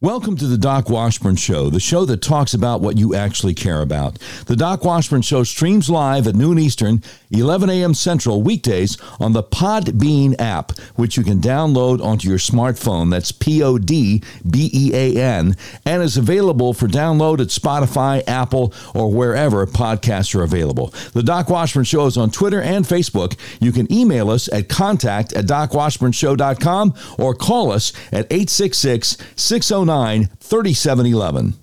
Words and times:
Welcome 0.00 0.36
to 0.36 0.46
the 0.46 0.58
Doc 0.58 0.88
Washburn 0.88 1.34
Show, 1.34 1.70
the 1.70 1.80
show 1.80 2.04
that 2.04 2.22
talks 2.22 2.54
about 2.54 2.80
what 2.80 2.96
you 2.96 3.16
actually 3.16 3.52
care 3.52 3.82
about. 3.82 4.16
The 4.46 4.54
Doc 4.54 4.84
Washburn 4.84 5.22
Show 5.22 5.42
streams 5.42 5.90
live 5.90 6.28
at 6.28 6.36
noon 6.36 6.56
Eastern, 6.56 7.02
11 7.32 7.68
a.m. 7.68 7.94
Central, 7.94 8.40
weekdays 8.40 8.96
on 9.18 9.32
the 9.32 9.42
Podbean 9.42 10.40
app, 10.40 10.78
which 10.94 11.16
you 11.16 11.24
can 11.24 11.40
download 11.40 12.00
onto 12.00 12.28
your 12.28 12.38
smartphone. 12.38 13.10
That's 13.10 13.32
P 13.32 13.60
O 13.60 13.76
D 13.76 14.22
B 14.48 14.70
E 14.72 14.94
A 14.94 15.20
N, 15.20 15.56
and 15.84 16.00
is 16.00 16.16
available 16.16 16.74
for 16.74 16.86
download 16.86 17.40
at 17.40 17.48
Spotify, 17.48 18.22
Apple, 18.28 18.72
or 18.94 19.10
wherever 19.12 19.66
podcasts 19.66 20.32
are 20.36 20.44
available. 20.44 20.94
The 21.12 21.24
Doc 21.24 21.50
Washburn 21.50 21.82
Show 21.82 22.06
is 22.06 22.16
on 22.16 22.30
Twitter 22.30 22.62
and 22.62 22.84
Facebook. 22.84 23.36
You 23.60 23.72
can 23.72 23.92
email 23.92 24.30
us 24.30 24.48
at 24.52 24.68
contact 24.68 25.32
at 25.32 25.46
docwashburnshow.com 25.46 26.94
or 27.18 27.34
call 27.34 27.72
us 27.72 27.92
at 28.12 28.26
866 28.30 29.16
609 29.34 29.87
3711. 29.88 31.54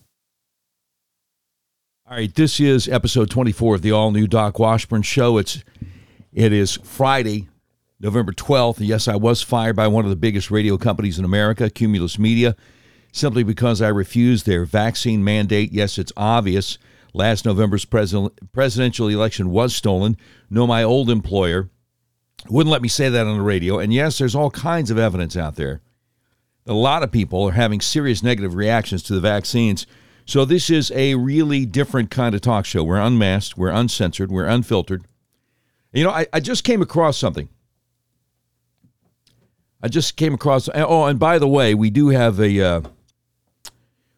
All 2.09 2.17
right, 2.17 2.33
this 2.33 2.59
is 2.59 2.87
episode 2.87 3.29
24 3.29 3.75
of 3.75 3.81
the 3.83 3.91
all 3.91 4.09
new 4.09 4.25
Doc 4.25 4.57
Washburn 4.57 5.03
show. 5.03 5.37
It's 5.37 5.63
it 6.33 6.51
is 6.51 6.79
Friday, 6.83 7.49
November 7.99 8.31
12th. 8.31 8.77
Yes, 8.79 9.07
I 9.07 9.15
was 9.15 9.43
fired 9.43 9.75
by 9.75 9.87
one 9.87 10.05
of 10.05 10.09
the 10.09 10.15
biggest 10.15 10.49
radio 10.49 10.75
companies 10.75 11.19
in 11.19 11.25
America, 11.25 11.69
Cumulus 11.69 12.17
Media, 12.17 12.55
simply 13.11 13.43
because 13.43 13.79
I 13.79 13.89
refused 13.89 14.47
their 14.47 14.65
vaccine 14.65 15.23
mandate. 15.23 15.71
Yes, 15.71 15.99
it's 15.99 16.13
obvious. 16.17 16.79
Last 17.13 17.45
November's 17.45 17.85
president, 17.85 18.51
presidential 18.53 19.07
election 19.07 19.51
was 19.51 19.75
stolen. 19.75 20.17
No, 20.49 20.65
my 20.65 20.81
old 20.81 21.11
employer 21.11 21.69
wouldn't 22.49 22.71
let 22.71 22.81
me 22.81 22.87
say 22.87 23.07
that 23.07 23.27
on 23.27 23.37
the 23.37 23.43
radio. 23.43 23.77
And 23.77 23.93
yes, 23.93 24.17
there's 24.17 24.33
all 24.33 24.49
kinds 24.49 24.89
of 24.89 24.97
evidence 24.97 25.37
out 25.37 25.57
there 25.57 25.81
a 26.67 26.73
lot 26.73 27.03
of 27.03 27.11
people 27.11 27.43
are 27.43 27.51
having 27.51 27.81
serious 27.81 28.23
negative 28.23 28.55
reactions 28.55 29.03
to 29.03 29.13
the 29.13 29.19
vaccines. 29.19 29.85
So 30.25 30.45
this 30.45 30.69
is 30.69 30.91
a 30.91 31.15
really 31.15 31.65
different 31.65 32.09
kind 32.09 32.33
of 32.33 32.41
talk 32.41 32.65
show. 32.65 32.83
We're 32.83 32.99
unmasked, 32.99 33.57
we're 33.57 33.69
uncensored, 33.69 34.31
we're 34.31 34.47
unfiltered. 34.47 35.05
You 35.93 36.03
know, 36.03 36.09
I, 36.09 36.25
I 36.33 36.39
just 36.39 36.63
came 36.63 36.81
across 36.81 37.17
something. 37.17 37.47
I 39.81 39.87
just 39.87 40.17
came 40.17 40.33
across. 40.33 40.67
Oh, 40.73 41.05
and 41.05 41.19
by 41.19 41.37
the 41.37 41.47
way, 41.47 41.75
we 41.75 41.91
do 41.91 42.09
have 42.09 42.39
a 42.39 42.59
uh, 42.59 42.81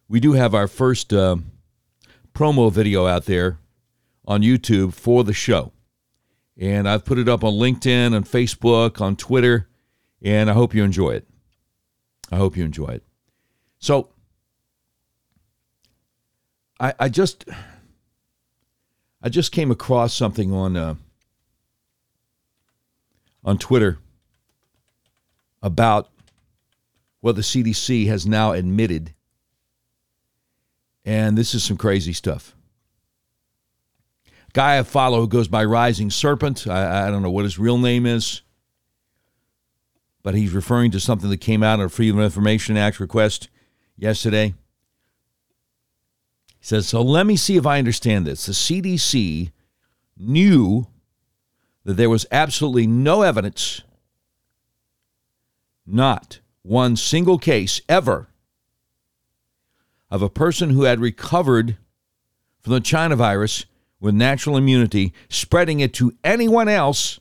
we 0.08 0.18
do 0.18 0.32
have 0.32 0.54
our 0.54 0.66
first 0.66 1.12
uh, 1.12 1.36
promo 2.32 2.72
video 2.72 3.06
out 3.06 3.26
there 3.26 3.58
on 4.26 4.40
YouTube 4.40 4.94
for 4.94 5.24
the 5.24 5.34
show, 5.34 5.72
and 6.56 6.88
I've 6.88 7.04
put 7.04 7.18
it 7.18 7.28
up 7.28 7.44
on 7.44 7.52
LinkedIn, 7.52 8.14
on 8.14 8.24
Facebook, 8.24 9.02
on 9.02 9.14
Twitter, 9.14 9.68
and 10.22 10.48
I 10.48 10.54
hope 10.54 10.74
you 10.74 10.82
enjoy 10.82 11.10
it. 11.10 11.27
I 12.30 12.36
hope 12.36 12.56
you 12.56 12.64
enjoy 12.64 12.88
it. 12.88 13.02
So, 13.78 14.10
I, 16.80 16.94
I 16.98 17.08
just 17.08 17.44
I 19.22 19.28
just 19.28 19.52
came 19.52 19.70
across 19.70 20.14
something 20.14 20.52
on 20.52 20.76
uh, 20.76 20.94
on 23.44 23.58
Twitter 23.58 23.98
about 25.62 26.08
what 27.20 27.34
the 27.34 27.42
CDC 27.42 28.06
has 28.06 28.26
now 28.26 28.52
admitted, 28.52 29.14
and 31.04 31.36
this 31.36 31.54
is 31.54 31.64
some 31.64 31.76
crazy 31.76 32.12
stuff. 32.12 32.54
Guy 34.52 34.78
I 34.78 34.82
follow 34.82 35.20
who 35.20 35.28
goes 35.28 35.48
by 35.48 35.64
Rising 35.64 36.10
Serpent. 36.10 36.66
I, 36.66 37.08
I 37.08 37.10
don't 37.10 37.22
know 37.22 37.30
what 37.30 37.44
his 37.44 37.58
real 37.58 37.78
name 37.78 38.06
is 38.06 38.42
but 40.28 40.34
he's 40.34 40.52
referring 40.52 40.90
to 40.90 41.00
something 41.00 41.30
that 41.30 41.40
came 41.40 41.62
out 41.62 41.80
of 41.80 41.86
a 41.86 41.88
Freedom 41.88 42.18
of 42.18 42.24
Information 42.26 42.76
Act 42.76 43.00
request 43.00 43.48
yesterday. 43.96 44.48
He 46.48 46.66
says, 46.66 46.86
So 46.86 47.00
let 47.00 47.24
me 47.24 47.34
see 47.34 47.56
if 47.56 47.64
I 47.64 47.78
understand 47.78 48.26
this. 48.26 48.44
The 48.44 48.52
CDC 48.52 49.52
knew 50.18 50.86
that 51.84 51.94
there 51.94 52.10
was 52.10 52.26
absolutely 52.30 52.86
no 52.86 53.22
evidence, 53.22 53.80
not 55.86 56.40
one 56.60 56.94
single 56.96 57.38
case 57.38 57.80
ever, 57.88 58.28
of 60.10 60.20
a 60.20 60.28
person 60.28 60.68
who 60.68 60.82
had 60.82 61.00
recovered 61.00 61.78
from 62.60 62.74
the 62.74 62.80
China 62.80 63.16
virus 63.16 63.64
with 63.98 64.14
natural 64.14 64.58
immunity 64.58 65.14
spreading 65.30 65.80
it 65.80 65.94
to 65.94 66.12
anyone 66.22 66.68
else 66.68 67.18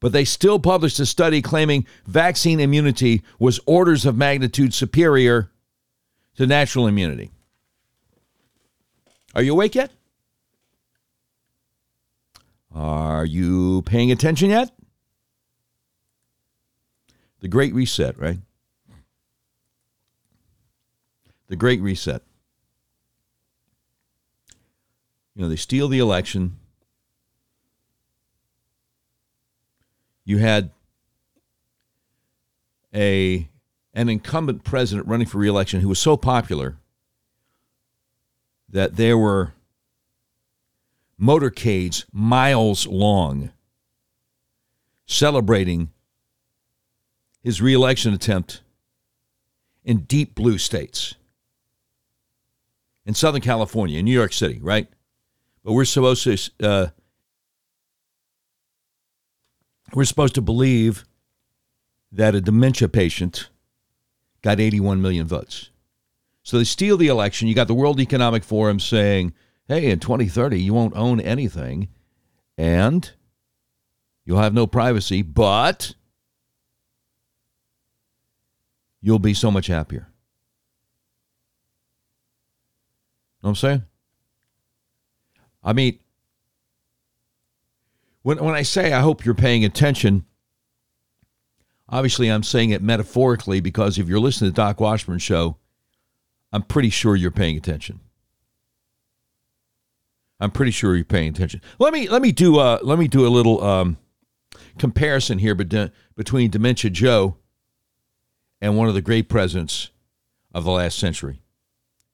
but 0.00 0.12
they 0.12 0.24
still 0.24 0.58
published 0.58 1.00
a 1.00 1.06
study 1.06 1.42
claiming 1.42 1.86
vaccine 2.06 2.60
immunity 2.60 3.22
was 3.38 3.60
orders 3.66 4.06
of 4.06 4.16
magnitude 4.16 4.72
superior 4.72 5.50
to 6.36 6.46
natural 6.46 6.86
immunity. 6.86 7.30
Are 9.34 9.42
you 9.42 9.52
awake 9.52 9.74
yet? 9.74 9.90
Are 12.74 13.24
you 13.24 13.82
paying 13.82 14.12
attention 14.12 14.50
yet? 14.50 14.70
The 17.40 17.48
Great 17.48 17.74
Reset, 17.74 18.18
right? 18.18 18.38
The 21.48 21.56
Great 21.56 21.80
Reset. 21.80 22.22
You 25.34 25.42
know, 25.42 25.48
they 25.48 25.56
steal 25.56 25.88
the 25.88 25.98
election 25.98 26.58
you 30.28 30.36
had 30.36 30.70
a 32.94 33.48
an 33.94 34.10
incumbent 34.10 34.62
president 34.62 35.08
running 35.08 35.26
for 35.26 35.38
reelection 35.38 35.80
who 35.80 35.88
was 35.88 35.98
so 35.98 36.18
popular 36.18 36.76
that 38.68 38.96
there 38.96 39.16
were 39.16 39.54
motorcades 41.18 42.04
miles 42.12 42.86
long 42.86 43.50
celebrating 45.06 45.88
his 47.42 47.62
reelection 47.62 48.12
attempt 48.12 48.60
in 49.82 50.00
deep 50.00 50.34
blue 50.34 50.58
states. 50.58 51.14
In 53.06 53.14
Southern 53.14 53.40
California, 53.40 53.98
in 53.98 54.04
New 54.04 54.12
York 54.12 54.34
City, 54.34 54.58
right? 54.60 54.88
But 55.64 55.72
we're 55.72 55.86
supposed 55.86 56.24
to 56.24 56.50
uh, 56.62 56.88
we're 59.94 60.04
supposed 60.04 60.34
to 60.34 60.42
believe 60.42 61.04
that 62.12 62.34
a 62.34 62.40
dementia 62.40 62.88
patient 62.88 63.48
got 64.42 64.60
81 64.60 65.02
million 65.02 65.26
votes. 65.26 65.70
So 66.42 66.58
they 66.58 66.64
steal 66.64 66.96
the 66.96 67.08
election. 67.08 67.48
You 67.48 67.54
got 67.54 67.68
the 67.68 67.74
World 67.74 68.00
Economic 68.00 68.44
Forum 68.44 68.80
saying, 68.80 69.34
hey, 69.66 69.90
in 69.90 70.00
2030, 70.00 70.60
you 70.60 70.72
won't 70.72 70.96
own 70.96 71.20
anything 71.20 71.88
and 72.56 73.10
you'll 74.24 74.40
have 74.40 74.54
no 74.54 74.66
privacy, 74.66 75.22
but 75.22 75.94
you'll 79.00 79.18
be 79.18 79.34
so 79.34 79.50
much 79.50 79.66
happier. 79.66 80.08
Know 83.42 83.48
what 83.48 83.50
I'm 83.50 83.56
saying? 83.56 83.82
I 85.62 85.72
mean, 85.72 85.98
when, 88.28 88.44
when 88.44 88.54
I 88.54 88.60
say 88.60 88.92
I 88.92 89.00
hope 89.00 89.24
you're 89.24 89.32
paying 89.32 89.64
attention, 89.64 90.26
obviously 91.88 92.28
I'm 92.28 92.42
saying 92.42 92.68
it 92.72 92.82
metaphorically 92.82 93.60
because 93.60 93.96
if 93.96 94.06
you're 94.06 94.20
listening 94.20 94.50
to 94.50 94.54
Doc 94.54 94.80
Washburn 94.80 95.18
show, 95.18 95.56
I'm 96.52 96.60
pretty 96.60 96.90
sure 96.90 97.16
you're 97.16 97.30
paying 97.30 97.56
attention. 97.56 98.00
I'm 100.38 100.50
pretty 100.50 100.72
sure 100.72 100.94
you're 100.94 101.06
paying 101.06 101.30
attention. 101.30 101.62
Let 101.78 101.94
me 101.94 102.06
let 102.10 102.20
me 102.20 102.30
do 102.30 102.58
uh 102.58 102.80
let 102.82 102.98
me 102.98 103.08
do 103.08 103.26
a 103.26 103.30
little 103.30 103.64
um, 103.64 103.96
comparison 104.78 105.38
here 105.38 105.54
between 105.54 106.50
Dementia 106.50 106.90
Joe 106.90 107.38
and 108.60 108.76
one 108.76 108.88
of 108.88 108.94
the 108.94 109.00
great 109.00 109.30
presidents 109.30 109.88
of 110.52 110.64
the 110.64 110.70
last 110.70 110.98
century. 110.98 111.40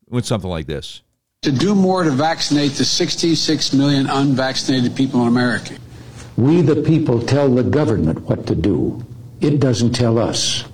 With 0.08 0.26
something 0.26 0.49
like 0.49 0.66
this. 0.66 1.02
To 1.43 1.50
do 1.50 1.75
more 1.75 2.05
to 2.05 2.12
vaccinate 2.12 2.72
the 2.72 2.84
66 2.84 3.72
million 3.72 4.06
unvaccinated 4.06 4.94
people 4.94 5.20
in 5.22 5.26
America. 5.26 5.75
We, 6.36 6.62
the 6.62 6.82
people, 6.82 7.20
tell 7.22 7.48
the 7.48 7.62
government 7.62 8.22
what 8.22 8.46
to 8.46 8.54
do. 8.54 9.04
It 9.40 9.60
doesn't 9.60 9.92
tell 9.92 10.19
us. 10.19 10.64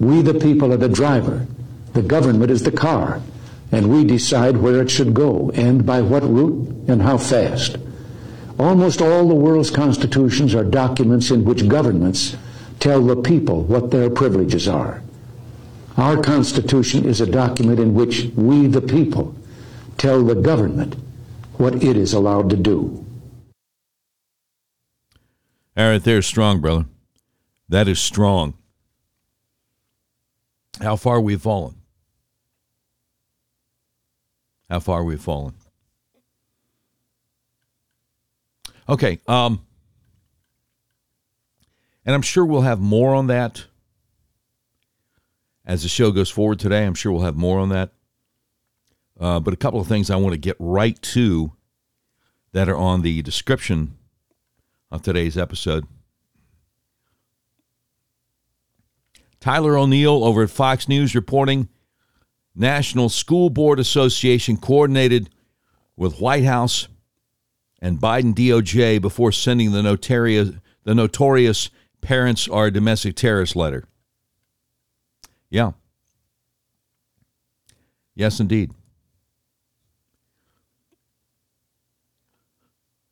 We, 0.00 0.22
the 0.22 0.34
people, 0.34 0.72
are 0.72 0.78
the 0.78 0.88
driver. 0.88 1.46
The 1.92 2.02
government 2.02 2.50
is 2.50 2.62
the 2.62 2.72
car. 2.72 3.20
And 3.70 3.90
we 3.90 4.04
decide 4.04 4.56
where 4.56 4.80
it 4.82 4.90
should 4.90 5.14
go 5.14 5.50
and 5.54 5.84
by 5.84 6.02
what 6.02 6.22
route 6.22 6.68
and 6.88 7.02
how 7.02 7.18
fast. 7.18 7.76
Almost 8.58 9.02
all 9.02 9.26
the 9.28 9.34
world's 9.34 9.70
constitutions 9.70 10.54
are 10.54 10.64
documents 10.64 11.30
in 11.30 11.44
which 11.44 11.68
governments 11.68 12.36
tell 12.80 13.02
the 13.02 13.16
people 13.16 13.62
what 13.64 13.90
their 13.90 14.10
privileges 14.10 14.68
are. 14.68 15.02
Our 15.96 16.22
Constitution 16.22 17.04
is 17.04 17.20
a 17.20 17.26
document 17.26 17.78
in 17.78 17.94
which 17.94 18.30
we, 18.34 18.66
the 18.66 18.80
people, 18.80 19.34
tell 19.98 20.24
the 20.24 20.34
government 20.34 20.96
what 21.58 21.82
it 21.82 21.96
is 21.96 22.12
allowed 22.12 22.50
to 22.50 22.56
do. 22.56 23.04
All 25.74 25.88
right, 25.88 26.02
there's 26.02 26.26
strong, 26.26 26.60
brother. 26.60 26.84
That 27.68 27.88
is 27.88 27.98
strong. 27.98 28.54
how 30.80 30.96
far 30.96 31.20
we've 31.20 31.40
fallen. 31.40 31.76
How 34.68 34.80
far 34.80 35.02
we've 35.04 35.20
fallen. 35.20 35.54
Okay. 38.88 39.18
Um, 39.26 39.64
and 42.04 42.14
I'm 42.14 42.22
sure 42.22 42.44
we'll 42.44 42.62
have 42.62 42.80
more 42.80 43.14
on 43.14 43.28
that 43.28 43.64
as 45.64 45.82
the 45.82 45.88
show 45.88 46.10
goes 46.10 46.30
forward 46.30 46.58
today. 46.58 46.84
I'm 46.84 46.94
sure 46.94 47.12
we'll 47.12 47.22
have 47.22 47.36
more 47.36 47.58
on 47.58 47.70
that. 47.70 47.92
Uh, 49.18 49.40
but 49.40 49.54
a 49.54 49.58
couple 49.58 49.80
of 49.80 49.86
things 49.86 50.10
I 50.10 50.16
want 50.16 50.32
to 50.34 50.38
get 50.38 50.56
right 50.58 51.00
to 51.02 51.52
that 52.52 52.68
are 52.68 52.76
on 52.76 53.02
the 53.02 53.22
description 53.22 53.96
of 54.92 55.02
today's 55.02 55.38
episode. 55.38 55.86
Tyler 59.40 59.76
O'Neill 59.76 60.22
over 60.22 60.44
at 60.44 60.50
Fox 60.50 60.86
News 60.86 61.14
reporting 61.14 61.68
National 62.54 63.08
School 63.08 63.48
Board 63.50 63.80
Association 63.80 64.58
coordinated 64.58 65.30
with 65.96 66.20
White 66.20 66.44
House 66.44 66.86
and 67.80 67.98
Biden 67.98 68.34
DOJ 68.34 69.00
before 69.00 69.32
sending 69.32 69.72
the 69.72 69.82
notorious, 69.82 70.50
the 70.84 70.94
notorious 70.94 71.70
parents 72.02 72.46
are 72.46 72.70
domestic 72.70 73.16
terrorist 73.16 73.56
letter. 73.56 73.84
Yeah. 75.48 75.72
Yes, 78.14 78.38
indeed. 78.38 78.72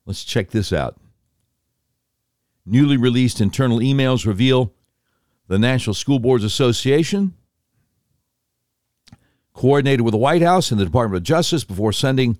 Let's 0.04 0.24
check 0.24 0.50
this 0.50 0.72
out. 0.72 1.00
Newly 2.70 2.96
released 2.96 3.40
internal 3.40 3.80
emails 3.80 4.24
reveal 4.24 4.72
the 5.48 5.58
National 5.58 5.92
School 5.92 6.20
Boards 6.20 6.44
Association 6.44 7.34
coordinated 9.52 10.02
with 10.02 10.12
the 10.12 10.18
White 10.18 10.42
House 10.42 10.70
and 10.70 10.78
the 10.78 10.84
Department 10.84 11.16
of 11.16 11.24
Justice 11.24 11.64
before 11.64 11.92
sending 11.92 12.38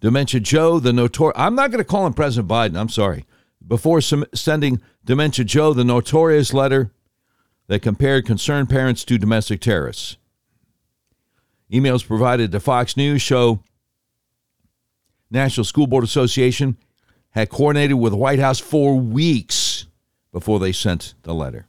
Dementia 0.00 0.40
Joe, 0.40 0.78
the 0.78 0.90
notorious. 0.90 1.38
I'm 1.38 1.54
not 1.54 1.70
going 1.70 1.84
to 1.84 1.84
call 1.84 2.06
him 2.06 2.14
President 2.14 2.50
Biden. 2.50 2.80
I'm 2.80 2.88
sorry. 2.88 3.26
Before 3.66 4.00
sending 4.00 4.80
Dementia 5.04 5.44
Joe 5.44 5.74
the 5.74 5.84
notorious 5.84 6.54
letter 6.54 6.90
that 7.66 7.82
compared 7.82 8.24
concerned 8.24 8.70
parents 8.70 9.04
to 9.04 9.18
domestic 9.18 9.60
terrorists. 9.60 10.16
Emails 11.70 12.06
provided 12.06 12.52
to 12.52 12.60
Fox 12.60 12.96
News 12.96 13.20
show 13.20 13.62
National 15.30 15.64
School 15.64 15.86
Board 15.86 16.04
Association 16.04 16.78
had 17.36 17.50
coordinated 17.50 17.98
with 17.98 18.12
the 18.12 18.16
White 18.16 18.38
House 18.38 18.58
for 18.58 18.98
weeks 18.98 19.86
before 20.32 20.58
they 20.58 20.72
sent 20.72 21.14
the 21.22 21.34
letter. 21.34 21.66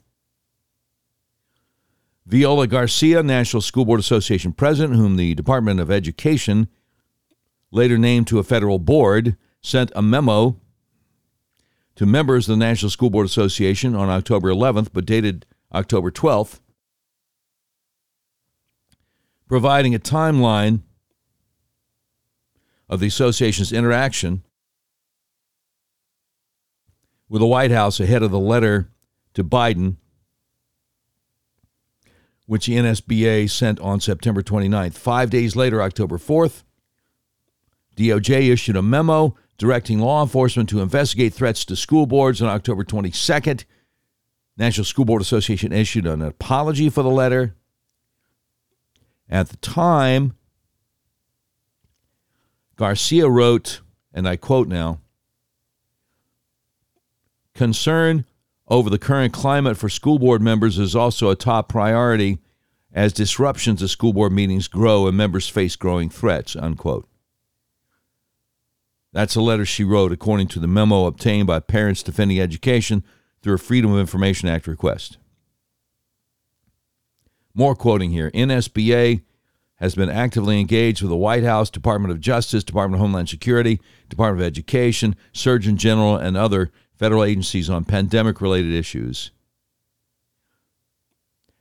Viola 2.26 2.68
Garcia, 2.68 3.22
National 3.22 3.62
School 3.62 3.84
Board 3.84 4.00
Association 4.00 4.54
president, 4.54 4.96
whom 4.96 5.18
the 5.18 5.36
Department 5.36 5.82
of 5.82 5.92
Education 5.92 6.70
later 7.70 7.98
named 7.98 8.28
to 8.28 8.40
a 8.40 8.44
federal 8.44 8.80
board, 8.80 9.36
sent 9.62 9.92
a 9.94 10.02
memo 10.02 10.58
to 11.96 12.06
members 12.06 12.48
of 12.48 12.58
the 12.58 12.66
National 12.66 12.90
School 12.90 13.10
Board 13.10 13.26
Association 13.26 13.94
on 13.94 14.10
October 14.10 14.50
11th, 14.50 14.90
but 14.94 15.06
dated 15.06 15.46
October 15.74 16.12
12th, 16.12 16.62
providing 19.50 19.94
a 19.94 20.00
timeline 20.00 20.80
of 22.88 23.02
the 23.02 23.08
association's 23.08 23.74
interaction 23.74 24.44
with 27.30 27.42
the 27.42 27.48
White 27.48 27.72
House 27.72 28.00
ahead 28.00 28.24
of 28.24 28.32
the 28.32 28.40
letter 28.40 28.90
to 29.34 29.44
Biden, 29.44 29.98
which 32.46 32.68
the 32.68 32.76
NSBA 32.76 33.50
sent 33.50 33.80
on 33.80 34.00
September 34.00 34.42
29th. 34.42 34.94
Five 34.94 35.30
days 35.30 35.56
later, 35.56 35.82
October 35.82 36.18
4th, 36.18 36.64
DOJ 37.96 38.52
issued 38.52 38.76
a 38.76 38.82
memo 38.82 39.36
directing 39.58 40.00
law 40.00 40.22
enforcement 40.22 40.70
to 40.70 40.82
investigate 40.82 41.34
threats 41.34 41.66
to 41.66 41.76
school 41.76 42.06
boards 42.06 42.42
on 42.42 42.48
October 42.48 42.84
22nd. 42.84 43.66
National 44.56 44.86
School 44.86 45.06
Board 45.06 45.22
Association 45.22 45.72
issued 45.72 46.08
an 46.08 46.22
apology 46.22 46.90
for 46.90 47.04
the 47.04 47.10
letter. 47.10 47.56
At 49.30 49.50
the 49.50 49.58
time, 49.58 50.36
Garcia 52.76 53.30
wrote, 53.30 53.82
and 54.14 54.28
I 54.28 54.36
quote 54.36 54.68
now 54.68 55.00
Concern 57.58 58.24
over 58.68 58.88
the 58.88 59.00
current 59.00 59.34
climate 59.34 59.78
for 59.78 59.90
school 59.90 60.20
board 60.20 60.44
members 60.44 60.78
is 60.78 60.96
also 60.96 61.32
a 61.32 61.36
top 61.36 61.68
priority 61.68 62.38
as 62.94 63.12
disruptions 63.12 63.80
to 63.80 63.88
school 63.88 64.14
board 64.14 64.32
meetings 64.32 64.68
grow 64.68 65.08
and 65.08 65.18
members 65.18 65.50
face 65.50 65.76
growing 65.76 66.08
threats, 66.08 66.56
unquote. 66.56 67.08
That's 69.12 69.36
a 69.36 69.42
letter 69.42 69.66
she 69.66 69.84
wrote 69.84 70.12
according 70.12 70.50
to 70.50 70.60
the 70.60 70.68
memo 70.68 71.06
obtained 71.06 71.48
by 71.48 71.60
Parents 71.60 72.04
Defending 72.04 72.40
Education 72.40 73.04
through 73.42 73.56
a 73.56 73.58
Freedom 73.60 73.92
of 73.92 74.00
Information 74.00 74.48
Act 74.48 74.68
request. 74.68 75.18
More 77.56 77.74
quoting 77.76 78.12
here 78.12 78.30
NSBA 78.36 79.24
has 79.78 79.96
been 79.96 80.12
actively 80.12 80.60
engaged 80.60 81.02
with 81.02 81.10
the 81.10 81.18
White 81.18 81.44
House, 81.44 81.72
Department 81.72 82.12
of 82.12 82.20
Justice, 82.20 82.64
Department 82.64 83.00
of 83.00 83.02
Homeland 83.02 83.30
Security, 83.30 83.80
Department 84.10 84.44
of 84.44 84.48
Education, 84.48 85.16
Surgeon 85.34 85.76
General, 85.76 86.18
and 86.18 86.38
other 86.38 86.72
federal 86.98 87.24
agencies 87.24 87.70
on 87.70 87.86
pandemic 87.86 88.42
related 88.42 88.74
issues. 88.74 89.32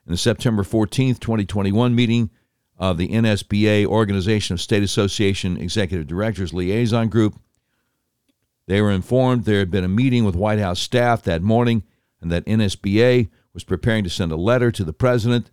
In 0.06 0.12
the 0.12 0.18
September 0.18 0.62
14th, 0.62 1.18
2021 1.18 1.94
meeting 1.94 2.30
of 2.78 2.98
the 2.98 3.08
NSBA 3.08 3.86
Organization 3.86 4.54
of 4.54 4.60
State 4.60 4.82
Association 4.82 5.56
Executive 5.56 6.06
Directors 6.06 6.52
Liaison 6.52 7.08
Group, 7.08 7.38
they 8.66 8.80
were 8.80 8.90
informed 8.90 9.44
there 9.44 9.60
had 9.60 9.70
been 9.70 9.84
a 9.84 9.88
meeting 9.88 10.24
with 10.24 10.36
White 10.36 10.58
House 10.58 10.80
staff 10.80 11.22
that 11.22 11.42
morning 11.42 11.82
and 12.20 12.30
that 12.30 12.44
NSBA 12.46 13.28
was 13.52 13.64
preparing 13.64 14.04
to 14.04 14.10
send 14.10 14.32
a 14.32 14.36
letter 14.36 14.70
to 14.70 14.84
the 14.84 14.92
president 14.92 15.50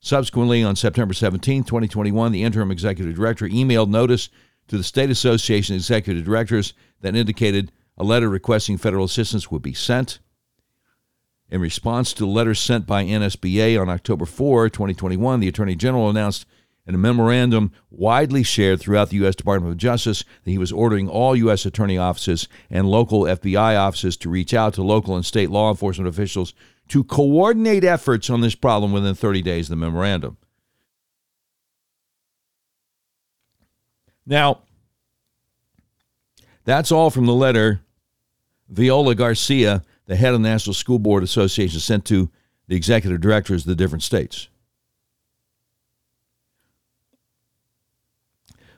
Subsequently, 0.00 0.62
on 0.62 0.76
September 0.76 1.14
17, 1.14 1.64
2021, 1.64 2.32
the 2.32 2.44
interim 2.44 2.70
executive 2.70 3.16
director 3.16 3.48
emailed 3.48 3.88
notice 3.88 4.28
to 4.68 4.76
the 4.76 4.84
State 4.84 5.10
Association 5.10 5.74
executive 5.74 6.24
directors 6.24 6.74
that 7.00 7.16
indicated 7.16 7.72
a 7.98 8.04
letter 8.04 8.28
requesting 8.28 8.76
federal 8.76 9.04
assistance 9.04 9.50
would 9.50 9.62
be 9.62 9.74
sent. 9.74 10.18
In 11.48 11.60
response 11.60 12.12
to 12.12 12.24
the 12.24 12.30
letter 12.30 12.54
sent 12.54 12.86
by 12.86 13.04
NSBA 13.04 13.80
on 13.80 13.88
October 13.88 14.26
4, 14.26 14.68
2021, 14.68 15.40
the 15.40 15.48
Attorney 15.48 15.76
General 15.76 16.10
announced 16.10 16.44
in 16.86 16.94
a 16.94 16.98
memorandum 16.98 17.72
widely 17.90 18.42
shared 18.42 18.80
throughout 18.80 19.10
the 19.10 19.16
U.S. 19.16 19.34
Department 19.34 19.72
of 19.72 19.78
Justice 19.78 20.24
that 20.44 20.50
he 20.50 20.58
was 20.58 20.72
ordering 20.72 21.08
all 21.08 21.36
U.S. 21.36 21.66
attorney 21.66 21.98
offices 21.98 22.48
and 22.70 22.88
local 22.88 23.22
FBI 23.22 23.78
offices 23.78 24.16
to 24.18 24.30
reach 24.30 24.54
out 24.54 24.74
to 24.74 24.82
local 24.82 25.16
and 25.16 25.26
state 25.26 25.50
law 25.50 25.70
enforcement 25.70 26.08
officials 26.08 26.54
to 26.88 27.02
coordinate 27.02 27.84
efforts 27.84 28.30
on 28.30 28.40
this 28.40 28.54
problem 28.54 28.92
within 28.92 29.14
30 29.14 29.42
days 29.42 29.66
of 29.66 29.70
the 29.70 29.76
memorandum. 29.76 30.36
Now, 34.24 34.62
that's 36.64 36.90
all 36.90 37.10
from 37.10 37.26
the 37.26 37.34
letter 37.34 37.80
Viola 38.68 39.14
Garcia, 39.14 39.84
the 40.06 40.16
head 40.16 40.34
of 40.34 40.42
the 40.42 40.48
National 40.48 40.74
School 40.74 40.98
Board 40.98 41.22
Association, 41.22 41.80
sent 41.80 42.04
to 42.06 42.30
the 42.68 42.76
executive 42.76 43.20
directors 43.20 43.62
of 43.62 43.68
the 43.68 43.76
different 43.76 44.02
states. 44.02 44.48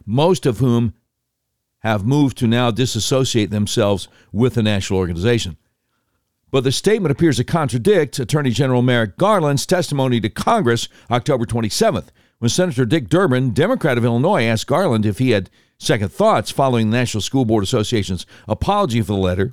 Most 0.04 0.46
of 0.46 0.58
whom 0.58 0.94
have 1.80 2.04
moved 2.04 2.36
to 2.38 2.46
now 2.46 2.70
disassociate 2.70 3.50
themselves 3.50 4.08
with 4.32 4.54
the 4.54 4.62
national 4.62 4.98
organization. 4.98 5.56
But 6.50 6.64
the 6.64 6.72
statement 6.72 7.12
appears 7.12 7.36
to 7.36 7.44
contradict 7.44 8.18
Attorney 8.18 8.50
General 8.50 8.82
Merrick 8.82 9.16
Garland's 9.16 9.66
testimony 9.66 10.20
to 10.20 10.30
Congress 10.30 10.88
October 11.10 11.44
27th, 11.44 12.06
when 12.38 12.48
Senator 12.48 12.84
Dick 12.84 13.08
Durbin, 13.08 13.50
Democrat 13.50 13.98
of 13.98 14.04
Illinois, 14.04 14.44
asked 14.44 14.66
Garland 14.66 15.04
if 15.04 15.18
he 15.18 15.30
had 15.30 15.50
second 15.78 16.10
thoughts 16.10 16.50
following 16.50 16.90
the 16.90 16.96
National 16.96 17.20
School 17.20 17.44
Board 17.44 17.64
Association's 17.64 18.26
apology 18.46 19.00
for 19.00 19.12
the 19.12 19.18
letter. 19.18 19.52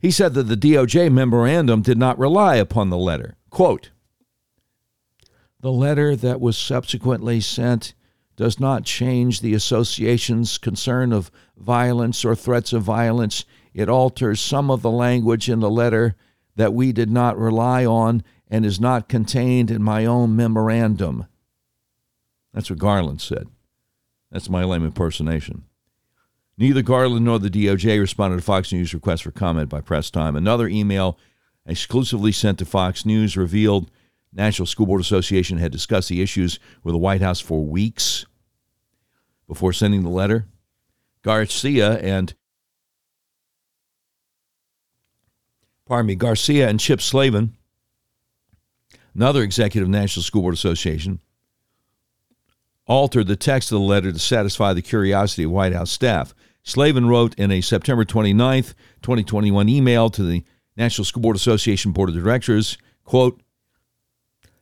He 0.00 0.10
said 0.10 0.34
that 0.34 0.44
the 0.44 0.56
DOJ 0.56 1.12
memorandum 1.12 1.82
did 1.82 1.98
not 1.98 2.18
rely 2.18 2.56
upon 2.56 2.90
the 2.90 2.98
letter. 2.98 3.36
Quote 3.50 3.90
The 5.60 5.70
letter 5.70 6.16
that 6.16 6.40
was 6.40 6.56
subsequently 6.56 7.40
sent 7.40 7.94
does 8.34 8.58
not 8.58 8.84
change 8.84 9.40
the 9.40 9.52
association's 9.52 10.56
concern 10.56 11.12
of 11.12 11.30
violence 11.58 12.24
or 12.24 12.34
threats 12.34 12.72
of 12.72 12.82
violence 12.82 13.44
it 13.74 13.88
alters 13.88 14.40
some 14.40 14.70
of 14.70 14.82
the 14.82 14.90
language 14.90 15.48
in 15.48 15.60
the 15.60 15.70
letter 15.70 16.16
that 16.56 16.74
we 16.74 16.92
did 16.92 17.10
not 17.10 17.38
rely 17.38 17.84
on 17.84 18.22
and 18.48 18.66
is 18.66 18.80
not 18.80 19.08
contained 19.08 19.70
in 19.70 19.82
my 19.82 20.04
own 20.04 20.34
memorandum. 20.34 21.26
That's 22.52 22.70
what 22.70 22.80
Garland 22.80 23.20
said. 23.20 23.48
That's 24.32 24.50
my 24.50 24.64
lame 24.64 24.84
impersonation. 24.84 25.64
Neither 26.60 26.82
Garland 26.82 27.24
nor 27.24 27.38
the 27.38 27.48
DOJ 27.48 27.98
responded 27.98 28.36
to 28.36 28.42
Fox 28.42 28.70
News' 28.70 28.92
request 28.92 29.22
for 29.22 29.30
comment 29.30 29.70
by 29.70 29.80
press 29.80 30.10
time. 30.10 30.36
Another 30.36 30.68
email 30.68 31.18
exclusively 31.64 32.32
sent 32.32 32.58
to 32.58 32.66
Fox 32.66 33.06
News 33.06 33.34
revealed 33.34 33.90
National 34.30 34.66
School 34.66 34.84
Board 34.84 35.00
Association 35.00 35.56
had 35.56 35.72
discussed 35.72 36.10
the 36.10 36.20
issues 36.20 36.60
with 36.84 36.92
the 36.92 36.98
White 36.98 37.22
House 37.22 37.40
for 37.40 37.64
weeks 37.64 38.26
before 39.48 39.72
sending 39.72 40.02
the 40.02 40.10
letter. 40.10 40.48
Garcia 41.22 41.98
and 42.00 42.34
pardon 45.86 46.08
me, 46.08 46.14
Garcia 46.14 46.68
and 46.68 46.78
Chip 46.78 47.00
Slaven, 47.00 47.52
another 49.14 49.42
executive 49.42 49.88
of 49.88 49.92
National 49.92 50.22
School 50.22 50.42
Board 50.42 50.52
Association, 50.52 51.20
altered 52.86 53.28
the 53.28 53.36
text 53.36 53.72
of 53.72 53.80
the 53.80 53.86
letter 53.86 54.12
to 54.12 54.18
satisfy 54.18 54.74
the 54.74 54.82
curiosity 54.82 55.44
of 55.44 55.50
White 55.52 55.72
House 55.72 55.90
staff. 55.90 56.34
Slaven 56.70 57.08
wrote 57.08 57.34
in 57.34 57.50
a 57.50 57.60
September 57.60 58.04
29th, 58.04 58.74
2021 59.02 59.68
email 59.68 60.08
to 60.10 60.22
the 60.22 60.44
National 60.76 61.04
School 61.04 61.22
Board 61.22 61.36
Association 61.36 61.90
Board 61.90 62.10
of 62.10 62.14
Directors, 62.14 62.78
quote, 63.04 63.42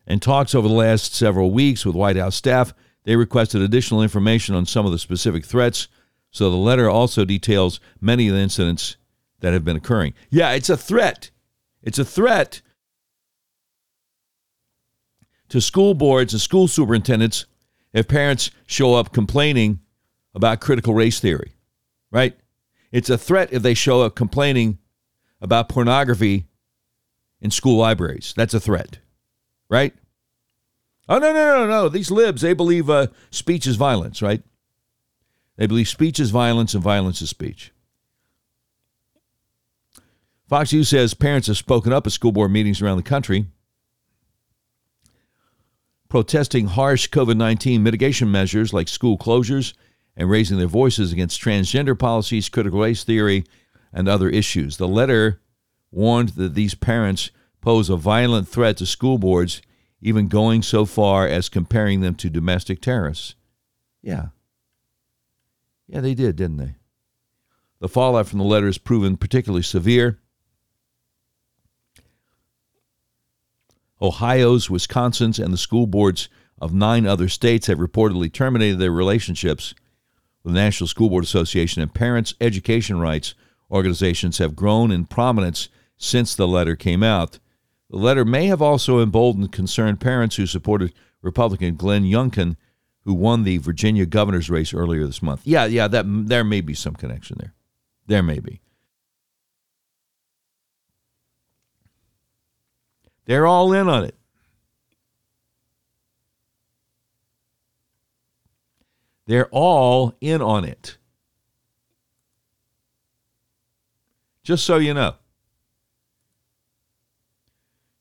in 0.06 0.20
talks 0.20 0.54
over 0.54 0.66
the 0.66 0.74
last 0.74 1.14
several 1.14 1.50
weeks 1.50 1.84
with 1.84 1.94
White 1.94 2.16
House 2.16 2.34
staff, 2.34 2.72
they 3.04 3.14
requested 3.14 3.60
additional 3.60 4.02
information 4.02 4.54
on 4.54 4.64
some 4.64 4.86
of 4.86 4.92
the 4.92 4.98
specific 4.98 5.44
threats. 5.44 5.88
So 6.30 6.50
the 6.50 6.56
letter 6.56 6.88
also 6.88 7.26
details 7.26 7.78
many 8.00 8.28
of 8.28 8.34
the 8.34 8.40
incidents 8.40 8.96
that 9.40 9.52
have 9.52 9.64
been 9.64 9.76
occurring. 9.76 10.14
Yeah, 10.30 10.52
it's 10.52 10.70
a 10.70 10.76
threat. 10.78 11.30
It's 11.82 11.98
a 11.98 12.04
threat 12.04 12.62
to 15.50 15.60
school 15.60 15.92
boards 15.92 16.32
and 16.32 16.40
school 16.40 16.68
superintendents 16.68 17.44
if 17.92 18.08
parents 18.08 18.50
show 18.66 18.94
up 18.94 19.12
complaining 19.12 19.80
about 20.34 20.60
critical 20.60 20.94
race 20.94 21.20
theory, 21.20 21.52
right? 22.10 22.36
It's 22.90 23.10
a 23.10 23.18
threat 23.18 23.52
if 23.52 23.62
they 23.62 23.74
show 23.74 24.02
up 24.02 24.14
complaining 24.14 24.78
about 25.40 25.68
pornography 25.68 26.46
in 27.40 27.50
school 27.50 27.78
libraries. 27.78 28.34
That's 28.36 28.54
a 28.54 28.60
threat, 28.60 28.98
right? 29.68 29.94
Oh, 31.08 31.18
no, 31.18 31.32
no, 31.32 31.58
no, 31.58 31.66
no. 31.66 31.88
These 31.88 32.10
libs, 32.10 32.42
they 32.42 32.52
believe 32.52 32.90
uh, 32.90 33.08
speech 33.30 33.66
is 33.66 33.76
violence, 33.76 34.20
right? 34.20 34.42
They 35.56 35.66
believe 35.66 35.88
speech 35.88 36.20
is 36.20 36.30
violence 36.30 36.74
and 36.74 36.82
violence 36.82 37.22
is 37.22 37.30
speech. 37.30 37.72
Fox 40.48 40.72
News 40.72 40.88
says 40.88 41.14
parents 41.14 41.48
have 41.48 41.58
spoken 41.58 41.92
up 41.92 42.06
at 42.06 42.12
school 42.12 42.32
board 42.32 42.50
meetings 42.50 42.80
around 42.80 42.96
the 42.96 43.02
country 43.02 43.46
protesting 46.08 46.66
harsh 46.66 47.08
COVID 47.08 47.36
19 47.36 47.82
mitigation 47.82 48.30
measures 48.30 48.72
like 48.72 48.88
school 48.88 49.18
closures 49.18 49.74
and 50.18 50.28
raising 50.28 50.58
their 50.58 50.66
voices 50.66 51.12
against 51.12 51.40
transgender 51.40 51.96
policies, 51.96 52.48
critical 52.48 52.80
race 52.80 53.04
theory, 53.04 53.44
and 53.92 54.08
other 54.08 54.28
issues. 54.28 54.76
The 54.76 54.88
letter 54.88 55.40
warned 55.92 56.30
that 56.30 56.54
these 56.54 56.74
parents 56.74 57.30
pose 57.60 57.88
a 57.88 57.96
violent 57.96 58.48
threat 58.48 58.76
to 58.78 58.86
school 58.86 59.16
boards, 59.16 59.62
even 60.02 60.26
going 60.26 60.62
so 60.62 60.84
far 60.84 61.26
as 61.26 61.48
comparing 61.48 62.00
them 62.00 62.16
to 62.16 62.28
domestic 62.28 62.80
terrorists. 62.80 63.36
Yeah. 64.02 64.26
Yeah, 65.86 66.00
they 66.00 66.14
did, 66.14 66.34
didn't 66.34 66.56
they? 66.56 66.74
The 67.78 67.88
fallout 67.88 68.26
from 68.26 68.40
the 68.40 68.44
letter 68.44 68.66
has 68.66 68.76
proven 68.76 69.16
particularly 69.16 69.62
severe. 69.62 70.18
Ohio's, 74.02 74.68
Wisconsin's, 74.68 75.38
and 75.38 75.52
the 75.52 75.58
school 75.58 75.86
boards 75.86 76.28
of 76.60 76.74
nine 76.74 77.06
other 77.06 77.28
states 77.28 77.68
have 77.68 77.78
reportedly 77.78 78.32
terminated 78.32 78.80
their 78.80 78.90
relationships 78.90 79.74
the 80.48 80.60
National 80.60 80.88
School 80.88 81.10
Board 81.10 81.24
Association, 81.24 81.82
and 81.82 81.92
parents' 81.92 82.34
education 82.40 82.98
rights 82.98 83.34
organizations 83.70 84.38
have 84.38 84.56
grown 84.56 84.90
in 84.90 85.04
prominence 85.04 85.68
since 85.96 86.34
the 86.34 86.48
letter 86.48 86.76
came 86.76 87.02
out. 87.02 87.38
The 87.90 87.96
letter 87.96 88.24
may 88.24 88.46
have 88.46 88.62
also 88.62 89.00
emboldened 89.00 89.52
concerned 89.52 90.00
parents 90.00 90.36
who 90.36 90.46
supported 90.46 90.92
Republican 91.22 91.76
Glenn 91.76 92.04
Youngkin, 92.04 92.56
who 93.04 93.14
won 93.14 93.44
the 93.44 93.58
Virginia 93.58 94.06
governor's 94.06 94.50
race 94.50 94.74
earlier 94.74 95.06
this 95.06 95.22
month. 95.22 95.42
Yeah, 95.44 95.64
yeah, 95.64 95.88
that 95.88 96.04
there 96.06 96.44
may 96.44 96.60
be 96.60 96.74
some 96.74 96.94
connection 96.94 97.38
there. 97.40 97.54
There 98.06 98.22
may 98.22 98.40
be. 98.40 98.60
They're 103.24 103.46
all 103.46 103.72
in 103.72 103.88
on 103.88 104.04
it. 104.04 104.17
They're 109.28 109.48
all 109.50 110.14
in 110.22 110.40
on 110.40 110.64
it. 110.64 110.96
Just 114.42 114.64
so 114.64 114.78
you 114.78 114.94
know. 114.94 115.16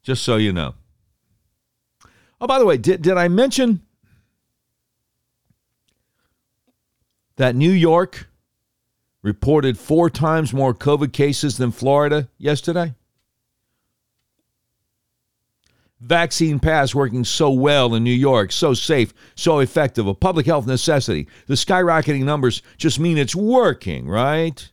Just 0.03 0.24
so 0.24 0.38
you 0.38 0.53
know. 0.53 0.75
Oh, 2.39 2.48
by 2.48 2.60
the 2.60 2.65
way, 2.65 2.77
did, 2.77 3.01
did 3.01 3.17
I 3.17 3.27
mention 3.27 3.81
that 7.36 7.57
New 7.57 7.72
York 7.72 8.29
reported 9.22 9.77
four 9.77 10.10
times 10.10 10.53
more 10.53 10.74
COVID 10.74 11.12
cases 11.12 11.57
than 11.57 11.72
Florida 11.74 12.29
yesterday? 12.38 12.96
Vaccine 15.99 16.59
pass 16.59 16.93
working 16.93 17.23
so 17.23 17.49
well 17.49 17.95
in 17.95 18.03
New 18.03 18.11
York, 18.11 18.51
so 18.51 18.73
safe, 18.73 19.13
so 19.35 19.59
effective, 19.59 20.05
a 20.05 20.13
public 20.13 20.45
health 20.45 20.67
necessity. 20.67 21.27
The 21.47 21.55
skyrocketing 21.55 22.23
numbers 22.23 22.61
just 22.77 22.99
mean 22.99 23.17
it's 23.17 23.35
working, 23.35 24.07
right? 24.07 24.71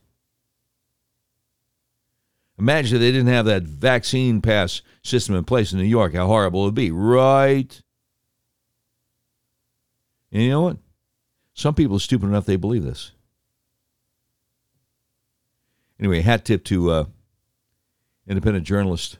Imagine 2.59 2.97
if 2.97 3.01
they 3.01 3.11
didn't 3.11 3.33
have 3.33 3.45
that 3.45 3.63
vaccine 3.63 4.39
pass 4.39 4.81
system 5.01 5.35
in 5.35 5.43
place 5.43 5.73
in 5.73 5.79
New 5.79 5.85
York, 5.85 6.13
how 6.13 6.27
horrible 6.27 6.61
it 6.61 6.65
would 6.65 6.75
be, 6.75 6.91
right? 6.91 7.81
And 10.31 10.43
you 10.43 10.49
know 10.49 10.61
what? 10.61 10.77
Some 11.53 11.73
people 11.73 11.97
are 11.97 12.01
stupid 12.01 12.27
enough 12.27 12.45
they 12.45 12.55
believe 12.55 12.83
this. 12.83 13.11
Anyway, 15.99 16.21
hat 16.21 16.45
tip 16.45 16.63
to 16.65 16.91
uh, 16.91 17.05
independent 18.27 18.65
journalist 18.65 19.17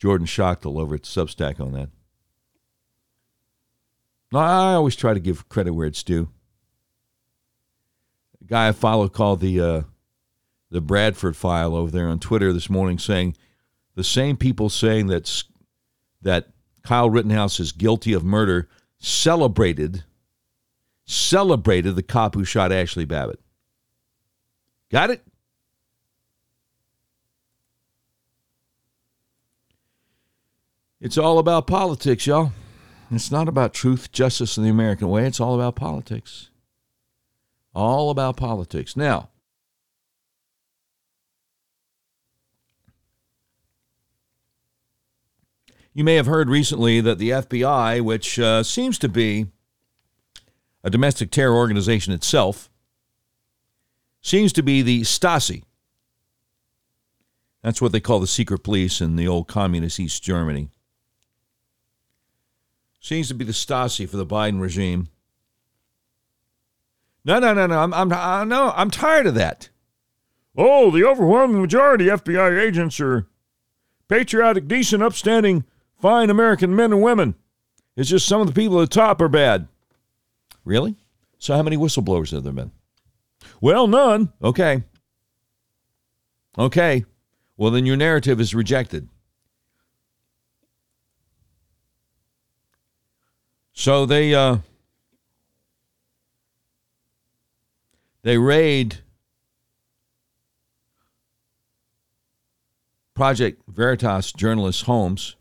Jordan 0.00 0.26
Schachtel 0.26 0.78
over 0.80 0.94
at 0.94 1.02
Substack 1.02 1.60
on 1.60 1.72
that. 1.72 1.90
I 4.32 4.74
always 4.74 4.96
try 4.96 5.12
to 5.12 5.20
give 5.20 5.48
credit 5.48 5.74
where 5.74 5.86
it's 5.86 6.02
due. 6.02 6.30
A 8.40 8.44
guy 8.46 8.68
I 8.68 8.72
follow 8.72 9.08
called 9.08 9.40
the 9.40 9.60
uh, 9.60 9.82
the 10.70 10.80
Bradford 10.80 11.36
file 11.36 11.74
over 11.74 11.90
there 11.90 12.08
on 12.08 12.18
Twitter 12.18 12.52
this 12.52 12.70
morning, 12.70 12.98
saying 12.98 13.36
the 13.96 14.04
same 14.04 14.36
people 14.36 14.70
saying 14.70 15.08
that 15.08 15.42
that 16.22 16.48
Kyle 16.82 17.10
Rittenhouse 17.10 17.60
is 17.60 17.72
guilty 17.72 18.12
of 18.12 18.24
murder 18.24 18.68
celebrated 18.98 20.04
celebrated 21.04 21.96
the 21.96 22.02
cop 22.02 22.34
who 22.34 22.44
shot 22.44 22.70
Ashli 22.70 23.06
Babbitt. 23.06 23.40
Got 24.90 25.10
it? 25.10 25.24
It's 31.00 31.16
all 31.16 31.38
about 31.38 31.66
politics, 31.66 32.26
y'all. 32.26 32.52
It's 33.10 33.30
not 33.30 33.48
about 33.48 33.72
truth, 33.72 34.12
justice, 34.12 34.58
and 34.58 34.66
the 34.66 34.70
American 34.70 35.08
way. 35.08 35.26
It's 35.26 35.40
all 35.40 35.54
about 35.54 35.74
politics. 35.74 36.50
All 37.74 38.10
about 38.10 38.36
politics. 38.36 38.96
Now, 38.96 39.30
you 45.94 46.04
may 46.04 46.16
have 46.16 46.26
heard 46.26 46.50
recently 46.50 47.00
that 47.00 47.18
the 47.18 47.30
FBI, 47.30 48.02
which 48.02 48.38
uh, 48.38 48.62
seems 48.62 48.98
to 48.98 49.08
be 49.08 49.46
a 50.84 50.90
domestic 50.90 51.30
terror 51.30 51.54
organization 51.54 52.12
itself, 52.12 52.68
seems 54.20 54.52
to 54.52 54.62
be 54.62 54.82
the 54.82 55.00
Stasi. 55.00 55.62
That's 57.62 57.80
what 57.80 57.92
they 57.92 58.00
call 58.00 58.20
the 58.20 58.26
secret 58.26 58.62
police 58.62 59.00
in 59.00 59.16
the 59.16 59.26
old 59.26 59.48
communist 59.48 59.98
East 59.98 60.22
Germany. 60.22 60.68
Seems 63.00 63.28
to 63.28 63.34
be 63.34 63.44
the 63.44 63.52
Stasi 63.52 64.08
for 64.08 64.18
the 64.18 64.26
Biden 64.26 64.60
regime. 64.60 65.08
No, 67.24 67.38
no, 67.38 67.54
no, 67.54 67.66
no. 67.66 67.78
I'm, 67.78 67.92
I'm, 67.94 68.12
uh, 68.12 68.44
no, 68.44 68.72
I'm 68.76 68.90
tired 68.90 69.26
of 69.26 69.34
that. 69.34 69.70
Oh, 70.56 70.90
the 70.90 71.04
overwhelming 71.04 71.60
majority 71.60 72.08
of 72.08 72.24
FBI 72.24 72.60
agents 72.60 73.00
are 73.00 73.26
patriotic, 74.08 74.68
decent, 74.68 75.02
upstanding, 75.02 75.64
fine 76.00 76.28
American 76.28 76.76
men 76.76 76.92
and 76.92 77.02
women. 77.02 77.34
It's 77.96 78.10
just 78.10 78.26
some 78.26 78.40
of 78.40 78.46
the 78.46 78.52
people 78.52 78.80
at 78.80 78.90
the 78.90 78.94
top 78.94 79.20
are 79.20 79.28
bad. 79.28 79.68
Really? 80.64 80.96
So, 81.38 81.56
how 81.56 81.62
many 81.62 81.76
whistleblowers 81.76 82.32
have 82.32 82.44
there 82.44 82.52
been? 82.52 82.70
Well, 83.60 83.86
none. 83.86 84.32
Okay. 84.42 84.84
Okay. 86.58 87.04
Well, 87.56 87.70
then 87.70 87.86
your 87.86 87.96
narrative 87.96 88.40
is 88.40 88.54
rejected. 88.54 89.08
So 93.72 94.06
they 94.06 94.34
uh, 94.34 94.58
they 98.22 98.38
raid 98.38 98.98
Project 103.14 103.62
Veritas 103.68 104.32
journalists' 104.32 104.82
homes 104.82 105.36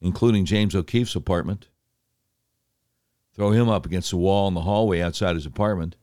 including 0.00 0.44
James 0.44 0.74
O'Keefe's 0.74 1.16
apartment. 1.16 1.68
Throw 3.34 3.50
him 3.50 3.68
up 3.68 3.84
against 3.84 4.10
the 4.10 4.16
wall 4.16 4.48
in 4.48 4.54
the 4.54 4.62
hallway 4.62 5.00
outside 5.00 5.34
his 5.34 5.46
apartment. 5.46 5.96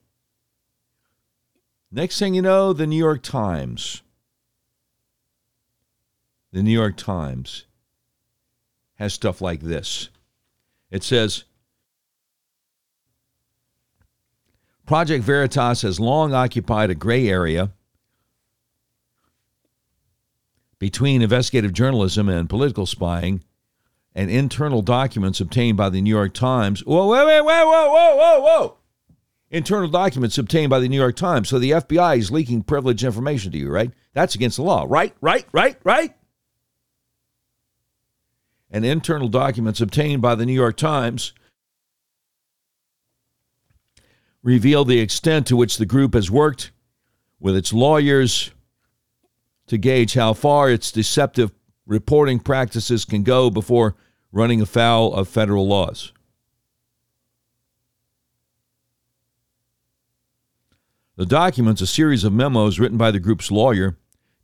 Next 1.91 2.19
thing 2.19 2.33
you 2.33 2.41
know, 2.41 2.73
the 2.73 2.87
New 2.87 2.97
York 2.97 3.23
Times. 3.23 4.01
The 6.51 6.61
New 6.61 6.71
York 6.71 6.97
Times 6.97 7.65
has 8.95 9.13
stuff 9.13 9.41
like 9.41 9.61
this. 9.61 10.09
It 10.93 11.03
says 11.03 11.45
Project 14.85 15.23
Veritas 15.23 15.81
has 15.81 15.99
long 15.99 16.35
occupied 16.35 16.91
a 16.91 16.95
gray 16.95 17.27
area 17.27 17.71
between 20.77 21.23
investigative 21.23 21.73
journalism 21.73 22.29
and 22.29 22.47
political 22.47 22.85
spying 22.85 23.43
and 24.13 24.29
internal 24.29 24.83
documents 24.83 25.41
obtained 25.41 25.77
by 25.77 25.89
the 25.89 25.99
New 25.99 26.11
York 26.11 26.35
Times. 26.35 26.81
Whoa, 26.85 27.07
wait, 27.07 27.25
wait, 27.25 27.41
whoa, 27.41 27.65
whoa, 27.65 28.15
whoa, 28.15 28.41
whoa. 28.41 28.77
Internal 29.49 29.89
documents 29.89 30.37
obtained 30.37 30.69
by 30.69 30.79
the 30.79 30.89
New 30.89 30.99
York 30.99 31.15
Times. 31.15 31.49
So 31.49 31.57
the 31.57 31.71
FBI 31.71 32.19
is 32.19 32.29
leaking 32.29 32.61
privileged 32.63 33.03
information 33.03 33.51
to 33.53 33.57
you, 33.57 33.71
right? 33.71 33.91
That's 34.13 34.35
against 34.35 34.57
the 34.57 34.63
law, 34.63 34.85
right? 34.87 35.15
Right, 35.21 35.47
right, 35.53 35.75
right? 35.83 36.13
And 38.73 38.83
internal 38.83 39.27
documents 39.29 39.79
obtained 39.81 40.23
by 40.23 40.33
the 40.33 40.47
New 40.47 40.53
York 40.53 40.77
Times 40.77 41.33
reveal 44.41 44.83
the 44.83 44.99
extent 44.99 45.45
to 45.47 45.55
which 45.55 45.77
the 45.77 45.85
group 45.85 46.15
has 46.15 46.31
worked 46.31 46.71
with 47.39 47.55
its 47.55 47.71
lawyers 47.71 48.49
to 49.67 49.77
gauge 49.77 50.15
how 50.15 50.33
far 50.33 50.71
its 50.71 50.91
deceptive 50.91 51.51
reporting 51.85 52.39
practices 52.39 53.05
can 53.05 53.21
go 53.21 53.51
before 53.51 53.95
running 54.31 54.59
afoul 54.59 55.13
of 55.13 55.27
federal 55.27 55.67
laws. 55.67 56.11
The 61.15 61.27
documents, 61.27 61.79
a 61.79 61.87
series 61.87 62.23
of 62.23 62.33
memos 62.33 62.79
written 62.79 62.97
by 62.97 63.11
the 63.11 63.19
group's 63.19 63.51
lawyer, 63.51 63.97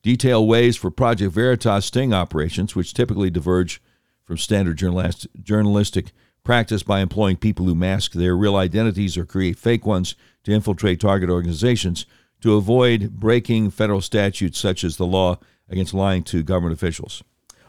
detail 0.04 0.46
ways 0.46 0.78
for 0.78 0.92
Project 0.92 1.34
Veritas 1.34 1.86
sting 1.86 2.14
operations, 2.14 2.76
which 2.76 2.94
typically 2.94 3.32
diverge 3.32 3.82
from 4.30 4.38
standard 4.38 4.78
journalistic 4.78 6.12
practice 6.44 6.84
by 6.84 7.00
employing 7.00 7.36
people 7.36 7.66
who 7.66 7.74
mask 7.74 8.12
their 8.12 8.38
real 8.38 8.58
identities 8.58 9.18
or 9.18 9.26
create 9.26 9.58
fake 9.58 9.88
ones 9.88 10.14
to 10.44 10.52
infiltrate 10.52 11.00
target 11.00 11.32
organizations 11.32 12.06
to 12.40 12.54
avoid 12.54 13.20
breaking 13.20 13.72
federal 13.72 14.02
statutes 14.02 14.60
such 14.60 14.84
as 14.84 14.98
the 14.98 15.06
law 15.08 15.40
against 15.68 15.96
lying 15.96 16.22
to 16.22 16.44
government 16.44 16.76
officials. 16.76 17.24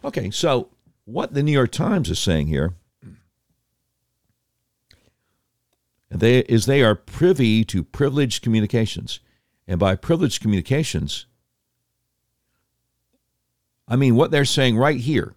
Okay, 0.04 0.30
so 0.30 0.68
what 1.06 1.32
the 1.32 1.42
New 1.42 1.50
York 1.50 1.72
Times 1.72 2.10
is 2.10 2.18
saying 2.18 2.48
here 2.48 2.74
they, 6.10 6.40
is 6.40 6.66
they 6.66 6.82
are 6.82 6.94
privy 6.94 7.64
to 7.64 7.82
privileged 7.82 8.42
communications. 8.42 9.20
And 9.66 9.80
by 9.80 9.96
privileged 9.96 10.42
communications, 10.42 11.24
I 13.88 13.96
mean 13.96 14.14
what 14.14 14.30
they're 14.30 14.44
saying 14.44 14.76
right 14.76 15.00
here. 15.00 15.34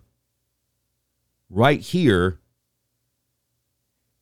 Right 1.56 1.82
here 1.82 2.40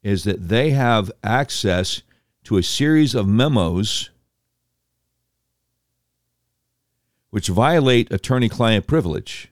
is 0.04 0.26
that 0.26 0.50
they 0.50 0.72
have 0.72 1.10
access 1.24 2.02
to 2.44 2.58
a 2.58 2.64
series 2.64 3.16
of 3.16 3.26
memos 3.26 4.10
which 7.30 7.48
violate 7.48 8.12
attorney 8.12 8.50
client 8.50 8.86
privilege. 8.86 9.50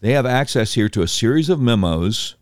They 0.00 0.12
have 0.12 0.26
access 0.26 0.74
here 0.74 0.90
to 0.90 1.00
a 1.00 1.08
series 1.08 1.48
of 1.48 1.62
memos 1.62 2.34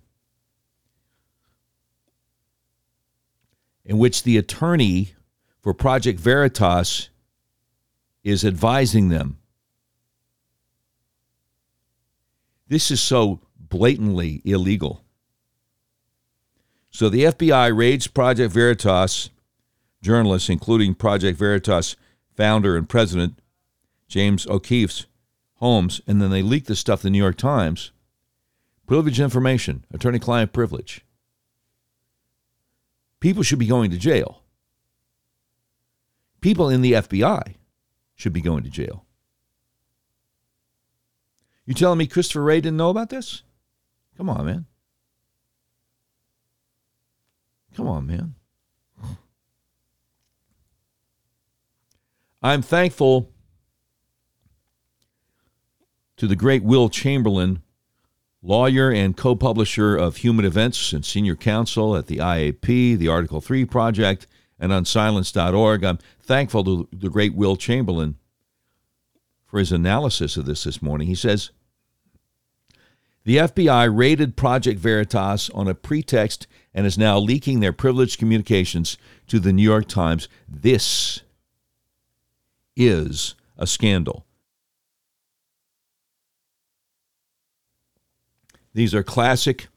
in 3.85 3.99
which 3.99 4.25
the 4.25 4.37
attorney 4.37 5.14
for 5.62 5.73
Project 5.73 6.19
Veritas 6.19 7.09
is 8.25 8.45
advising 8.45 9.11
them. 9.11 9.38
This 12.67 12.90
is 12.90 13.01
so 13.01 13.38
blatantly 13.75 14.41
illegal. 14.45 15.03
So 16.91 17.09
the 17.09 17.25
FBI 17.25 17.77
raids 17.77 18.07
Project 18.07 18.55
Veritas 18.55 19.31
journalists, 20.01 20.49
including 20.49 20.95
Project 20.95 21.37
Veritas 21.37 21.97
founder 22.37 22.77
and 22.77 22.89
president 22.89 23.41
James 24.07 24.47
O'Keefe's 24.47 25.07
homes, 25.55 26.01
and 26.07 26.23
then 26.23 26.31
they 26.31 26.41
leak 26.41 26.67
the 26.67 26.77
stuff 26.77 27.01
to 27.01 27.07
the 27.07 27.11
New 27.11 27.19
York 27.19 27.37
Times. 27.37 27.91
Privileged 28.87 29.19
information, 29.19 29.85
attorney 29.93 30.21
client 30.21 30.53
privilege. 30.53 31.05
People 33.19 33.43
should 33.43 33.59
be 33.59 33.67
going 33.67 33.91
to 33.91 33.99
jail. 33.99 34.45
People 36.41 36.69
in 36.69 36.81
the 36.81 36.93
FBI 36.93 37.55
should 38.15 38.33
be 38.33 38.41
going 38.41 38.63
to 38.63 38.71
jail. 38.71 39.05
You 41.67 41.75
telling 41.75 41.99
me 41.99 42.07
Christopher 42.07 42.45
Wray 42.45 42.61
didn't 42.61 42.77
know 42.77 42.91
about 42.91 43.11
this? 43.11 43.43
Come 44.16 44.29
on, 44.29 44.46
man. 44.46 44.66
Come 47.74 47.88
on, 47.88 48.07
man. 48.07 48.35
I'm 52.42 52.62
thankful 52.62 53.33
to 56.16 56.27
the 56.27 56.37
great 56.37 56.62
Will 56.62 56.88
Chamberlain, 56.88 57.62
lawyer 58.42 58.90
and 58.90 59.16
co 59.16 59.35
publisher 59.35 59.96
of 59.96 60.18
Human 60.18 60.44
Events 60.44 60.92
and 60.92 61.05
senior 61.05 61.35
counsel 61.35 61.96
at 61.96 62.07
the 62.07 62.18
IAP, 62.18 62.96
the 62.96 63.09
Article 63.09 63.40
3 63.40 63.64
Project, 63.64 64.29
and 64.59 64.70
unsilenced.org. 64.70 65.85
I'm 65.85 65.98
thankful 66.22 66.64
to 66.64 66.88
the 66.92 67.11
great 67.11 67.35
Will 67.35 67.57
Chamberlain 67.57 68.16
for 69.46 69.59
his 69.59 69.72
analysis 69.72 70.37
of 70.37 70.46
this 70.46 70.64
this 70.64 70.81
morning. 70.81 71.09
He 71.09 71.14
says, 71.14 71.50
the 73.25 73.39
FBI 73.39 73.95
raided 73.95 74.37
Project 74.37 74.79
Veritas 74.79 75.49
on 75.51 75.67
a 75.67 75.75
pretext 75.75 76.47
and 76.75 76.87
is 76.87 76.99
now 76.99 77.19
leaking 77.19 77.61
their 77.61 77.73
privileged 77.73 78.19
communications 78.19 78.99
to 79.29 79.41
the 79.41 79.53
New 79.53 79.63
York 79.63 79.89
Times. 79.89 80.29
This 80.49 81.23
is 82.77 83.35
a 83.57 83.67
scandal. 83.67 84.27
These 88.75 88.95
are 88.95 89.03
classic 89.03 89.69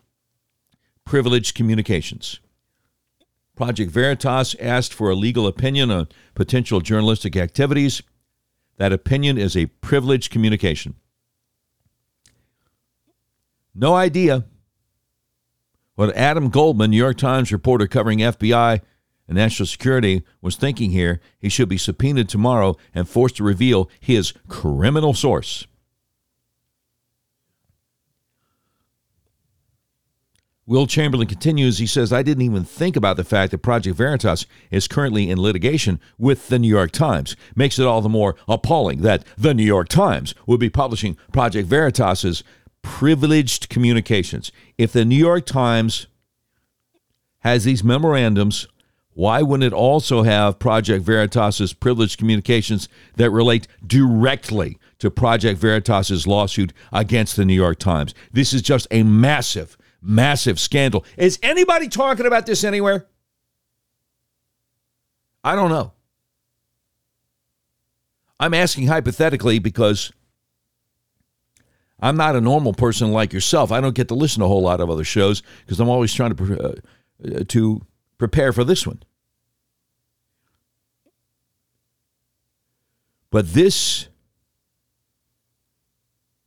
privileged 1.05 1.55
communications. 1.55 2.39
Project 3.55 3.91
Veritas 3.91 4.55
asked 4.59 4.93
for 4.93 5.09
a 5.09 5.15
legal 5.15 5.47
opinion 5.47 5.89
on 5.89 6.09
potential 6.35 6.81
journalistic 6.81 7.37
activities. 7.37 8.01
That 8.77 8.91
opinion 8.91 9.37
is 9.37 9.55
a 9.55 9.67
privileged 9.67 10.31
communication. 10.31 10.95
No 13.79 13.93
idea 13.93 14.45
what 15.93 16.15
Adam 16.15 16.49
Goldman, 16.49 16.89
New 16.89 16.97
York 16.97 17.17
Times 17.17 17.51
reporter 17.51 17.85
covering 17.85 18.19
FBI 18.19 18.81
and 19.27 19.37
national 19.37 19.67
security, 19.67 20.23
was 20.41 20.55
thinking 20.55 20.89
here. 20.89 21.21
He 21.37 21.47
should 21.47 21.69
be 21.69 21.77
subpoenaed 21.77 22.27
tomorrow 22.27 22.75
and 22.95 23.07
forced 23.07 23.37
to 23.37 23.43
reveal 23.43 23.87
his 23.99 24.33
criminal 24.47 25.13
source. 25.13 25.67
Will 30.65 30.87
Chamberlain 30.87 31.27
continues. 31.27 31.77
He 31.77 31.85
says, 31.87 32.11
I 32.11 32.23
didn't 32.23 32.43
even 32.43 32.65
think 32.65 32.97
about 32.97 33.15
the 33.15 33.23
fact 33.23 33.51
that 33.51 33.59
Project 33.59 33.95
Veritas 33.95 34.45
is 34.69 34.87
currently 34.87 35.29
in 35.29 35.41
litigation 35.41 35.99
with 36.17 36.49
the 36.49 36.59
New 36.59 36.67
York 36.67 36.91
Times. 36.91 37.37
Makes 37.55 37.79
it 37.79 37.85
all 37.85 38.01
the 38.01 38.09
more 38.09 38.35
appalling 38.49 39.01
that 39.03 39.23
the 39.37 39.53
New 39.53 39.63
York 39.63 39.87
Times 39.87 40.35
would 40.45 40.59
be 40.59 40.69
publishing 40.69 41.15
Project 41.31 41.69
Veritas's 41.69 42.43
privileged 42.87 43.69
communications. 43.69 44.51
If 44.77 44.93
the 44.93 45.05
New 45.05 45.15
York 45.15 45.45
Times 45.45 46.07
has 47.39 47.65
these 47.65 47.83
memorandums, 47.83 48.67
why 49.13 49.41
wouldn't 49.41 49.67
it 49.67 49.75
also 49.75 50.23
have 50.23 50.57
Project 50.57 51.03
Veritas's 51.03 51.73
privileged 51.73 52.17
communications 52.17 52.87
that 53.15 53.29
relate 53.29 53.67
directly 53.85 54.77
to 54.99 55.11
Project 55.11 55.59
Veritas's 55.59 56.25
lawsuit 56.25 56.73
against 56.91 57.35
the 57.35 57.45
New 57.45 57.53
York 57.53 57.77
Times? 57.77 58.13
This 58.31 58.53
is 58.53 58.61
just 58.61 58.87
a 58.89 59.03
massive 59.03 59.77
massive 60.01 60.59
scandal. 60.59 61.03
Is 61.17 61.39
anybody 61.43 61.89
talking 61.89 62.25
about 62.25 62.45
this 62.45 62.63
anywhere? 62.63 63.07
I 65.43 65.55
don't 65.55 65.69
know. 65.69 65.93
I'm 68.39 68.53
asking 68.53 68.87
hypothetically 68.87 69.59
because 69.59 70.11
I'm 71.99 72.17
not 72.17 72.35
a 72.35 72.41
normal 72.41 72.73
person 72.73 73.11
like 73.11 73.33
yourself. 73.33 73.71
I 73.71 73.81
don't 73.81 73.95
get 73.95 74.07
to 74.09 74.15
listen 74.15 74.39
to 74.39 74.45
a 74.45 74.47
whole 74.47 74.61
lot 74.61 74.79
of 74.79 74.89
other 74.89 75.03
shows 75.03 75.41
because 75.65 75.79
I'm 75.79 75.89
always 75.89 76.13
trying 76.13 76.35
to 76.35 76.59
uh, 76.59 76.75
uh, 77.25 77.43
to 77.47 77.81
prepare 78.17 78.53
for 78.53 78.63
this 78.63 78.85
one. 78.85 79.01
But 83.31 83.53
this 83.53 84.07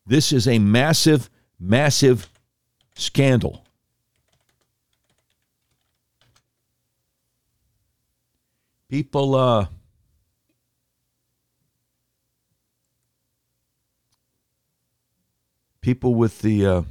this 0.06 0.32
is 0.32 0.46
a 0.46 0.58
massive 0.58 1.28
massive 1.58 2.28
scandal. 2.94 3.64
People, 8.88 9.36
uh, 9.36 9.66
people 15.80 16.14
with 16.14 16.40
the 16.40 16.66
uh, 16.66 16.82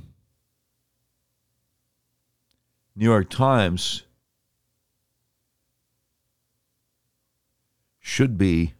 New 2.95 3.05
York 3.05 3.29
Times 3.29 4.03
should 7.99 8.37
be 8.37 8.73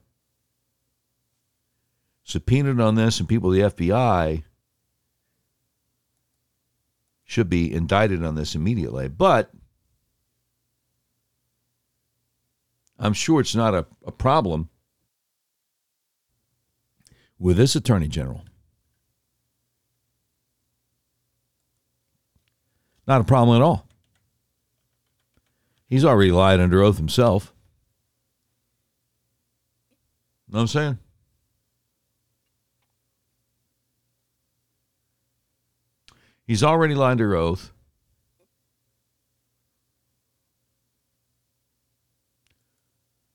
subpoenaed 2.24 2.80
on 2.80 2.96
this, 2.96 3.20
and 3.20 3.30
people 3.30 3.50
the 3.50 3.62
FBI 3.62 4.44
should 7.24 7.50
be 7.50 7.72
indicted 7.72 8.24
on 8.24 8.36
this 8.36 8.56
immediately. 8.56 9.08
But 9.08 9.52
I'm 12.98 13.14
sure 13.14 13.40
it's 13.40 13.56
not 13.56 13.74
a, 13.74 13.86
a 14.06 14.12
problem 14.12 14.70
with 17.38 17.58
this 17.58 17.76
Attorney 17.76 18.08
General. 18.08 18.44
Not 23.10 23.22
a 23.22 23.24
problem 23.24 23.56
at 23.60 23.64
all. 23.64 23.88
He's 25.88 26.06
already 26.06 26.32
lied 26.32 26.60
under 26.60 26.84
oath 26.84 26.98
himself. 26.98 27.52
Know 30.48 30.58
what 30.58 30.62
I'm 30.62 30.68
saying? 30.68 31.00
He's 36.46 36.64
already 36.64 36.94
lied 36.94 37.14
under 37.14 37.34
oath. 37.34 37.72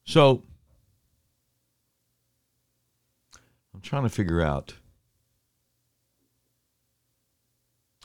So 0.04 0.44
I'm 3.74 3.80
trying 3.80 4.04
to 4.04 4.08
figure 4.08 4.40
out. 4.40 4.74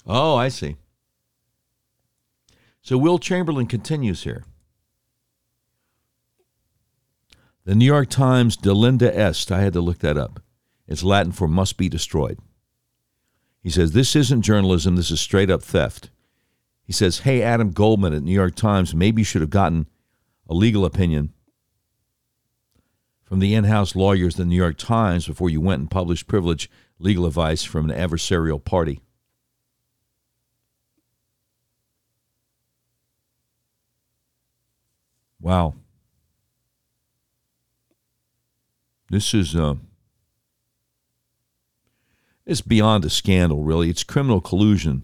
Oh, 0.08 0.36
I 0.36 0.48
see. 0.48 0.76
So 2.90 2.98
Will 2.98 3.20
Chamberlain 3.20 3.68
continues 3.68 4.24
here. 4.24 4.44
The 7.64 7.76
New 7.76 7.86
York 7.86 8.10
Times 8.10 8.58
Delenda 8.58 9.16
Est, 9.16 9.52
I 9.52 9.60
had 9.62 9.74
to 9.74 9.80
look 9.80 10.00
that 10.00 10.18
up. 10.18 10.42
It's 10.88 11.04
Latin 11.04 11.32
for 11.32 11.48
must 11.48 11.78
be 11.78 11.88
destroyed. 11.88 12.40
He 13.62 13.70
says, 13.70 13.92
This 13.92 14.16
isn't 14.16 14.42
journalism, 14.42 14.96
this 14.96 15.12
is 15.12 15.22
straight 15.22 15.52
up 15.52 15.62
theft. 15.62 16.10
He 16.82 16.92
says, 16.92 17.20
Hey, 17.20 17.44
Adam 17.44 17.70
Goldman 17.74 18.16
at 18.16 18.24
New 18.24 18.34
York 18.34 18.56
Times, 18.56 18.96
maybe 18.96 19.22
you 19.22 19.26
should 19.26 19.42
have 19.42 19.52
gotten 19.52 19.88
a 20.50 20.56
legal 20.56 20.84
opinion 20.84 21.32
from 23.24 23.38
the 23.38 23.54
in 23.54 23.66
house 23.66 23.96
lawyers 23.96 24.34
at 24.34 24.40
the 24.40 24.46
New 24.46 24.56
York 24.56 24.78
Times 24.80 25.28
before 25.28 25.52
you 25.52 25.62
went 25.62 25.82
and 25.82 25.92
published 25.92 26.26
privileged 26.26 26.72
legal 26.98 27.28
advice 27.28 27.64
from 27.64 27.88
an 27.88 27.96
adversarial 27.96 28.66
party. 28.66 29.00
Wow. 35.42 35.76
This 39.10 39.34
is 39.34 39.56
uh, 39.56 39.76
it's 42.46 42.62
beyond 42.62 43.06
a 43.06 43.10
scandal, 43.10 43.64
really. 43.64 43.90
It's 43.90 44.04
criminal 44.04 44.42
collusion 44.42 45.04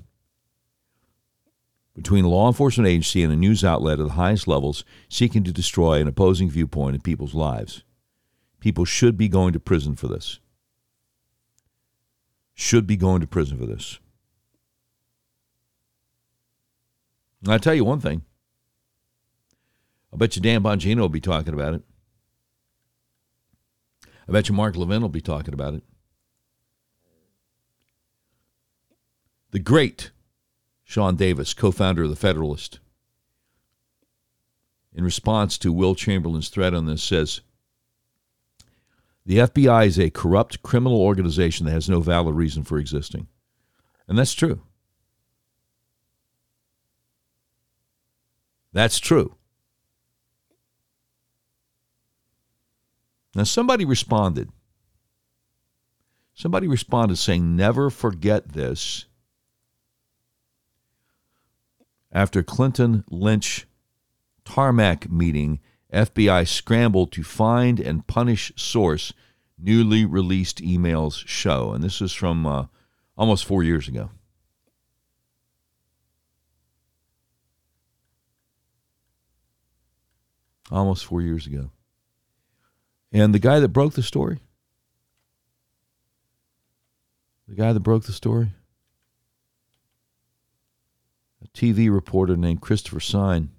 between 1.95 2.25
a 2.25 2.27
law 2.27 2.47
enforcement 2.47 2.87
agency 2.87 3.23
and 3.23 3.31
a 3.31 3.35
news 3.35 3.63
outlet 3.63 3.99
at 3.99 4.07
the 4.07 4.13
highest 4.13 4.47
levels 4.47 4.83
seeking 5.09 5.43
to 5.45 5.53
destroy 5.53 6.01
an 6.01 6.07
opposing 6.07 6.49
viewpoint 6.49 6.95
in 6.95 7.01
people's 7.01 7.33
lives. 7.33 7.83
People 8.59 8.83
should 8.83 9.17
be 9.17 9.29
going 9.29 9.53
to 9.53 9.59
prison 9.59 9.95
for 9.95 10.07
this. 10.07 10.39
Should 12.53 12.85
be 12.85 12.97
going 12.97 13.21
to 13.21 13.27
prison 13.27 13.57
for 13.57 13.65
this. 13.65 13.99
And 17.43 17.53
I 17.53 17.57
tell 17.57 17.75
you 17.75 17.85
one 17.85 17.99
thing. 17.99 18.23
I 20.15 20.17
bet 20.17 20.37
you 20.37 20.41
Dan 20.41 20.63
Bongino 20.63 21.01
will 21.01 21.09
be 21.09 21.19
talking 21.19 21.53
about 21.53 21.73
it. 21.73 21.81
I 24.29 24.31
bet 24.31 24.47
you 24.47 24.55
Mark 24.55 24.77
Levin 24.77 25.01
will 25.01 25.09
be 25.09 25.19
talking 25.19 25.53
about 25.53 25.73
it. 25.73 25.83
The 29.51 29.59
great 29.59 30.11
Sean 30.85 31.17
Davis, 31.17 31.53
co 31.53 31.69
founder 31.69 32.03
of 32.03 32.09
The 32.09 32.15
Federalist, 32.15 32.79
in 34.93 35.03
response 35.03 35.57
to 35.57 35.73
Will 35.73 35.95
Chamberlain's 35.95 36.47
threat 36.47 36.73
on 36.73 36.85
this, 36.85 37.03
says 37.03 37.41
The 39.25 39.39
FBI 39.39 39.85
is 39.85 39.99
a 39.99 40.09
corrupt 40.09 40.63
criminal 40.63 41.01
organization 41.01 41.65
that 41.65 41.73
has 41.73 41.89
no 41.89 41.99
valid 41.99 42.35
reason 42.35 42.63
for 42.63 42.77
existing. 42.77 43.27
And 44.07 44.17
that's 44.17 44.33
true. 44.33 44.61
That's 48.71 48.97
true. 48.97 49.35
Now, 53.35 53.43
somebody 53.43 53.83
responded. 53.83 54.49
Somebody 56.33 56.67
responded 56.67 57.17
saying, 57.17 57.55
Never 57.55 57.89
forget 57.89 58.53
this. 58.53 59.05
After 62.13 62.41
Clinton 62.41 63.03
Lynch 63.09 63.67
tarmac 64.45 65.11
meeting, 65.11 65.59
FBI 65.91 66.47
scrambled 66.47 67.11
to 67.11 67.23
find 67.23 67.77
and 67.79 68.07
punish 68.07 68.53
source, 68.55 69.11
newly 69.57 70.05
released 70.05 70.61
emails 70.61 71.27
show. 71.27 71.73
And 71.73 71.83
this 71.83 72.01
is 72.01 72.13
from 72.13 72.45
uh, 72.45 72.67
almost 73.17 73.43
four 73.43 73.63
years 73.63 73.89
ago. 73.89 74.11
Almost 80.71 81.05
four 81.05 81.21
years 81.21 81.45
ago. 81.45 81.71
And 83.15 83.33
the 83.33 83.39
guy 83.39 83.61
that 83.61 83.69
broke 83.69 83.93
the 83.93 84.03
story, 84.03 84.39
the 87.47 87.55
guy 87.55 87.71
that 87.71 87.79
broke 87.79 88.03
the 88.03 88.11
story, 88.11 88.49
a 91.41 91.47
TV 91.47 91.89
reporter 91.89 92.35
named 92.35 92.59
Christopher 92.59 92.99
Sign, 92.99 93.51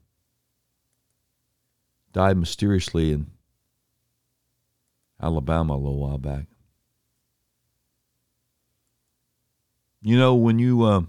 died 2.12 2.37
mysteriously 2.37 3.12
in 3.12 3.29
Alabama 5.23 5.73
a 5.73 5.81
little 5.81 6.01
while 6.01 6.19
back. 6.19 6.49
You 10.03 10.19
know, 10.19 10.35
when 10.35 10.59
you 10.59 10.83
uh, 10.83 11.01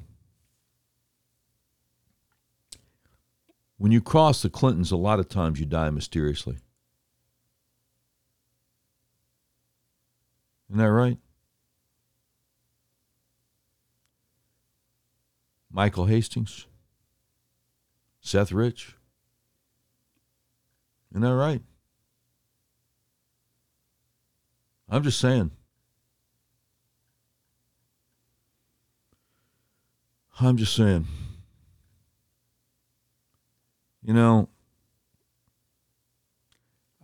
when 3.77 3.91
you 3.91 3.99
cross 3.99 4.41
the 4.41 4.49
Clintons, 4.49 4.93
a 4.93 4.95
lot 4.95 5.19
of 5.19 5.27
times 5.27 5.59
you 5.59 5.65
die 5.65 5.89
mysteriously. 5.89 6.59
Isn't 10.69 10.79
that 10.79 10.91
right? 10.91 11.17
Michael 15.71 16.05
Hastings, 16.05 16.65
Seth 18.19 18.51
Rich. 18.51 18.95
Isn't 21.11 21.21
that 21.21 21.35
right? 21.35 21.61
I'm 24.89 25.03
just 25.03 25.19
saying. 25.19 25.51
I'm 30.39 30.57
just 30.57 30.75
saying. 30.75 31.07
You 34.01 34.13
know, 34.13 34.49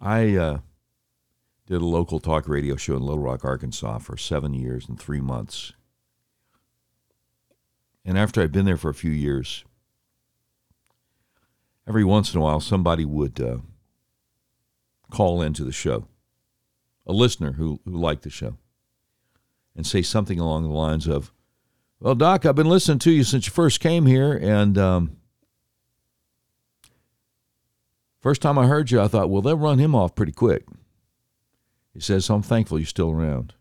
I 0.01 0.35
uh, 0.35 0.57
did 1.73 1.81
a 1.81 1.85
local 1.85 2.19
talk 2.19 2.47
radio 2.47 2.75
show 2.75 2.95
in 2.95 3.01
Little 3.01 3.23
Rock, 3.23 3.43
Arkansas 3.43 3.97
for 3.97 4.15
seven 4.15 4.53
years 4.53 4.87
and 4.87 4.99
three 4.99 5.19
months. 5.19 5.73
And 8.05 8.15
after 8.15 8.43
I'd 8.43 8.51
been 8.51 8.65
there 8.65 8.77
for 8.77 8.91
a 8.91 8.93
few 8.93 9.09
years, 9.09 9.65
every 11.87 12.03
once 12.03 12.31
in 12.31 12.39
a 12.39 12.43
while 12.43 12.59
somebody 12.59 13.05
would 13.05 13.41
uh, 13.41 13.57
call 15.09 15.41
into 15.41 15.63
the 15.63 15.71
show, 15.71 16.05
a 17.07 17.11
listener 17.11 17.53
who, 17.53 17.79
who 17.85 17.97
liked 17.97 18.21
the 18.21 18.29
show, 18.29 18.57
and 19.75 19.87
say 19.87 20.03
something 20.03 20.39
along 20.39 20.65
the 20.65 20.69
lines 20.69 21.07
of, 21.07 21.33
Well, 21.99 22.13
Doc, 22.13 22.45
I've 22.45 22.53
been 22.53 22.69
listening 22.69 22.99
to 22.99 23.11
you 23.11 23.23
since 23.23 23.47
you 23.47 23.51
first 23.51 23.79
came 23.79 24.05
here, 24.05 24.33
and 24.33 24.77
um, 24.77 25.17
first 28.21 28.43
time 28.43 28.59
I 28.59 28.67
heard 28.67 28.91
you, 28.91 29.01
I 29.01 29.07
thought, 29.07 29.31
well, 29.31 29.41
they'll 29.41 29.57
run 29.57 29.79
him 29.79 29.95
off 29.95 30.13
pretty 30.13 30.33
quick. 30.33 30.65
He 31.93 31.99
says, 31.99 32.29
I'm 32.29 32.41
thankful 32.41 32.79
you're 32.79 32.85
still 32.85 33.11
around. 33.11 33.53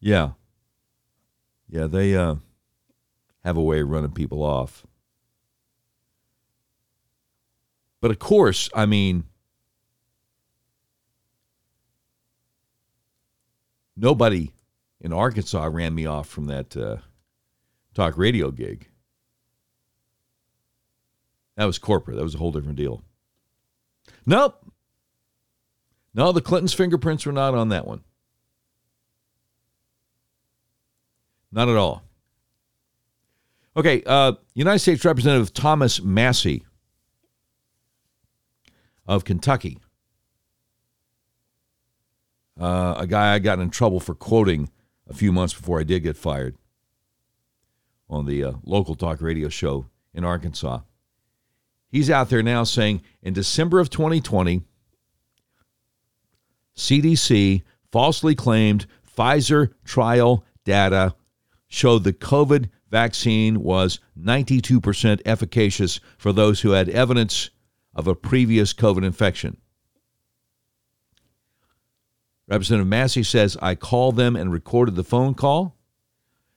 Yeah. 0.00 0.30
Yeah, 1.68 1.86
they 1.86 2.16
uh, 2.16 2.36
have 3.44 3.56
a 3.56 3.62
way 3.62 3.80
of 3.80 3.88
running 3.88 4.12
people 4.12 4.42
off. 4.42 4.86
But 8.00 8.10
of 8.10 8.18
course, 8.18 8.68
I 8.74 8.86
mean, 8.86 9.24
nobody 13.96 14.52
in 15.00 15.12
Arkansas 15.12 15.68
ran 15.72 15.94
me 15.94 16.06
off 16.06 16.28
from 16.28 16.46
that 16.46 16.76
uh, 16.76 16.98
talk 17.94 18.16
radio 18.18 18.50
gig. 18.50 18.88
That 21.56 21.64
was 21.64 21.78
corporate. 21.78 22.16
That 22.16 22.22
was 22.22 22.34
a 22.34 22.38
whole 22.38 22.52
different 22.52 22.76
deal. 22.76 23.02
Nope. 24.26 24.60
No, 26.12 26.32
the 26.32 26.40
Clintons' 26.40 26.74
fingerprints 26.74 27.24
were 27.24 27.32
not 27.32 27.54
on 27.54 27.68
that 27.68 27.86
one. 27.86 28.02
Not 31.52 31.68
at 31.68 31.76
all. 31.76 32.02
Okay, 33.76 34.02
uh, 34.06 34.32
United 34.54 34.78
States 34.78 35.04
Representative 35.04 35.52
Thomas 35.52 36.02
Massie 36.02 36.64
of 39.06 39.24
Kentucky, 39.24 39.78
uh, 42.58 42.94
a 42.96 43.06
guy 43.06 43.34
I 43.34 43.38
got 43.38 43.58
in 43.58 43.70
trouble 43.70 44.00
for 44.00 44.14
quoting 44.14 44.70
a 45.08 45.14
few 45.14 45.30
months 45.30 45.54
before 45.54 45.78
I 45.78 45.84
did 45.84 46.02
get 46.02 46.16
fired 46.16 46.56
on 48.08 48.24
the 48.24 48.42
uh, 48.42 48.52
local 48.64 48.94
talk 48.94 49.20
radio 49.20 49.48
show 49.48 49.86
in 50.14 50.24
Arkansas. 50.24 50.80
He's 51.88 52.10
out 52.10 52.28
there 52.28 52.42
now 52.42 52.64
saying 52.64 53.02
in 53.22 53.32
December 53.32 53.80
of 53.80 53.90
2020, 53.90 54.62
CDC 56.76 57.62
falsely 57.90 58.34
claimed 58.34 58.86
Pfizer 59.16 59.72
trial 59.84 60.44
data 60.64 61.14
showed 61.68 62.04
the 62.04 62.12
COVID 62.12 62.68
vaccine 62.90 63.62
was 63.62 63.98
92% 64.18 65.20
efficacious 65.24 66.00
for 66.18 66.32
those 66.32 66.60
who 66.60 66.70
had 66.70 66.88
evidence 66.88 67.50
of 67.94 68.06
a 68.06 68.14
previous 68.14 68.72
COVID 68.72 69.04
infection. 69.04 69.56
Representative 72.48 72.86
Massie 72.86 73.22
says, 73.22 73.56
I 73.60 73.74
called 73.74 74.16
them 74.16 74.36
and 74.36 74.52
recorded 74.52 74.94
the 74.94 75.02
phone 75.02 75.34
call. 75.34 75.75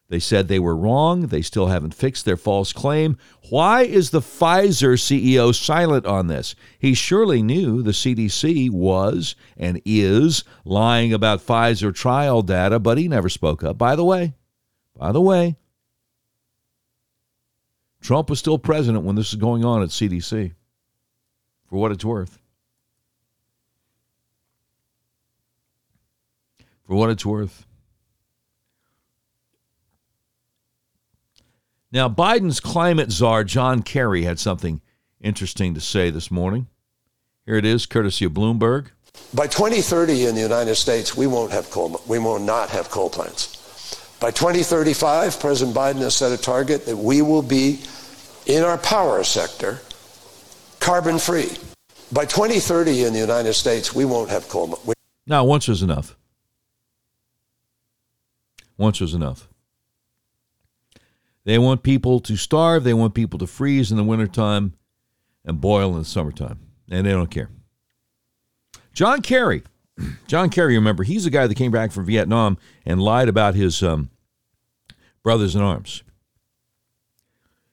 They 0.10 0.20
said 0.20 0.48
they 0.48 0.60
were 0.60 0.76
wrong. 0.76 1.28
They 1.28 1.44
still 1.44 1.68
haven't 1.68 1.94
fixed 1.94 2.26
their 2.26 2.36
false 2.36 2.74
claim. 2.74 3.16
Why 3.52 3.84
is 3.84 4.10
the 4.10 4.22
Pfizer 4.22 4.98
CEO 4.98 5.54
silent 5.54 6.08
on 6.08 6.26
this? 6.28 6.56
He 6.80 6.96
surely 6.96 7.44
knew 7.44 7.84
the 7.84 7.92
CDC 7.92 8.72
was 8.72 9.36
and 9.56 9.80
is 9.86 10.44
lying 10.66 11.14
about 11.14 11.46
Pfizer 11.46 11.94
trial 11.94 12.42
data, 12.42 12.80
but 12.80 12.98
he 12.98 13.08
never 13.08 13.30
spoke 13.30 13.64
up. 13.64 13.78
By 13.78 13.96
the 13.96 14.04
way, 14.04 14.34
by 14.98 15.12
the 15.12 15.22
way, 15.22 15.58
Trump 18.02 18.32
was 18.32 18.40
still 18.40 18.58
president 18.58 19.06
when 19.06 19.16
this 19.16 19.32
was 19.32 19.40
going 19.40 19.64
on 19.64 19.84
at 19.84 19.90
CDC, 19.90 20.54
for 21.68 21.76
what 21.78 21.92
it's 21.92 22.06
worth. 22.06 22.40
For 26.88 26.96
what 26.96 27.12
it's 27.12 27.26
worth. 27.26 27.68
Now, 31.92 32.08
Biden's 32.08 32.60
climate 32.60 33.12
czar, 33.12 33.44
John 33.44 33.82
Kerry, 33.82 34.24
had 34.24 34.40
something 34.40 34.82
interesting 35.20 35.74
to 35.74 35.82
say 35.82 36.12
this 36.12 36.30
morning. 36.30 36.68
Here 37.46 37.56
it 37.56 37.66
is, 37.66 37.88
courtesy 37.88 38.26
of 38.26 38.34
Bloomberg. 38.34 38.88
By 39.34 39.48
2030 39.48 40.28
in 40.28 40.36
the 40.36 40.42
United 40.42 40.76
States, 40.76 41.18
we 41.18 41.26
won't 41.26 41.52
have 41.52 41.70
coal, 41.72 42.00
we 42.08 42.20
will 42.20 42.40
not 42.40 42.70
have 42.70 42.90
coal 42.90 43.10
plants. 43.10 43.56
By 44.20 44.30
2035, 44.32 45.40
President 45.40 45.76
Biden 45.76 45.98
has 46.00 46.16
set 46.16 46.32
a 46.32 46.42
target 46.42 46.86
that 46.86 46.98
we 46.98 47.22
will 47.22 47.42
be 47.42 47.82
in 48.46 48.64
our 48.64 48.78
power 48.78 49.24
sector 49.24 49.80
carbon 50.80 51.18
free. 51.18 51.50
By 52.12 52.26
2030 52.26 53.06
in 53.06 53.14
the 53.14 53.20
United 53.20 53.54
States, 53.54 53.96
we 53.96 54.06
won't 54.06 54.30
have 54.30 54.48
coal. 54.48 54.80
We- 54.86 54.94
now, 55.26 55.44
once 55.44 55.68
was 55.68 55.82
enough. 55.82 56.16
Once 58.78 59.00
was 59.00 59.14
enough. 59.14 59.49
They 61.50 61.58
want 61.58 61.82
people 61.82 62.20
to 62.20 62.38
starve. 62.38 62.84
They 62.84 62.94
want 62.94 63.16
people 63.16 63.40
to 63.40 63.48
freeze 63.48 63.90
in 63.90 63.98
the 63.98 64.04
wintertime 64.04 64.76
and 65.44 65.60
boil 65.60 65.94
in 65.94 65.98
the 65.98 66.06
summertime. 66.06 66.60
And 66.92 67.08
they 67.08 67.12
don't 67.12 67.32
care. 67.32 67.50
John 68.94 69.24
Kerry. 69.24 69.64
John 70.28 70.52
Kerry, 70.52 70.76
remember, 70.76 71.02
he's 71.02 71.24
the 71.24 71.32
guy 71.32 71.48
that 71.48 71.56
came 71.56 71.72
back 71.72 71.92
from 71.92 72.06
Vietnam 72.06 72.60
and 72.86 73.02
lied 73.02 73.30
about 73.30 73.56
his 73.56 73.82
um, 73.82 74.12
brothers 75.24 75.56
in 75.56 75.64
arms. 75.64 76.04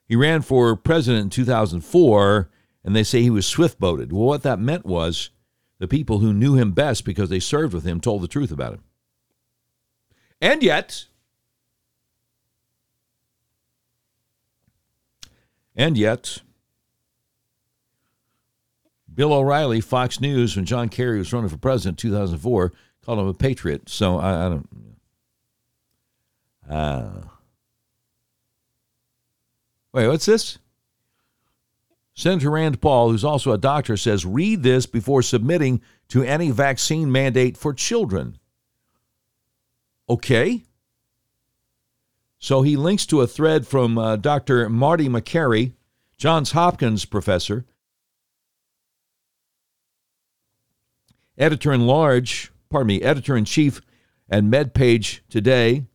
He 0.07 0.15
ran 0.15 0.41
for 0.41 0.75
president 0.75 1.25
in 1.25 1.29
2004, 1.29 2.49
and 2.83 2.95
they 2.95 3.03
say 3.03 3.21
he 3.21 3.29
was 3.29 3.45
swift 3.45 3.79
boated. 3.79 4.11
Well, 4.11 4.23
what 4.23 4.41
that 4.41 4.57
meant 4.57 4.87
was 4.87 5.29
the 5.77 5.87
people 5.87 6.17
who 6.17 6.33
knew 6.33 6.55
him 6.55 6.71
best 6.71 7.05
because 7.05 7.29
they 7.29 7.39
served 7.39 7.75
with 7.75 7.83
him 7.83 8.01
told 8.01 8.23
the 8.23 8.27
truth 8.27 8.51
about 8.51 8.73
him. 8.73 8.83
And 10.41 10.63
yet, 10.63 11.05
and 15.77 15.97
yet, 15.97 16.41
Bill 19.13 19.31
O'Reilly, 19.31 19.79
Fox 19.79 20.19
News, 20.19 20.55
when 20.55 20.65
John 20.65 20.89
Kerry 20.89 21.19
was 21.19 21.31
running 21.31 21.49
for 21.49 21.57
president 21.57 22.03
in 22.03 22.09
2004, 22.09 22.73
called 23.05 23.19
him 23.19 23.27
a 23.27 23.33
patriot. 23.33 23.87
So 23.87 24.17
I, 24.17 24.45
I 24.45 24.49
don't. 24.49 24.69
Uh, 26.69 27.21
wait, 29.93 30.07
what's 30.07 30.25
this? 30.25 30.57
Senator 32.15 32.49
Rand 32.49 32.81
Paul, 32.81 33.11
who's 33.11 33.23
also 33.23 33.51
a 33.51 33.59
doctor, 33.59 33.95
says 33.95 34.25
read 34.25 34.63
this 34.63 34.87
before 34.87 35.21
submitting 35.21 35.81
to 36.09 36.23
any 36.23 36.49
vaccine 36.49 37.11
mandate 37.11 37.55
for 37.55 37.73
children. 37.73 38.39
Okay. 40.09 40.63
So 42.39 42.61
he 42.61 42.75
links 42.75 43.05
to 43.07 43.21
a 43.21 43.27
thread 43.27 43.65
from 43.65 43.97
uh, 43.97 44.15
Dr. 44.15 44.69
Marty 44.69 45.09
Makary, 45.09 45.73
Johns 46.17 46.51
Hopkins 46.51 47.05
professor, 47.05 47.65
editor 51.37 51.71
in 51.71 51.87
large, 51.87 52.51
pardon 52.69 52.87
me, 52.87 53.01
editor 53.01 53.35
in 53.35 53.45
chief 53.45 53.81
at 54.29 54.43
MedPage 54.43 55.21
Today, 55.29 55.85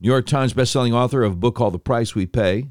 New 0.00 0.08
York 0.08 0.26
Times 0.26 0.54
bestselling 0.54 0.92
author 0.92 1.22
of 1.22 1.32
a 1.32 1.36
book 1.36 1.54
called 1.54 1.74
The 1.74 1.78
Price 1.78 2.14
We 2.14 2.26
Pay. 2.26 2.68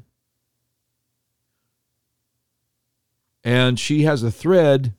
And 3.42 3.78
she 3.78 4.02
has 4.02 4.22
a 4.22 4.30
thread 4.30 4.94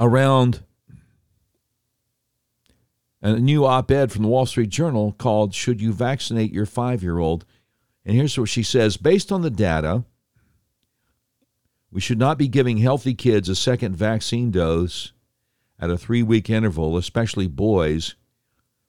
around 0.00 0.62
a 3.24 3.38
new 3.38 3.64
op 3.64 3.90
ed 3.90 4.12
from 4.12 4.22
the 4.22 4.28
Wall 4.28 4.44
Street 4.44 4.68
Journal 4.68 5.12
called 5.12 5.54
Should 5.54 5.80
You 5.80 5.92
Vaccinate 5.94 6.52
Your 6.52 6.66
Five 6.66 7.02
Year 7.02 7.18
Old? 7.18 7.46
And 8.04 8.14
here's 8.14 8.38
what 8.38 8.50
she 8.50 8.62
says 8.62 8.98
Based 8.98 9.32
on 9.32 9.40
the 9.40 9.50
data, 9.50 10.04
we 11.90 12.02
should 12.02 12.18
not 12.18 12.36
be 12.36 12.48
giving 12.48 12.76
healthy 12.76 13.14
kids 13.14 13.48
a 13.48 13.54
second 13.54 13.96
vaccine 13.96 14.50
dose 14.50 15.12
at 15.78 15.90
a 15.90 15.96
three 15.96 16.22
week 16.22 16.50
interval, 16.50 16.98
especially 16.98 17.46
boys, 17.46 18.14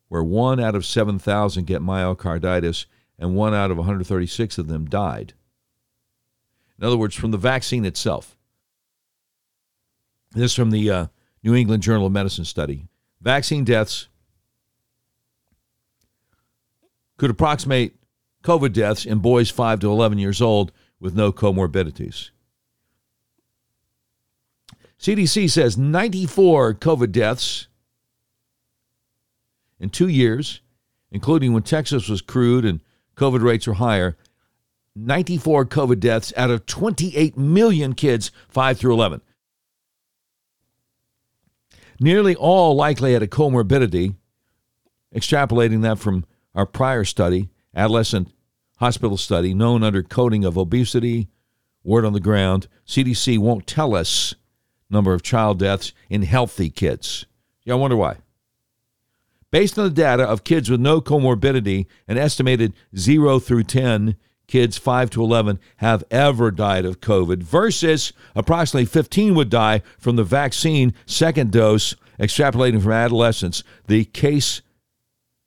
where 0.09 0.23
one 0.23 0.59
out 0.59 0.75
of 0.75 0.85
7,000 0.85 1.65
get 1.65 1.81
myocarditis 1.81 2.87
and 3.17 3.35
one 3.35 3.53
out 3.53 3.71
of 3.71 3.77
136 3.77 4.57
of 4.57 4.67
them 4.67 4.85
died. 4.85 5.33
In 6.77 6.83
other 6.83 6.97
words, 6.97 7.15
from 7.15 7.31
the 7.31 7.37
vaccine 7.37 7.85
itself. 7.85 8.35
This 10.31 10.51
is 10.51 10.55
from 10.55 10.71
the 10.71 10.91
uh, 10.91 11.05
New 11.41 11.55
England 11.55 11.83
Journal 11.83 12.07
of 12.07 12.11
Medicine 12.11 12.43
study. 12.43 12.89
Vaccine 13.21 13.63
deaths 13.63 14.09
could 17.17 17.29
approximate 17.29 17.95
COVID 18.43 18.73
deaths 18.73 19.05
in 19.05 19.19
boys 19.19 19.49
5 19.49 19.79
to 19.81 19.91
11 19.91 20.17
years 20.17 20.41
old 20.41 20.71
with 20.99 21.15
no 21.15 21.31
comorbidities. 21.31 22.29
CDC 24.99 25.49
says 25.49 25.77
94 25.77 26.75
COVID 26.75 27.11
deaths 27.11 27.67
in 29.79 29.89
two 29.89 30.07
years, 30.07 30.61
including 31.11 31.53
when 31.53 31.63
Texas 31.63 32.07
was 32.07 32.21
crude 32.21 32.65
and 32.65 32.81
COVID 33.15 33.41
rates 33.41 33.67
were 33.67 33.75
higher. 33.75 34.17
94 34.95 35.65
COVID 35.65 35.99
deaths 35.99 36.31
out 36.37 36.49
of 36.49 36.65
28 36.65 37.37
million 37.37 37.93
kids 37.93 38.31
5 38.49 38.77
through 38.77 38.93
11. 38.93 39.21
Nearly 41.99 42.35
all 42.35 42.75
likely 42.75 43.13
had 43.13 43.23
a 43.23 43.27
comorbidity, 43.27 44.15
extrapolating 45.13 45.81
that 45.81 45.99
from 45.99 46.25
our 46.55 46.65
prior 46.65 47.03
study, 47.03 47.49
adolescent 47.75 48.31
hospital 48.77 49.17
study, 49.17 49.53
known 49.53 49.83
under 49.83 50.01
coding 50.01 50.45
of 50.45 50.57
obesity, 50.57 51.27
word 51.83 52.05
on 52.05 52.13
the 52.13 52.19
ground. 52.19 52.67
CDC 52.87 53.37
won't 53.37 53.67
tell 53.67 53.95
us 53.95 54.33
number 54.89 55.13
of 55.13 55.23
child 55.23 55.59
deaths 55.59 55.93
in 56.09 56.23
healthy 56.23 56.69
kids. 56.69 57.25
Yeah, 57.63 57.73
I 57.73 57.77
wonder 57.77 57.97
why. 57.97 58.17
Based 59.51 59.77
on 59.77 59.85
the 59.85 59.91
data 59.91 60.23
of 60.23 60.43
kids 60.43 60.69
with 60.69 60.79
no 60.79 61.01
comorbidity, 61.01 61.85
an 62.07 62.17
estimated 62.17 62.73
0 62.97 63.39
through 63.39 63.63
10 63.63 64.15
kids 64.47 64.77
5 64.77 65.09
to 65.11 65.23
11 65.23 65.59
have 65.77 66.03
ever 66.11 66.51
died 66.51 66.85
of 66.85 66.99
COVID 66.99 67.41
versus 67.41 68.13
approximately 68.35 68.85
15 68.85 69.33
would 69.35 69.49
die 69.49 69.81
from 69.97 70.17
the 70.17 70.23
vaccine 70.23 70.93
second 71.05 71.51
dose 71.51 71.95
extrapolating 72.19 72.81
from 72.81 72.91
adolescents. 72.91 73.63
The 73.87 74.05
case 74.05 74.61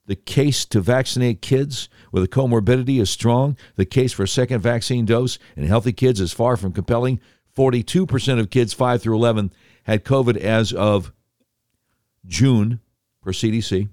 the 0.09 0.17
case 0.17 0.65
to 0.65 0.81
vaccinate 0.81 1.43
kids 1.43 1.91
with 2.11 2.25
a 2.25 2.29
comorbidity 2.29 2.99
is 2.99 3.11
strong. 3.11 3.59
The 3.77 3.85
case 3.85 4.11
for 4.11 4.23
a 4.23 4.29
second 4.29 4.63
vaccine 4.63 5.05
dose 5.05 5.39
in 5.55 5.67
healthy 5.67 5.93
kids 5.93 6.19
is 6.19 6.33
far 6.33 6.57
from 6.57 6.73
compelling. 6.73 7.21
42% 7.55 8.41
of 8.41 8.49
kids 8.49 8.73
5 8.73 9.03
through 9.03 9.17
11 9.17 9.53
had 9.83 10.07
COVID 10.07 10.39
as 10.39 10.73
of 10.73 11.13
June 12.25 12.81
per 13.23 13.33
CDC. 13.33 13.91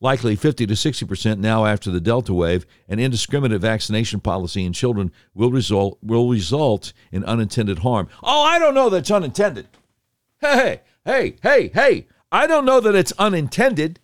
Likely 0.00 0.34
50 0.34 0.66
to 0.66 0.74
60% 0.74 1.38
now 1.38 1.64
after 1.64 1.88
the 1.88 2.00
Delta 2.00 2.34
wave, 2.34 2.66
an 2.88 2.98
indiscriminate 2.98 3.60
vaccination 3.60 4.18
policy 4.18 4.64
in 4.64 4.72
children 4.72 5.12
will 5.34 5.52
result 5.52 5.98
will 6.02 6.28
result 6.28 6.92
in 7.12 7.22
unintended 7.22 7.78
harm. 7.78 8.08
Oh, 8.24 8.42
I 8.42 8.58
don't 8.58 8.74
know 8.74 8.90
that's 8.90 9.12
unintended. 9.12 9.68
Hey, 10.40 10.80
hey, 11.04 11.36
hey, 11.40 11.68
hey. 11.68 12.08
I 12.32 12.46
don't 12.46 12.64
know 12.64 12.80
that 12.80 12.94
it's 12.94 13.12
unintended. 13.18 14.00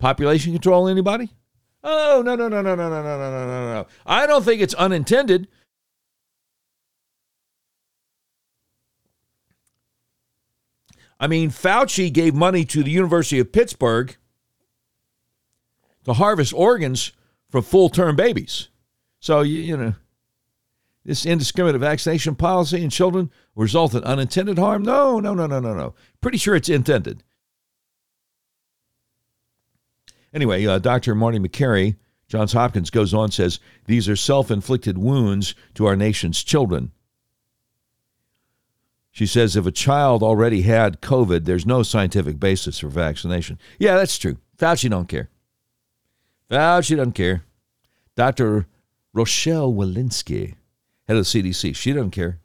Population 0.00 0.52
control 0.52 0.88
anybody? 0.88 1.30
Oh, 1.84 2.22
no, 2.24 2.34
no, 2.34 2.48
no, 2.48 2.60
no, 2.60 2.74
no, 2.74 2.88
no, 2.88 3.02
no, 3.02 3.18
no, 3.18 3.30
no, 3.30 3.46
no, 3.46 3.74
no. 3.74 3.86
I 4.04 4.26
don't 4.26 4.44
think 4.44 4.60
it's 4.60 4.74
unintended. 4.74 5.46
I 11.20 11.28
mean, 11.28 11.50
Fauci 11.50 12.12
gave 12.12 12.34
money 12.34 12.64
to 12.64 12.82
the 12.82 12.90
University 12.90 13.38
of 13.38 13.52
Pittsburgh 13.52 14.16
to 16.04 16.14
harvest 16.14 16.52
organs 16.52 17.12
from 17.48 17.62
full 17.62 17.88
term 17.88 18.16
babies. 18.16 18.68
So, 19.20 19.42
you, 19.42 19.60
you, 19.60 19.76
know, 19.76 19.94
this 21.04 21.26
indiscriminate 21.26 21.80
vaccination 21.80 22.34
policy 22.34 22.82
in 22.82 22.90
children 22.90 23.30
will 23.54 23.62
result 23.62 23.94
in 23.94 24.04
unintended 24.04 24.58
harm? 24.58 24.82
No, 24.82 25.20
no, 25.20 25.34
no, 25.34 25.46
no, 25.46 25.60
no, 25.60 25.74
no. 25.74 25.94
Pretty 26.20 26.38
sure 26.38 26.54
it's 26.54 26.68
intended. 26.68 27.22
Anyway, 30.32 30.66
uh, 30.66 30.78
Dr. 30.78 31.14
Marty 31.14 31.38
Makary, 31.38 31.96
Johns 32.26 32.52
Hopkins, 32.52 32.90
goes 32.90 33.14
on 33.14 33.30
says 33.30 33.60
these 33.84 34.08
are 34.08 34.16
self 34.16 34.50
inflicted 34.50 34.98
wounds 34.98 35.54
to 35.74 35.86
our 35.86 35.94
nation's 35.94 36.42
children. 36.42 36.90
She 39.12 39.26
says 39.26 39.54
if 39.54 39.64
a 39.64 39.70
child 39.70 40.24
already 40.24 40.62
had 40.62 41.00
COVID, 41.00 41.44
there's 41.44 41.64
no 41.64 41.84
scientific 41.84 42.40
basis 42.40 42.80
for 42.80 42.88
vaccination. 42.88 43.60
Yeah, 43.78 43.94
that's 43.94 44.18
true. 44.18 44.38
Fauci 44.58 44.90
don't 44.90 45.08
care. 45.08 45.30
Fauci 46.50 46.96
don't 46.96 47.12
care. 47.12 47.44
Dr. 48.16 48.66
Rochelle 49.12 49.72
Walensky, 49.72 50.54
head 51.06 51.16
of 51.16 51.30
the 51.30 51.42
CDC, 51.42 51.74
she 51.76 51.92
doesn't 51.92 52.10
care. 52.10 52.40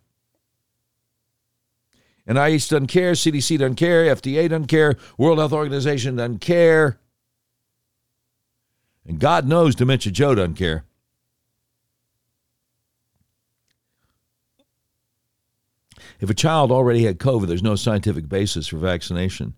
NIH 2.27 2.69
doesn't 2.69 2.87
care, 2.87 3.13
CDC 3.13 3.57
doesn't 3.57 3.75
care, 3.75 4.05
FDA 4.15 4.47
doesn't 4.47 4.67
care, 4.67 4.95
World 5.17 5.39
Health 5.39 5.53
Organization 5.53 6.15
doesn't 6.15 6.39
care. 6.39 6.99
And 9.05 9.19
God 9.19 9.47
knows 9.47 9.73
Dementia 9.73 10.11
Joe 10.11 10.35
doesn't 10.35 10.53
care. 10.53 10.85
If 16.19 16.29
a 16.29 16.35
child 16.35 16.71
already 16.71 17.05
had 17.05 17.17
COVID, 17.17 17.47
there's 17.47 17.63
no 17.63 17.75
scientific 17.75 18.27
basis 18.27 18.67
for 18.67 18.77
vaccination. 18.77 19.55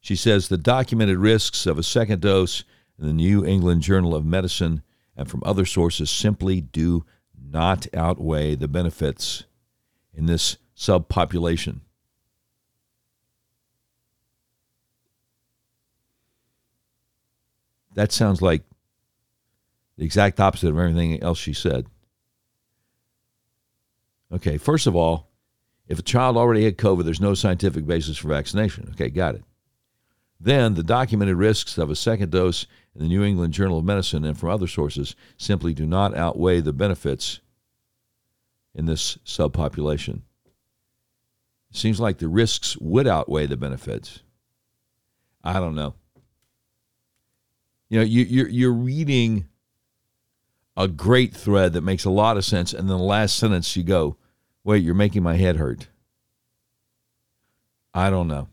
She 0.00 0.16
says 0.16 0.48
the 0.48 0.58
documented 0.58 1.18
risks 1.18 1.66
of 1.66 1.78
a 1.78 1.82
second 1.82 2.22
dose 2.22 2.64
in 2.98 3.06
the 3.06 3.12
New 3.12 3.44
England 3.44 3.82
Journal 3.82 4.14
of 4.14 4.24
Medicine 4.24 4.82
and 5.16 5.28
from 5.28 5.42
other 5.44 5.64
sources 5.64 6.10
simply 6.10 6.60
do 6.60 7.04
not 7.52 7.86
outweigh 7.94 8.54
the 8.54 8.68
benefits 8.68 9.44
in 10.14 10.26
this 10.26 10.56
subpopulation. 10.76 11.80
That 17.94 18.10
sounds 18.10 18.40
like 18.40 18.62
the 19.98 20.04
exact 20.04 20.40
opposite 20.40 20.70
of 20.70 20.78
everything 20.78 21.22
else 21.22 21.38
she 21.38 21.52
said. 21.52 21.86
Okay, 24.32 24.56
first 24.56 24.86
of 24.86 24.96
all, 24.96 25.28
if 25.88 25.98
a 25.98 26.02
child 26.02 26.38
already 26.38 26.64
had 26.64 26.78
COVID, 26.78 27.04
there's 27.04 27.20
no 27.20 27.34
scientific 27.34 27.86
basis 27.86 28.16
for 28.16 28.28
vaccination. 28.28 28.88
Okay, 28.92 29.10
got 29.10 29.34
it. 29.34 29.44
Then 30.40 30.74
the 30.74 30.82
documented 30.82 31.36
risks 31.36 31.76
of 31.76 31.90
a 31.90 31.94
second 31.94 32.30
dose 32.30 32.66
in 32.94 33.02
the 33.02 33.08
New 33.08 33.22
England 33.22 33.52
Journal 33.52 33.78
of 33.78 33.84
Medicine 33.84 34.24
and 34.24 34.38
from 34.38 34.48
other 34.48 34.66
sources 34.66 35.14
simply 35.36 35.74
do 35.74 35.86
not 35.86 36.16
outweigh 36.16 36.60
the 36.60 36.72
benefits 36.72 37.40
in 38.74 38.86
this 38.86 39.18
subpopulation. 39.24 40.22
It 41.70 41.76
seems 41.76 42.00
like 42.00 42.18
the 42.18 42.28
risks 42.28 42.76
would 42.78 43.06
outweigh 43.06 43.46
the 43.46 43.56
benefits. 43.56 44.22
I 45.42 45.54
don't 45.54 45.74
know. 45.74 45.94
You 47.88 47.98
know, 47.98 48.04
you, 48.04 48.22
you're, 48.24 48.48
you're 48.48 48.72
reading 48.72 49.46
a 50.76 50.88
great 50.88 51.34
thread 51.34 51.74
that 51.74 51.82
makes 51.82 52.04
a 52.04 52.10
lot 52.10 52.36
of 52.36 52.44
sense, 52.44 52.72
and 52.72 52.88
then 52.88 52.96
the 52.96 53.02
last 53.02 53.36
sentence 53.36 53.76
you 53.76 53.82
go, 53.82 54.16
Wait, 54.64 54.82
you're 54.82 54.94
making 54.94 55.22
my 55.22 55.36
head 55.36 55.56
hurt. 55.56 55.88
I 57.92 58.10
don't 58.10 58.28
know. 58.28 58.48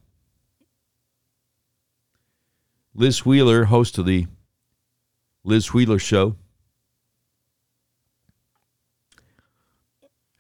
Liz 2.96 3.26
Wheeler, 3.26 3.66
host 3.66 3.98
of 3.98 4.06
the 4.06 4.26
Liz 5.44 5.74
Wheeler 5.74 6.00
Show, 6.00 6.36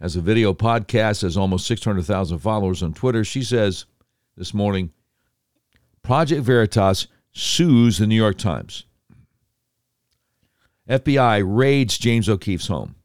has 0.02 0.16
a 0.16 0.22
video 0.22 0.54
podcast, 0.54 1.22
has 1.24 1.38
almost 1.38 1.68
600,000 1.68 2.40
followers 2.40 2.82
on 2.82 2.94
Twitter. 2.94 3.24
She 3.24 3.44
says 3.44 3.86
this 4.38 4.54
morning 4.54 4.92
Project 6.02 6.42
Veritas 6.42 7.08
sues 7.32 7.98
the 7.98 8.08
New 8.08 8.16
York 8.16 8.38
Times. 8.38 8.86
FBI 10.90 11.44
raids 11.46 11.98
James 11.98 12.28
O'Keefe's 12.28 12.68
home. 12.68 12.96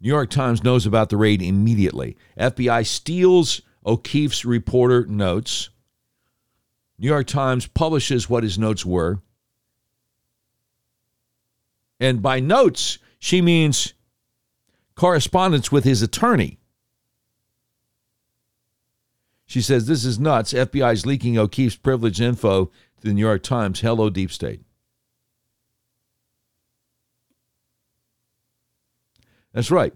New 0.00 0.08
York 0.08 0.30
Times 0.30 0.64
knows 0.64 0.86
about 0.86 1.10
the 1.10 1.18
raid 1.18 1.42
immediately. 1.42 2.16
FBI 2.38 2.86
steals 2.86 3.60
O'Keefe's 3.84 4.44
reporter 4.44 5.04
notes. 5.06 5.68
New 6.98 7.08
York 7.08 7.26
Times 7.26 7.66
publishes 7.66 8.30
what 8.30 8.42
his 8.42 8.58
notes 8.58 8.86
were. 8.86 9.20
And 11.98 12.22
by 12.22 12.40
notes, 12.40 12.98
she 13.18 13.42
means 13.42 13.92
correspondence 15.00 15.72
with 15.72 15.82
his 15.84 16.02
attorney. 16.02 16.58
She 19.46 19.62
says, 19.62 19.86
This 19.86 20.04
is 20.04 20.20
nuts. 20.20 20.52
FBI's 20.52 21.06
leaking 21.06 21.38
O'Keefe's 21.38 21.76
privileged 21.76 22.20
info 22.20 22.66
to 22.66 22.72
the 23.00 23.14
New 23.14 23.22
York 23.22 23.42
Times. 23.42 23.80
Hello, 23.80 24.10
Deep 24.10 24.30
State. 24.30 24.60
That's 29.54 29.70
right. 29.70 29.94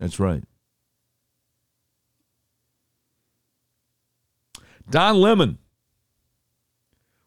That's 0.00 0.18
right. 0.18 0.42
Don 4.90 5.18
Lemon, 5.18 5.58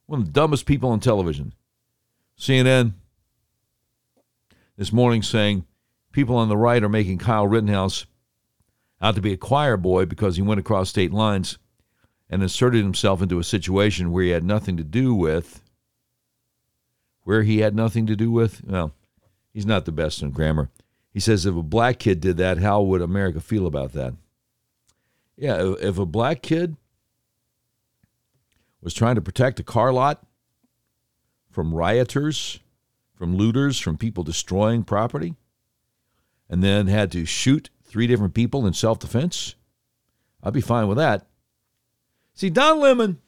one 0.05 0.19
of 0.19 0.25
the 0.25 0.33
dumbest 0.33 0.65
people 0.65 0.89
on 0.89 0.99
television. 0.99 1.53
CNN 2.37 2.95
this 4.77 4.93
morning 4.93 5.21
saying 5.21 5.65
people 6.11 6.35
on 6.35 6.49
the 6.49 6.57
right 6.57 6.83
are 6.83 6.89
making 6.89 7.17
Kyle 7.17 7.47
Rittenhouse 7.47 8.05
out 9.01 9.15
to 9.15 9.21
be 9.21 9.33
a 9.33 9.37
choir 9.37 9.77
boy 9.77 10.05
because 10.05 10.35
he 10.35 10.41
went 10.41 10.59
across 10.59 10.89
state 10.89 11.11
lines 11.11 11.57
and 12.29 12.41
inserted 12.41 12.83
himself 12.83 13.21
into 13.21 13.39
a 13.39 13.43
situation 13.43 14.11
where 14.11 14.23
he 14.23 14.29
had 14.31 14.43
nothing 14.43 14.77
to 14.77 14.83
do 14.83 15.13
with. 15.13 15.61
Where 17.23 17.43
he 17.43 17.59
had 17.59 17.75
nothing 17.75 18.05
to 18.07 18.15
do 18.15 18.31
with? 18.31 18.63
Well, 18.65 18.93
He's 19.55 19.65
not 19.65 19.85
the 19.85 19.93
best 19.93 20.21
in 20.21 20.31
grammar. 20.31 20.69
He 21.13 21.21
says 21.21 21.45
if 21.45 21.55
a 21.55 21.63
black 21.63 21.97
kid 21.97 22.19
did 22.19 22.35
that, 22.35 22.57
how 22.57 22.81
would 22.81 23.01
America 23.01 23.39
feel 23.39 23.65
about 23.65 23.93
that? 23.93 24.13
Yeah, 25.37 25.75
if 25.79 25.97
a 25.97 26.05
black 26.05 26.41
kid 26.41 26.75
was 28.81 28.93
trying 28.93 29.15
to 29.15 29.21
protect 29.21 29.61
a 29.61 29.63
car 29.63 29.93
lot 29.93 30.25
from 31.49 31.73
rioters, 31.73 32.59
from 33.15 33.35
looters, 33.35 33.79
from 33.79 33.97
people 33.97 34.23
destroying 34.23 34.83
property, 34.83 35.35
and 36.49 36.63
then 36.63 36.87
had 36.87 37.11
to 37.13 37.25
shoot 37.25 37.69
three 37.83 38.07
different 38.07 38.33
people 38.33 38.67
in 38.67 38.73
self 38.73 38.99
defense, 38.99 39.55
I'd 40.43 40.53
be 40.53 40.61
fine 40.61 40.87
with 40.87 40.97
that. 40.97 41.25
See, 42.33 42.49
Don 42.49 42.79
Lemon, 42.79 43.19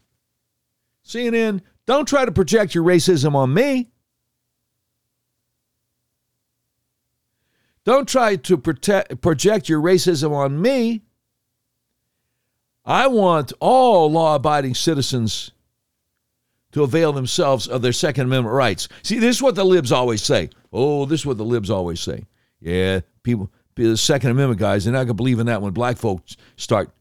CNN, 1.06 1.62
don't 1.86 2.08
try 2.08 2.26
to 2.26 2.32
project 2.32 2.76
your 2.76 2.84
racism 2.84 3.34
on 3.34 3.54
me. 3.54 3.90
Don't 7.86 8.08
try 8.08 8.36
to 8.36 8.58
protect, 8.58 9.22
project 9.22 9.70
your 9.70 9.82
racism 9.82 10.34
on 10.34 10.62
me. 10.62 11.04
I 12.84 13.08
want 13.08 13.54
all 13.62 14.12
law 14.12 14.36
abiding 14.36 14.76
citizens 14.76 15.52
to 16.78 16.84
avail 16.84 17.12
themselves 17.12 17.68
of 17.68 17.82
their 17.82 17.92
Second 17.92 18.28
Amendment 18.28 18.54
rights. 18.54 18.88
See, 19.04 19.20
this 19.20 19.38
is 19.38 19.42
what 19.42 19.56
the 19.56 19.66
libs 19.66 19.92
always 19.92 20.22
say. 20.22 20.50
Oh, 20.72 21.06
this 21.06 21.22
is 21.22 21.26
what 21.26 21.38
the 21.38 21.46
libs 21.46 21.70
always 21.70 22.00
say. 22.00 22.26
Yeah, 22.60 23.02
people, 23.24 23.52
the 23.76 23.98
Second 23.98 24.32
Amendment 24.32 24.60
guys, 24.60 24.86
they're 24.86 24.94
not 24.94 25.00
going 25.00 25.08
to 25.10 25.14
believe 25.16 25.40
in 25.40 25.48
that 25.48 25.62
when 25.62 25.74
black 25.74 25.98
folks 25.98 26.38
start 26.56 26.92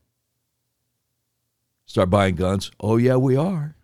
start 1.87 2.11
buying 2.11 2.35
guns. 2.35 2.71
Oh, 2.81 2.97
yeah, 2.97 3.17
we 3.17 3.37
are. 3.37 3.77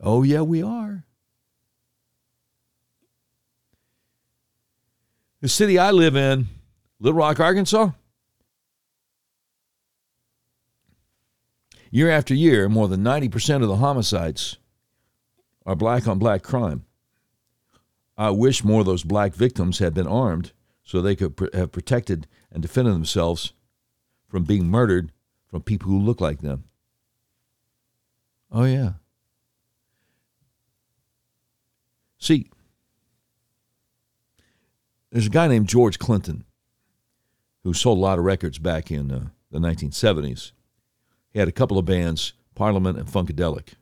Oh, 0.00 0.22
yeah, 0.22 0.42
we 0.42 0.62
are. 0.62 1.04
The 5.40 5.48
city 5.48 5.78
I 5.78 5.90
live 5.90 6.16
in, 6.16 6.46
Little 7.00 7.18
Rock, 7.18 7.40
Arkansas, 7.40 7.90
year 11.92 12.10
after 12.10 12.34
year, 12.34 12.68
more 12.68 12.88
than 12.88 13.04
90% 13.04 13.62
of 13.62 13.68
the 13.68 13.76
homicides 13.76 14.56
are 15.64 15.76
black 15.76 16.08
on 16.08 16.18
black 16.18 16.42
crime. 16.42 16.84
I 18.16 18.30
wish 18.30 18.64
more 18.64 18.80
of 18.80 18.86
those 18.86 19.04
black 19.04 19.34
victims 19.34 19.78
had 19.78 19.94
been 19.94 20.08
armed 20.08 20.52
so 20.82 21.00
they 21.00 21.14
could 21.14 21.36
pr- 21.36 21.54
have 21.54 21.70
protected 21.70 22.26
and 22.50 22.60
defended 22.62 22.94
themselves 22.94 23.52
from 24.26 24.44
being 24.44 24.68
murdered 24.68 25.12
from 25.46 25.62
people 25.62 25.90
who 25.90 25.98
look 26.00 26.20
like 26.20 26.40
them. 26.40 26.64
Oh, 28.50 28.64
yeah. 28.64 28.94
See, 32.18 32.50
there's 35.10 35.26
a 35.26 35.30
guy 35.30 35.46
named 35.46 35.68
George 35.68 35.98
Clinton 35.98 36.44
who 37.64 37.74
sold 37.74 37.98
a 37.98 38.00
lot 38.00 38.18
of 38.18 38.24
records 38.24 38.58
back 38.58 38.90
in 38.90 39.10
uh, 39.10 39.26
the 39.50 39.58
1970s. 39.58 40.52
He 41.32 41.38
had 41.38 41.48
a 41.48 41.52
couple 41.52 41.78
of 41.78 41.84
bands, 41.84 42.34
Parliament 42.54 42.98
and 42.98 43.08
Funkadelic. 43.08 43.74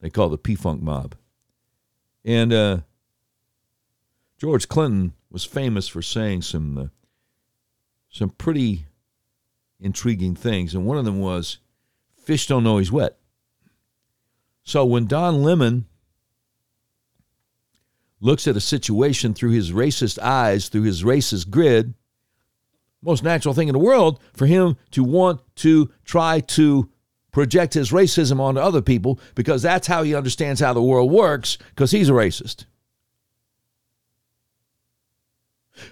They 0.00 0.10
called 0.10 0.32
the 0.32 0.38
P 0.38 0.54
Funk 0.54 0.82
Mob. 0.82 1.14
And 2.24 2.52
uh, 2.52 2.78
George 4.38 4.68
Clinton 4.68 5.14
was 5.30 5.44
famous 5.44 5.88
for 5.88 6.02
saying 6.02 6.42
some 6.42 6.78
uh, 6.78 6.86
some 8.10 8.30
pretty 8.30 8.86
intriguing 9.78 10.34
things, 10.34 10.74
and 10.74 10.84
one 10.84 10.98
of 10.98 11.04
them 11.04 11.20
was, 11.20 11.58
"Fish 12.22 12.46
don't 12.46 12.64
know 12.64 12.78
he's 12.78 12.92
wet." 12.92 13.18
So 14.62 14.84
when 14.84 15.06
Don 15.06 15.42
Lemon 15.42 15.86
looks 18.20 18.46
at 18.46 18.56
a 18.56 18.60
situation 18.60 19.32
through 19.32 19.52
his 19.52 19.72
racist 19.72 20.18
eyes, 20.18 20.68
through 20.68 20.82
his 20.82 21.02
racist 21.02 21.48
grid, 21.48 21.94
most 23.02 23.22
natural 23.22 23.54
thing 23.54 23.68
in 23.68 23.72
the 23.72 23.78
world 23.78 24.20
for 24.34 24.46
him 24.46 24.76
to 24.90 25.02
want 25.02 25.40
to 25.56 25.90
try 26.04 26.40
to 26.40 26.90
project 27.32 27.74
his 27.74 27.92
racism 27.92 28.40
onto 28.40 28.60
other 28.60 28.82
people 28.82 29.18
because 29.34 29.62
that's 29.62 29.86
how 29.86 30.02
he 30.02 30.14
understands 30.14 30.60
how 30.60 30.72
the 30.72 30.82
world 30.82 31.10
works 31.10 31.56
because 31.70 31.90
he's 31.90 32.08
a 32.08 32.12
racist. 32.12 32.66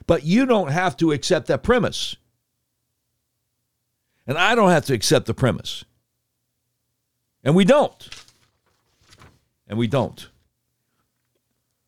But 0.06 0.24
you 0.24 0.44
don't 0.44 0.70
have 0.70 0.96
to 0.98 1.12
accept 1.12 1.46
that 1.46 1.62
premise. 1.62 2.16
And 4.26 4.36
I 4.36 4.54
don't 4.54 4.70
have 4.70 4.84
to 4.86 4.94
accept 4.94 5.26
the 5.26 5.34
premise. 5.34 5.84
And 7.42 7.54
we 7.54 7.64
don't. 7.64 8.08
And 9.66 9.78
we 9.78 9.86
don't. 9.86 10.28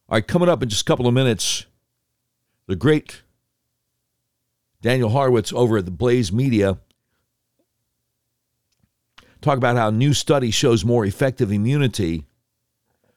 All 0.09 0.17
right, 0.17 0.27
coming 0.27 0.49
up 0.49 0.63
in 0.63 0.69
just 0.69 0.83
a 0.83 0.85
couple 0.85 1.07
of 1.07 1.15
minutes, 1.15 1.67
the 2.67 2.77
great 2.77 3.23
Daniel 4.83 5.11
Horowitz 5.11 5.53
over 5.53 5.79
at 5.79 5.85
the 5.85 5.91
Blaze 5.91 6.33
Media 6.33 6.79
talk 9.41 9.57
about 9.57 9.77
how 9.77 9.91
new 9.91 10.13
study 10.15 10.51
shows 10.51 10.85
more 10.85 11.05
effective 11.05 11.51
immunity 11.53 12.27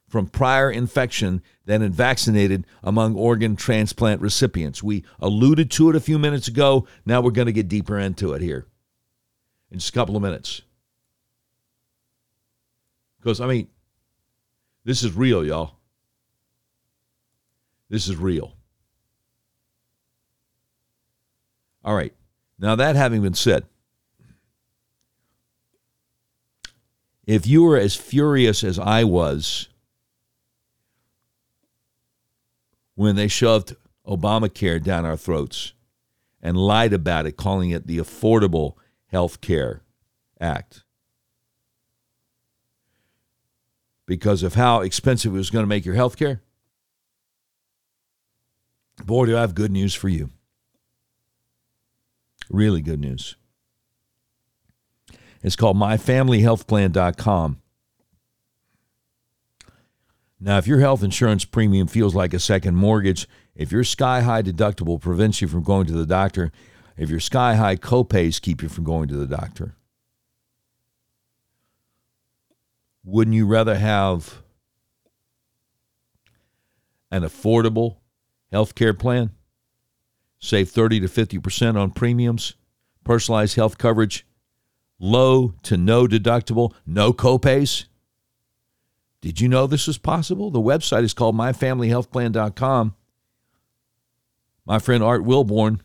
from 0.07 0.27
prior 0.27 0.69
infection 0.69 1.41
than 1.65 1.81
in 1.81 1.91
vaccinated 1.91 2.65
among 2.83 3.15
organ 3.15 3.55
transplant 3.55 4.21
recipients. 4.21 4.83
We 4.83 5.03
alluded 5.19 5.71
to 5.71 5.89
it 5.89 5.95
a 5.95 5.99
few 5.99 6.19
minutes 6.19 6.47
ago. 6.47 6.87
Now 7.05 7.21
we're 7.21 7.31
going 7.31 7.47
to 7.47 7.53
get 7.53 7.67
deeper 7.67 7.97
into 7.97 8.33
it 8.33 8.41
here 8.41 8.67
in 9.71 9.79
just 9.79 9.89
a 9.89 9.93
couple 9.93 10.15
of 10.15 10.21
minutes. 10.21 10.61
Because, 13.19 13.41
I 13.41 13.47
mean, 13.47 13.69
this 14.83 15.01
is 15.01 15.13
real, 15.13 15.45
y'all. 15.45 15.77
This 17.89 18.07
is 18.07 18.17
real. 18.17 18.53
All 21.83 21.95
right. 21.95 22.13
Now, 22.59 22.75
that 22.75 22.95
having 22.95 23.21
been 23.21 23.33
said, 23.33 23.65
if 27.25 27.47
you 27.47 27.63
were 27.63 27.77
as 27.77 27.95
furious 27.95 28.63
as 28.63 28.79
I 28.79 29.03
was 29.03 29.69
when 32.95 33.15
they 33.15 33.27
shoved 33.27 33.75
Obamacare 34.05 34.81
down 34.81 35.05
our 35.05 35.17
throats 35.17 35.73
and 36.41 36.57
lied 36.57 36.93
about 36.93 37.25
it, 37.25 37.37
calling 37.37 37.69
it 37.69 37.87
the 37.87 37.97
Affordable 37.97 38.73
Health 39.07 39.41
Care 39.41 39.81
Act. 40.39 40.83
Because 44.05 44.43
of 44.43 44.55
how 44.55 44.81
expensive 44.81 45.33
it 45.33 45.37
was 45.37 45.49
going 45.49 45.63
to 45.63 45.67
make 45.67 45.85
your 45.85 45.95
health 45.95 46.17
care. 46.17 46.41
Boy, 49.05 49.25
do 49.25 49.37
I 49.37 49.41
have 49.41 49.55
good 49.55 49.71
news 49.71 49.95
for 49.95 50.09
you. 50.09 50.29
Really 52.49 52.81
good 52.81 52.99
news. 52.99 53.35
It's 55.41 55.55
called 55.55 55.77
myfamilyhealthplan.com. 55.77 57.59
Now, 60.39 60.57
if 60.57 60.67
your 60.67 60.79
health 60.79 61.03
insurance 61.03 61.45
premium 61.45 61.87
feels 61.87 62.15
like 62.15 62.33
a 62.33 62.39
second 62.39 62.75
mortgage, 62.75 63.27
if 63.55 63.71
your 63.71 63.83
sky 63.83 64.21
high 64.21 64.41
deductible 64.41 64.99
prevents 64.99 65.41
you 65.41 65.47
from 65.47 65.63
going 65.63 65.85
to 65.87 65.93
the 65.93 66.05
doctor, 66.05 66.51
if 66.97 67.09
your 67.09 67.19
sky 67.19 67.55
high 67.55 67.75
copays 67.75 68.41
keep 68.41 68.61
you 68.61 68.69
from 68.69 68.83
going 68.83 69.07
to 69.07 69.15
the 69.15 69.27
doctor, 69.27 69.75
wouldn't 73.05 73.35
you 73.35 73.45
rather 73.45 73.75
have 73.75 74.41
an 77.11 77.23
affordable 77.23 77.97
health 78.51 78.75
care 78.75 78.93
plan? 78.93 79.31
Save 80.43 80.71
30 80.71 80.99
to 80.99 81.07
50% 81.07 81.79
on 81.79 81.91
premiums, 81.91 82.55
personalized 83.05 83.55
health 83.55 83.77
coverage, 83.77 84.27
low 84.99 85.53
to 85.63 85.77
no 85.77 86.05
deductible, 86.05 86.73
no 86.85 87.13
copays? 87.13 87.85
Did 89.21 89.39
you 89.39 89.47
know 89.47 89.67
this 89.67 89.87
is 89.87 89.97
possible? 89.97 90.51
The 90.51 90.59
website 90.59 91.03
is 91.03 91.13
called 91.13 91.33
myfamilyhealthplan.com. 91.37 92.93
My 94.65 94.79
friend 94.79 95.01
Art 95.01 95.23
Wilborn 95.23 95.79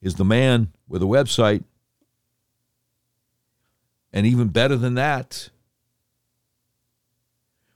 is 0.00 0.14
the 0.14 0.24
man 0.24 0.72
with 0.88 1.02
a 1.02 1.06
website. 1.06 1.62
And 4.10 4.26
even 4.26 4.48
better 4.48 4.76
than 4.78 4.94
that, 4.94 5.50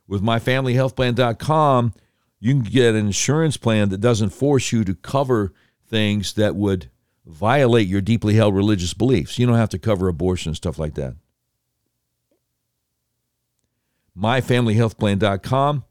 with 0.07 0.23
myfamilyhealthplan.com, 0.23 1.93
you 2.39 2.53
can 2.53 2.63
get 2.63 2.95
an 2.95 3.05
insurance 3.05 3.57
plan 3.57 3.89
that 3.89 4.01
doesn't 4.01 4.31
force 4.31 4.71
you 4.71 4.83
to 4.83 4.95
cover 4.95 5.53
things 5.95 6.33
that 6.33 6.57
would 6.57 6.89
violate 7.25 7.87
your 7.87 8.01
deeply 8.01 8.33
held 8.33 8.53
religious 8.53 8.93
beliefs. 8.93 9.39
You 9.39 9.47
don't 9.47 9.55
have 9.55 9.69
to 9.69 9.79
cover 9.79 10.09
abortion 10.09 10.49
and 10.49 10.57
stuff 10.57 10.77
like 10.77 10.95
that 10.95 11.15
myfamilyhealthplan.com. 14.17 15.85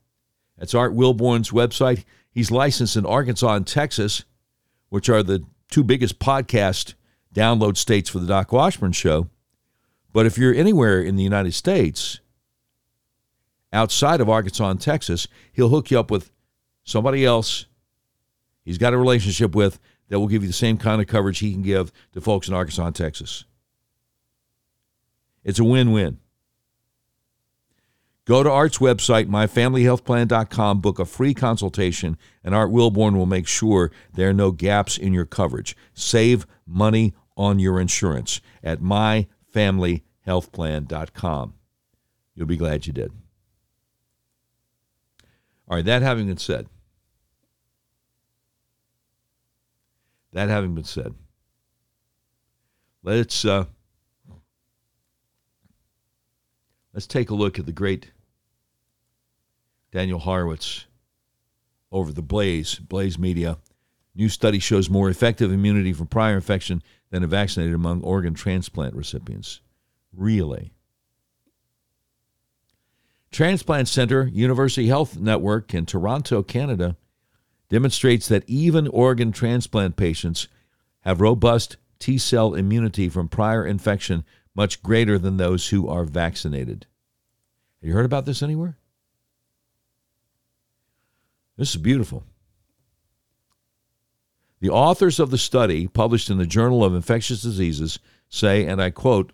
That's 0.58 0.74
Art 0.74 0.92
Wilborn's 0.92 1.50
website. 1.50 2.04
He's 2.30 2.50
licensed 2.50 2.96
in 2.96 3.06
Arkansas 3.06 3.54
and 3.54 3.66
Texas, 3.66 4.24
which 4.88 5.08
are 5.08 5.22
the 5.22 5.44
two 5.70 5.84
biggest 5.84 6.18
podcast 6.18 6.94
download 7.34 7.76
states 7.78 8.10
for 8.10 8.18
the 8.18 8.26
Doc 8.26 8.52
Washburn 8.52 8.92
Show. 8.92 9.28
But 10.12 10.26
if 10.26 10.38
you're 10.38 10.54
anywhere 10.54 11.00
in 11.00 11.16
the 11.16 11.22
United 11.22 11.52
States, 11.52 12.20
outside 13.72 14.20
of 14.20 14.28
Arkansas 14.28 14.70
and 14.70 14.80
Texas, 14.80 15.28
he'll 15.52 15.70
hook 15.70 15.90
you 15.90 15.98
up 15.98 16.10
with 16.10 16.30
somebody 16.84 17.24
else 17.24 17.66
he's 18.64 18.78
got 18.78 18.94
a 18.94 18.98
relationship 18.98 19.54
with 19.54 19.78
that 20.08 20.18
will 20.18 20.28
give 20.28 20.42
you 20.42 20.48
the 20.48 20.54
same 20.54 20.76
kind 20.76 21.00
of 21.00 21.06
coverage 21.06 21.38
he 21.38 21.52
can 21.52 21.62
give 21.62 21.92
to 22.12 22.20
folks 22.20 22.48
in 22.48 22.54
Arkansas 22.54 22.86
and 22.86 22.94
Texas. 22.94 23.44
It's 25.42 25.58
a 25.58 25.64
win 25.64 25.92
win. 25.92 26.18
Go 28.26 28.42
to 28.42 28.50
Art's 28.50 28.78
website, 28.78 29.26
myfamilyhealthplan.com, 29.26 30.80
book 30.80 30.98
a 30.98 31.04
free 31.04 31.34
consultation, 31.34 32.16
and 32.42 32.54
Art 32.54 32.70
Wilborn 32.70 33.16
will 33.16 33.26
make 33.26 33.46
sure 33.46 33.92
there 34.14 34.30
are 34.30 34.34
no 34.34 34.50
gaps 34.50 34.96
in 34.96 35.12
your 35.12 35.26
coverage. 35.26 35.76
Save 35.92 36.46
money 36.66 37.12
on 37.36 37.58
your 37.58 37.78
insurance 37.78 38.40
at 38.62 38.80
myfamilyhealthplan.com. 38.80 41.54
You'll 42.34 42.46
be 42.46 42.56
glad 42.56 42.86
you 42.86 42.94
did. 42.94 43.12
All 45.68 45.76
right, 45.76 45.84
that 45.84 46.00
having 46.00 46.26
been 46.26 46.38
said, 46.38 46.66
That 50.34 50.48
having 50.48 50.74
been 50.74 50.82
said, 50.82 51.14
let's 53.04 53.44
uh, 53.44 53.66
let's 56.92 57.06
take 57.06 57.30
a 57.30 57.34
look 57.36 57.60
at 57.60 57.66
the 57.66 57.72
great 57.72 58.10
Daniel 59.92 60.18
Horowitz 60.18 60.86
over 61.92 62.10
the 62.10 62.20
Blaze 62.20 62.80
Blaze 62.80 63.16
Media. 63.16 63.58
New 64.16 64.28
study 64.28 64.58
shows 64.58 64.90
more 64.90 65.08
effective 65.08 65.52
immunity 65.52 65.92
from 65.92 66.08
prior 66.08 66.34
infection 66.34 66.82
than 67.10 67.22
a 67.22 67.28
vaccinated 67.28 67.74
among 67.74 68.02
organ 68.02 68.34
transplant 68.34 68.96
recipients. 68.96 69.60
Really? 70.12 70.72
Transplant 73.30 73.86
Center 73.86 74.26
University 74.26 74.88
Health 74.88 75.16
Network 75.16 75.74
in 75.74 75.86
Toronto, 75.86 76.42
Canada, 76.42 76.96
demonstrates 77.68 78.28
that 78.28 78.48
even 78.48 78.88
organ 78.88 79.32
transplant 79.32 79.96
patients 79.96 80.48
have 81.00 81.20
robust 81.20 81.76
T 81.98 82.18
cell 82.18 82.54
immunity 82.54 83.08
from 83.08 83.28
prior 83.28 83.66
infection 83.66 84.24
much 84.54 84.82
greater 84.82 85.18
than 85.18 85.36
those 85.36 85.68
who 85.68 85.88
are 85.88 86.04
vaccinated. 86.04 86.86
Have 87.80 87.88
you 87.88 87.94
heard 87.94 88.04
about 88.04 88.26
this 88.26 88.42
anywhere? 88.42 88.78
This 91.56 91.70
is 91.70 91.80
beautiful. 91.80 92.24
The 94.60 94.70
authors 94.70 95.20
of 95.20 95.30
the 95.30 95.38
study, 95.38 95.86
published 95.86 96.30
in 96.30 96.38
the 96.38 96.46
Journal 96.46 96.84
of 96.84 96.94
Infectious 96.94 97.42
Diseases, 97.42 97.98
say, 98.28 98.64
and 98.66 98.80
I 98.80 98.90
quote, 98.90 99.32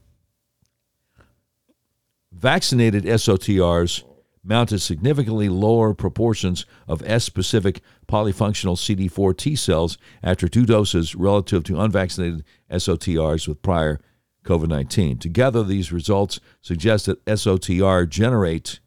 vaccinated 2.32 3.04
SOTRs 3.04 4.02
mounted 4.42 4.78
significantly 4.80 5.48
lower 5.48 5.92
proportions 5.92 6.64
of 6.88 7.02
S 7.04 7.24
specific 7.24 7.80
polyfunctional 8.08 8.76
CD4 8.76 9.36
T 9.36 9.54
cells 9.54 9.98
after 10.22 10.48
two 10.48 10.64
doses 10.64 11.14
relative 11.14 11.62
to 11.64 11.80
unvaccinated 11.80 12.44
SOTRs 12.70 13.46
with 13.46 13.62
prior 13.62 14.00
COVID 14.44 14.68
19. 14.68 15.18
Together, 15.18 15.62
these 15.62 15.92
results 15.92 16.40
suggest 16.62 17.06
that 17.06 17.24
SOTR 17.26 18.08
generate 18.08 18.80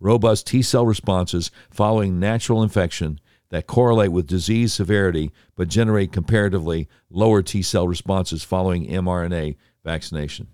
robust 0.00 0.46
T 0.46 0.62
cell 0.62 0.86
responses 0.86 1.50
following 1.70 2.18
natural 2.18 2.62
infection 2.62 3.20
that 3.50 3.66
correlate 3.66 4.12
with 4.12 4.26
disease 4.26 4.72
severity 4.72 5.30
but 5.56 5.68
generate 5.68 6.12
comparatively 6.12 6.88
lower 7.10 7.42
T 7.42 7.62
cell 7.62 7.86
responses 7.86 8.42
following 8.42 8.86
mRNA 8.86 9.56
vaccination. 9.84 10.48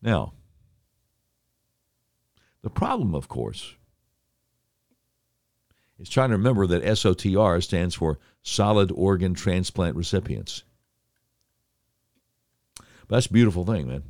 Now, 0.00 0.34
the 2.62 2.70
problem, 2.70 3.14
of 3.14 3.28
course, 3.28 3.74
is 5.98 6.08
trying 6.08 6.30
to 6.30 6.36
remember 6.36 6.66
that 6.66 6.84
SOTR 6.84 7.62
stands 7.62 7.94
for 7.94 8.18
solid 8.42 8.92
organ 8.92 9.34
transplant 9.34 9.96
recipients. 9.96 10.62
But 12.76 13.16
that's 13.16 13.26
a 13.26 13.32
beautiful 13.32 13.64
thing, 13.64 13.88
man. 13.88 14.02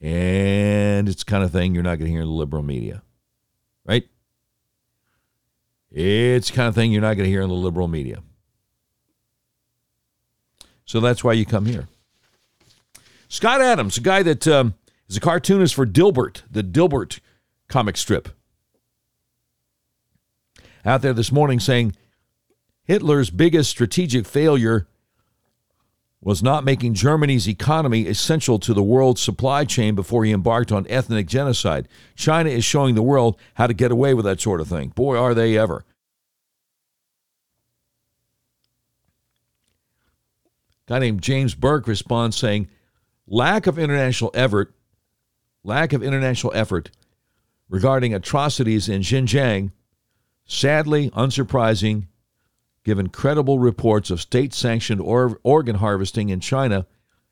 And 0.00 1.08
it's 1.08 1.24
kind 1.24 1.44
of 1.44 1.50
thing 1.50 1.74
you're 1.74 1.82
not 1.82 1.98
going 1.98 2.06
to 2.06 2.10
hear 2.10 2.22
in 2.22 2.28
the 2.28 2.32
liberal 2.32 2.62
media, 2.62 3.02
right? 3.84 4.06
It's 5.90 6.50
kind 6.50 6.68
of 6.68 6.74
thing 6.74 6.92
you're 6.92 7.00
not 7.00 7.16
going 7.16 7.24
to 7.24 7.30
hear 7.30 7.42
in 7.42 7.48
the 7.48 7.54
liberal 7.54 7.88
media. 7.88 8.22
So 10.84 11.00
that's 11.00 11.24
why 11.24 11.32
you 11.32 11.46
come 11.46 11.66
here. 11.66 11.88
Scott 13.28 13.60
Adams, 13.60 13.96
a 13.96 14.00
guy 14.00 14.22
that 14.22 14.46
um, 14.46 14.74
is 15.14 15.18
a 15.18 15.20
cartoonist 15.20 15.76
for 15.76 15.86
Dilbert, 15.86 16.42
the 16.50 16.64
Dilbert 16.64 17.20
comic 17.68 17.96
strip, 17.96 18.30
out 20.84 21.02
there 21.02 21.12
this 21.12 21.30
morning 21.30 21.60
saying 21.60 21.94
Hitler's 22.82 23.30
biggest 23.30 23.70
strategic 23.70 24.26
failure 24.26 24.88
was 26.20 26.42
not 26.42 26.64
making 26.64 26.94
Germany's 26.94 27.48
economy 27.48 28.08
essential 28.08 28.58
to 28.58 28.74
the 28.74 28.82
world's 28.82 29.20
supply 29.20 29.64
chain 29.64 29.94
before 29.94 30.24
he 30.24 30.32
embarked 30.32 30.72
on 30.72 30.84
ethnic 30.88 31.28
genocide. 31.28 31.86
China 32.16 32.50
is 32.50 32.64
showing 32.64 32.96
the 32.96 33.02
world 33.02 33.38
how 33.54 33.68
to 33.68 33.74
get 33.74 33.92
away 33.92 34.14
with 34.14 34.24
that 34.24 34.40
sort 34.40 34.60
of 34.60 34.66
thing. 34.66 34.88
Boy, 34.88 35.16
are 35.16 35.34
they 35.34 35.56
ever. 35.56 35.84
A 40.88 40.92
guy 40.92 40.98
named 40.98 41.22
James 41.22 41.54
Burke 41.54 41.86
responds 41.86 42.36
saying, 42.36 42.68
lack 43.26 43.66
of 43.66 43.78
international 43.78 44.32
effort, 44.34 44.73
lack 45.64 45.92
of 45.92 46.02
international 46.02 46.52
effort 46.54 46.90
regarding 47.68 48.14
atrocities 48.14 48.88
in 48.88 49.00
Xinjiang, 49.00 49.72
sadly 50.44 51.10
unsurprising 51.10 52.06
given 52.84 53.08
credible 53.08 53.58
reports 53.58 54.10
of 54.10 54.20
state 54.20 54.52
sanctioned 54.52 55.00
or- 55.00 55.40
organ 55.42 55.76
harvesting 55.76 56.28
in 56.28 56.38
China, 56.38 56.86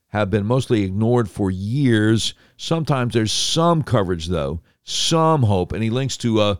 have 0.09 0.31
been 0.31 0.47
mostly 0.47 0.83
ignored 0.83 1.29
for 1.29 1.51
years. 1.51 2.35
Sometimes 2.57 3.15
there's 3.15 3.33
some 3.33 3.83
coverage, 3.83 4.27
though, 4.29 4.61
some 4.83 5.43
hope. 5.45 5.73
And 5.73 5.83
he 5.83 5.91
links 5.91 6.17
to 6.19 6.41
uh, 6.41 6.55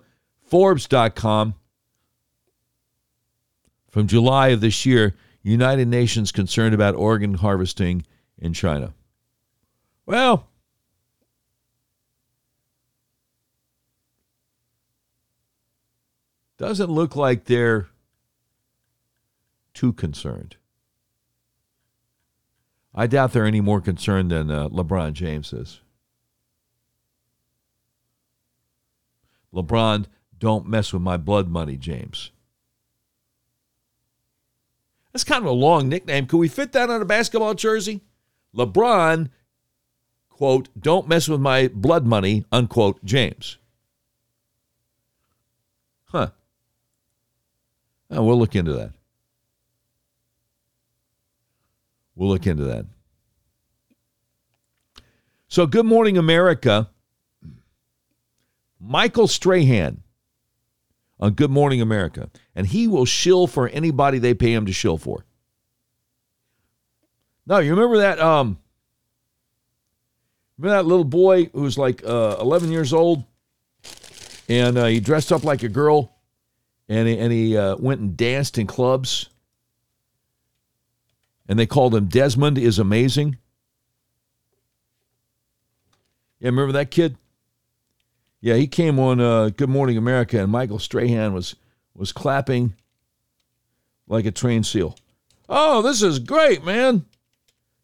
Forbes.com 0.47 1.55
from 3.89 4.07
July 4.07 4.49
of 4.49 4.61
this 4.61 4.87
year 4.87 5.15
United 5.43 5.89
Nations 5.89 6.33
concerned 6.33 6.75
about 6.75 6.95
organ 6.95 7.35
harvesting 7.35 8.05
in 8.39 8.53
China. 8.53 8.95
Well, 10.07 10.49
doesn't 16.63 16.93
look 16.93 17.17
like 17.17 17.47
they're 17.47 17.89
too 19.75 19.93
concerned. 19.93 20.55
I 22.95 23.09
doubt 23.09 23.33
they're 23.33 23.47
any 23.47 23.61
more 23.61 23.81
concerned 23.81 24.31
than 24.31 24.49
uh, 24.49 24.69
LeBron 24.69 25.13
James 25.15 25.53
is. 25.53 25.81
LeBron, 29.53 30.05
don't 30.39 30.69
mess 30.69 30.93
with 30.93 31.03
my 31.03 31.17
blood 31.17 31.49
money, 31.49 31.77
James. 31.77 32.31
That's 35.13 35.25
kind 35.25 35.43
of 35.43 35.51
a 35.51 35.55
long 35.55 35.89
nickname. 35.89 36.27
Could 36.27 36.39
we 36.39 36.47
fit 36.47 36.71
that 36.75 36.91
on 36.91 37.03
a 37.03 37.05
basketball 37.05 37.55
jersey? 37.55 38.03
LeBron, 38.57 39.31
quote, 40.29 40.69
don't 40.81 41.09
mess 41.09 41.29
with 41.29 41.41
my 41.41 41.67
blood 41.67 42.07
money, 42.07 42.45
unquote, 42.53 43.05
James. 43.05 43.59
Huh. 46.05 46.29
Oh, 48.13 48.23
we'll 48.23 48.39
look 48.39 48.55
into 48.55 48.75
that. 48.75 48.93
We'll 52.15 52.29
look 52.29 52.47
into 52.47 52.65
that. 52.65 52.85
So, 55.49 55.67
Good 55.67 55.87
Morning 55.87 56.19
America, 56.19 56.91
Michael 58.79 59.29
Strahan 59.29 60.03
on 61.19 61.33
Good 61.33 61.51
Morning 61.51 61.81
America, 61.81 62.31
and 62.55 62.67
he 62.67 62.87
will 62.87 63.07
shill 63.07 63.47
for 63.47 63.69
anybody 63.69 64.19
they 64.19 64.35
pay 64.35 64.53
him 64.53 64.67
to 64.67 64.73
shill 64.73 64.99
for. 64.99 65.25
No, 67.47 67.59
you 67.59 67.71
remember 67.71 67.99
that? 67.99 68.21
Um, 68.21 68.59
remember 70.59 70.77
that 70.83 70.87
little 70.87 71.05
boy 71.05 71.47
who 71.47 71.63
was 71.63 71.79
like 71.79 72.05
uh, 72.05 72.37
11 72.41 72.71
years 72.71 72.93
old, 72.93 73.25
and 74.49 74.77
uh, 74.77 74.87
he 74.87 75.01
dressed 75.01 75.33
up 75.33 75.45
like 75.45 75.63
a 75.63 75.69
girl, 75.69 76.12
and 76.89 77.09
he, 77.09 77.19
and 77.19 77.33
he 77.33 77.57
uh, 77.57 77.77
went 77.77 78.01
and 78.01 78.17
danced 78.17 78.59
in 78.59 78.67
clubs 78.67 79.29
and 81.53 81.59
they 81.59 81.67
called 81.67 81.95
him 81.95 82.07
Desmond 82.07 82.57
is 82.57 82.79
amazing. 82.79 83.37
Yeah, 86.41 86.49
remember 86.49 86.73
that 86.73 86.91
kid? 86.91 87.17
Yeah, 88.41 88.55
he 88.55 88.67
came 88.67 88.99
on 88.99 89.21
uh, 89.21 89.51
Good 89.51 89.69
Morning 89.69 89.97
America, 89.97 90.41
and 90.41 90.51
Michael 90.51 90.79
Strahan 90.79 91.33
was 91.33 91.55
was 91.95 92.11
clapping 92.11 92.75
like 94.09 94.25
a 94.25 94.31
trained 94.31 94.67
seal. 94.67 94.97
Oh, 95.49 95.83
this 95.83 96.03
is 96.03 96.19
great, 96.19 96.65
man! 96.65 97.05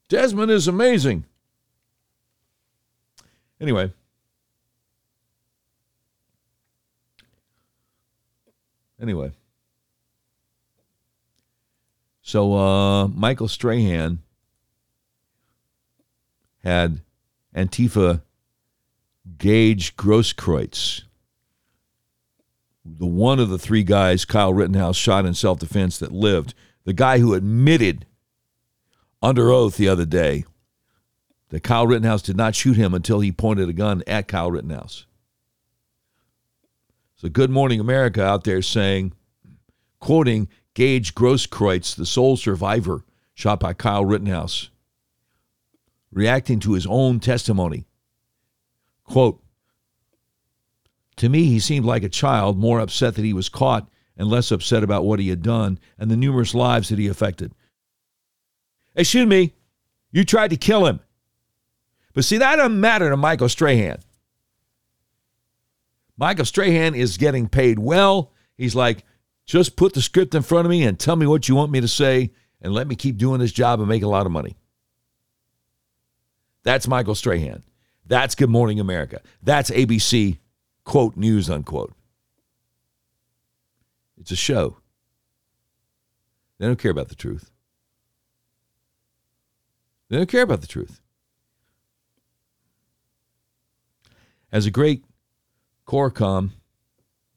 Desmond 0.09 0.51
is 0.51 0.67
amazing. 0.67 1.25
Anyway. 3.61 3.93
Anyway. 9.01 9.33
So 12.23 12.55
uh, 12.55 13.09
Michael 13.09 13.49
Strahan 13.49 14.19
had 16.63 17.01
Antifa 17.55 18.23
Gage 19.39 19.97
Grosskreutz, 19.97 21.03
the 22.85 23.07
one 23.07 23.39
of 23.39 23.49
the 23.49 23.59
three 23.59 23.83
guys 23.83 24.25
Kyle 24.25 24.53
Rittenhouse 24.53 24.97
shot 24.97 25.25
in 25.25 25.35
self 25.35 25.59
defense 25.59 25.99
that 25.99 26.13
lived, 26.13 26.55
the 26.85 26.93
guy 26.93 27.19
who 27.19 27.35
admitted 27.35 28.05
under 29.23 29.51
oath 29.51 29.77
the 29.77 29.89
other 29.89 30.07
day 30.07 30.45
that 31.49 31.63
Kyle 31.63 31.87
Rittenhouse 31.87 32.23
did 32.23 32.37
not 32.37 32.55
shoot 32.55 32.77
him 32.77 32.95
until 32.95 33.21
he 33.21 33.33
pointed 33.33 33.69
a 33.69 33.73
gun 33.73 34.03
at 34.07 34.29
Kyle 34.29 34.51
Rittenhouse. 34.51 35.07
So 37.21 37.29
Good 37.29 37.51
Morning 37.51 37.81
America 37.81 38.25
out 38.25 38.45
there 38.45 38.63
saying, 38.63 39.13
quoting 39.99 40.49
Gage 40.75 41.17
Grosskreutz, 41.17 41.97
the 41.97 42.07
sole 42.07 42.37
survivor, 42.37 43.05
shot 43.35 43.59
by 43.59 43.73
Kyle 43.73 44.05
Rittenhouse, 44.05 44.71
reacting 46.13 46.61
to 46.61 46.75
his 46.75 46.87
own 46.87 47.19
testimony. 47.19 47.87
Quote, 49.03 49.43
to 51.17 51.29
me, 51.29 51.47
he 51.47 51.59
seemed 51.59 51.85
like 51.85 52.05
a 52.05 52.09
child, 52.09 52.57
more 52.57 52.79
upset 52.79 53.17
that 53.17 53.25
he 53.25 53.33
was 53.33 53.49
caught 53.49 53.89
and 54.17 54.29
less 54.29 54.53
upset 54.53 54.85
about 54.85 55.05
what 55.05 55.19
he 55.19 55.29
had 55.29 55.43
done 55.43 55.81
and 55.99 56.13
the 56.13 56.17
numerous 56.17 56.55
lives 56.55 56.89
that 56.89 57.01
he 57.01 57.09
affected. 57.09 57.53
Excuse 58.95 59.27
me, 59.27 59.55
you 60.13 60.25
tried 60.25 60.51
to 60.51 60.57
kill 60.57 60.87
him. 60.87 61.01
But 62.15 62.25
see, 62.25 62.39
that 62.39 62.57
doesn't 62.57 62.81
matter 62.81 63.11
to 63.11 63.17
Michael 63.17 63.49
Strahan. 63.49 63.99
Michael 66.19 66.45
Strahan 66.45 66.97
is 66.97 67.17
getting 67.17 67.49
paid 67.49 67.79
well. 67.79 68.33
He's 68.57 68.75
like, 68.75 69.05
just 69.47 69.77
put 69.77 69.95
the 69.95 70.03
script 70.03 70.35
in 70.35 70.43
front 70.43 70.67
of 70.67 70.71
me 70.71 70.83
and 70.83 70.99
tell 70.99 71.17
me 71.17 71.27
what 71.27 71.49
you 71.49 71.55
want 71.55 71.71
me 71.71 71.81
to 71.81 71.89
say 71.89 72.33
and 72.61 72.75
let 72.75 72.89
me 72.89 72.97
keep 72.97 73.17
doing 73.17 73.41
this 73.41 73.53
job 73.53 73.79
and 73.79 73.89
make 73.89 74.03
a 74.03 74.09
lot 74.09 74.27
of 74.27 74.33
money. 74.33 74.57
That's 76.65 76.89
Michael 76.89 77.15
Strahan. 77.15 77.63
That's 78.05 78.35
Good 78.35 78.51
Morning 78.51 78.81
America. 78.81 79.23
That's 79.43 79.71
ABC, 79.71 80.39
quote, 80.85 81.17
news, 81.17 81.49
unquote. 81.49 81.95
It's 84.21 84.33
a 84.33 84.37
show. 84.37 84.79
They 86.59 86.67
don't 86.67 86.79
care 86.79 86.91
about 86.91 87.09
the 87.09 87.15
truth. 87.15 87.51
They 90.09 90.17
don't 90.17 90.29
care 90.29 90.43
about 90.43 90.63
the 90.63 90.67
truth. 90.67 91.01
As 94.51 94.67
a 94.67 94.71
great 94.71 95.05
Corcom 95.89 96.51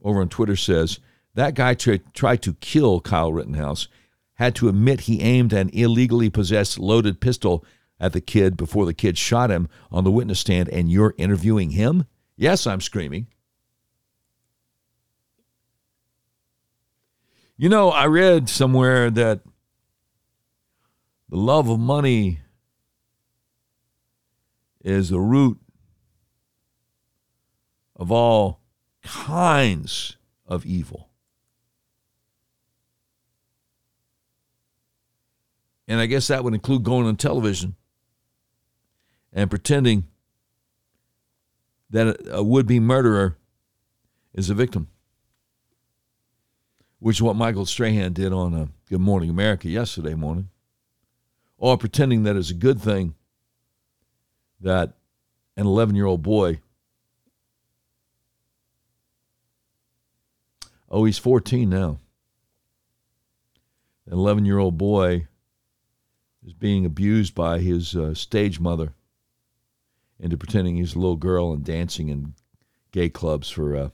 over 0.03 0.21
on 0.21 0.29
Twitter 0.29 0.55
says, 0.55 0.99
that 1.35 1.55
guy 1.55 1.73
tried, 1.73 2.13
tried 2.13 2.41
to 2.41 2.53
kill 2.55 2.99
Kyle 2.99 3.31
Rittenhouse, 3.31 3.87
had 4.33 4.55
to 4.55 4.67
admit 4.67 5.01
he 5.01 5.21
aimed 5.21 5.53
an 5.53 5.69
illegally 5.69 6.29
possessed 6.29 6.77
loaded 6.77 7.21
pistol 7.21 7.63
at 7.99 8.11
the 8.11 8.19
kid 8.19 8.57
before 8.57 8.85
the 8.85 8.93
kid 8.93 9.17
shot 9.17 9.49
him 9.51 9.69
on 9.91 10.03
the 10.03 10.11
witness 10.11 10.39
stand, 10.39 10.67
and 10.69 10.91
you're 10.91 11.13
interviewing 11.17 11.69
him? 11.69 12.05
Yes, 12.35 12.67
I'm 12.67 12.81
screaming. 12.81 13.27
You 17.55 17.69
know, 17.69 17.89
I 17.91 18.07
read 18.07 18.49
somewhere 18.49 19.11
that 19.11 19.41
the 21.29 21.37
love 21.37 21.69
of 21.69 21.79
money 21.79 22.39
is 24.83 25.09
the 25.09 25.19
root 25.19 25.60
of 28.01 28.11
all 28.11 28.59
kinds 29.03 30.17
of 30.47 30.65
evil. 30.65 31.07
And 35.87 35.99
I 35.99 36.07
guess 36.07 36.27
that 36.27 36.43
would 36.43 36.55
include 36.55 36.83
going 36.83 37.05
on 37.05 37.15
television 37.15 37.75
and 39.31 39.51
pretending 39.51 40.05
that 41.91 42.17
a 42.31 42.41
would 42.41 42.65
be 42.65 42.79
murderer 42.79 43.37
is 44.33 44.49
a 44.49 44.55
victim, 44.55 44.87
which 46.97 47.17
is 47.17 47.21
what 47.21 47.35
Michael 47.35 47.67
Strahan 47.67 48.13
did 48.13 48.33
on 48.33 48.55
uh, 48.55 48.65
Good 48.89 49.01
Morning 49.01 49.29
America 49.29 49.69
yesterday 49.69 50.15
morning, 50.15 50.49
or 51.59 51.77
pretending 51.77 52.23
that 52.23 52.35
it's 52.35 52.49
a 52.49 52.55
good 52.55 52.81
thing 52.81 53.13
that 54.59 54.93
an 55.55 55.67
11 55.67 55.95
year 55.95 56.07
old 56.07 56.23
boy, 56.23 56.61
oh, 60.91 61.05
he's 61.05 61.17
14 61.17 61.67
now, 61.69 61.99
an 64.05 64.13
11 64.13 64.45
year 64.45 64.59
old 64.59 64.77
boy 64.77 65.27
is 66.45 66.53
being 66.53 66.85
abused 66.85 67.33
by 67.33 67.59
his 67.59 67.95
uh, 67.95 68.13
stage 68.13 68.59
mother 68.59 68.93
into 70.19 70.37
pretending 70.37 70.75
he's 70.75 70.93
a 70.93 70.99
little 70.99 71.15
girl 71.15 71.53
and 71.53 71.63
dancing 71.63 72.09
in 72.09 72.33
gay 72.91 73.09
clubs 73.09 73.49
for 73.49 73.75
uh, 73.75 73.89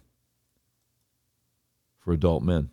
for 2.00 2.12
adult 2.14 2.44
men. 2.44 2.70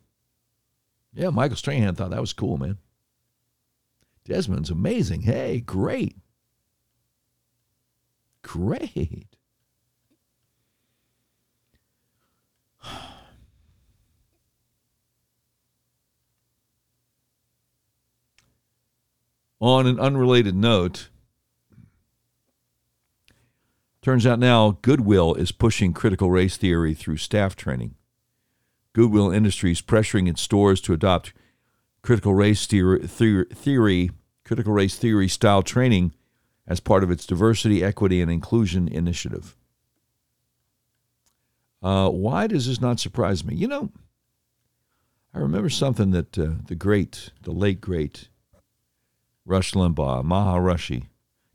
Yeah, 1.13 1.31
Michael 1.31 1.57
Strahan 1.57 1.95
thought 1.95 2.11
that 2.11 2.21
was 2.21 2.33
cool, 2.33 2.57
man. 2.57 2.79
Desmond's 4.25 4.71
amazing. 4.71 5.23
Hey, 5.23 5.61
great. 5.61 6.17
Great. 8.43 9.37
On 19.65 19.87
an 19.87 19.99
unrelated 19.99 20.55
note, 20.55 21.09
turns 24.03 24.27
out 24.27 24.39
now 24.39 24.77
Goodwill 24.83 25.33
is 25.37 25.53
pushing 25.53 25.95
critical 25.95 26.31
race 26.31 26.59
theory 26.59 26.93
through 26.93 27.17
staff 27.17 27.57
training. 27.57 27.95
Goodwill 28.93 29.31
Industries 29.31 29.79
is 29.79 29.83
pressuring 29.83 30.29
its 30.29 30.43
stores 30.43 30.83
to 30.83 30.93
adopt 30.93 31.33
critical 32.03 32.35
race 32.35 32.67
theory, 32.67 33.07
theory 33.07 34.11
critical 34.45 34.75
race 34.75 34.99
theory 34.99 35.29
style 35.29 35.63
training 35.63 36.13
as 36.67 36.79
part 36.79 37.03
of 37.03 37.11
its 37.11 37.25
diversity, 37.25 37.83
equity, 37.83 38.21
and 38.21 38.31
inclusion 38.31 38.87
initiative. 38.87 39.57
Uh, 41.83 42.11
why 42.11 42.47
does 42.47 42.67
this 42.67 42.83
not 42.83 43.01
surprise 43.01 43.47
me? 43.47 43.55
You 43.55 43.69
know, 43.69 43.91
I 45.33 45.39
remember 45.39 45.71
something 45.71 46.11
that 46.11 46.39
uh, 46.39 46.51
the 46.67 46.75
great, 46.75 47.31
the 47.41 47.53
late 47.53 47.81
great 47.81 48.29
Rush 49.45 49.73
Limbaugh, 49.73 50.25
Maha 50.25 50.61
Rushie, 50.61 51.09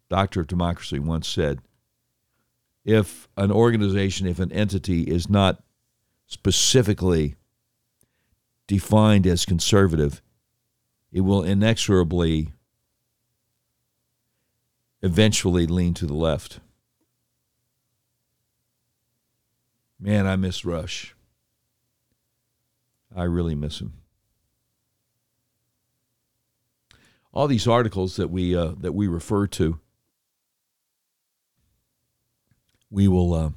Doctor 0.09 0.41
of 0.41 0.47
Democracy, 0.47 0.99
once 0.99 1.27
said 1.27 1.59
if 2.85 3.27
an 3.37 3.51
organization, 3.51 4.27
if 4.27 4.39
an 4.39 4.51
entity 4.51 5.03
is 5.03 5.29
not 5.29 5.61
specifically 6.27 7.35
defined 8.67 9.27
as 9.27 9.45
conservative, 9.45 10.21
it 11.11 11.21
will 11.21 11.43
inexorably 11.43 12.49
eventually 15.01 15.65
lean 15.65 15.93
to 15.95 16.05
the 16.05 16.13
left. 16.13 16.59
Man, 19.99 20.25
I 20.25 20.35
miss 20.35 20.63
Rush. 20.63 21.15
I 23.15 23.23
really 23.23 23.55
miss 23.55 23.81
him. 23.81 23.93
All 27.33 27.47
these 27.47 27.67
articles 27.67 28.15
that 28.15 28.29
we 28.29 28.55
uh, 28.55 28.73
that 28.79 28.93
we 28.93 29.07
refer 29.07 29.47
to, 29.47 29.79
we 32.89 33.07
will 33.07 33.33
uh, 33.33 33.49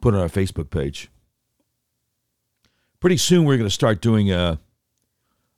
put 0.00 0.14
on 0.14 0.20
our 0.20 0.28
Facebook 0.28 0.70
page. 0.70 1.10
Pretty 3.00 3.16
soon, 3.16 3.44
we're 3.44 3.56
going 3.56 3.68
to 3.68 3.74
start 3.74 4.00
doing 4.00 4.30
a 4.32 4.60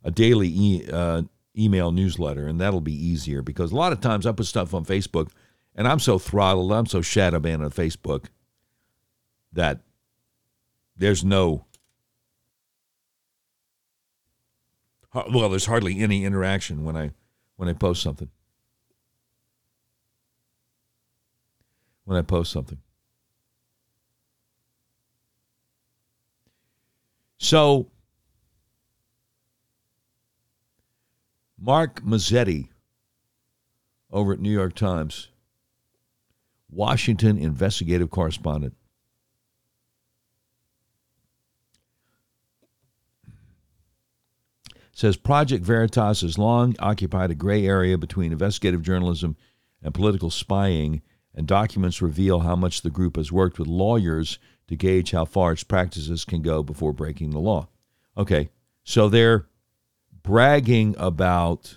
a 0.03 0.11
daily 0.11 0.49
e- 0.49 0.89
uh, 0.91 1.23
email 1.57 1.91
newsletter, 1.91 2.47
and 2.47 2.61
that'll 2.61 2.81
be 2.81 2.95
easier 2.95 3.43
because 3.43 3.73
a 3.73 3.77
lot 3.77 3.93
of 3.93 4.01
times 4.01 4.27
I 4.27 4.33
put 4.33 4.47
stuff 4.47 4.73
on 4.73 4.85
Facebook, 4.85 5.31
and 5.75 5.87
I'm 5.87 5.99
so 5.99 6.19
throttled, 6.19 6.73
I'm 6.73 6.87
so 6.87 7.03
shadow 7.03 7.41
banned 7.41 7.63
on 7.63 7.71
Facebook 7.71 8.27
that 9.53 9.81
there's 10.97 11.25
no 11.25 11.67
well, 15.33 15.49
there's 15.49 15.67
hardly 15.67 16.01
any 16.01 16.25
interaction 16.25 16.85
when 16.85 16.97
I 16.97 17.13
when 17.57 17.69
I 17.69 17.73
post 17.73 18.03
something. 18.03 18.29
When 22.05 22.17
I 22.17 22.23
post 22.23 22.53
something. 22.53 22.79
So 27.39 27.91
Mark 31.59 32.03
Mazzetti 32.03 32.69
over 34.11 34.35
at 34.35 34.41
New 34.41 34.53
York 34.53 34.75
Times, 34.75 35.29
Washington 36.71 37.39
investigative 37.39 38.11
correspondent. 38.11 38.75
Says 44.97 45.19
Project 45.19 45.63
Veritas 45.63 46.23
has 46.23 46.39
long 46.39 46.75
occupied 46.79 47.31
a 47.31 47.35
gray 47.35 47.67
area 47.67 47.99
between 47.99 48.33
investigative 48.33 48.81
journalism 48.81 49.37
and 49.83 49.93
political 49.93 50.31
spying, 50.31 51.03
and 51.35 51.47
documents 51.47 52.01
reveal 52.01 52.41
how 52.41 52.57
much 52.57 52.81
the 52.81 52.89
group 52.89 53.17
has 53.17 53.31
worked 53.31 53.59
with 53.59 53.69
lawyers 53.69 54.39
to 54.69 54.75
gauge 54.75 55.11
how 55.11 55.27
far 55.27 55.53
its 55.53 55.63
practices 55.63 56.25
can 56.25 56.41
go 56.41 56.63
before 56.63 56.95
breaking 56.95 57.29
the 57.29 57.39
law. 57.39 57.69
Okay, 58.17 58.49
so 58.85 59.11
they're 59.11 59.45
bragging 60.23 60.95
about 60.97 61.77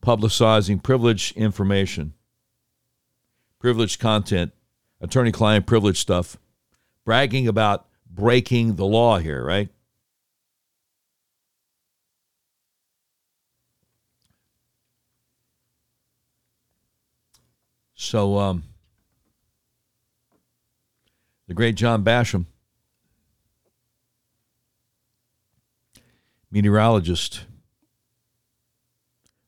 publicizing 0.00 0.80
privileged 0.80 1.36
information, 1.36 2.14
privileged 3.58 3.98
content, 3.98 4.52
attorney 5.00 5.32
client 5.32 5.66
privilege 5.66 5.98
stuff, 5.98 6.36
bragging 7.04 7.48
about 7.48 7.88
breaking 8.08 8.76
the 8.76 8.86
law 8.86 9.18
here, 9.18 9.44
right? 9.44 9.68
So, 17.98 18.36
um, 18.36 18.62
the 21.48 21.54
great 21.54 21.76
John 21.76 22.04
Basham, 22.04 22.44
meteorologist, 26.50 27.46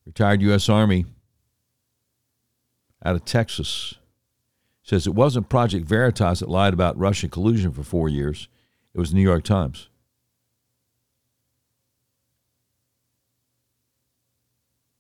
retired 0.07 0.41
U.S. 0.43 0.71
Army 0.71 1.05
out 3.05 3.15
of 3.15 3.27
Texas, 3.27 3.95
says 4.83 5.07
it 5.07 5.15
wasn't 5.15 5.51
Project 5.51 5.85
Veritas 5.85 6.41
that 6.41 6.49
lied 6.49 6.73
about 6.73 6.99
Russian 6.99 7.29
collusion 7.29 7.71
for 7.71 7.83
four 7.83 8.09
years. 8.09 8.49
It 8.95 8.99
was 8.99 9.11
the 9.11 9.17
New 9.17 9.23
York 9.23 9.45
Times. 9.45 9.91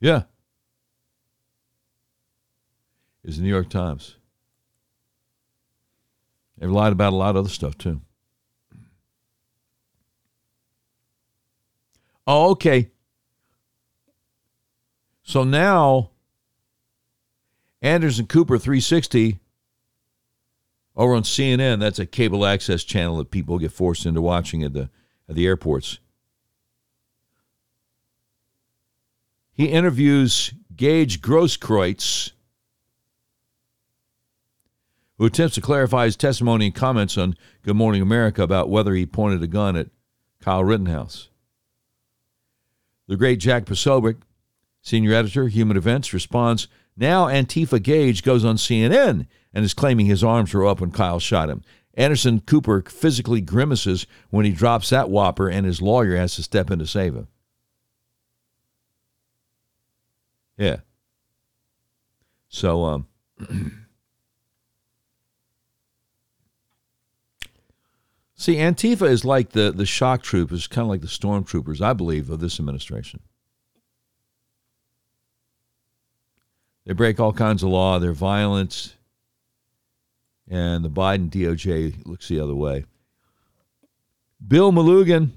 Yeah. 0.01 0.25
Was 3.29 3.37
the 3.37 3.43
New 3.43 3.51
York 3.51 3.69
Times. 3.69 4.17
They've 6.57 6.71
lied 6.71 6.95
about 6.95 7.13
a 7.13 7.17
lot 7.17 7.29
of 7.29 7.37
other 7.37 7.51
stuff 7.51 7.77
too. 7.77 8.01
Oh, 12.27 12.53
okay. 12.53 12.91
So 15.25 15.45
now 15.45 16.09
Anderson 17.83 18.27
Cooper 18.27 18.57
360 18.57 19.39
over 20.97 21.13
on 21.13 21.23
CNN, 21.23 21.81
that's 21.81 21.99
a 21.99 22.07
cable 22.07 22.47
access 22.47 22.83
channel 22.83 23.19
that 23.19 23.31
people 23.31 23.59
get 23.59 23.73
forced 23.73 24.07
into 24.07 24.23
watching 24.23 24.63
at 24.63 24.73
the 24.73 24.89
at 25.29 25.35
the 25.35 25.47
airports. 25.47 25.99
He 29.53 29.67
interviews 29.67 30.55
Gage 30.75 31.21
Grosskreutz, 31.21 32.33
who 35.19 35.27
attempts 35.27 35.57
to 35.57 35.61
clarify 35.61 36.05
his 36.05 36.17
testimony 36.17 36.67
and 36.67 36.75
comments 36.75 37.19
on 37.19 37.37
Good 37.63 37.77
Morning 37.77 38.01
America 38.01 38.43
about 38.43 38.71
whether 38.71 38.95
he 38.95 39.05
pointed 39.05 39.43
a 39.43 39.49
gun 39.49 39.77
at 39.77 39.89
Kyle 40.41 40.65
Rittenhouse. 40.65 41.29
The 43.09 43.17
great 43.17 43.41
Jack 43.41 43.65
Posobiec, 43.65 44.17
senior 44.81 45.13
editor, 45.13 45.49
Human 45.49 45.77
Events, 45.77 46.15
responds 46.15 46.69
Now 46.97 47.27
Antifa 47.27 47.83
Gage 47.83 48.23
goes 48.23 48.45
on 48.45 48.57
CNN 48.57 49.27
and 49.53 49.65
is 49.65 49.75
claiming 49.75 50.07
his 50.07 50.23
arms 50.23 50.55
were 50.55 50.67
up 50.67 50.81
when 50.81 50.93
Kyle 50.93 51.19
shot 51.19 51.51
him. 51.51 51.63
Anderson 51.95 52.41
Cooper 52.41 52.83
physically 52.83 53.41
grimaces 53.41 54.07
when 54.31 54.45
he 54.45 54.53
drops 54.53 54.91
that 54.91 55.11
whopper, 55.11 55.49
and 55.49 55.67
his 55.67 55.83
lawyer 55.83 56.17
has 56.17 56.37
to 56.37 56.45
step 56.45 56.71
in 56.71 56.79
to 56.79 56.87
save 56.87 57.17
him. 57.17 57.27
Yeah. 60.57 60.77
So, 62.49 62.85
um, 62.85 63.09
see, 68.49 68.57
Antifa 68.57 69.07
is 69.07 69.27
like 69.27 69.51
the, 69.51 69.71
the 69.71 69.85
shock 69.85 70.23
troopers, 70.23 70.67
kind 70.67 70.87
of 70.87 70.89
like 70.89 71.03
the 71.03 71.07
stormtroopers, 71.07 71.83
I 71.83 71.93
believe, 71.93 72.31
of 72.31 72.41
this 72.41 72.59
administration. 72.59 73.21
They 76.87 76.95
break 76.95 77.21
all 77.21 77.35
kinds 77.35 77.63
of 77.63 77.69
law. 77.69 77.99
They're 77.99 78.15
violent. 78.15 78.97
And 80.49 80.83
the 80.83 80.89
Biden 80.89 81.29
DOJ 81.29 82.07
looks 82.07 82.29
the 82.29 82.41
other 82.41 82.55
way. 82.55 82.87
Bill 84.47 84.73
Melugin, 84.73 85.33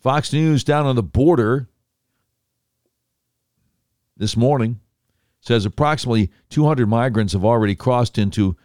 Fox 0.00 0.32
News 0.32 0.64
down 0.64 0.86
on 0.86 0.96
the 0.96 1.04
border 1.04 1.68
this 4.16 4.36
morning 4.36 4.80
says 5.40 5.64
approximately 5.64 6.32
200 6.50 6.88
migrants 6.88 7.32
have 7.32 7.44
already 7.44 7.76
crossed 7.76 8.18
into 8.18 8.56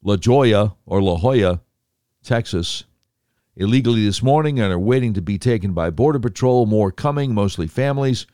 La 0.00 0.16
Joya 0.16 0.76
or 0.86 1.02
La 1.02 1.18
Joya, 1.18 1.60
Texas, 2.22 2.84
illegally 3.56 4.04
this 4.04 4.22
morning 4.22 4.60
and 4.60 4.72
are 4.72 4.78
waiting 4.78 5.12
to 5.14 5.22
be 5.22 5.38
taken 5.38 5.72
by 5.72 5.90
Border 5.90 6.18
Patrol. 6.18 6.66
More 6.66 6.92
coming, 6.92 7.34
mostly 7.34 7.66
families. 7.66 8.26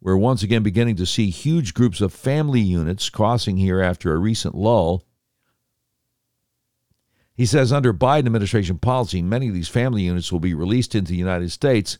We're 0.00 0.16
once 0.16 0.42
again 0.42 0.62
beginning 0.62 0.96
to 0.96 1.06
see 1.06 1.30
huge 1.30 1.74
groups 1.74 2.00
of 2.00 2.12
family 2.12 2.60
units 2.60 3.08
crossing 3.08 3.56
here 3.56 3.80
after 3.80 4.12
a 4.12 4.18
recent 4.18 4.54
lull. 4.54 5.04
He 7.34 7.46
says 7.46 7.72
under 7.72 7.94
Biden 7.94 8.26
administration 8.26 8.78
policy, 8.78 9.22
many 9.22 9.48
of 9.48 9.54
these 9.54 9.68
family 9.68 10.02
units 10.02 10.32
will 10.32 10.40
be 10.40 10.54
released 10.54 10.94
into 10.94 11.12
the 11.12 11.18
United 11.18 11.52
States 11.52 11.98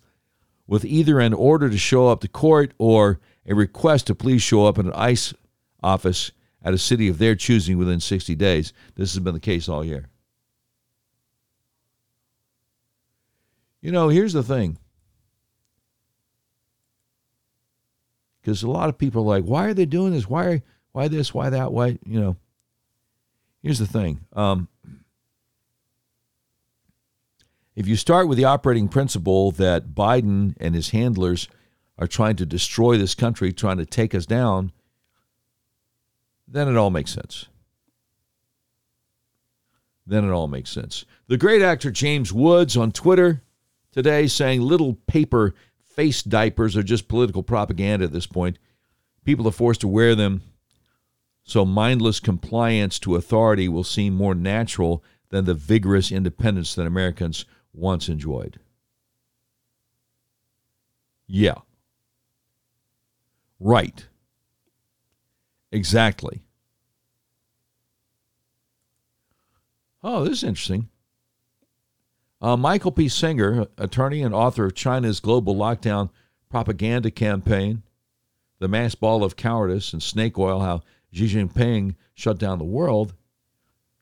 with 0.67 0.85
either 0.85 1.21
an 1.21 1.33
order 1.33 1.71
to 1.71 1.79
show 1.79 2.09
up 2.09 2.21
to 2.21 2.29
court 2.29 2.73
or 2.79 3.21
a 3.47 3.55
request 3.55 4.07
to 4.09 4.15
please 4.15 4.43
show 4.43 4.67
up 4.67 4.79
at 4.79 4.85
an 4.85 4.93
ICE 4.95 5.35
office 5.83 6.33
at 6.65 6.75
a 6.75 6.79
city 6.79 7.09
of 7.09 7.19
their 7.19 7.35
choosing 7.35 7.79
within 7.79 8.01
60 8.01 8.35
days. 8.35 8.73
This 8.95 9.13
has 9.15 9.23
been 9.23 9.35
the 9.35 9.41
case 9.41 9.69
all 9.69 9.85
year. 9.85 10.09
You 13.83 13.91
know, 13.91 14.09
here's 14.09 14.33
the 14.33 14.45
thing 14.45 14.79
because 18.41 18.63
a 18.63 18.71
lot 18.71 18.89
of 18.89 18.99
people 18.99 19.23
are 19.23 19.39
like, 19.39 19.45
why 19.45 19.67
are 19.67 19.75
they 19.75 19.87
doing 19.87 20.13
this? 20.13 20.29
Why, 20.29 20.63
why 20.93 21.09
this? 21.09 21.35
Why 21.35 21.51
that? 21.51 21.73
Why, 21.73 21.99
you 22.05 22.21
know? 22.21 22.37
Here's 23.63 23.79
the 23.79 23.87
thing. 23.87 24.21
Um, 24.33 24.69
if 27.77 27.87
you 27.87 27.97
start 27.97 28.29
with 28.29 28.39
the 28.39 28.45
operating 28.45 28.89
principle 28.89 29.53
that 29.53 29.95
Biden 29.95 30.55
and 30.59 30.75
his 30.75 30.91
handlers 30.91 31.49
are 31.99 32.09
trying 32.09 32.37
to 32.37 32.47
destroy 32.47 32.99
this 32.99 33.15
country, 33.15 33.53
trying 33.53 33.79
to 33.79 33.87
take 33.87 34.15
us 34.15 34.27
down, 34.27 34.73
then 36.49 36.69
it 36.69 36.77
all 36.77 36.91
makes 36.91 37.13
sense. 37.13 37.47
Then 40.05 40.25
it 40.25 40.33
all 40.33 40.49
makes 40.49 40.71
sense. 40.71 41.05
The 41.29 41.39
great 41.39 41.63
actor 41.63 41.93
James 41.93 42.33
Woods 42.33 42.77
on 42.77 42.91
Twitter 42.91 43.43
today 43.93 44.27
saying 44.27 44.61
little 44.63 44.95
paper 45.07 45.55
face 45.85 46.23
diapers 46.23 46.77
are 46.77 46.83
just 46.83 47.09
political 47.09 47.43
propaganda 47.43 48.07
at 48.07 48.13
this 48.13 48.27
point. 48.27 48.59
People 49.25 49.47
are 49.47 49.53
forced 49.53 49.83
to 49.83 49.89
wear 49.89 50.15
them, 50.15 50.43
so 51.45 51.65
mindless 51.65 52.19
compliance 52.19 52.99
to 52.99 53.15
authority 53.15 53.69
will 53.69 53.85
seem 53.85 54.15
more 54.15 54.35
natural 54.35 55.05
than 55.29 55.45
the 55.45 55.55
vigorous 55.55 56.11
independence 56.11 56.75
that 56.75 56.87
Americans 56.87 57.45
once 57.73 58.09
enjoyed. 58.09 58.59
Yeah. 61.27 61.55
Right. 63.61 64.07
Exactly. 65.71 66.43
Oh, 70.03 70.25
this 70.25 70.39
is 70.39 70.45
interesting. 70.45 70.89
Uh, 72.43 72.57
Michael 72.57 72.91
P. 72.91 73.07
Senger, 73.07 73.69
attorney 73.79 74.21
and 74.21 74.35
author 74.35 74.65
of 74.65 74.75
China's 74.75 75.21
global 75.21 75.55
lockdown 75.55 76.11
propaganda 76.51 77.09
campaign, 77.09 77.85
The 78.59 78.67
Mass 78.67 78.97
Ball 78.97 79.23
of 79.23 79.37
Cowardice 79.37 79.93
and 79.93 80.03
Snake 80.03 80.37
Oil 80.37 80.59
How 80.59 80.83
Xi 81.13 81.29
Jinping 81.29 81.95
Shut 82.15 82.39
Down 82.39 82.59
the 82.59 82.65
World, 82.65 83.15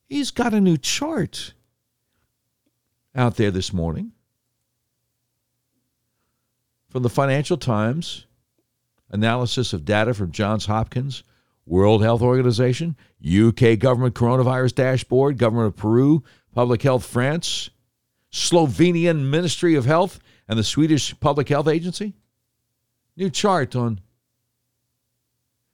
he's 0.09 0.31
got 0.31 0.55
a 0.55 0.61
new 0.61 0.79
chart 0.79 1.53
out 3.15 3.37
there 3.37 3.51
this 3.51 3.75
morning 3.75 4.13
from 6.89 7.03
the 7.03 7.11
Financial 7.11 7.59
Times, 7.59 8.25
analysis 9.11 9.75
of 9.75 9.85
data 9.85 10.15
from 10.15 10.33
Johns 10.33 10.65
Hopkins, 10.65 11.25
World 11.67 12.03
Health 12.03 12.23
Organization, 12.23 12.97
UK 13.23 13.79
government 13.79 14.15
coronavirus 14.15 14.77
dashboard, 14.77 15.37
government 15.37 15.67
of 15.67 15.77
Peru, 15.77 16.25
Public 16.55 16.81
Health 16.81 17.05
France, 17.05 17.69
Slovenian 18.33 19.29
Ministry 19.29 19.75
of 19.75 19.87
Health 19.87 20.21
and 20.49 20.59
the 20.59 20.65
Swedish 20.65 21.19
Public 21.21 21.49
Health 21.49 21.69
Agency. 21.69 22.15
New 23.17 23.31
chart 23.31 23.75
on 23.75 24.01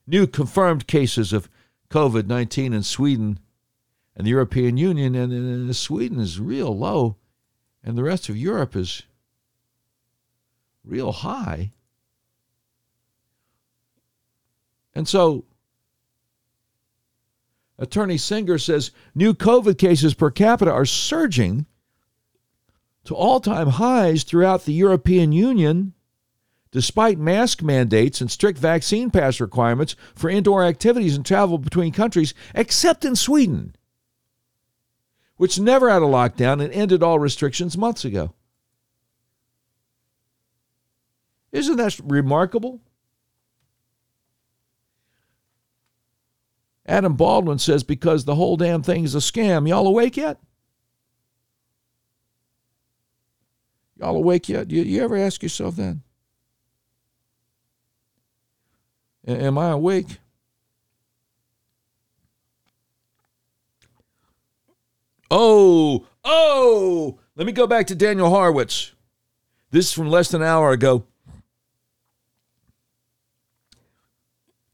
new 0.07 0.27
confirmed 0.27 0.87
cases 0.87 1.33
of 1.33 1.49
COVID 1.91 2.27
19 2.27 2.73
in 2.73 2.83
Sweden 2.83 3.39
and 4.17 4.27
the 4.27 4.31
European 4.31 4.77
Union. 4.77 5.15
And, 5.15 5.33
and 5.33 5.77
Sweden 5.77 6.19
is 6.19 6.41
real 6.41 6.77
low, 6.77 7.17
and 7.85 7.97
the 7.97 8.03
rest 8.03 8.29
of 8.29 8.37
Europe 8.37 8.75
is 8.75 9.03
real 10.85 11.13
high. 11.13 11.73
And 14.95 15.07
so, 15.07 15.45
Attorney 17.79 18.17
Senger 18.17 18.59
says 18.59 18.91
new 19.15 19.35
COVID 19.35 19.77
cases 19.77 20.15
per 20.15 20.31
capita 20.31 20.73
are 20.73 20.87
surging 20.87 21.67
to 23.07 23.15
all 23.15 23.41
time 23.41 23.69
highs 23.69 24.23
throughout 24.23 24.65
the 24.65 24.73
European 24.73 25.33
Union, 25.33 25.95
despite 26.71 27.19
mask 27.19 27.63
mandates 27.63 28.21
and 28.21 28.31
strict 28.31 28.59
vaccine 28.59 29.11
pass 29.11 29.41
requirements 29.41 29.97
for 30.15 30.29
indoor 30.29 30.65
activities 30.65 31.17
and 31.17 31.25
travel 31.25 31.59
between 31.59 31.93
countries, 31.93 32.35
except 32.55 33.05
in 33.05 33.17
Sweden, 33.17 33.75
which 35.37 35.59
never 35.59 35.91
had 35.91 36.03
a 36.03 36.07
lockdown 36.07 36.63
and 36.63 36.73
ended 36.73 37.03
all 37.03 37.19
restrictions 37.19 37.79
months 37.79 38.05
ago. 38.05 38.35
Isn't 41.53 41.77
that 41.77 41.99
remarkable? 42.05 42.81
Adam 46.85 47.15
Baldwin 47.15 47.59
says 47.59 47.83
because 47.83 48.25
the 48.25 48.35
whole 48.35 48.57
damn 48.57 48.83
thing 48.83 49.05
is 49.05 49.15
a 49.15 49.19
scam. 49.19 49.69
Y'all 49.69 49.87
awake 49.87 50.17
yet? 50.17 50.39
Y'all 53.99 54.17
awake 54.17 54.49
yet? 54.49 54.71
You, 54.71 54.83
you 54.83 55.03
ever 55.03 55.17
ask 55.17 55.43
yourself 55.43 55.77
that? 55.77 55.99
Am 59.27 59.59
I 59.59 59.71
awake? 59.71 60.19
Oh, 65.31 66.07
oh, 66.25 67.19
let 67.35 67.47
me 67.47 67.53
go 67.53 67.67
back 67.67 67.89
to 67.89 67.97
Daniel 67.97 68.31
Horowitz. 68.31 68.93
This 69.71 69.87
is 69.87 69.93
from 69.93 70.09
less 70.09 70.31
than 70.31 70.43
an 70.43 70.49
hour 70.49 70.71
ago. 70.71 71.05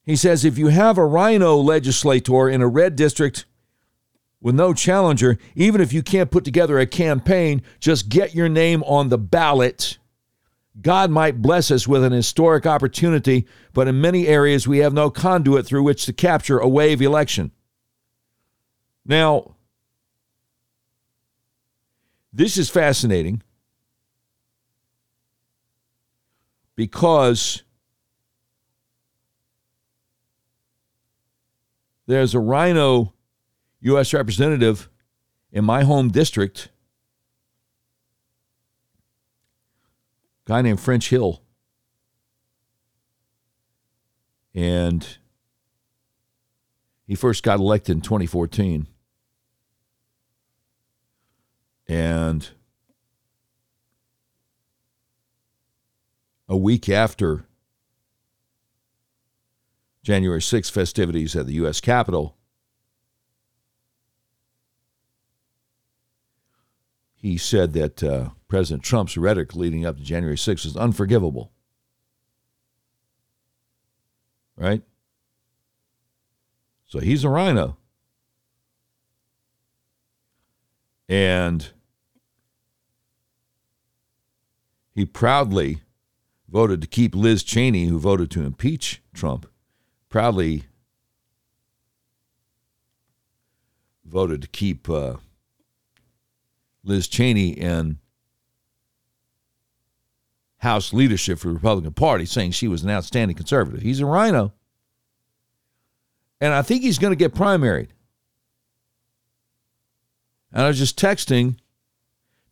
He 0.04 0.16
says 0.16 0.44
if 0.44 0.58
you 0.58 0.66
have 0.66 0.98
a 0.98 1.06
rhino 1.06 1.56
legislator 1.56 2.48
in 2.48 2.60
a 2.60 2.68
red 2.68 2.96
district 2.96 3.46
with 4.42 4.56
no 4.56 4.74
challenger, 4.74 5.38
even 5.54 5.80
if 5.80 5.92
you 5.92 6.02
can't 6.02 6.30
put 6.30 6.44
together 6.44 6.78
a 6.78 6.86
campaign, 6.86 7.62
just 7.78 8.08
get 8.08 8.34
your 8.34 8.48
name 8.48 8.82
on 8.82 9.08
the 9.08 9.16
ballot. 9.16 9.98
God 10.80 11.10
might 11.10 11.40
bless 11.40 11.70
us 11.70 11.86
with 11.86 12.02
an 12.02 12.12
historic 12.12 12.66
opportunity, 12.66 13.46
but 13.72 13.86
in 13.86 14.00
many 14.00 14.26
areas 14.26 14.66
we 14.66 14.78
have 14.78 14.92
no 14.92 15.10
conduit 15.10 15.64
through 15.64 15.84
which 15.84 16.06
to 16.06 16.12
capture 16.12 16.58
a 16.58 16.68
wave 16.68 17.00
election. 17.00 17.52
Now, 19.06 19.54
this 22.32 22.58
is 22.58 22.68
fascinating 22.68 23.42
because 26.74 27.62
there's 32.06 32.34
a 32.34 32.40
rhino 32.40 33.12
U.S. 33.82 34.14
representative 34.14 34.88
in 35.50 35.64
my 35.64 35.82
home 35.82 36.08
district, 36.08 36.70
guy 40.44 40.62
named 40.62 40.80
French 40.80 41.10
Hill. 41.10 41.42
And 44.54 45.18
he 47.06 47.14
first 47.14 47.42
got 47.42 47.58
elected 47.58 47.96
in 47.96 48.02
2014. 48.02 48.86
And 51.88 52.48
a 56.48 56.56
week 56.56 56.88
after 56.88 57.46
January 60.02 60.40
6th 60.40 60.70
festivities 60.70 61.34
at 61.34 61.46
the 61.46 61.54
U.S. 61.54 61.80
Capitol, 61.80 62.36
he 67.22 67.38
said 67.38 67.72
that 67.72 68.02
uh, 68.02 68.30
President 68.48 68.82
Trump's 68.82 69.16
rhetoric 69.16 69.54
leading 69.54 69.86
up 69.86 69.96
to 69.96 70.02
January 70.02 70.36
6th 70.36 70.66
is 70.66 70.76
unforgivable. 70.76 71.52
Right? 74.56 74.82
So 76.84 76.98
he's 76.98 77.22
a 77.22 77.28
rhino. 77.28 77.76
And 81.08 81.70
he 84.92 85.06
proudly 85.06 85.82
voted 86.48 86.82
to 86.82 86.88
keep 86.88 87.14
Liz 87.14 87.44
Cheney, 87.44 87.86
who 87.86 88.00
voted 88.00 88.32
to 88.32 88.42
impeach 88.42 89.00
Trump, 89.14 89.46
proudly 90.08 90.64
voted 94.04 94.42
to 94.42 94.48
keep 94.48 94.90
uh, 94.90 95.16
Liz 96.84 97.08
Cheney 97.08 97.50
in 97.50 97.98
House 100.58 100.92
leadership 100.92 101.38
for 101.38 101.48
the 101.48 101.54
Republican 101.54 101.92
Party, 101.92 102.24
saying 102.24 102.52
she 102.52 102.68
was 102.68 102.82
an 102.82 102.90
outstanding 102.90 103.36
conservative. 103.36 103.82
He's 103.82 104.00
a 104.00 104.06
rhino. 104.06 104.52
And 106.40 106.52
I 106.52 106.62
think 106.62 106.82
he's 106.82 106.98
going 106.98 107.12
to 107.12 107.16
get 107.16 107.34
primaried. 107.34 107.88
And 110.52 110.62
I 110.62 110.68
was 110.68 110.78
just 110.78 110.98
texting 110.98 111.56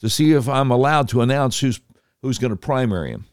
to 0.01 0.09
see 0.09 0.33
if 0.33 0.49
I'm 0.49 0.71
allowed 0.71 1.09
to 1.11 1.21
announce 1.21 1.61
who's 1.61 1.81
who's 2.23 2.39
going 2.39 2.51
to 2.51 2.57
primary 2.57 3.11
him. 3.11 3.27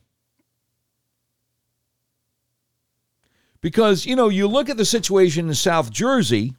Because, 3.62 4.06
you 4.06 4.16
know, 4.16 4.30
you 4.30 4.48
look 4.48 4.70
at 4.70 4.78
the 4.78 4.86
situation 4.86 5.48
in 5.48 5.56
South 5.56 5.92
Jersey 5.92 6.56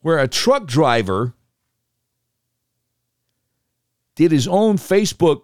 where 0.00 0.18
a 0.18 0.28
truck 0.28 0.66
driver 0.66 1.32
did 4.14 4.32
his 4.32 4.46
own 4.48 4.76
Facebook 4.76 5.42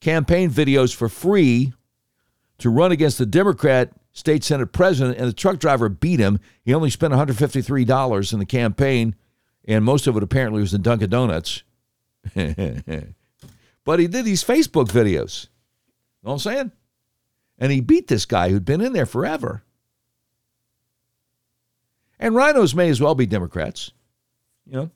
campaign 0.00 0.50
videos 0.50 0.94
for 0.94 1.08
free 1.08 1.72
to 2.58 2.70
run 2.70 2.92
against 2.92 3.18
the 3.18 3.26
Democrat 3.26 3.92
state 4.12 4.42
Senate 4.42 4.72
president, 4.72 5.18
and 5.18 5.28
the 5.28 5.32
truck 5.32 5.58
driver 5.58 5.88
beat 5.88 6.20
him. 6.20 6.40
He 6.62 6.72
only 6.72 6.90
spent 6.90 7.12
$153 7.12 8.32
in 8.32 8.38
the 8.38 8.46
campaign, 8.46 9.14
and 9.66 9.84
most 9.84 10.06
of 10.06 10.16
it 10.16 10.22
apparently 10.22 10.60
was 10.60 10.72
in 10.72 10.82
Dunkin' 10.82 11.10
Donuts. 11.10 11.62
but 12.34 13.98
he 13.98 14.06
did 14.06 14.24
these 14.24 14.42
Facebook 14.42 14.88
videos. 14.88 15.48
You 16.22 16.28
know 16.28 16.32
what 16.32 16.32
I'm 16.32 16.38
saying? 16.38 16.72
And 17.58 17.72
he 17.72 17.80
beat 17.80 18.08
this 18.08 18.24
guy 18.24 18.48
who'd 18.48 18.64
been 18.64 18.80
in 18.80 18.92
there 18.92 19.06
forever. 19.06 19.62
And 22.18 22.34
rhinos 22.34 22.74
may 22.74 22.88
as 22.88 23.00
well 23.00 23.14
be 23.14 23.26
Democrats. 23.26 23.92
You 24.66 24.72
know? 24.72 24.90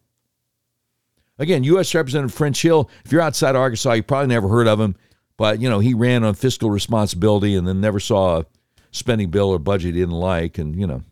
Again, 1.40 1.64
U.S. 1.64 1.94
Representative 1.94 2.34
French 2.34 2.60
Hill, 2.60 2.90
if 3.02 3.10
you're 3.10 3.22
outside 3.22 3.56
Arkansas, 3.56 3.94
you 3.94 4.02
probably 4.02 4.28
never 4.28 4.46
heard 4.46 4.68
of 4.68 4.78
him, 4.78 4.94
but, 5.38 5.58
you 5.58 5.70
know, 5.70 5.78
he 5.78 5.94
ran 5.94 6.22
on 6.22 6.34
fiscal 6.34 6.70
responsibility 6.70 7.56
and 7.56 7.66
then 7.66 7.80
never 7.80 7.98
saw 7.98 8.40
a 8.40 8.46
spending 8.92 9.30
bill 9.30 9.48
or 9.48 9.58
budget 9.58 9.94
he 9.94 10.00
didn't 10.00 10.14
like, 10.14 10.58
and, 10.58 10.78
you 10.78 10.86
know. 10.86 11.02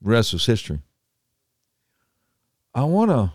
The 0.00 0.10
rest 0.10 0.32
was 0.32 0.46
history. 0.46 0.80
I 2.72 2.84
want 2.84 3.10
to. 3.10 3.32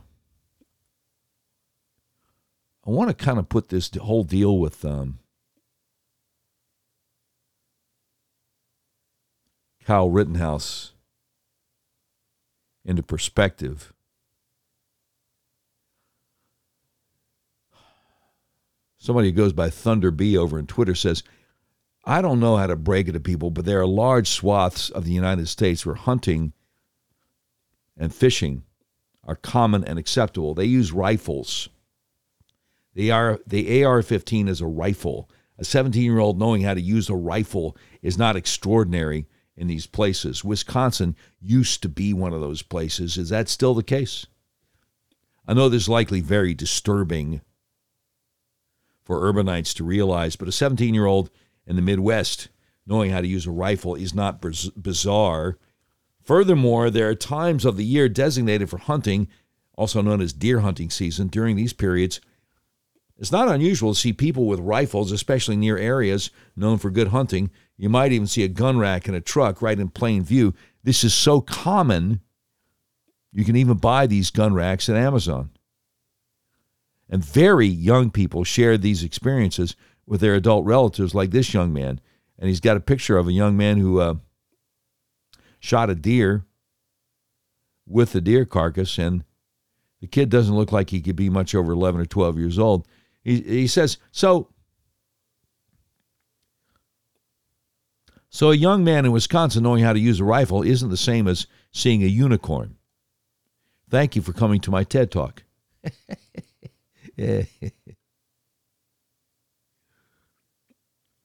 I 2.88 2.92
want 2.92 3.10
to 3.10 3.14
kind 3.14 3.38
of 3.38 3.50
put 3.50 3.68
this 3.68 3.92
whole 4.00 4.24
deal 4.24 4.58
with 4.58 4.86
um, 4.86 5.20
Kyle 9.84 10.10
Rittenhouse 10.10 10.94
into 12.86 13.04
perspective. 13.04 13.94
Somebody 18.98 19.30
who 19.30 19.36
goes 19.36 19.54
by 19.54 19.70
Thunder 19.70 20.12
B 20.12 20.38
over 20.38 20.60
in 20.60 20.68
Twitter 20.68 20.96
says, 20.96 21.24
I 22.06 22.22
don't 22.22 22.40
know 22.40 22.58
how 22.58 22.68
to 22.68 22.76
break 22.76 23.08
it 23.08 23.14
to 23.14 23.20
people, 23.20 23.50
but 23.50 23.66
there 23.66 23.80
are 23.80 23.86
large 23.86 24.30
swaths 24.30 24.90
of 24.90 25.06
the 25.06 25.12
United 25.12 25.48
States 25.48 25.86
where 25.86 25.96
hunting 25.96 26.54
and 27.98 28.14
fishing 28.14 28.64
are 29.26 29.36
common 29.36 29.84
and 29.84 30.00
acceptable. 30.00 30.54
They 30.54 30.66
use 30.66 30.92
rifles. 30.92 31.70
The 32.94 33.12
AR, 33.12 33.40
the 33.46 33.84
AR-15 33.84 34.50
is 34.50 34.60
a 34.62 34.66
rifle. 34.66 35.30
A 35.58 35.64
17-year-old 35.64 36.40
knowing 36.40 36.62
how 36.62 36.74
to 36.74 36.82
use 36.82 37.10
a 37.10 37.16
rifle 37.16 37.78
is 38.02 38.18
not 38.18 38.36
extraordinary 38.36 39.28
in 39.60 39.68
these 39.68 39.86
places. 39.86 40.44
Wisconsin 40.44 41.16
used 41.42 41.84
to 41.84 41.90
be 41.90 42.14
one 42.14 42.34
of 42.34 42.40
those 42.40 42.62
places. 42.62 43.18
Is 43.18 43.30
that 43.30 43.50
still 43.50 43.76
the 43.76 43.84
case? 43.84 44.26
I 45.46 45.54
know 45.54 45.68
this 45.68 45.84
is 45.84 45.90
likely 45.90 46.22
very 46.22 46.54
disturbing 46.54 47.42
for 49.04 49.20
urbanites 49.22 49.76
to 49.76 49.84
realize, 49.84 50.36
but 50.38 50.48
a 50.48 50.52
17 50.52 50.94
year 50.94 51.06
old 51.06 51.30
in 51.68 51.76
the 51.76 51.82
Midwest 51.82 52.48
knowing 52.88 53.12
how 53.12 53.22
to 53.22 53.28
use 53.28 53.46
a 53.46 53.52
rifle 53.52 53.96
is 53.96 54.16
not 54.16 54.42
bizarre. 54.42 55.58
Furthermore, 56.24 56.90
there 56.90 57.10
are 57.10 57.16
times 57.16 57.66
of 57.66 57.78
the 57.78 57.86
year 57.86 58.08
designated 58.08 58.70
for 58.70 58.78
hunting, 58.78 59.28
also 59.76 60.02
known 60.02 60.22
as 60.22 60.34
deer 60.34 60.62
hunting 60.62 60.90
season. 60.90 61.28
During 61.28 61.56
these 61.56 61.74
periods, 61.74 62.22
it's 63.18 63.32
not 63.32 63.50
unusual 63.50 63.94
to 63.94 64.00
see 64.00 64.14
people 64.14 64.46
with 64.46 64.60
rifles, 64.60 65.12
especially 65.12 65.58
near 65.58 65.78
areas 65.78 66.32
known 66.56 66.78
for 66.78 66.90
good 66.90 67.10
hunting. 67.10 67.52
You 67.80 67.88
might 67.88 68.12
even 68.12 68.28
see 68.28 68.44
a 68.44 68.50
gun 68.50 68.78
rack 68.78 69.08
in 69.08 69.16
a 69.16 69.22
truck 69.22 69.62
right 69.62 69.80
in 69.80 69.88
plain 69.88 70.22
view. 70.22 70.54
This 70.84 71.06
is 71.06 71.14
so 71.14 71.40
common, 71.40 72.20
you 73.32 73.46
can 73.46 73.56
even 73.56 73.78
buy 73.78 74.06
these 74.06 74.32
gun 74.32 74.54
racks 74.54 74.90
at 74.90 74.98
Amazon. 74.98 75.52
And 77.10 77.24
very 77.24 77.68
young 77.68 78.12
people 78.12 78.44
share 78.44 78.78
these 78.78 79.02
experiences 79.02 79.78
with 80.06 80.20
their 80.20 80.36
adult 80.36 80.66
relatives, 80.66 81.16
like 81.16 81.32
this 81.32 81.54
young 81.54 81.72
man. 81.72 82.02
And 82.38 82.50
he's 82.50 82.60
got 82.60 82.76
a 82.76 82.82
picture 82.82 83.18
of 83.18 83.30
a 83.30 83.34
young 83.34 83.56
man 83.56 83.78
who 83.78 84.02
uh, 84.02 84.16
shot 85.62 85.90
a 85.90 85.96
deer 85.96 86.44
with 87.88 88.12
the 88.12 88.20
deer 88.20 88.44
carcass, 88.44 88.98
and 88.98 89.24
the 90.02 90.08
kid 90.08 90.30
doesn't 90.30 90.56
look 90.56 90.74
like 90.74 90.90
he 90.90 91.00
could 91.00 91.16
be 91.16 91.30
much 91.30 91.56
over 91.56 91.72
11 91.72 92.02
or 92.02 92.06
12 92.06 92.38
years 92.38 92.60
old. 92.60 92.86
He, 93.24 93.40
he 93.40 93.68
says, 93.68 93.98
So 94.12 94.50
So 98.30 98.52
a 98.52 98.56
young 98.56 98.84
man 98.84 99.06
in 99.06 99.12
Wisconsin 99.12 99.64
knowing 99.64 99.84
how 99.84 99.94
to 99.94 100.00
use 100.00 100.20
a 100.20 100.24
rifle 100.24 100.62
isn't 100.62 100.90
the 100.90 100.98
same 100.98 101.28
as 101.28 101.48
seeing 101.72 102.04
a 102.04 102.08
unicorn. 102.08 102.76
Thank 103.90 104.16
you 104.16 104.22
for 104.22 104.34
coming 104.34 104.60
to 104.62 104.70
my 104.72 104.84
TED 104.84 105.10
Talk. 105.12 105.44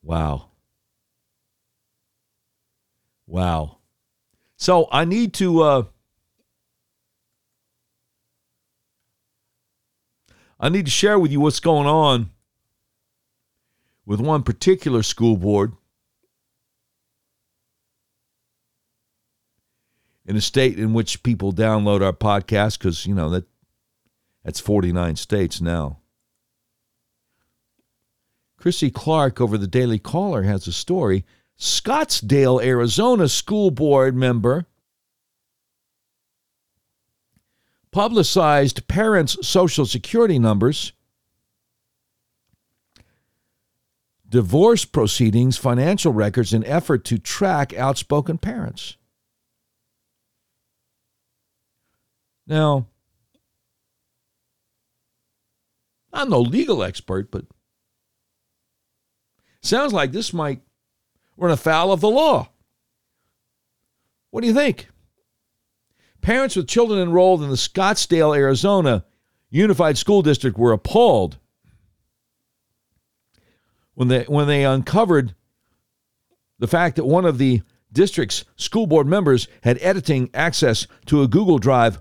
wow. 0.03 0.49
Wow. 3.27 3.79
So 4.57 4.89
I 4.91 5.05
need 5.05 5.35
to 5.35 5.63
uh, 5.63 5.83
I 10.59 10.71
need 10.71 10.87
to 10.87 10.91
share 10.91 11.19
with 11.19 11.33
you 11.33 11.41
what's 11.41 11.61
going 11.61 11.87
on 11.87 12.31
with 14.07 14.21
one 14.21 14.43
particular 14.43 15.03
school 15.03 15.37
board 15.37 15.73
in 20.27 20.37
a 20.37 20.41
state 20.41 20.79
in 20.79 20.93
which 20.93 21.23
people 21.23 21.53
download 21.53 22.03
our 22.03 22.13
podcast 22.13 22.79
because 22.79 23.07
you 23.07 23.15
know 23.15 23.31
that 23.31 23.45
that's 24.45 24.61
49 24.61 25.17
states 25.17 25.61
now. 25.61 25.99
Chrissy 28.59 28.91
Clark 28.91 29.41
over 29.41 29.59
the 29.59 29.67
Daily 29.67 29.99
Caller 29.99 30.43
has 30.43 30.67
a 30.67 30.73
story. 30.73 31.25
Scottsdale, 31.59 32.63
Arizona 32.63 33.29
school 33.29 33.71
board 33.71 34.17
member 34.17 34.67
publicized 37.95 38.89
parents' 38.89 39.37
social 39.47 39.87
security 39.87 40.37
numbers, 40.37 40.93
divorce 44.29 44.85
proceedings, 44.85 45.57
financial 45.57 46.13
records 46.13 46.53
in 46.53 46.65
effort 46.65 47.05
to 47.05 47.19
track 47.19 47.73
outspoken 47.75 48.37
parents. 48.37 48.97
Now, 52.47 52.87
I'm 56.13 56.31
no 56.31 56.41
legal 56.41 56.83
expert, 56.83 57.31
but 57.31 57.45
sounds 59.63 59.93
like 59.93 60.13
this 60.13 60.33
might 60.33 60.61
run 61.37 61.51
afoul 61.51 61.93
of 61.93 62.01
the 62.01 62.11
law. 62.11 62.49
What 64.31 64.43
do 64.43 64.47
you 64.47 64.55
think? 64.55 64.89
Parents 66.21 66.57
with 66.57 66.69
children 66.69 67.01
enrolled 67.01 67.43
in 67.43 67.51
the 67.51 67.57
Scottsdale, 67.57 68.37
Arizona 68.37 69.05
Unified 69.51 69.99
School 69.99 70.23
District 70.23 70.59
were 70.59 70.73
appalled 70.73 71.39
when 73.95 74.09
they 74.09 74.25
when 74.25 74.47
they 74.47 74.65
uncovered 74.65 75.35
the 76.59 76.67
fact 76.67 76.97
that 76.97 77.05
one 77.05 77.25
of 77.25 77.39
the 77.39 77.63
district's 77.93 78.45
school 78.57 78.87
board 78.87 79.07
members 79.07 79.47
had 79.63 79.79
editing 79.81 80.31
access 80.35 80.87
to 81.07 81.23
a 81.23 81.29
Google 81.29 81.59
Drive 81.59 82.01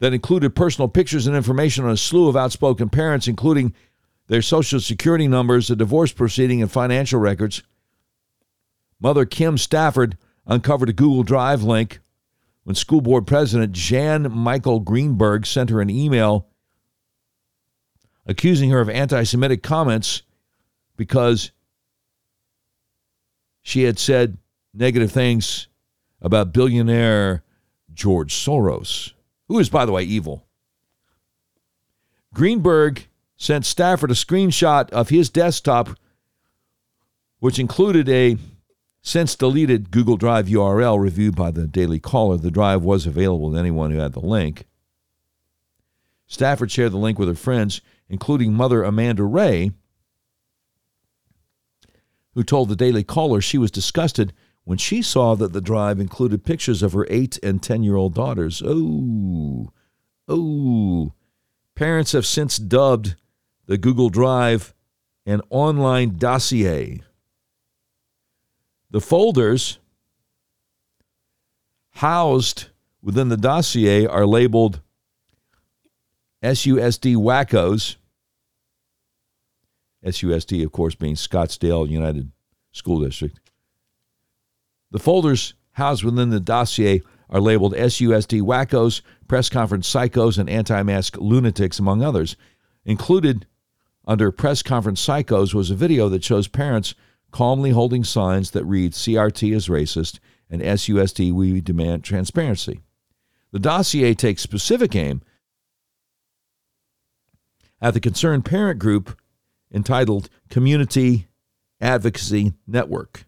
that 0.00 0.14
included 0.14 0.54
personal 0.54 0.88
pictures 0.88 1.26
and 1.26 1.36
information 1.36 1.84
on 1.84 1.90
a 1.90 1.96
slew 1.96 2.28
of 2.28 2.36
outspoken 2.36 2.88
parents, 2.88 3.26
including 3.26 3.74
their 4.28 4.42
social 4.42 4.80
security 4.80 5.26
numbers, 5.26 5.70
a 5.70 5.76
divorce 5.76 6.12
proceeding, 6.12 6.62
and 6.62 6.70
financial 6.70 7.18
records. 7.18 7.62
Mother 9.00 9.24
Kim 9.24 9.58
Stafford 9.58 10.16
uncovered 10.46 10.88
a 10.88 10.92
Google 10.92 11.22
Drive 11.22 11.62
link 11.62 12.00
when 12.64 12.74
school 12.74 13.00
board 13.00 13.26
president 13.26 13.72
Jan 13.72 14.30
Michael 14.30 14.80
Greenburg 14.80 15.46
sent 15.46 15.70
her 15.70 15.80
an 15.80 15.90
email 15.90 16.46
accusing 18.26 18.70
her 18.70 18.80
of 18.80 18.90
anti 18.90 19.22
Semitic 19.24 19.62
comments 19.62 20.22
because 20.96 21.50
she 23.62 23.84
had 23.84 23.98
said 23.98 24.38
negative 24.74 25.10
things 25.10 25.68
about 26.20 26.52
billionaire 26.52 27.42
George 27.94 28.34
Soros 28.34 29.12
who 29.48 29.58
is, 29.58 29.68
by 29.68 29.84
the 29.84 29.92
way, 29.92 30.02
evil. 30.02 30.46
Greenburg 32.34 33.06
sent 33.36 33.64
Stafford 33.64 34.10
a 34.10 34.14
screenshot 34.14 34.90
of 34.90 35.08
his 35.08 35.30
desktop, 35.30 35.90
which 37.40 37.58
included 37.58 38.08
a 38.08 38.36
since 39.00 39.34
deleted 39.34 39.90
Google 39.90 40.16
Drive 40.16 40.46
URL 40.46 41.00
reviewed 41.00 41.34
by 41.34 41.50
the 41.50 41.66
Daily 41.66 41.98
Caller. 41.98 42.36
The 42.36 42.50
drive 42.50 42.82
was 42.82 43.06
available 43.06 43.52
to 43.52 43.58
anyone 43.58 43.90
who 43.90 43.98
had 43.98 44.12
the 44.12 44.20
link. 44.20 44.66
Stafford 46.26 46.70
shared 46.70 46.92
the 46.92 46.98
link 46.98 47.18
with 47.18 47.28
her 47.28 47.34
friends, 47.34 47.80
including 48.08 48.52
mother 48.52 48.82
Amanda 48.82 49.24
Ray, 49.24 49.70
who 52.34 52.44
told 52.44 52.68
the 52.68 52.76
Daily 52.76 53.02
Caller 53.02 53.40
she 53.40 53.56
was 53.56 53.70
disgusted 53.70 54.34
when 54.68 54.76
she 54.76 55.00
saw 55.00 55.34
that 55.34 55.54
the 55.54 55.62
drive 55.62 55.98
included 55.98 56.44
pictures 56.44 56.82
of 56.82 56.92
her 56.92 57.06
8 57.08 57.38
and 57.42 57.62
10 57.62 57.82
year 57.82 57.96
old 57.96 58.12
daughters. 58.12 58.62
Oh, 58.62 59.72
oh. 60.28 61.14
Parents 61.74 62.12
have 62.12 62.26
since 62.26 62.58
dubbed 62.58 63.16
the 63.64 63.78
Google 63.78 64.10
Drive 64.10 64.74
an 65.24 65.40
online 65.48 66.18
dossier. 66.18 67.00
The 68.90 69.00
folders 69.00 69.78
housed 71.92 72.66
within 73.00 73.30
the 73.30 73.38
dossier 73.38 74.04
are 74.04 74.26
labeled 74.26 74.82
SUSD 76.42 77.16
wackos. 77.16 77.96
SUSD, 80.04 80.62
of 80.62 80.72
course, 80.72 80.94
being 80.94 81.14
Scottsdale 81.14 81.88
United 81.88 82.30
School 82.72 83.00
District. 83.00 83.40
The 84.90 84.98
folders 84.98 85.54
housed 85.72 86.04
within 86.04 86.30
the 86.30 86.40
dossier 86.40 87.02
are 87.30 87.40
labeled 87.40 87.74
SUSD 87.74 88.40
wackos, 88.40 89.02
press 89.26 89.48
conference 89.48 89.92
psychos, 89.92 90.38
and 90.38 90.48
anti 90.48 90.82
mask 90.82 91.16
lunatics, 91.18 91.78
among 91.78 92.02
others. 92.02 92.36
Included 92.84 93.46
under 94.06 94.32
press 94.32 94.62
conference 94.62 95.04
psychos 95.06 95.52
was 95.52 95.70
a 95.70 95.76
video 95.76 96.08
that 96.08 96.24
shows 96.24 96.48
parents 96.48 96.94
calmly 97.30 97.70
holding 97.70 98.04
signs 98.04 98.52
that 98.52 98.64
read 98.64 98.92
CRT 98.92 99.54
is 99.54 99.68
racist 99.68 100.18
and 100.48 100.62
SUSD 100.62 101.30
we 101.32 101.60
demand 101.60 102.02
transparency. 102.02 102.80
The 103.52 103.58
dossier 103.58 104.14
takes 104.14 104.42
specific 104.42 104.96
aim 104.96 105.22
at 107.80 107.92
the 107.92 108.00
concerned 108.00 108.46
parent 108.46 108.78
group 108.78 109.18
entitled 109.72 110.30
Community 110.48 111.28
Advocacy 111.80 112.54
Network. 112.66 113.27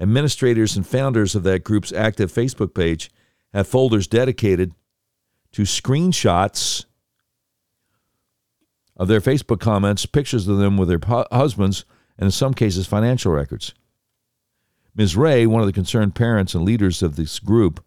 Administrators 0.00 0.76
and 0.76 0.86
founders 0.86 1.34
of 1.34 1.42
that 1.44 1.64
group's 1.64 1.92
active 1.92 2.32
Facebook 2.32 2.74
page 2.74 3.10
have 3.52 3.68
folders 3.68 4.06
dedicated 4.06 4.72
to 5.52 5.62
screenshots 5.62 6.86
of 8.96 9.08
their 9.08 9.20
Facebook 9.20 9.60
comments, 9.60 10.06
pictures 10.06 10.48
of 10.48 10.58
them 10.58 10.76
with 10.76 10.88
their 10.88 11.00
husbands, 11.30 11.84
and 12.18 12.26
in 12.26 12.30
some 12.30 12.54
cases, 12.54 12.86
financial 12.86 13.32
records. 13.32 13.74
Ms. 14.94 15.16
Ray, 15.16 15.46
one 15.46 15.60
of 15.60 15.66
the 15.66 15.72
concerned 15.72 16.14
parents 16.14 16.54
and 16.54 16.64
leaders 16.64 17.02
of 17.02 17.16
this 17.16 17.38
group, 17.38 17.84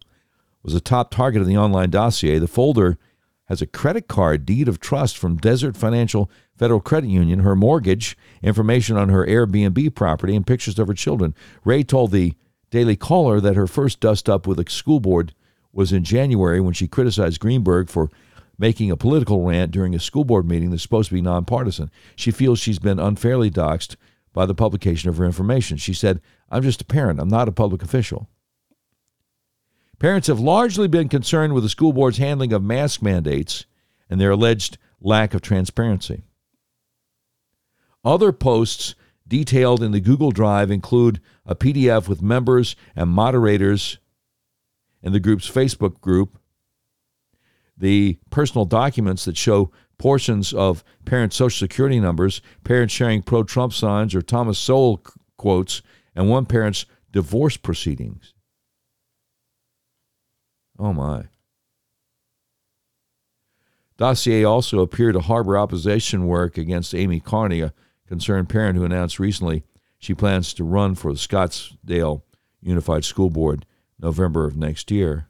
was 0.63 0.73
a 0.73 0.79
top 0.79 1.11
target 1.11 1.41
of 1.41 1.47
the 1.47 1.57
online 1.57 1.91
dossier. 1.91 2.39
The 2.39 2.47
folder 2.47 2.97
has 3.45 3.61
a 3.61 3.67
credit 3.67 4.07
card 4.07 4.45
deed 4.45 4.67
of 4.67 4.79
trust 4.79 5.17
from 5.17 5.37
Desert 5.37 5.77
Financial 5.77 6.29
Federal 6.57 6.79
Credit 6.79 7.09
Union, 7.09 7.39
her 7.39 7.55
mortgage, 7.55 8.17
information 8.41 8.97
on 8.97 9.09
her 9.09 9.25
Airbnb 9.25 9.93
property, 9.95 10.35
and 10.35 10.47
pictures 10.47 10.79
of 10.79 10.87
her 10.87 10.93
children. 10.93 11.35
Ray 11.63 11.83
told 11.83 12.11
the 12.11 12.33
Daily 12.71 12.95
Caller 12.95 13.39
that 13.39 13.55
her 13.55 13.67
first 13.67 13.99
dust 13.99 14.29
up 14.29 14.47
with 14.47 14.57
the 14.57 14.69
school 14.71 14.99
board 14.99 15.33
was 15.71 15.91
in 15.91 16.03
January 16.03 16.59
when 16.59 16.73
she 16.73 16.87
criticized 16.87 17.39
Greenburg 17.39 17.89
for 17.89 18.09
making 18.57 18.89
a 18.89 18.97
political 18.97 19.45
rant 19.45 19.71
during 19.71 19.93
a 19.93 19.99
school 19.99 20.23
board 20.23 20.47
meeting 20.47 20.71
that's 20.71 20.83
supposed 20.83 21.09
to 21.09 21.15
be 21.15 21.21
nonpartisan. 21.21 21.91
She 22.15 22.31
feels 22.31 22.59
she's 22.59 22.79
been 22.79 22.99
unfairly 22.99 23.51
doxxed 23.51 23.95
by 24.33 24.45
the 24.45 24.55
publication 24.55 25.09
of 25.09 25.17
her 25.17 25.25
information. 25.25 25.77
She 25.77 25.93
said, 25.93 26.21
I'm 26.49 26.63
just 26.63 26.81
a 26.81 26.85
parent, 26.85 27.19
I'm 27.19 27.29
not 27.29 27.47
a 27.47 27.53
public 27.53 27.83
official. 27.83 28.29
Parents 30.05 30.27
have 30.27 30.39
largely 30.39 30.87
been 30.87 31.09
concerned 31.09 31.53
with 31.53 31.63
the 31.63 31.69
school 31.69 31.91
board's 31.91 32.19
handling 32.19 32.53
of 32.53 32.61
mask 32.61 33.01
mandates 33.01 33.65
and 34.07 34.21
their 34.21 34.29
alleged 34.29 34.77
lack 35.01 35.33
of 35.33 35.41
transparency. 35.41 36.21
Other 38.03 38.31
posts 38.31 38.93
detailed 39.27 39.81
in 39.81 39.93
the 39.93 39.99
Google 39.99 40.29
Drive 40.29 40.69
include 40.69 41.21
a 41.43 41.55
PDF 41.55 42.07
with 42.07 42.21
members 42.21 42.75
and 42.95 43.09
moderators 43.09 43.97
in 45.01 45.11
the 45.11 45.19
group's 45.19 45.49
Facebook 45.49 45.99
group, 46.01 46.37
the 47.75 48.19
personal 48.29 48.65
documents 48.65 49.25
that 49.25 49.37
show 49.37 49.71
portions 49.97 50.53
of 50.53 50.83
parents' 51.05 51.35
social 51.35 51.65
security 51.65 51.99
numbers, 51.99 52.43
parents 52.63 52.93
sharing 52.93 53.23
pro 53.23 53.41
Trump 53.41 53.73
signs 53.73 54.13
or 54.13 54.21
Thomas 54.21 54.59
Sowell 54.59 55.03
quotes, 55.35 55.81
and 56.15 56.29
one 56.29 56.45
parent's 56.45 56.85
divorce 57.11 57.57
proceedings. 57.57 58.34
Oh 60.77 60.93
my. 60.93 61.25
Dossier 63.97 64.43
also 64.43 64.79
appeared 64.79 65.13
to 65.13 65.21
harbor 65.21 65.57
opposition 65.57 66.27
work 66.27 66.57
against 66.57 66.93
Amy 66.93 67.19
Carney, 67.19 67.61
a 67.61 67.73
concerned 68.07 68.49
parent 68.49 68.77
who 68.77 68.83
announced 68.83 69.19
recently 69.19 69.63
she 69.97 70.13
plans 70.13 70.53
to 70.53 70.63
run 70.63 70.95
for 70.95 71.13
the 71.13 71.19
Scottsdale 71.19 72.21
Unified 72.61 73.05
School 73.05 73.29
Board 73.29 73.65
November 73.99 74.45
of 74.45 74.57
next 74.57 74.91
year. 74.91 75.29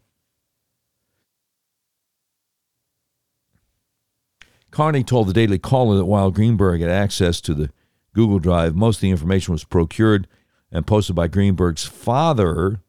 Carney 4.72 5.04
told 5.04 5.28
the 5.28 5.34
Daily 5.34 5.60
Caller 5.60 5.96
that 5.96 6.06
while 6.06 6.32
Greenburg 6.32 6.82
had 6.82 6.90
access 6.90 7.40
to 7.42 7.54
the 7.54 7.70
Google 8.14 8.40
Drive, 8.40 8.76
most 8.76 8.98
of 8.98 9.02
the 9.02 9.12
information 9.12 9.54
was 9.54 9.64
procured 9.64 10.28
and 10.72 10.86
posted 10.86 11.16
by 11.16 11.28
Greenburg's 11.28 11.86
father, 11.86 12.82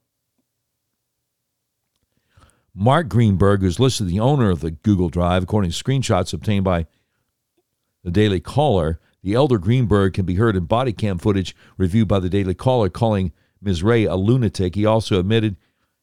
Mark 2.79 3.09
Greenburg, 3.09 3.63
who's 3.63 3.81
listed 3.81 4.07
the 4.07 4.21
owner 4.21 4.51
of 4.51 4.61
the 4.61 4.71
Google 4.71 5.09
Drive, 5.09 5.43
according 5.43 5.71
to 5.71 5.83
screenshots 5.83 6.35
obtained 6.35 6.65
by 6.65 6.87
the 8.05 8.11
Daily 8.11 8.39
Caller. 8.39 9.01
The 9.23 9.33
elder 9.33 9.57
Greenburg 9.57 10.13
can 10.13 10.27
be 10.27 10.35
heard 10.35 10.57
in 10.57 10.67
body 10.67 10.93
cam 10.93 11.17
footage 11.17 11.57
reviewed 11.79 12.07
by 12.07 12.21
the 12.21 12.29
Daily 12.29 12.55
Caller, 12.55 12.91
calling 12.91 13.33
Ms. 13.63 13.83
Ray 13.83 14.05
a 14.05 14.15
lunatic. 14.15 14.75
He 14.75 14.85
also 14.85 15.19
admitted 15.19 15.57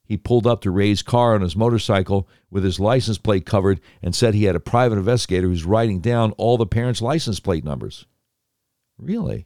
he 0.04 0.18
pulled 0.18 0.48
up 0.48 0.62
to 0.62 0.72
Ray's 0.72 1.04
car 1.04 1.36
on 1.36 1.42
his 1.42 1.56
motorcycle 1.56 2.28
with 2.50 2.64
his 2.64 2.80
license 2.80 3.20
plate 3.20 3.46
covered 3.46 3.80
and 4.02 4.16
said 4.16 4.34
he 4.34 4.46
had 4.46 4.56
a 4.56 4.60
private 4.60 4.98
investigator 4.98 5.48
who's 5.48 5.66
writing 5.66 6.02
down 6.02 6.32
all 6.34 6.58
the 6.58 6.66
parents' 6.66 7.04
license 7.04 7.40
plate 7.40 7.64
numbers. 7.64 8.08
Really? 8.98 9.46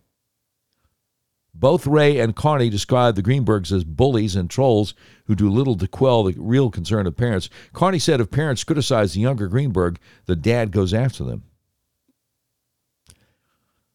Both 1.60 1.88
Ray 1.88 2.20
and 2.20 2.36
Carney 2.36 2.70
described 2.70 3.18
the 3.18 3.24
Greenburgs 3.24 3.72
as 3.72 3.84
bullies 3.84 4.36
and 4.36 4.47
trolls 4.47 4.93
who 5.26 5.34
do 5.34 5.49
little 5.49 5.76
to 5.78 5.88
quell 5.88 6.24
the 6.24 6.36
real 6.38 6.70
concern 6.70 7.08
of 7.08 7.18
parents. 7.18 7.49
Carney 7.74 7.97
said 7.97 8.22
if 8.22 8.30
parents 8.30 8.64
criticize 8.64 9.14
the 9.14 9.22
younger 9.22 9.47
Greenburg, 9.47 9.99
the 10.28 10.36
dad 10.36 10.72
goes 10.72 10.93
after 10.93 11.24
them. 11.24 11.43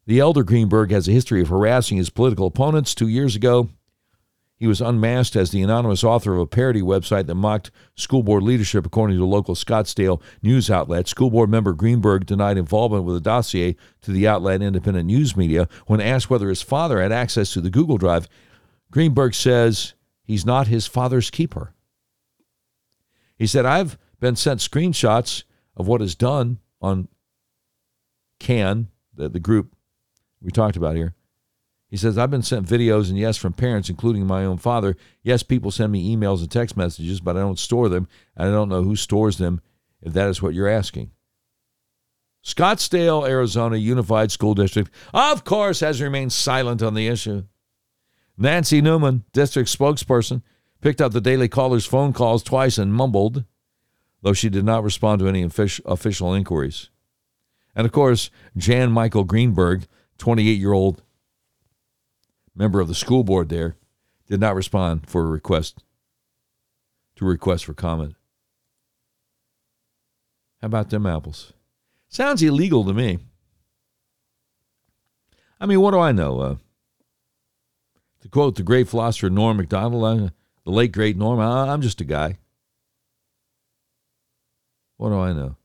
The 0.06 0.18
elder 0.18 0.42
Greenburg 0.42 0.90
has 0.90 1.06
a 1.06 1.12
history 1.12 1.40
of 1.40 1.48
harassing 1.48 1.98
his 1.98 2.10
political 2.10 2.48
opponents. 2.48 2.96
Two 2.96 3.06
years 3.06 3.36
ago, 3.36 3.68
he 4.62 4.68
was 4.68 4.80
unmasked 4.80 5.34
as 5.34 5.50
the 5.50 5.60
anonymous 5.60 6.04
author 6.04 6.34
of 6.34 6.38
a 6.38 6.46
parody 6.46 6.82
website 6.82 7.26
that 7.26 7.34
mocked 7.34 7.72
school 7.96 8.22
board 8.22 8.44
leadership, 8.44 8.86
according 8.86 9.16
to 9.16 9.24
local 9.24 9.56
Scottsdale 9.56 10.22
news 10.40 10.70
outlet. 10.70 11.08
School 11.08 11.30
board 11.30 11.50
member 11.50 11.72
Greenburg 11.72 12.26
denied 12.26 12.56
involvement 12.56 13.02
with 13.02 13.16
a 13.16 13.20
dossier 13.20 13.74
to 14.02 14.12
the 14.12 14.28
outlet 14.28 14.62
Independent 14.62 15.06
News 15.06 15.36
Media. 15.36 15.68
When 15.88 16.00
asked 16.00 16.30
whether 16.30 16.48
his 16.48 16.62
father 16.62 17.02
had 17.02 17.10
access 17.10 17.52
to 17.54 17.60
the 17.60 17.70
Google 17.70 17.98
Drive, 17.98 18.28
Greenburg 18.92 19.34
says 19.34 19.94
he's 20.22 20.46
not 20.46 20.68
his 20.68 20.86
father's 20.86 21.28
keeper. 21.28 21.74
He 23.36 23.48
said, 23.48 23.66
I've 23.66 23.98
been 24.20 24.36
sent 24.36 24.60
screenshots 24.60 25.42
of 25.76 25.88
what 25.88 26.00
is 26.00 26.14
done 26.14 26.60
on 26.80 27.08
CAN, 28.38 28.90
the, 29.12 29.28
the 29.28 29.40
group 29.40 29.74
we 30.40 30.52
talked 30.52 30.76
about 30.76 30.94
here. 30.94 31.16
He 31.92 31.98
says, 31.98 32.16
I've 32.16 32.30
been 32.30 32.42
sent 32.42 32.66
videos, 32.66 33.10
and 33.10 33.18
yes, 33.18 33.36
from 33.36 33.52
parents, 33.52 33.90
including 33.90 34.26
my 34.26 34.46
own 34.46 34.56
father. 34.56 34.96
Yes, 35.22 35.42
people 35.42 35.70
send 35.70 35.92
me 35.92 36.16
emails 36.16 36.40
and 36.40 36.50
text 36.50 36.74
messages, 36.74 37.20
but 37.20 37.36
I 37.36 37.40
don't 37.40 37.58
store 37.58 37.90
them, 37.90 38.08
and 38.34 38.48
I 38.48 38.50
don't 38.50 38.70
know 38.70 38.82
who 38.82 38.96
stores 38.96 39.36
them, 39.36 39.60
if 40.00 40.14
that 40.14 40.30
is 40.30 40.40
what 40.40 40.54
you're 40.54 40.70
asking. 40.70 41.10
Scottsdale, 42.42 43.28
Arizona 43.28 43.76
Unified 43.76 44.32
School 44.32 44.54
District, 44.54 44.90
of 45.12 45.44
course, 45.44 45.80
has 45.80 46.00
remained 46.00 46.32
silent 46.32 46.80
on 46.80 46.94
the 46.94 47.08
issue. 47.08 47.42
Nancy 48.38 48.80
Newman, 48.80 49.24
district 49.34 49.68
spokesperson, 49.68 50.40
picked 50.80 51.02
up 51.02 51.12
the 51.12 51.20
Daily 51.20 51.46
Caller's 51.46 51.84
phone 51.84 52.14
calls 52.14 52.42
twice 52.42 52.78
and 52.78 52.94
mumbled, 52.94 53.44
though 54.22 54.32
she 54.32 54.48
did 54.48 54.64
not 54.64 54.82
respond 54.82 55.18
to 55.18 55.28
any 55.28 55.42
official 55.42 56.32
inquiries. 56.32 56.88
And 57.76 57.84
of 57.84 57.92
course, 57.92 58.30
Jan 58.56 58.90
Michael 58.92 59.24
Greenburg, 59.24 59.86
28 60.16 60.58
year 60.58 60.72
old 60.72 61.02
member 62.54 62.80
of 62.80 62.88
the 62.88 62.94
school 62.94 63.24
board 63.24 63.48
there, 63.48 63.76
did 64.28 64.40
not 64.40 64.54
respond 64.54 65.08
for 65.08 65.22
a 65.22 65.26
request 65.26 65.82
to 67.16 67.24
request 67.24 67.64
for 67.64 67.74
comment. 67.74 68.14
How 70.60 70.66
about 70.66 70.90
them 70.90 71.06
apples? 71.06 71.52
Sounds 72.08 72.42
illegal 72.42 72.84
to 72.84 72.92
me. 72.92 73.18
I 75.60 75.66
mean, 75.66 75.80
what 75.80 75.92
do 75.92 75.98
I 75.98 76.12
know? 76.12 76.40
Uh, 76.40 76.56
to 78.20 78.28
quote 78.28 78.56
the 78.56 78.62
great 78.62 78.88
philosopher 78.88 79.30
Norm 79.30 79.56
Macdonald, 79.56 80.04
uh, 80.04 80.28
the 80.64 80.70
late 80.70 80.92
great 80.92 81.16
Norm, 81.16 81.40
I'm 81.40 81.82
just 81.82 82.00
a 82.00 82.04
guy. 82.04 82.38
What 84.96 85.10
do 85.10 85.18
I 85.18 85.32
know? 85.32 85.56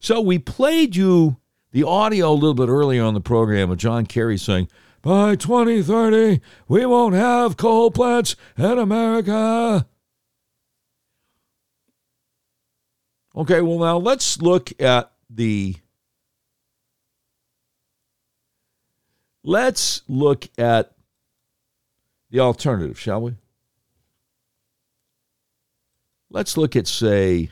So 0.00 0.20
we 0.20 0.38
played 0.38 0.96
you 0.96 1.36
the 1.72 1.84
audio 1.84 2.30
a 2.30 2.32
little 2.32 2.54
bit 2.54 2.68
earlier 2.68 3.04
on 3.04 3.14
the 3.14 3.20
program 3.20 3.70
of 3.70 3.78
John 3.78 4.06
Kerry 4.06 4.38
saying, 4.38 4.68
by 5.02 5.36
2030, 5.36 6.40
we 6.66 6.84
won't 6.86 7.14
have 7.14 7.56
coal 7.56 7.90
plants 7.90 8.36
in 8.56 8.78
America. 8.78 9.86
Okay, 13.36 13.60
well, 13.60 13.78
now 13.78 13.96
let's 13.96 14.42
look 14.42 14.72
at 14.80 15.12
the. 15.30 15.76
Let's 19.44 20.02
look 20.08 20.48
at 20.58 20.92
the 22.30 22.40
alternative, 22.40 22.98
shall 22.98 23.22
we? 23.22 23.36
Let's 26.30 26.56
look 26.56 26.74
at, 26.76 26.86
say, 26.86 27.50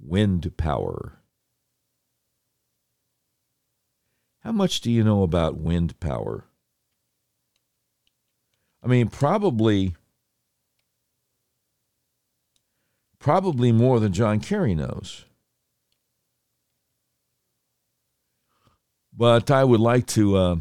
wind 0.00 0.56
power. 0.56 1.15
How 4.46 4.52
much 4.52 4.80
do 4.80 4.92
you 4.92 5.02
know 5.02 5.24
about 5.24 5.58
wind 5.58 5.98
power? 5.98 6.44
I 8.80 8.86
mean, 8.86 9.08
probably 9.08 9.96
probably 13.18 13.72
more 13.72 13.98
than 13.98 14.12
John 14.12 14.38
Kerry 14.38 14.72
knows. 14.72 15.24
But 19.12 19.50
I 19.50 19.64
would 19.64 19.80
like 19.80 20.06
to 20.14 20.36
uh, 20.36 20.56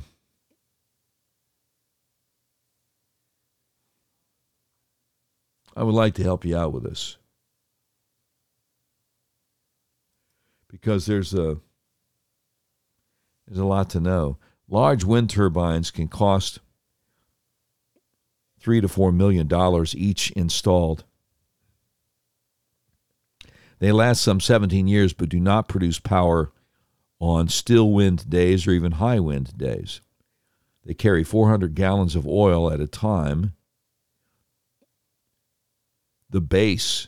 I 5.75 5.83
would 5.83 5.93
like 5.93 6.15
to 6.15 6.23
help 6.23 6.43
you 6.43 6.57
out 6.57 6.73
with 6.73 6.85
this. 6.85 7.17
Because 10.71 11.05
there's 11.05 11.35
a 11.35 11.59
there's 13.47 13.59
a 13.59 13.65
lot 13.65 13.89
to 13.91 13.99
know. 13.99 14.37
Large 14.67 15.03
wind 15.03 15.29
turbines 15.29 15.91
can 15.91 16.07
cost 16.07 16.59
three 18.59 18.81
to 18.81 18.87
four 18.87 19.11
million 19.11 19.47
dollars 19.47 19.95
each 19.95 20.31
installed. 20.31 21.03
They 23.79 23.91
last 23.91 24.21
some 24.21 24.39
17 24.39 24.87
years 24.87 25.13
but 25.13 25.29
do 25.29 25.39
not 25.39 25.67
produce 25.67 25.99
power 25.99 26.51
on 27.19 27.47
still 27.47 27.91
wind 27.91 28.29
days 28.29 28.65
or 28.65 28.71
even 28.71 28.93
high 28.93 29.19
wind 29.19 29.57
days. 29.57 30.01
They 30.83 30.93
carry 30.93 31.23
400 31.23 31.75
gallons 31.75 32.15
of 32.15 32.27
oil 32.27 32.71
at 32.71 32.79
a 32.79 32.87
time. 32.87 33.53
The 36.29 36.41
base 36.41 37.07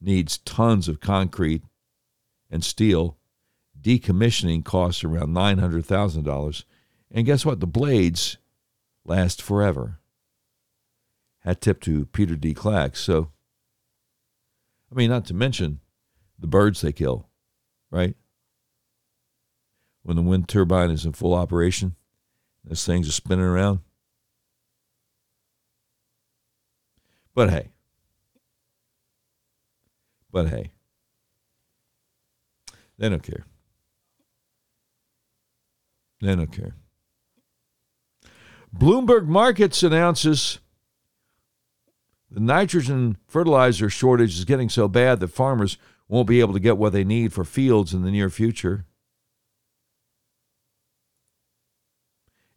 needs 0.00 0.38
tons 0.38 0.88
of 0.88 1.00
concrete 1.00 1.62
and 2.50 2.64
steel 2.64 3.16
decommissioning 3.86 4.64
costs 4.64 5.04
around 5.04 5.28
$900,000. 5.28 6.64
And 7.12 7.24
guess 7.24 7.46
what? 7.46 7.60
The 7.60 7.68
blades 7.68 8.36
last 9.04 9.40
forever. 9.40 10.00
Hat 11.40 11.60
tip 11.60 11.80
to 11.82 12.06
Peter 12.06 12.34
D. 12.34 12.52
Clack. 12.52 12.96
So, 12.96 13.30
I 14.90 14.96
mean, 14.96 15.08
not 15.08 15.24
to 15.26 15.34
mention 15.34 15.78
the 16.36 16.48
birds 16.48 16.80
they 16.80 16.90
kill, 16.90 17.28
right? 17.88 18.16
When 20.02 20.16
the 20.16 20.22
wind 20.22 20.48
turbine 20.48 20.90
is 20.90 21.06
in 21.06 21.12
full 21.12 21.34
operation, 21.34 21.94
those 22.64 22.84
things 22.84 23.08
are 23.08 23.12
spinning 23.12 23.44
around. 23.44 23.80
But 27.34 27.50
hey, 27.50 27.68
but 30.32 30.48
hey, 30.48 30.72
they 32.98 33.08
don't 33.08 33.22
care. 33.22 33.44
They 36.20 36.34
don't 36.34 36.52
care. 36.52 36.74
Bloomberg 38.74 39.26
Markets 39.26 39.82
announces 39.82 40.60
the 42.30 42.40
nitrogen 42.40 43.16
fertilizer 43.26 43.88
shortage 43.88 44.36
is 44.36 44.44
getting 44.44 44.68
so 44.68 44.88
bad 44.88 45.20
that 45.20 45.28
farmers 45.28 45.78
won't 46.08 46.28
be 46.28 46.40
able 46.40 46.52
to 46.52 46.60
get 46.60 46.76
what 46.76 46.92
they 46.92 47.04
need 47.04 47.32
for 47.32 47.44
fields 47.44 47.94
in 47.94 48.02
the 48.02 48.10
near 48.10 48.30
future. 48.30 48.84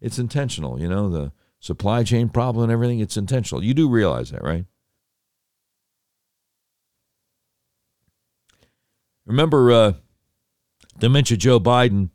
It's 0.02 0.20
intentional, 0.20 0.80
you 0.80 0.88
know, 0.88 1.10
the 1.10 1.32
supply 1.60 2.04
chain 2.04 2.30
problem 2.30 2.64
and 2.64 2.72
everything, 2.72 3.00
it's 3.00 3.18
intentional. 3.18 3.64
You 3.64 3.74
do 3.74 3.90
realize 3.90 4.32
that, 4.32 4.44
right? 4.44 4.66
Remember, 9.26 9.72
uh, 9.72 9.94
dementia 10.98 11.38
Joe 11.38 11.60
Biden 11.60 12.10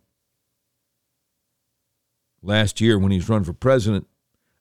last 2.45 2.79
year 2.79 2.97
when 2.97 3.11
he's 3.11 3.29
run 3.29 3.43
for 3.43 3.53
president 3.53 4.07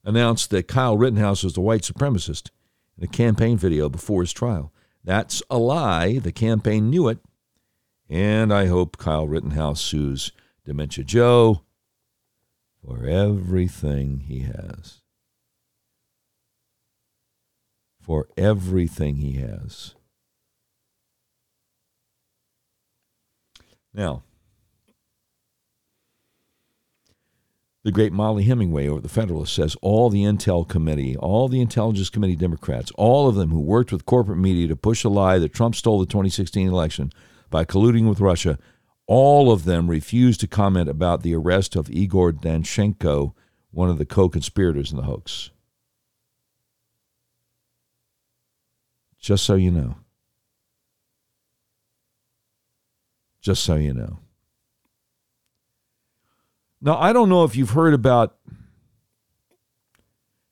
announced 0.05 0.51
that 0.51 0.69
Kyle 0.69 0.97
Rittenhouse 0.97 1.45
was 1.45 1.57
a 1.57 1.61
white 1.61 1.83
supremacist 1.83 2.51
in 2.99 3.05
a 3.05 3.09
campaign 3.09 3.57
video 3.57 3.89
before 3.89 4.23
his 4.23 4.33
trial. 4.33 4.73
That's 5.03 5.43
a 5.51 5.59
lie. 5.59 6.19
The 6.19 6.33
campaign 6.33 6.91
knew 6.91 7.09
it. 7.09 7.19
And 8.09 8.53
I 8.53 8.67
hope 8.67 8.99
Kyle 8.99 9.27
Rittenhouse 9.27 9.81
sues 9.81 10.33
Dementia 10.65 11.05
Joe 11.05 11.63
for 12.85 13.07
everything 13.07 14.21
he 14.21 14.41
has. 14.41 15.01
For 18.01 18.29
everything 18.37 19.17
he 19.17 19.33
has. 19.33 19.95
Now, 23.95 24.23
the 27.85 27.93
great 27.93 28.15
Mollie 28.15 28.45
Hemingway 28.45 28.89
over 28.89 29.03
the 29.03 29.11
Federalist 29.11 29.55
says 29.55 29.77
all 29.83 30.09
the 30.09 30.23
Intel 30.23 30.67
Committee, 30.67 31.17
all 31.19 31.49
the 31.49 31.61
Intelligence 31.61 32.09
Committee 32.09 32.35
Democrats, 32.35 32.91
all 32.97 33.29
of 33.29 33.35
them 33.35 33.51
who 33.51 33.61
worked 33.61 33.93
with 33.93 34.07
corporate 34.07 34.39
media 34.39 34.67
to 34.69 34.75
push 34.75 35.05
a 35.05 35.11
lie 35.11 35.39
that 35.39 35.53
Trump 35.53 35.75
stole 35.75 36.01
the 36.01 36.07
2016 36.07 36.67
election 36.67 37.13
by 37.51 37.65
colluding 37.67 38.09
with 38.09 38.21
Russia, 38.21 38.59
all 39.07 39.53
of 39.53 39.65
them 39.65 39.91
refused 39.91 40.41
to 40.41 40.47
comment 40.47 40.89
about 40.89 41.23
the 41.23 41.35
arrest 41.35 41.77
of 41.77 41.91
Igor 41.91 42.33
Danchenko, 42.33 43.35
one 43.71 43.91
of 43.91 43.99
the 43.99 44.07
co 44.07 44.31
conspirators 44.31 44.91
in 44.91 44.97
the 44.97 45.03
hoax. 45.03 45.51
Just 49.21 49.45
so 49.45 49.57
you 49.57 49.71
know. 49.71 49.97
Just 53.43 53.63
so 53.63 53.75
you 53.75 53.93
know. 53.93 54.24
Now, 56.85 56.99
I 56.99 57.15
don't 57.15 57.31
know 57.31 57.45
if 57.45 57.57
you've 57.57 57.71
heard 57.71 57.95
about 57.95 58.37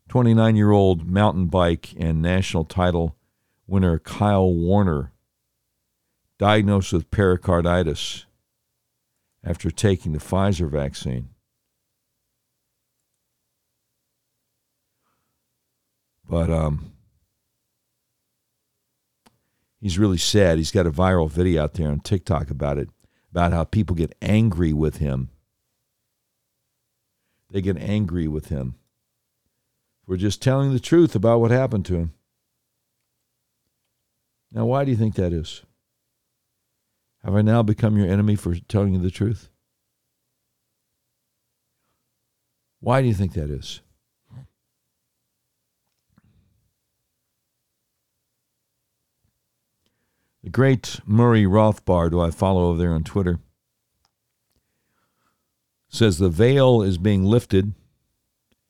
29 0.09 0.57
year 0.57 0.71
old 0.71 1.07
mountain 1.07 1.45
bike 1.49 1.93
and 1.99 2.23
national 2.23 2.65
title 2.65 3.19
winner 3.67 3.99
Kyle 3.99 4.51
Warner, 4.51 5.13
diagnosed 6.39 6.95
with 6.95 7.11
pericarditis 7.11 8.25
after 9.45 9.71
taking 9.71 10.13
the 10.13 10.21
Pfizer 10.21 10.71
vaccine. 10.71 11.29
But 16.27 16.49
um, 16.49 16.93
he's 19.83 19.99
really 19.99 20.17
sad. 20.17 20.57
He's 20.57 20.71
got 20.71 20.87
a 20.87 20.91
viral 20.91 21.31
video 21.31 21.65
out 21.65 21.75
there 21.75 21.91
on 21.91 22.01
TikTok 22.01 22.49
about 22.49 22.79
it, 22.79 22.89
about 23.31 23.53
how 23.53 23.65
people 23.65 23.95
get 23.95 24.15
angry 24.23 24.73
with 24.73 24.97
him 24.97 25.29
they 27.53 27.61
get 27.61 27.77
angry 27.77 28.27
with 28.27 28.49
him 28.49 28.75
for 30.07 30.17
just 30.17 30.43
telling 30.43 30.73
the 30.73 30.81
truth 30.81 31.15
about 31.15 31.41
what 31.41 31.51
happened 31.51 31.85
to 31.87 31.97
him. 31.97 32.15
Now, 34.53 34.65
why 34.67 34.85
do 34.85 34.91
you 34.91 34.97
think 34.97 35.15
that 35.15 35.33
is? 35.33 35.63
Have 37.23 37.35
I 37.35 37.43
now 37.43 37.63
become 37.63 37.97
your 37.97 38.09
enemy 38.09 38.35
for 38.35 38.55
telling 38.69 38.95
you 38.95 39.01
the 39.01 39.11
truth? 39.11 39.49
Why 42.81 43.01
do 43.01 43.07
you 43.07 43.15
think 43.15 43.35
that 43.35 43.49
is? 43.49 43.81
The 50.43 50.51
great 50.51 50.99
Murray 51.07 51.45
Rothbard, 51.45 52.11
who 52.11 52.21
I 52.21 52.33
follow 52.33 52.71
over 52.71 52.79
there 52.79 52.93
on 52.93 53.05
Twitter, 53.05 53.39
says 55.93 56.19
the 56.19 56.31
veil 56.31 56.83
is 56.83 56.97
being 56.99 57.25
lifted 57.25 57.75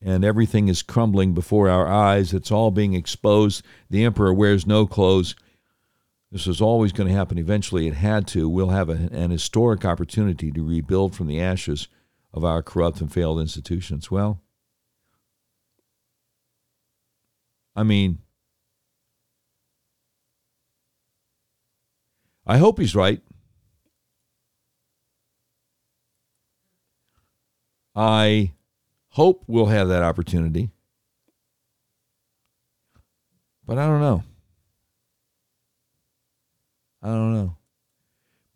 and 0.04 0.24
everything 0.24 0.66
is 0.66 0.82
crumbling 0.82 1.32
before 1.32 1.68
our 1.68 1.86
eyes. 1.86 2.34
It's 2.34 2.50
all 2.50 2.72
being 2.72 2.94
exposed. 2.94 3.64
The 3.88 4.04
emperor 4.04 4.34
wears 4.34 4.66
no 4.66 4.86
clothes. 4.86 5.36
This 6.32 6.46
was 6.46 6.60
always 6.60 6.92
going 6.92 7.08
to 7.08 7.14
happen 7.14 7.38
eventually. 7.38 7.86
It 7.86 7.94
had 7.94 8.26
to. 8.28 8.48
We'll 8.48 8.70
have 8.70 8.88
a, 8.88 9.08
an 9.12 9.30
historic 9.30 9.84
opportunity 9.84 10.50
to 10.50 10.66
rebuild 10.66 11.14
from 11.14 11.28
the 11.28 11.40
ashes 11.40 11.86
of 12.34 12.44
our 12.44 12.62
corrupt 12.62 13.00
and 13.00 13.12
failed 13.12 13.38
institutions. 13.38 14.10
Well, 14.10 14.42
I 17.76 17.84
mean, 17.84 18.18
I 22.44 22.58
hope 22.58 22.80
he's 22.80 22.96
right. 22.96 23.22
I 27.94 28.52
hope 29.09 29.44
we'll 29.47 29.66
have 29.66 29.89
that 29.89 30.02
opportunity. 30.02 30.70
But 33.66 33.78
I 33.78 33.86
don't 33.86 34.01
know. 34.01 34.23
I 37.02 37.09
don't 37.09 37.35
know. 37.35 37.56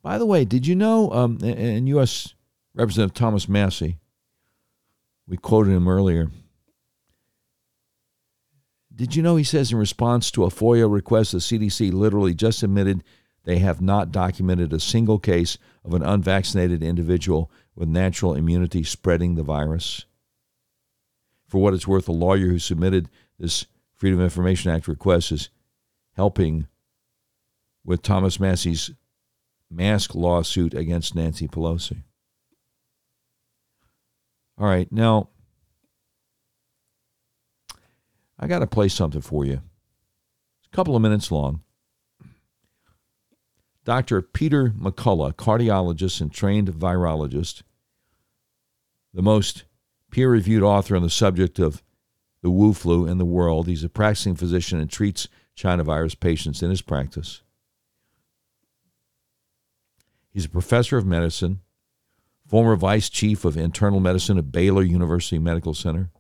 By 0.03 0.19
the 0.19 0.27
way, 0.27 0.45
did 0.45 0.67
you 0.67 0.75
know, 0.75 1.11
um, 1.13 1.39
and 1.43 1.89
U.S. 1.89 2.35
Representative 2.75 3.15
Thomas 3.15 3.49
Massie, 3.49 3.99
we 5.27 5.37
quoted 5.37 5.73
him 5.73 5.89
earlier. 5.89 6.31
Did 8.95 9.17
you 9.17 9.23
know 9.23 9.37
he 9.37 9.45
says 9.45 9.73
in 9.73 9.79
response 9.79 10.31
to 10.31 10.45
a 10.45 10.49
FOIA 10.49 10.91
request, 10.91 11.33
the 11.33 11.39
CDC 11.39 11.93
literally 11.93 12.35
just 12.35 12.63
admitted 12.63 13.03
they 13.45 13.59
have 13.59 13.81
not 13.81 14.11
documented 14.11 14.73
a 14.73 14.81
single 14.81 15.19
case 15.19 15.59
of 15.85 15.93
an 15.93 16.03
unvaccinated 16.03 16.83
individual 16.83 17.51
with 17.77 17.89
natural 17.89 18.35
immunity 18.35 18.83
spreading 18.83 19.35
the 19.35 19.43
virus. 19.43 20.07
For 21.47 21.59
what 21.63 21.75
it's 21.75 21.87
worth, 21.87 22.09
a 22.09 22.13
lawyer 22.13 22.49
who 22.49 22.59
submitted 22.59 23.09
this 23.39 23.67
Freedom 23.95 24.19
of 24.19 24.25
Information 24.25 24.71
Act 24.71 24.89
request 24.89 25.31
is 25.31 25.51
helping 26.15 26.67
with 27.85 28.03
Thomas 28.03 28.41
Massie's 28.41 28.91
mask 29.71 30.15
lawsuit 30.15 30.75
against 30.75 31.15
Nancy 31.15 31.47
Pelosi. 31.47 32.03
All 34.59 34.67
right, 34.67 34.91
now 34.91 35.29
I 38.39 38.47
got 38.47 38.61
to 38.61 38.67
play 38.67 38.89
something 38.89 39.21
for 39.21 39.45
you. 39.45 39.61
It's 40.61 40.69
a 40.73 40.77
couple 40.77 40.97
of 40.97 41.03
minutes 41.03 41.31
long. 41.31 41.63
Dr. 43.87 44.21
Peter 44.21 44.71
McCullough, 44.71 45.35
cardiologist 45.35 46.21
and 46.21 46.33
trained 46.33 46.69
virologist, 46.73 47.63
the 49.15 49.23
most 49.23 49.63
peer 50.11 50.29
reviewed 50.29 50.65
author 50.65 50.97
on 50.97 51.03
the 51.03 51.09
subject 51.09 51.61
of 51.61 51.85
the 52.43 52.51
Wu 52.51 52.75
flu 52.75 53.07
in 53.07 53.19
the 53.19 53.25
world. 53.25 53.69
He's 53.69 53.85
a 53.85 53.89
practicing 53.89 54.35
physician 54.35 54.81
and 54.81 54.91
treats 54.91 55.29
China 55.55 55.85
virus 55.85 56.17
patients 56.17 56.65
in 56.65 56.71
his 56.71 56.83
practice. 56.83 57.43
He's 60.31 60.47
a 60.47 60.51
professor 60.51 60.99
of 60.99 61.07
medicine, 61.07 61.61
former 62.45 62.75
vice 62.75 63.09
chief 63.09 63.45
of 63.45 63.57
internal 63.57 64.01
medicine 64.01 64.37
at 64.37 64.51
Baylor 64.51 64.83
University 64.83 65.39
Medical 65.39 65.75
Center, 65.75 66.11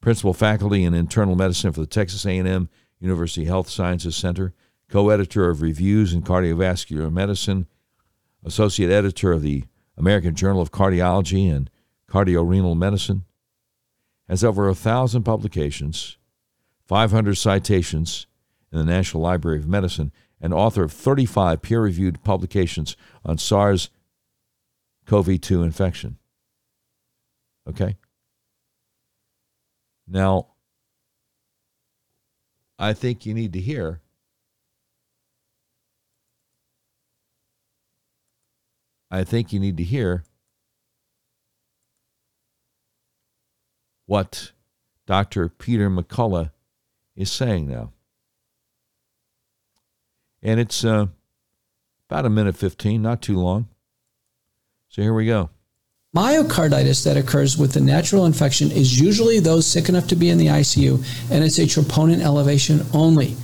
principal 0.00 0.34
faculty 0.34 0.84
in 0.84 0.94
internal 0.94 1.34
medicine 1.34 1.72
for 1.72 1.80
the 1.80 1.86
Texas 1.86 2.24
A&M 2.24 2.68
University 3.00 3.46
Health 3.46 3.68
Sciences 3.68 4.14
Center, 4.14 4.54
co 4.90 5.08
editor 5.08 5.48
of 5.48 5.62
Reviews 5.62 6.12
in 6.12 6.22
Cardiovascular 6.22 7.12
Medicine, 7.12 7.66
associate 8.44 8.90
editor 8.90 9.32
of 9.32 9.42
the 9.42 9.64
American 9.96 10.34
Journal 10.34 10.60
of 10.60 10.72
Cardiology 10.72 11.54
and 11.54 11.70
Cardiorenal 12.06 12.74
Medicine, 12.74 13.24
has 14.28 14.42
over 14.42 14.68
a 14.68 14.74
thousand 14.74 15.22
publications, 15.22 16.18
500 16.86 17.36
citations 17.36 18.26
in 18.72 18.78
the 18.78 18.84
National 18.84 19.22
Library 19.22 19.58
of 19.58 19.68
Medicine, 19.68 20.12
and 20.40 20.54
author 20.54 20.82
of 20.82 20.92
35 20.92 21.62
peer 21.62 21.82
reviewed 21.82 22.22
publications 22.24 22.96
on 23.24 23.38
SARS 23.38 23.90
CoV 25.06 25.40
2 25.40 25.62
infection. 25.62 26.18
Okay? 27.68 27.96
Now, 30.08 30.48
I 32.78 32.94
think 32.94 33.26
you 33.26 33.34
need 33.34 33.52
to 33.52 33.60
hear 33.60 34.00
I 39.10 39.24
think 39.24 39.52
you 39.52 39.58
need 39.58 39.76
to 39.78 39.82
hear 39.82 40.24
what 44.06 44.52
Dr. 45.06 45.48
Peter 45.48 45.90
McCullough 45.90 46.50
is 47.16 47.30
saying 47.30 47.68
now. 47.68 47.92
And 50.42 50.58
it's 50.58 50.84
uh, 50.84 51.06
about 52.08 52.26
a 52.26 52.30
minute 52.30 52.56
15, 52.56 53.02
not 53.02 53.20
too 53.20 53.36
long. 53.36 53.68
So 54.88 55.02
here 55.02 55.14
we 55.14 55.26
go. 55.26 55.50
Myocarditis 56.16 57.04
that 57.04 57.16
occurs 57.16 57.56
with 57.56 57.72
the 57.72 57.80
natural 57.80 58.26
infection 58.26 58.72
is 58.72 59.00
usually 59.00 59.38
those 59.38 59.64
sick 59.64 59.88
enough 59.88 60.08
to 60.08 60.16
be 60.16 60.28
in 60.28 60.38
the 60.38 60.46
ICU, 60.46 60.96
and 61.30 61.44
it's 61.44 61.58
a 61.58 61.62
troponin 61.62 62.20
elevation 62.20 62.84
only. 62.92 63.36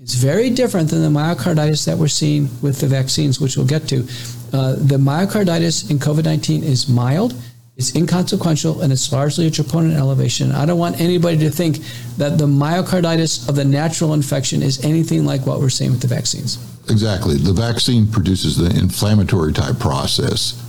It's 0.00 0.14
very 0.14 0.48
different 0.48 0.88
than 0.88 1.02
the 1.02 1.08
myocarditis 1.08 1.84
that 1.84 1.98
we're 1.98 2.08
seeing 2.08 2.48
with 2.62 2.80
the 2.80 2.86
vaccines, 2.86 3.40
which 3.40 3.58
we'll 3.58 3.66
get 3.66 3.88
to. 3.88 4.06
Uh, 4.54 4.76
the 4.76 4.96
myocarditis 4.96 5.90
in 5.90 5.98
COVID 5.98 6.24
19 6.24 6.62
is 6.62 6.88
mild, 6.88 7.34
It's 7.76 7.96
inconsequential 7.96 8.82
and 8.82 8.92
it's 8.92 9.10
largely 9.10 9.48
a 9.48 9.50
troponin 9.50 9.96
elevation. 9.96 10.52
I 10.52 10.64
don't 10.64 10.78
want 10.78 11.00
anybody 11.00 11.38
to 11.38 11.50
think 11.50 11.78
that 12.18 12.38
the 12.38 12.46
myocarditis 12.46 13.48
of 13.48 13.56
the 13.56 13.64
natural 13.64 14.14
infection 14.14 14.62
is 14.62 14.84
anything 14.84 15.24
like 15.24 15.44
what 15.44 15.58
we're 15.58 15.70
seeing 15.70 15.90
with 15.90 16.02
the 16.02 16.06
vaccines. 16.06 16.58
Exactly. 16.88 17.36
The 17.36 17.52
vaccine 17.52 18.06
produces 18.06 18.56
the 18.56 18.70
inflammatory 18.78 19.52
type 19.52 19.80
process 19.80 20.63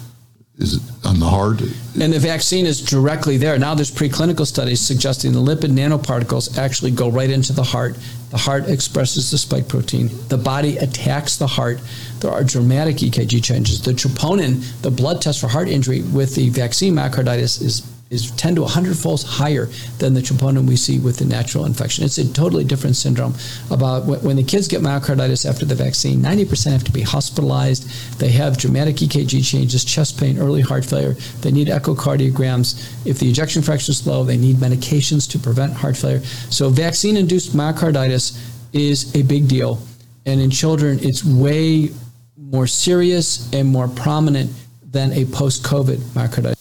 is 0.58 0.76
it 0.76 1.06
on 1.06 1.20
the 1.20 1.26
heart? 1.26 1.62
And 2.00 2.14
the 2.14 2.20
vaccine 2.20 2.66
is 2.66 2.82
directly 2.82 3.38
there. 3.38 3.58
Now 3.60 3.76
there's 3.76 3.92
preclinical 3.92 4.48
studies 4.48 4.80
suggesting 4.80 5.34
the 5.34 5.40
lipid 5.40 5.72
nanoparticles 5.72 6.58
actually 6.58 6.92
go 6.92 7.10
right 7.10 7.30
into 7.30 7.52
the 7.52 7.64
heart. 7.64 7.98
The 8.30 8.38
heart 8.38 8.68
expresses 8.70 9.32
the 9.32 9.38
spike 9.38 9.68
protein. 9.68 10.10
The 10.30 10.38
body 10.38 10.78
attacks 10.78 11.38
the 11.38 11.48
heart. 11.48 11.80
There 12.20 12.32
are 12.32 12.44
dramatic 12.44 12.98
EKG 12.98 13.44
changes. 13.44 13.82
The 13.82 13.92
troponin, 13.92 14.82
the 14.82 14.92
blood 14.92 15.22
test 15.22 15.42
for 15.42 15.48
heart 15.48 15.68
injury 15.68 16.02
with 16.02 16.36
the 16.36 16.50
vaccine 16.50 16.96
myocarditis 16.96 17.62
is 17.62 17.82
is 18.16 18.32
10 18.32 18.56
to 18.56 18.62
100 18.62 18.98
folds 18.98 19.24
higher 19.24 19.70
than 20.00 20.14
the 20.14 20.22
troponin 20.22 20.68
we 20.68 20.76
see 20.76 20.98
with 20.98 21.18
the 21.18 21.26
natural 21.26 21.66
infection. 21.66 22.04
It's 22.04 22.18
a 22.18 22.34
totally 22.34 22.64
different 22.64 22.96
syndrome. 22.96 23.36
About 23.70 24.06
when 24.06 24.38
the 24.38 24.44
kids 24.44 24.68
get 24.68 24.82
myocarditis 24.82 25.48
after 25.48 25.66
the 25.66 25.76
vaccine, 25.76 26.20
90% 26.20 26.72
have 26.72 26.84
to 26.86 26.92
be 26.92 27.02
hospitalized. 27.02 27.88
They 28.20 28.30
have 28.30 28.58
dramatic 28.58 28.96
EKG 28.96 29.46
changes, 29.46 29.86
chest 29.86 30.20
pain, 30.20 30.40
early 30.40 30.62
heart 30.62 30.86
failure. 30.86 31.14
They 31.42 31.52
need 31.52 31.68
echocardiograms. 31.68 33.06
If 33.06 33.20
the 33.20 33.30
ejection 33.30 33.62
fraction 33.62 33.92
is 33.92 34.08
low, 34.08 34.24
they 34.24 34.38
need 34.38 34.56
medications 34.56 35.30
to 35.32 35.40
prevent 35.40 35.74
heart 35.74 35.98
failure. 35.98 36.24
So 36.50 36.70
vaccine 36.70 37.18
induced 37.18 37.54
myocarditis 37.54 38.40
is 38.74 39.14
a 39.16 39.22
big 39.24 39.48
deal. 39.48 39.82
And 40.26 40.42
in 40.42 40.50
children, 40.50 41.00
it's 41.02 41.24
way 41.24 41.92
more 42.38 42.68
serious 42.68 43.52
and 43.54 43.68
more 43.68 43.88
prominent 43.88 44.52
than 44.84 45.12
a 45.14 45.26
post 45.26 45.64
COVID 45.64 45.98
myocarditis. 46.16 46.55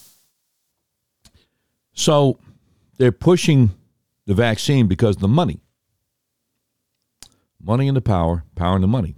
So 1.95 2.39
they're 2.99 3.13
pushing 3.13 3.71
the 4.27 4.35
vaccine 4.35 4.87
because 4.87 5.17
the 5.17 5.29
money. 5.29 5.61
Money 7.63 7.89
and 7.89 7.97
the 7.97 8.03
power, 8.03 8.45
power 8.55 8.75
and 8.75 8.85
the 8.85 8.89
money. 8.89 9.15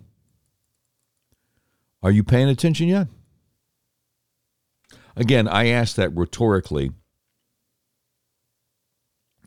Are 2.02 2.12
you 2.12 2.22
paying 2.22 2.48
attention 2.48 2.88
yet? 2.88 3.08
Again, 5.16 5.48
I 5.48 5.68
ask 5.68 5.96
that 5.96 6.14
rhetorically 6.14 6.92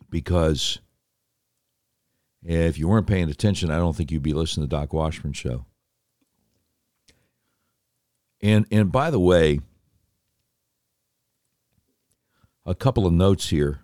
because 0.10 0.80
if 2.44 2.78
you 2.78 2.88
weren't 2.88 3.08
paying 3.08 3.30
attention, 3.30 3.70
I 3.70 3.78
don't 3.78 3.96
think 3.96 4.12
you'd 4.12 4.24
be 4.24 4.34
listening 4.34 4.68
to 4.68 4.76
Doc 4.76 4.94
Washburn 4.94 5.34
show. 5.34 5.66
And 8.42 8.66
and 8.72 8.92
by 8.92 9.12
the 9.12 9.20
way, 9.20 9.60
a 12.70 12.76
couple 12.76 13.08
of 13.08 13.14
notes 13.14 13.50
here, 13.50 13.82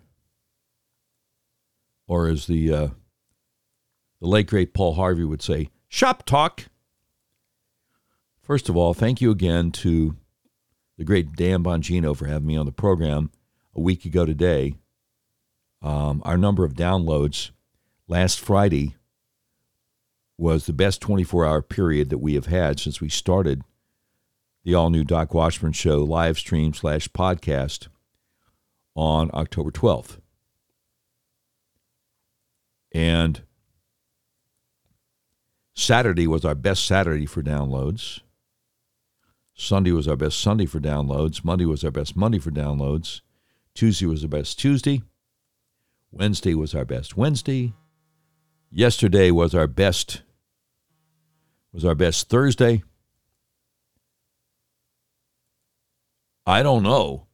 or 2.06 2.28
as 2.28 2.46
the 2.46 2.72
uh, 2.72 2.88
the 4.20 4.28
late 4.28 4.46
great 4.46 4.72
Paul 4.72 4.94
Harvey 4.94 5.24
would 5.24 5.42
say, 5.42 5.70
"Shop 5.88 6.24
talk." 6.24 6.66
First 8.40 8.68
of 8.68 8.76
all, 8.76 8.94
thank 8.94 9.20
you 9.20 9.32
again 9.32 9.72
to 9.72 10.14
the 10.96 11.04
great 11.04 11.32
Dan 11.32 11.64
Bongino 11.64 12.16
for 12.16 12.26
having 12.26 12.46
me 12.46 12.56
on 12.56 12.64
the 12.64 12.70
program 12.70 13.32
a 13.74 13.80
week 13.80 14.04
ago 14.04 14.24
today. 14.24 14.76
Um, 15.82 16.22
our 16.24 16.38
number 16.38 16.64
of 16.64 16.74
downloads 16.74 17.50
last 18.06 18.38
Friday 18.38 18.94
was 20.38 20.66
the 20.66 20.72
best 20.72 21.00
24 21.00 21.44
hour 21.44 21.60
period 21.60 22.08
that 22.10 22.18
we 22.18 22.34
have 22.34 22.46
had 22.46 22.78
since 22.78 23.00
we 23.00 23.08
started 23.08 23.62
the 24.62 24.74
all 24.74 24.90
new 24.90 25.02
Doc 25.02 25.34
Washburn 25.34 25.72
Show 25.72 26.04
live 26.04 26.38
stream 26.38 26.72
slash 26.72 27.08
podcast 27.08 27.88
on 28.96 29.30
October 29.34 29.70
12th. 29.70 30.18
And 32.92 33.42
Saturday 35.74 36.26
was 36.26 36.44
our 36.44 36.54
best 36.54 36.86
Saturday 36.86 37.26
for 37.26 37.42
downloads. 37.42 38.20
Sunday 39.54 39.92
was 39.92 40.08
our 40.08 40.16
best 40.16 40.40
Sunday 40.40 40.66
for 40.66 40.80
downloads. 40.80 41.44
Monday 41.44 41.66
was 41.66 41.84
our 41.84 41.90
best 41.90 42.16
Monday 42.16 42.38
for 42.38 42.50
downloads. 42.50 43.20
Tuesday 43.74 44.06
was 44.06 44.22
our 44.22 44.28
best 44.28 44.58
Tuesday. 44.58 45.02
Wednesday 46.10 46.54
was 46.54 46.74
our 46.74 46.86
best 46.86 47.16
Wednesday. 47.16 47.74
Yesterday 48.70 49.30
was 49.30 49.54
our 49.54 49.66
best 49.66 50.22
was 51.72 51.84
our 51.84 51.94
best 51.94 52.30
Thursday. 52.30 52.82
I 56.46 56.62
don't 56.62 56.82
know 56.82 57.26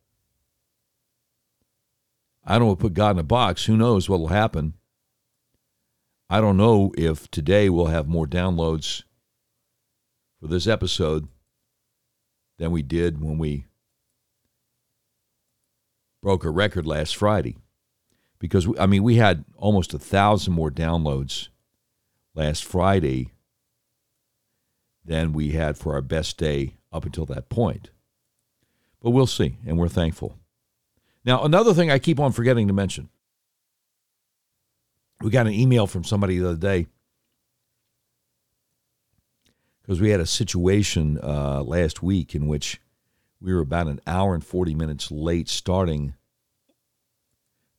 I 2.44 2.58
don't 2.58 2.68
want 2.68 2.80
to 2.80 2.84
put 2.84 2.94
God 2.94 3.12
in 3.12 3.18
a 3.20 3.24
box. 3.24 3.64
Who 3.64 3.76
knows 3.76 4.08
what 4.08 4.20
will 4.20 4.28
happen? 4.28 4.74
I 6.28 6.40
don't 6.40 6.56
know 6.56 6.92
if 6.96 7.30
today 7.30 7.68
we'll 7.68 7.86
have 7.86 8.08
more 8.08 8.26
downloads 8.26 9.02
for 10.40 10.48
this 10.48 10.66
episode 10.66 11.28
than 12.58 12.72
we 12.72 12.82
did 12.82 13.20
when 13.20 13.38
we 13.38 13.66
broke 16.22 16.44
a 16.44 16.50
record 16.50 16.86
last 16.86 17.16
Friday. 17.16 17.58
Because, 18.38 18.66
I 18.78 18.86
mean, 18.86 19.02
we 19.04 19.16
had 19.16 19.44
almost 19.56 19.94
a 19.94 19.98
thousand 19.98 20.54
more 20.54 20.70
downloads 20.70 21.48
last 22.34 22.64
Friday 22.64 23.32
than 25.04 25.32
we 25.32 25.50
had 25.50 25.76
for 25.76 25.94
our 25.94 26.02
best 26.02 26.38
day 26.38 26.74
up 26.92 27.04
until 27.04 27.26
that 27.26 27.48
point. 27.48 27.90
But 29.00 29.10
we'll 29.10 29.26
see, 29.26 29.58
and 29.66 29.78
we're 29.78 29.88
thankful. 29.88 30.38
Now, 31.24 31.44
another 31.44 31.72
thing 31.74 31.90
I 31.90 31.98
keep 31.98 32.18
on 32.18 32.32
forgetting 32.32 32.68
to 32.68 32.74
mention 32.74 33.08
we 35.20 35.30
got 35.30 35.46
an 35.46 35.52
email 35.52 35.86
from 35.86 36.02
somebody 36.04 36.38
the 36.38 36.48
other 36.48 36.56
day 36.56 36.86
because 39.82 40.00
we 40.00 40.10
had 40.10 40.20
a 40.20 40.26
situation 40.26 41.18
uh, 41.22 41.62
last 41.62 42.02
week 42.02 42.34
in 42.34 42.48
which 42.48 42.80
we 43.40 43.54
were 43.54 43.60
about 43.60 43.86
an 43.86 44.00
hour 44.06 44.34
and 44.34 44.44
40 44.44 44.74
minutes 44.74 45.10
late 45.10 45.48
starting 45.48 46.14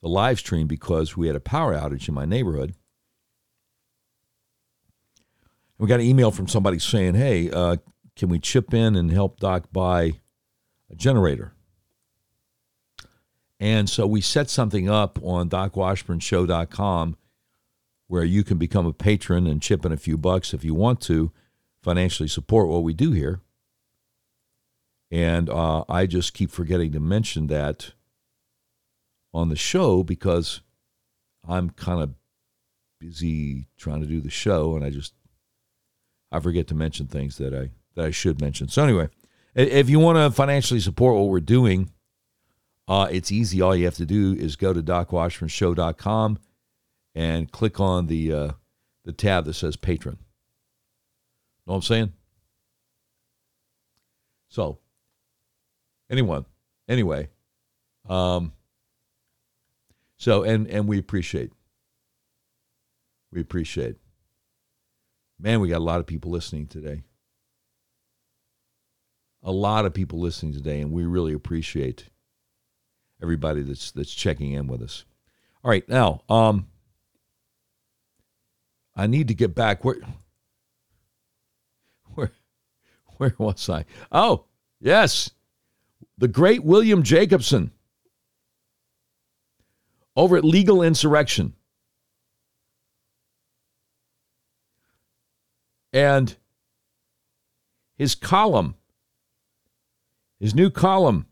the 0.01 0.09
live 0.09 0.39
stream 0.39 0.67
because 0.67 1.15
we 1.15 1.27
had 1.27 1.35
a 1.35 1.41
power 1.41 1.73
outage 1.73 2.07
in 2.07 2.13
my 2.13 2.25
neighborhood. 2.25 2.75
We 5.77 5.87
got 5.87 6.01
an 6.01 6.05
email 6.05 6.31
from 6.31 6.47
somebody 6.47 6.79
saying, 6.79 7.15
hey, 7.15 7.49
uh, 7.49 7.77
can 8.15 8.29
we 8.29 8.39
chip 8.39 8.73
in 8.73 8.95
and 8.95 9.11
help 9.11 9.39
Doc 9.39 9.71
buy 9.71 10.13
a 10.89 10.95
generator? 10.95 11.52
And 13.63 13.89
so 13.89 14.05
we 14.05 14.19
set 14.19 14.49
something 14.49 14.89
up 14.89 15.17
on 15.23 15.49
docwashburnshow.com 15.49 17.15
where 18.09 18.25
you 18.25 18.43
can 18.43 18.57
become 18.57 18.85
a 18.85 18.91
patron 18.91 19.47
and 19.47 19.61
chip 19.61 19.85
in 19.85 19.93
a 19.93 19.97
few 19.97 20.17
bucks 20.17 20.53
if 20.53 20.65
you 20.65 20.73
want 20.75 20.99
to 21.03 21.31
financially 21.81 22.27
support 22.27 22.67
what 22.67 22.83
we 22.83 22.93
do 22.93 23.13
here. 23.13 23.39
And 25.09 25.49
uh, 25.49 25.85
I 25.87 26.07
just 26.07 26.33
keep 26.33 26.51
forgetting 26.51 26.91
to 26.91 26.99
mention 26.99 27.47
that 27.47 27.93
on 29.33 29.47
the 29.47 29.55
show 29.55 30.03
because 30.03 30.59
I'm 31.47 31.69
kind 31.69 32.03
of 32.03 32.15
busy 32.99 33.69
trying 33.77 34.01
to 34.01 34.07
do 34.07 34.19
the 34.19 34.29
show 34.29 34.75
and 34.75 34.83
I 34.83 34.89
just 34.89 35.13
I 36.33 36.41
forget 36.41 36.67
to 36.67 36.75
mention 36.75 37.07
things 37.07 37.37
that 37.37 37.53
I 37.53 37.69
that 37.95 38.07
I 38.07 38.11
should 38.11 38.41
mention. 38.41 38.67
So 38.67 38.83
anyway, 38.83 39.07
if 39.55 39.89
you 39.89 39.99
want 39.99 40.17
to 40.17 40.35
financially 40.35 40.81
support 40.81 41.15
what 41.15 41.29
we're 41.29 41.39
doing, 41.39 41.92
uh, 42.87 43.07
it's 43.11 43.31
easy. 43.31 43.61
All 43.61 43.75
you 43.75 43.85
have 43.85 43.95
to 43.95 44.05
do 44.05 44.33
is 44.33 44.55
go 44.55 44.73
to 44.73 44.83
docwashburnshow.com 44.83 46.39
and 47.15 47.51
click 47.51 47.79
on 47.79 48.07
the 48.07 48.33
uh, 48.33 48.51
the 49.05 49.13
tab 49.13 49.45
that 49.45 49.53
says 49.53 49.75
patron. 49.75 50.17
Know 51.65 51.73
what 51.73 51.75
I'm 51.77 51.81
saying? 51.83 52.13
So, 54.49 54.79
anyone, 56.09 56.45
anyway, 56.89 57.29
um, 58.09 58.51
so 60.17 60.43
and 60.43 60.67
and 60.67 60.87
we 60.87 60.99
appreciate, 60.99 61.51
we 63.31 63.39
appreciate. 63.39 63.95
Man, 65.39 65.61
we 65.61 65.69
got 65.69 65.79
a 65.79 65.79
lot 65.79 65.99
of 65.99 66.05
people 66.05 66.31
listening 66.31 66.67
today. 66.67 67.03
A 69.41 69.51
lot 69.51 69.85
of 69.85 69.93
people 69.93 70.19
listening 70.19 70.53
today, 70.53 70.79
and 70.79 70.91
we 70.91 71.05
really 71.05 71.33
appreciate 71.33 72.09
everybody 73.23 73.61
that's 73.61 73.91
that's 73.91 74.13
checking 74.13 74.51
in 74.51 74.67
with 74.67 74.81
us. 74.81 75.05
All 75.63 75.71
right, 75.71 75.87
now 75.87 76.21
um, 76.29 76.67
I 78.95 79.07
need 79.07 79.29
to 79.29 79.33
get 79.33 79.55
back 79.55 79.85
where 79.85 79.95
where 82.13 82.31
where 83.17 83.33
was 83.37 83.69
I? 83.69 83.85
Oh, 84.11 84.45
yes. 84.79 85.31
The 86.17 86.27
great 86.27 86.63
William 86.63 87.01
Jacobson 87.01 87.71
over 90.15 90.37
at 90.37 90.43
Legal 90.43 90.83
Insurrection. 90.83 91.53
And 95.91 96.35
his 97.95 98.15
column, 98.15 98.75
his 100.39 100.55
new 100.55 100.69
column 100.69 101.27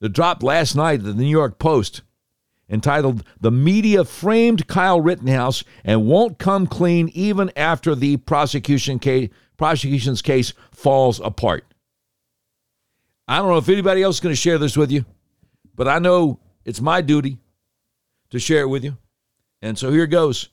that 0.00 0.10
dropped 0.10 0.42
last 0.42 0.74
night 0.74 1.00
at 1.00 1.04
the 1.04 1.14
New 1.14 1.28
York 1.28 1.58
Post 1.58 2.02
entitled 2.68 3.24
The 3.40 3.50
Media 3.50 4.04
Framed 4.04 4.66
Kyle 4.66 5.00
Rittenhouse 5.00 5.64
and 5.84 6.06
Won't 6.06 6.38
Come 6.38 6.66
Clean 6.66 7.08
Even 7.14 7.50
After 7.56 7.94
the 7.94 8.16
prosecution 8.18 8.98
case, 8.98 9.30
Prosecution's 9.56 10.22
Case 10.22 10.52
Falls 10.72 11.20
Apart. 11.20 11.64
I 13.28 13.38
don't 13.38 13.48
know 13.48 13.58
if 13.58 13.68
anybody 13.68 14.02
else 14.02 14.16
is 14.16 14.20
going 14.20 14.34
to 14.34 14.40
share 14.40 14.58
this 14.58 14.76
with 14.76 14.90
you, 14.90 15.04
but 15.74 15.88
I 15.88 15.98
know 15.98 16.40
it's 16.64 16.80
my 16.80 17.00
duty 17.00 17.38
to 18.30 18.38
share 18.38 18.62
it 18.62 18.68
with 18.68 18.84
you. 18.84 18.96
And 19.62 19.78
so 19.78 19.90
here 19.90 20.06
goes. 20.06 20.50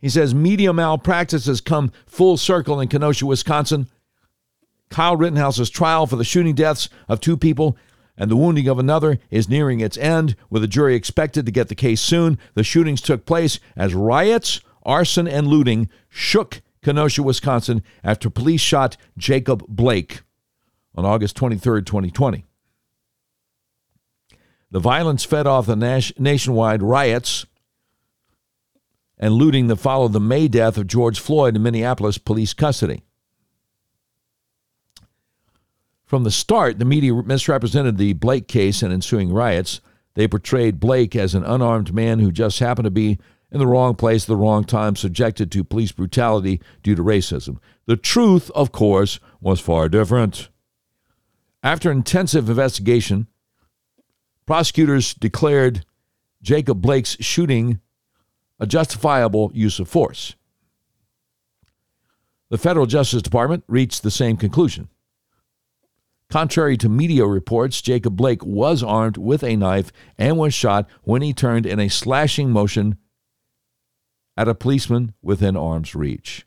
He 0.00 0.08
says 0.08 0.34
media 0.34 0.72
malpractice 0.72 1.46
has 1.46 1.60
come 1.60 1.92
full 2.06 2.36
circle 2.36 2.80
in 2.80 2.88
Kenosha, 2.88 3.26
Wisconsin. 3.26 3.86
Kyle 4.90 5.16
Rittenhouse's 5.16 5.70
trial 5.70 6.06
for 6.06 6.16
the 6.16 6.24
shooting 6.24 6.54
deaths 6.54 6.88
of 7.08 7.20
two 7.20 7.36
people 7.36 7.76
and 8.20 8.30
the 8.30 8.36
wounding 8.36 8.68
of 8.68 8.78
another 8.78 9.18
is 9.30 9.48
nearing 9.48 9.80
its 9.80 9.96
end, 9.96 10.36
with 10.50 10.62
a 10.62 10.68
jury 10.68 10.94
expected 10.94 11.46
to 11.46 11.52
get 11.52 11.68
the 11.68 11.74
case 11.74 12.02
soon. 12.02 12.38
The 12.52 12.62
shootings 12.62 13.00
took 13.00 13.24
place 13.24 13.58
as 13.76 13.94
riots, 13.94 14.60
arson, 14.82 15.26
and 15.26 15.46
looting 15.46 15.88
shook 16.10 16.60
Kenosha, 16.82 17.22
Wisconsin, 17.22 17.82
after 18.04 18.28
police 18.28 18.60
shot 18.60 18.98
Jacob 19.16 19.64
Blake 19.68 20.20
on 20.94 21.06
August 21.06 21.34
23, 21.36 21.82
2020. 21.82 22.44
The 24.70 24.80
violence 24.80 25.24
fed 25.24 25.46
off 25.46 25.64
the 25.66 26.12
nationwide 26.18 26.82
riots 26.82 27.46
and 29.18 29.34
looting 29.34 29.66
that 29.68 29.76
followed 29.76 30.12
the 30.12 30.20
May 30.20 30.46
death 30.46 30.76
of 30.76 30.86
George 30.86 31.18
Floyd 31.18 31.56
in 31.56 31.62
Minneapolis 31.62 32.18
police 32.18 32.52
custody. 32.52 33.02
From 36.10 36.24
the 36.24 36.32
start, 36.32 36.80
the 36.80 36.84
media 36.84 37.14
misrepresented 37.14 37.96
the 37.96 38.14
Blake 38.14 38.48
case 38.48 38.82
and 38.82 38.92
ensuing 38.92 39.32
riots. 39.32 39.80
They 40.14 40.26
portrayed 40.26 40.80
Blake 40.80 41.14
as 41.14 41.36
an 41.36 41.44
unarmed 41.44 41.94
man 41.94 42.18
who 42.18 42.32
just 42.32 42.58
happened 42.58 42.86
to 42.86 42.90
be 42.90 43.20
in 43.52 43.60
the 43.60 43.66
wrong 43.68 43.94
place 43.94 44.24
at 44.24 44.26
the 44.26 44.34
wrong 44.34 44.64
time, 44.64 44.96
subjected 44.96 45.52
to 45.52 45.62
police 45.62 45.92
brutality 45.92 46.60
due 46.82 46.96
to 46.96 47.04
racism. 47.04 47.58
The 47.86 47.96
truth, 47.96 48.50
of 48.56 48.72
course, 48.72 49.20
was 49.40 49.60
far 49.60 49.88
different. 49.88 50.48
After 51.62 51.92
intensive 51.92 52.50
investigation, 52.50 53.28
prosecutors 54.46 55.14
declared 55.14 55.84
Jacob 56.42 56.80
Blake's 56.80 57.18
shooting 57.20 57.78
a 58.58 58.66
justifiable 58.66 59.52
use 59.54 59.78
of 59.78 59.86
force. 59.86 60.34
The 62.48 62.58
federal 62.58 62.86
Justice 62.86 63.22
Department 63.22 63.62
reached 63.68 64.02
the 64.02 64.10
same 64.10 64.36
conclusion. 64.36 64.88
Contrary 66.30 66.76
to 66.76 66.88
media 66.88 67.26
reports, 67.26 67.82
Jacob 67.82 68.16
Blake 68.16 68.44
was 68.44 68.84
armed 68.84 69.16
with 69.16 69.42
a 69.42 69.56
knife 69.56 69.90
and 70.16 70.38
was 70.38 70.54
shot 70.54 70.88
when 71.02 71.22
he 71.22 71.32
turned 71.34 71.66
in 71.66 71.80
a 71.80 71.88
slashing 71.88 72.50
motion 72.50 72.96
at 74.36 74.46
a 74.46 74.54
policeman 74.54 75.12
within 75.20 75.56
arm's 75.56 75.94
reach. 75.94 76.46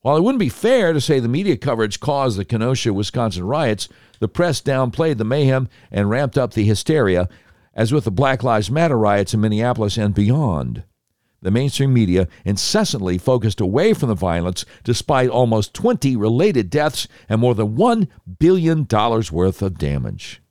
While 0.00 0.16
it 0.16 0.22
wouldn't 0.22 0.40
be 0.40 0.48
fair 0.48 0.92
to 0.92 1.00
say 1.00 1.20
the 1.20 1.28
media 1.28 1.56
coverage 1.56 2.00
caused 2.00 2.36
the 2.36 2.44
Kenosha, 2.44 2.92
Wisconsin 2.92 3.44
riots, 3.44 3.88
the 4.18 4.28
press 4.28 4.60
downplayed 4.60 5.18
the 5.18 5.24
mayhem 5.24 5.68
and 5.92 6.10
ramped 6.10 6.36
up 6.36 6.54
the 6.54 6.64
hysteria, 6.64 7.28
as 7.74 7.92
with 7.92 8.04
the 8.04 8.10
Black 8.10 8.42
Lives 8.42 8.70
Matter 8.72 8.98
riots 8.98 9.34
in 9.34 9.40
Minneapolis 9.40 9.98
and 9.98 10.14
beyond 10.14 10.82
the 11.42 11.50
mainstream 11.50 11.92
media 11.92 12.28
incessantly 12.44 13.18
focused 13.18 13.60
away 13.60 13.94
from 13.94 14.08
the 14.08 14.14
violence 14.14 14.64
despite 14.84 15.30
almost 15.30 15.74
20 15.74 16.16
related 16.16 16.70
deaths 16.70 17.08
and 17.28 17.40
more 17.40 17.54
than 17.54 17.76
$1 17.76 18.08
billion 18.38 18.86
worth 19.32 19.62
of 19.62 19.78
damage. 19.78 20.42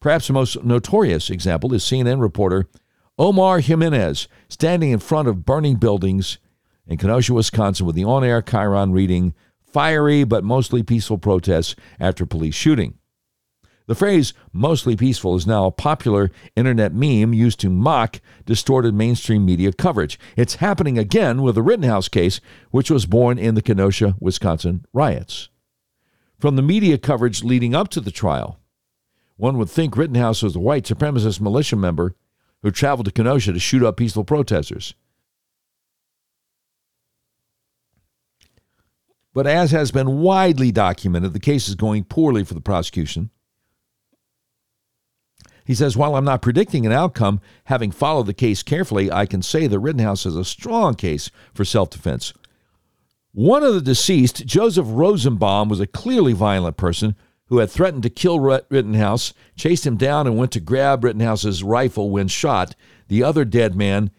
Perhaps 0.00 0.28
the 0.28 0.32
most 0.32 0.62
notorious 0.62 1.30
example 1.30 1.74
is 1.74 1.82
CNN 1.82 2.20
reporter 2.20 2.68
Omar 3.18 3.58
Jimenez 3.60 4.28
standing 4.48 4.90
in 4.90 5.00
front 5.00 5.26
of 5.26 5.44
burning 5.44 5.76
buildings 5.76 6.38
in 6.86 6.98
Kenosha, 6.98 7.34
Wisconsin, 7.34 7.84
with 7.84 7.96
the 7.96 8.04
on 8.04 8.22
air 8.22 8.40
chyron 8.40 8.92
reading 8.92 9.34
fiery 9.60 10.24
but 10.24 10.44
mostly 10.44 10.82
peaceful 10.82 11.18
protests 11.18 11.74
after 11.98 12.24
police 12.24 12.54
shooting. 12.54 12.98
The 13.88 13.94
phrase 13.94 14.34
mostly 14.52 14.96
peaceful 14.96 15.34
is 15.34 15.46
now 15.46 15.64
a 15.64 15.70
popular 15.70 16.30
internet 16.54 16.92
meme 16.92 17.32
used 17.32 17.58
to 17.60 17.70
mock 17.70 18.20
distorted 18.44 18.94
mainstream 18.94 19.46
media 19.46 19.72
coverage. 19.72 20.20
It's 20.36 20.56
happening 20.56 20.98
again 20.98 21.40
with 21.40 21.54
the 21.54 21.62
Rittenhouse 21.62 22.08
case, 22.08 22.42
which 22.70 22.90
was 22.90 23.06
born 23.06 23.38
in 23.38 23.54
the 23.54 23.62
Kenosha, 23.62 24.14
Wisconsin 24.20 24.84
riots. 24.92 25.48
From 26.38 26.56
the 26.56 26.62
media 26.62 26.98
coverage 26.98 27.42
leading 27.42 27.74
up 27.74 27.88
to 27.88 28.02
the 28.02 28.10
trial, 28.10 28.60
one 29.38 29.56
would 29.56 29.70
think 29.70 29.96
Rittenhouse 29.96 30.42
was 30.42 30.54
a 30.54 30.60
white 30.60 30.84
supremacist 30.84 31.40
militia 31.40 31.76
member 31.76 32.14
who 32.62 32.70
traveled 32.70 33.06
to 33.06 33.12
Kenosha 33.12 33.54
to 33.54 33.58
shoot 33.58 33.82
up 33.82 33.96
peaceful 33.96 34.22
protesters. 34.24 34.92
But 39.32 39.46
as 39.46 39.70
has 39.70 39.90
been 39.90 40.18
widely 40.18 40.72
documented, 40.72 41.32
the 41.32 41.40
case 41.40 41.70
is 41.70 41.74
going 41.74 42.04
poorly 42.04 42.44
for 42.44 42.52
the 42.52 42.60
prosecution. 42.60 43.30
He 45.68 45.74
says, 45.74 45.98
While 45.98 46.16
I'm 46.16 46.24
not 46.24 46.40
predicting 46.40 46.86
an 46.86 46.92
outcome, 46.92 47.42
having 47.64 47.90
followed 47.90 48.24
the 48.24 48.32
case 48.32 48.62
carefully, 48.62 49.12
I 49.12 49.26
can 49.26 49.42
say 49.42 49.66
that 49.66 49.78
Rittenhouse 49.78 50.24
has 50.24 50.34
a 50.34 50.42
strong 50.42 50.94
case 50.94 51.30
for 51.52 51.62
self 51.62 51.90
defense. 51.90 52.32
One 53.32 53.62
of 53.62 53.74
the 53.74 53.82
deceased, 53.82 54.46
Joseph 54.46 54.86
Rosenbaum, 54.88 55.68
was 55.68 55.78
a 55.78 55.86
clearly 55.86 56.32
violent 56.32 56.78
person 56.78 57.16
who 57.48 57.58
had 57.58 57.70
threatened 57.70 58.02
to 58.04 58.08
kill 58.08 58.40
Rittenhouse, 58.40 59.34
chased 59.56 59.86
him 59.86 59.98
down, 59.98 60.26
and 60.26 60.38
went 60.38 60.52
to 60.52 60.60
grab 60.60 61.04
Rittenhouse's 61.04 61.62
rifle 61.62 62.08
when 62.08 62.28
shot. 62.28 62.74
The 63.08 63.22
other 63.22 63.44
dead 63.44 63.76
man, 63.76 64.10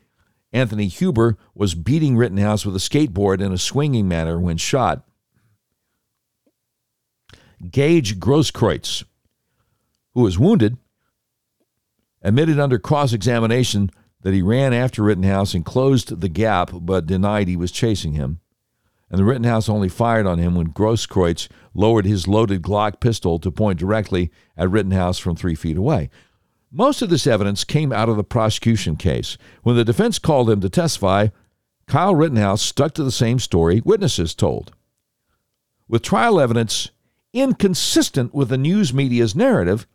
Anthony 0.54 0.88
Huber, 0.88 1.36
was 1.56 1.74
beating 1.74 2.16
Rittenhouse 2.16 2.64
with 2.64 2.76
a 2.76 2.80
skateboard 2.80 3.42
in 3.42 3.52
a 3.52 3.58
swinging 3.58 4.08
manner 4.08 4.40
when 4.40 4.58
shot. 4.58 5.04
Gage 7.72 8.20
Grosskreutz, 8.20 9.04
who 10.14 10.22
was 10.22 10.38
wounded, 10.38 10.78
admitted 12.22 12.60
under 12.60 12.80
cross 12.80 13.14
examination 13.14 13.90
that 14.22 14.34
he 14.34 14.42
ran 14.42 14.74
after 14.74 15.04
Rittenhouse 15.04 15.54
and 15.54 15.66
closed 15.66 16.20
the 16.20 16.30
gap, 16.30 16.72
but 16.74 17.06
denied 17.06 17.48
he 17.48 17.56
was 17.56 17.72
chasing 17.72 18.14
him. 18.14 18.40
And 19.10 19.18
the 19.18 19.24
Rittenhouse 19.24 19.70
only 19.70 19.90
fired 19.90 20.28
on 20.28 20.38
him 20.38 20.56
when 20.56 20.72
Grosskreutz 20.72 21.48
lowered 21.74 22.06
his 22.06 22.28
loaded 22.28 22.62
Glock 22.62 23.00
pistol 23.00 23.40
to 23.40 23.52
point 23.52 23.80
directly 23.80 24.32
at 24.56 24.70
Rittenhouse 24.70 25.18
from 25.18 25.36
three 25.36 25.56
feet 25.56 25.78
away. 25.78 26.10
Most 26.72 27.02
of 27.02 27.10
this 27.10 27.26
evidence 27.26 27.64
came 27.64 27.92
out 27.92 28.10
of 28.10 28.18
the 28.18 28.24
prosecution 28.24 28.96
case. 28.96 29.38
When 29.64 29.76
the 29.76 29.86
defense 29.86 30.20
called 30.20 30.50
him 30.50 30.62
to 30.62 30.70
testify, 30.70 31.30
Kyle 31.88 32.14
Rittenhouse 32.14 32.62
stuck 32.62 32.94
to 32.94 33.04
the 33.04 33.12
same 33.12 33.40
story 33.40 33.82
witnesses 33.84 34.36
told. 34.36 34.74
With 35.88 36.04
trial 36.04 36.40
evidence 36.40 36.92
inconsistent 37.34 38.34
with 38.34 38.50
the 38.50 38.58
news 38.58 38.94
media's 38.94 39.36
narrative, 39.36 39.88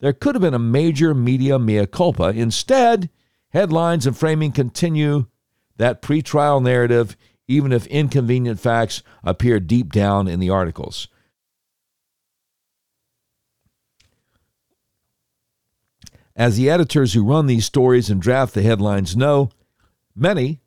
there 0.00 0.12
could 0.12 0.34
have 0.34 0.42
been 0.42 0.54
a 0.54 0.58
major 0.58 1.14
media 1.14 1.58
mea 1.58 1.86
culpa. 1.86 2.28
Instead, 2.30 3.10
headlines 3.50 4.06
and 4.06 4.16
framing 4.16 4.52
continue 4.52 5.26
that 5.76 6.02
pretrial 6.02 6.62
narrative, 6.62 7.16
even 7.48 7.72
if 7.72 7.86
inconvenient 7.86 8.60
facts 8.60 9.02
appear 9.22 9.60
deep 9.60 9.92
down 9.92 10.28
in 10.28 10.40
the 10.40 10.50
articles. 10.50 11.08
As 16.36 16.56
the 16.56 16.68
editors 16.68 17.12
who 17.12 17.24
run 17.24 17.46
these 17.46 17.64
stories 17.64 18.10
and 18.10 18.20
draft 18.20 18.54
the 18.54 18.62
headlines 18.62 19.16
know, 19.16 19.50
many, 20.16 20.60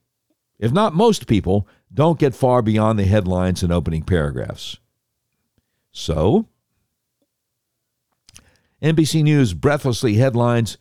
if 0.60 0.72
not 0.72 0.96
most 0.96 1.28
people, 1.28 1.68
don't 1.94 2.20
get 2.20 2.34
far 2.34 2.62
beyond 2.62 2.98
the 2.98 3.06
headlines 3.06 3.64
and 3.64 3.72
opening 3.72 4.04
paragraphs. 4.04 4.78
So, 5.92 6.48
NBC 8.82 9.24
News 9.24 9.54
breathlessly 9.54 10.16
headlines 10.16 10.78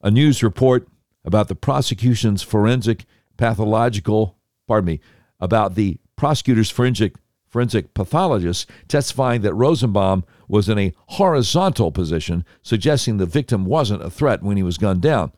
a 0.00 0.10
news 0.10 0.42
report 0.42 0.88
about 1.24 1.48
the 1.48 1.54
prosecution's 1.54 2.42
forensic 2.42 3.04
pathological, 3.36 4.36
pardon 4.66 4.86
me, 4.86 5.00
about 5.40 5.74
the 5.74 5.98
prosecutor's 6.16 6.70
forensic 6.70 7.14
forensic 7.48 7.94
pathologist 7.94 8.68
testifying 8.88 9.40
that 9.40 9.54
Rosenbaum 9.54 10.22
was 10.48 10.68
in 10.68 10.78
a 10.78 10.92
horizontal 11.06 11.90
position, 11.90 12.44
suggesting 12.62 13.16
the 13.16 13.26
victim 13.26 13.64
wasn't 13.64 14.02
a 14.02 14.10
threat 14.10 14.42
when 14.42 14.56
he 14.58 14.62
was 14.62 14.76
gunned 14.76 15.00
down. 15.00 15.32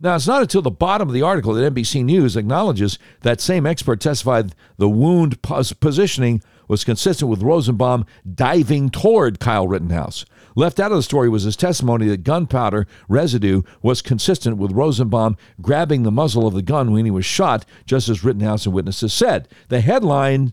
Now, 0.00 0.16
it's 0.16 0.26
not 0.26 0.42
until 0.42 0.62
the 0.62 0.70
bottom 0.70 1.08
of 1.08 1.14
the 1.14 1.22
article 1.22 1.52
that 1.54 1.74
NBC 1.74 2.04
News 2.04 2.36
acknowledges 2.36 2.98
that 3.20 3.40
same 3.40 3.66
expert 3.66 4.00
testified 4.00 4.54
the 4.76 4.88
wound 4.88 5.40
positioning 5.42 6.42
was 6.66 6.84
consistent 6.84 7.30
with 7.30 7.42
Rosenbaum 7.42 8.06
diving 8.34 8.88
toward 8.88 9.38
Kyle 9.38 9.68
Rittenhouse. 9.68 10.24
Left 10.54 10.78
out 10.78 10.92
of 10.92 10.96
the 10.96 11.02
story 11.02 11.28
was 11.28 11.42
his 11.42 11.56
testimony 11.56 12.06
that 12.08 12.22
gunpowder 12.22 12.86
residue 13.08 13.62
was 13.82 14.02
consistent 14.02 14.56
with 14.56 14.72
Rosenbaum 14.72 15.36
grabbing 15.60 16.02
the 16.02 16.12
muzzle 16.12 16.46
of 16.46 16.54
the 16.54 16.62
gun 16.62 16.92
when 16.92 17.04
he 17.04 17.10
was 17.10 17.24
shot, 17.24 17.66
just 17.86 18.08
as 18.08 18.22
Rittenhouse 18.22 18.66
and 18.66 18.74
witnesses 18.74 19.12
said. 19.12 19.48
The 19.68 19.80
headline 19.80 20.52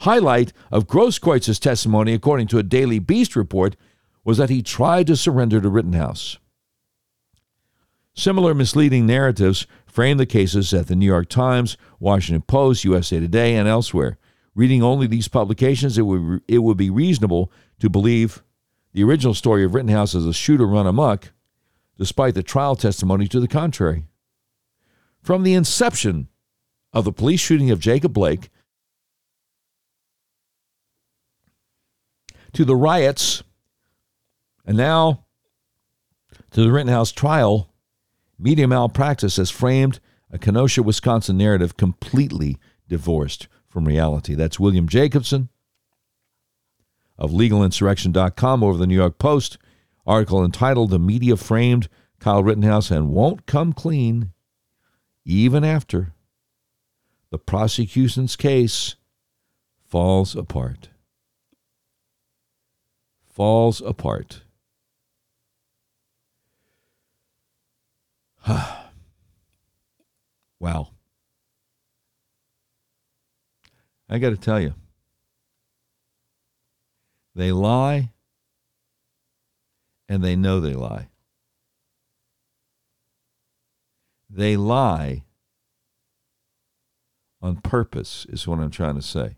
Highlight 0.00 0.52
of 0.70 0.86
Grosskreutz's 0.86 1.58
testimony, 1.58 2.12
according 2.12 2.48
to 2.48 2.58
a 2.58 2.62
Daily 2.62 2.98
Beast 2.98 3.34
report, 3.34 3.76
was 4.24 4.38
that 4.38 4.50
he 4.50 4.62
tried 4.62 5.06
to 5.06 5.16
surrender 5.16 5.60
to 5.60 5.68
Rittenhouse. 5.68 6.38
Similar 8.14 8.54
misleading 8.54 9.06
narratives 9.06 9.66
frame 9.86 10.16
the 10.16 10.26
cases 10.26 10.72
at 10.74 10.86
the 10.88 10.96
New 10.96 11.06
York 11.06 11.28
Times, 11.28 11.76
Washington 12.00 12.42
Post, 12.42 12.84
USA 12.84 13.20
Today, 13.20 13.56
and 13.56 13.68
elsewhere. 13.68 14.18
Reading 14.54 14.82
only 14.82 15.06
these 15.06 15.28
publications, 15.28 15.98
it 15.98 16.02
would, 16.02 16.42
it 16.48 16.58
would 16.58 16.76
be 16.76 16.90
reasonable 16.90 17.52
to 17.78 17.90
believe 17.90 18.42
the 18.96 19.04
original 19.04 19.34
story 19.34 19.62
of 19.62 19.74
Rittenhouse 19.74 20.14
as 20.14 20.24
a 20.24 20.32
shooter 20.32 20.66
run 20.66 20.86
amok, 20.86 21.30
despite 21.98 22.34
the 22.34 22.42
trial 22.42 22.74
testimony 22.74 23.28
to 23.28 23.38
the 23.40 23.46
contrary. 23.46 24.04
From 25.20 25.42
the 25.42 25.52
inception 25.52 26.28
of 26.94 27.04
the 27.04 27.12
police 27.12 27.40
shooting 27.40 27.70
of 27.70 27.78
Jacob 27.78 28.14
Blake 28.14 28.48
to 32.54 32.64
the 32.64 32.74
riots, 32.74 33.42
and 34.64 34.78
now 34.78 35.26
to 36.52 36.62
the 36.62 36.72
Rittenhouse 36.72 37.12
trial, 37.12 37.74
media 38.38 38.66
malpractice 38.66 39.36
has 39.36 39.50
framed 39.50 40.00
a 40.30 40.38
Kenosha, 40.38 40.82
Wisconsin 40.82 41.36
narrative 41.36 41.76
completely 41.76 42.56
divorced 42.88 43.46
from 43.68 43.84
reality. 43.84 44.34
That's 44.34 44.58
William 44.58 44.88
Jacobson 44.88 45.50
of 47.18 47.30
legalinsurrection.com 47.30 48.62
over 48.62 48.78
the 48.78 48.86
New 48.86 48.94
York 48.94 49.18
Post 49.18 49.58
article 50.06 50.44
entitled 50.44 50.90
The 50.90 50.98
Media 50.98 51.36
Framed 51.36 51.88
Kyle 52.20 52.42
Rittenhouse 52.42 52.90
and 52.90 53.10
Won't 53.10 53.46
Come 53.46 53.72
Clean 53.72 54.32
even 55.24 55.64
after 55.64 56.12
the 57.30 57.38
prosecution's 57.38 58.36
case 58.36 58.96
falls 59.84 60.36
apart. 60.36 60.90
Falls 63.28 63.80
apart. 63.80 64.42
wow. 70.60 70.88
I 74.08 74.18
got 74.18 74.30
to 74.30 74.36
tell 74.36 74.60
you, 74.60 74.74
they 77.36 77.52
lie 77.52 78.10
and 80.08 80.24
they 80.24 80.34
know 80.34 80.58
they 80.58 80.72
lie. 80.72 81.08
They 84.30 84.56
lie 84.56 85.24
on 87.42 87.56
purpose, 87.56 88.26
is 88.30 88.48
what 88.48 88.58
I'm 88.58 88.70
trying 88.70 88.94
to 88.94 89.02
say. 89.02 89.36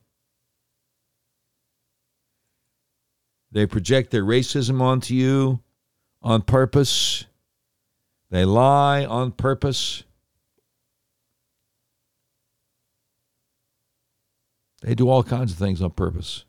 They 3.50 3.66
project 3.66 4.12
their 4.12 4.24
racism 4.24 4.80
onto 4.80 5.14
you 5.14 5.60
on 6.22 6.42
purpose. 6.42 7.24
They 8.30 8.44
lie 8.44 9.04
on 9.06 9.32
purpose. 9.32 10.04
They 14.82 14.94
do 14.94 15.08
all 15.08 15.24
kinds 15.24 15.50
of 15.50 15.58
things 15.58 15.82
on 15.82 15.90
purpose. 15.90 16.44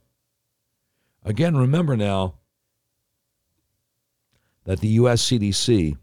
Again, 1.23 1.57
remember 1.57 1.97
now 1.97 2.35
that 4.65 4.79
the 4.79 4.87
U.S. 4.89 5.23
CDC 5.23 5.97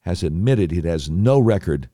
has 0.00 0.22
admitted 0.22 0.72
it 0.72 0.84
has 0.84 1.10
no 1.10 1.38
record 1.38 1.88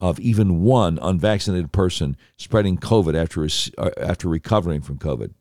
of 0.00 0.20
even 0.20 0.62
one 0.62 0.98
unvaccinated 1.00 1.72
person 1.72 2.16
spreading 2.36 2.76
COVID 2.76 3.14
after, 3.14 3.44
uh, 3.78 3.90
after 3.98 4.28
recovering 4.28 4.82
from 4.82 4.98
COVID. 4.98 5.32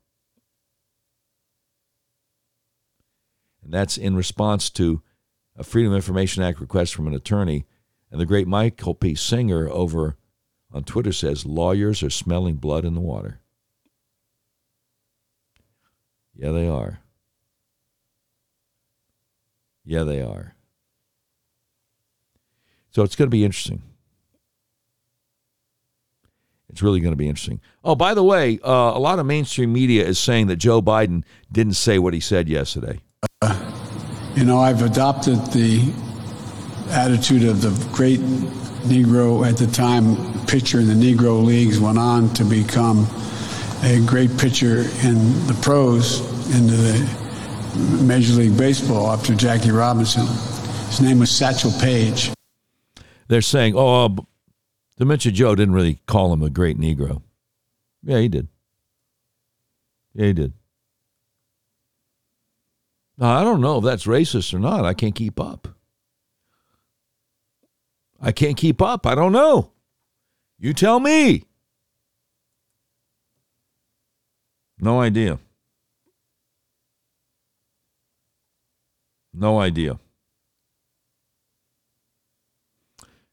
And 3.64 3.74
that's 3.74 3.98
in 3.98 4.16
response 4.16 4.70
to 4.72 5.02
a 5.58 5.64
Freedom 5.64 5.92
of 5.92 5.98
Information 5.98 6.44
Act 6.44 6.60
request 6.60 6.94
from 6.94 7.08
an 7.08 7.14
attorney. 7.14 7.66
And 8.12 8.22
the 8.22 8.26
great 8.26 8.48
Michael 8.48 8.94
P. 8.94 9.14
Senger 9.14 9.70
over 9.70 10.18
on 10.72 10.84
Twitter 10.84 11.12
says 11.12 11.46
lawyers 11.46 12.04
are 12.04 12.10
smelling 12.10 12.56
blood 12.56 12.86
in 12.86 12.94
the 12.94 13.02
water. 13.02 13.42
Yeah, 16.36 16.52
they 16.52 16.68
are. 16.68 17.00
Yeah, 19.84 20.04
they 20.04 20.22
are. 20.22 20.56
So 22.92 23.04
it's 23.04 23.16
going 23.16 23.28
to 23.28 23.32
be 23.32 23.46
interesting. 23.46 23.82
It's 26.70 26.82
really 26.82 27.00
going 27.00 27.14
to 27.14 27.18
be 27.18 27.30
interesting. 27.30 27.62
Oh, 27.84 27.96
by 27.96 28.14
the 28.14 28.24
way, 28.24 28.60
uh, 28.64 28.70
a 28.70 29.00
lot 29.00 29.20
of 29.20 29.26
mainstream 29.26 29.72
media 29.72 30.06
is 30.06 30.20
saying 30.20 30.48
that 30.48 30.58
Joe 30.58 30.82
Biden 30.82 31.24
didn't 31.52 31.76
say 31.76 32.00
what 32.00 32.14
he 32.14 32.20
said 32.20 32.50
yesterday. 32.50 33.00
Uh, 33.42 33.72
you 34.36 34.44
know, 34.44 34.60
I've 34.60 34.82
adopted 34.82 35.38
the 35.54 35.94
attitude 36.90 37.44
of 37.44 37.62
the 37.62 37.70
great 37.94 38.20
Negro 38.90 39.48
at 39.48 39.58
the 39.58 39.68
time 39.68 40.16
pitcher 40.48 40.80
in 40.80 40.88
the 40.88 40.94
Negro 40.94 41.44
leagues, 41.44 41.80
went 41.80 41.98
on 41.98 42.34
to 42.34 42.44
become 42.44 43.08
a 43.86 44.00
great 44.06 44.36
pitcher 44.38 44.80
in 45.04 45.46
the 45.46 45.58
pros 45.62 46.22
into 46.56 46.76
the 46.76 48.04
Major 48.04 48.34
League 48.34 48.58
Baseball 48.58 49.12
after 49.12 49.36
Jackie 49.36 49.70
Robinson. 49.70 50.26
His 50.88 51.02
name 51.02 51.20
was 51.20 51.30
Satchel 51.30 51.72
Paige. 51.80 52.32
They're 53.28 53.42
saying, 53.44 53.76
oh, 53.76 54.06
uh, 54.06 54.10
Dementia 54.98 55.32
Joe 55.32 55.54
didn't 55.54 55.76
really 55.76 56.00
call 56.08 56.34
him 56.34 56.42
a 56.42 56.50
great 56.50 56.80
Negro. 56.80 57.22
Yeah, 58.02 58.20
he 58.20 58.28
did. 58.28 58.48
Yeah, 60.16 60.26
he 60.28 60.34
did. 60.34 60.54
Now, 63.18 63.38
I 63.38 63.44
don't 63.44 63.62
know 63.62 63.78
if 63.78 63.84
that's 63.84 64.06
racist 64.06 64.54
or 64.54 64.60
not. 64.60 64.84
I 64.84 64.94
can't 64.94 65.16
keep 65.16 65.40
up. 65.40 65.68
I 68.20 68.32
can't 68.32 68.58
keep 68.58 68.82
up. 68.82 69.06
I 69.06 69.14
don't 69.14 69.32
know. 69.32 69.72
You 70.58 70.74
tell 70.74 71.00
me. 71.00 71.44
No 74.80 75.02
idea. 75.02 75.40
No 79.34 79.60
idea. 79.60 80.00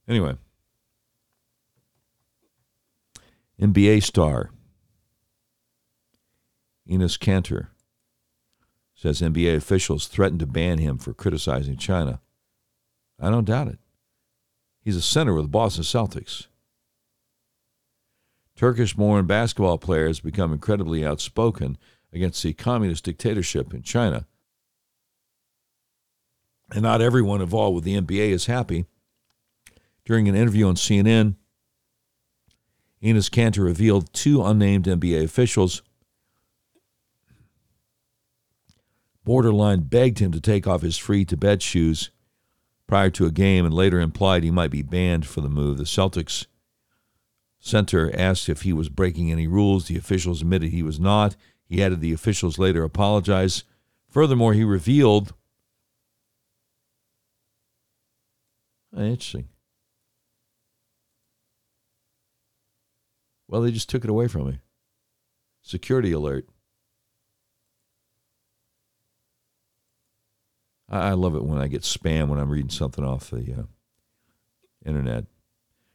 Anyway, 0.09 0.37
NBA 3.61 4.03
star 4.03 4.51
Enes 6.89 7.19
Kanter 7.19 7.69
says 8.95 9.21
NBA 9.21 9.57
officials 9.57 10.07
threatened 10.07 10.41
to 10.41 10.47
ban 10.47 10.79
him 10.79 10.99
for 10.99 11.15
criticizing 11.15 11.77
China. 11.77 12.21
I 13.21 13.31
don't 13.31 13.45
doubt 13.45 13.69
it. 13.69 13.79
He's 14.81 14.97
a 14.97 15.03
center 15.03 15.35
with 15.35 15.45
the 15.45 15.49
Boston 15.49 15.85
Celtics. 15.85 16.47
Turkish 18.57 18.95
born 18.95 19.27
basketball 19.27 19.79
players 19.79 20.21
become 20.21 20.53
incredibly 20.53 21.05
outspoken 21.05 21.79
against 22.13 22.43
the 22.43 22.53
communist 22.53 23.05
dictatorship 23.05 23.73
in 23.73 23.83
China. 23.83 24.27
And 26.71 26.83
not 26.83 27.03
everyone 27.03 27.41
involved 27.41 27.75
with 27.75 27.85
the 27.85 28.01
NBA 28.01 28.31
is 28.31 28.47
happy. 28.47 28.87
During 30.05 30.29
an 30.29 30.35
interview 30.35 30.67
on 30.67 30.75
CNN, 30.75 31.37
Enes 33.03 33.31
Kanter 33.31 33.65
revealed 33.65 34.13
two 34.13 34.45
unnamed 34.45 34.87
NBA 34.87 35.25
officials 35.25 35.83
borderline 39.25 39.81
begged 39.81 40.19
him 40.19 40.33
to 40.33 40.41
take 40.41 40.67
off 40.67 40.83
his 40.83 40.99
free 40.99 41.25
Tibet 41.25 41.63
shoes 41.63 42.11
prior 42.87 43.11
to 43.11 43.27
a 43.27 43.31
game 43.31 43.65
and 43.65 43.75
later 43.75 44.01
implied 44.01 44.43
he 44.43 44.51
might 44.51 44.71
be 44.71 44.83
banned 44.83 45.27
for 45.27 45.41
the 45.41 45.49
move. 45.49 45.79
The 45.79 45.85
Celtics 45.85 46.47
center 47.63 48.11
asked 48.15 48.49
if 48.49 48.63
he 48.63 48.73
was 48.73 48.91
breaking 48.91 49.31
any 49.31 49.47
rules. 49.47 49.87
The 49.87 49.97
officials 49.97 50.43
admitted 50.43 50.71
he 50.71 50.83
was 50.83 51.01
not. 51.01 51.37
He 51.65 51.83
added 51.83 52.01
the 52.01 52.13
officials 52.13 52.59
later 52.59 52.83
apologized. 52.83 53.65
Furthermore, 54.11 54.53
he 54.53 54.65
revealed. 54.65 55.33
Ah, 58.95 59.01
interesting. 59.01 59.49
Well, 63.49 63.63
they 63.63 63.71
just 63.71 63.89
took 63.89 64.05
it 64.05 64.11
away 64.11 64.29
from 64.29 64.49
me. 64.49 64.59
Security 65.63 66.13
alert. 66.13 66.47
I 70.89 71.13
love 71.13 71.35
it 71.35 71.45
when 71.45 71.59
I 71.59 71.69
get 71.69 71.83
spam 71.83 72.29
when 72.29 72.39
I'm 72.39 72.51
reading 72.51 72.69
something 72.71 73.05
off 73.05 73.31
the 73.31 73.55
uh, 73.61 73.63
internet. 74.85 75.25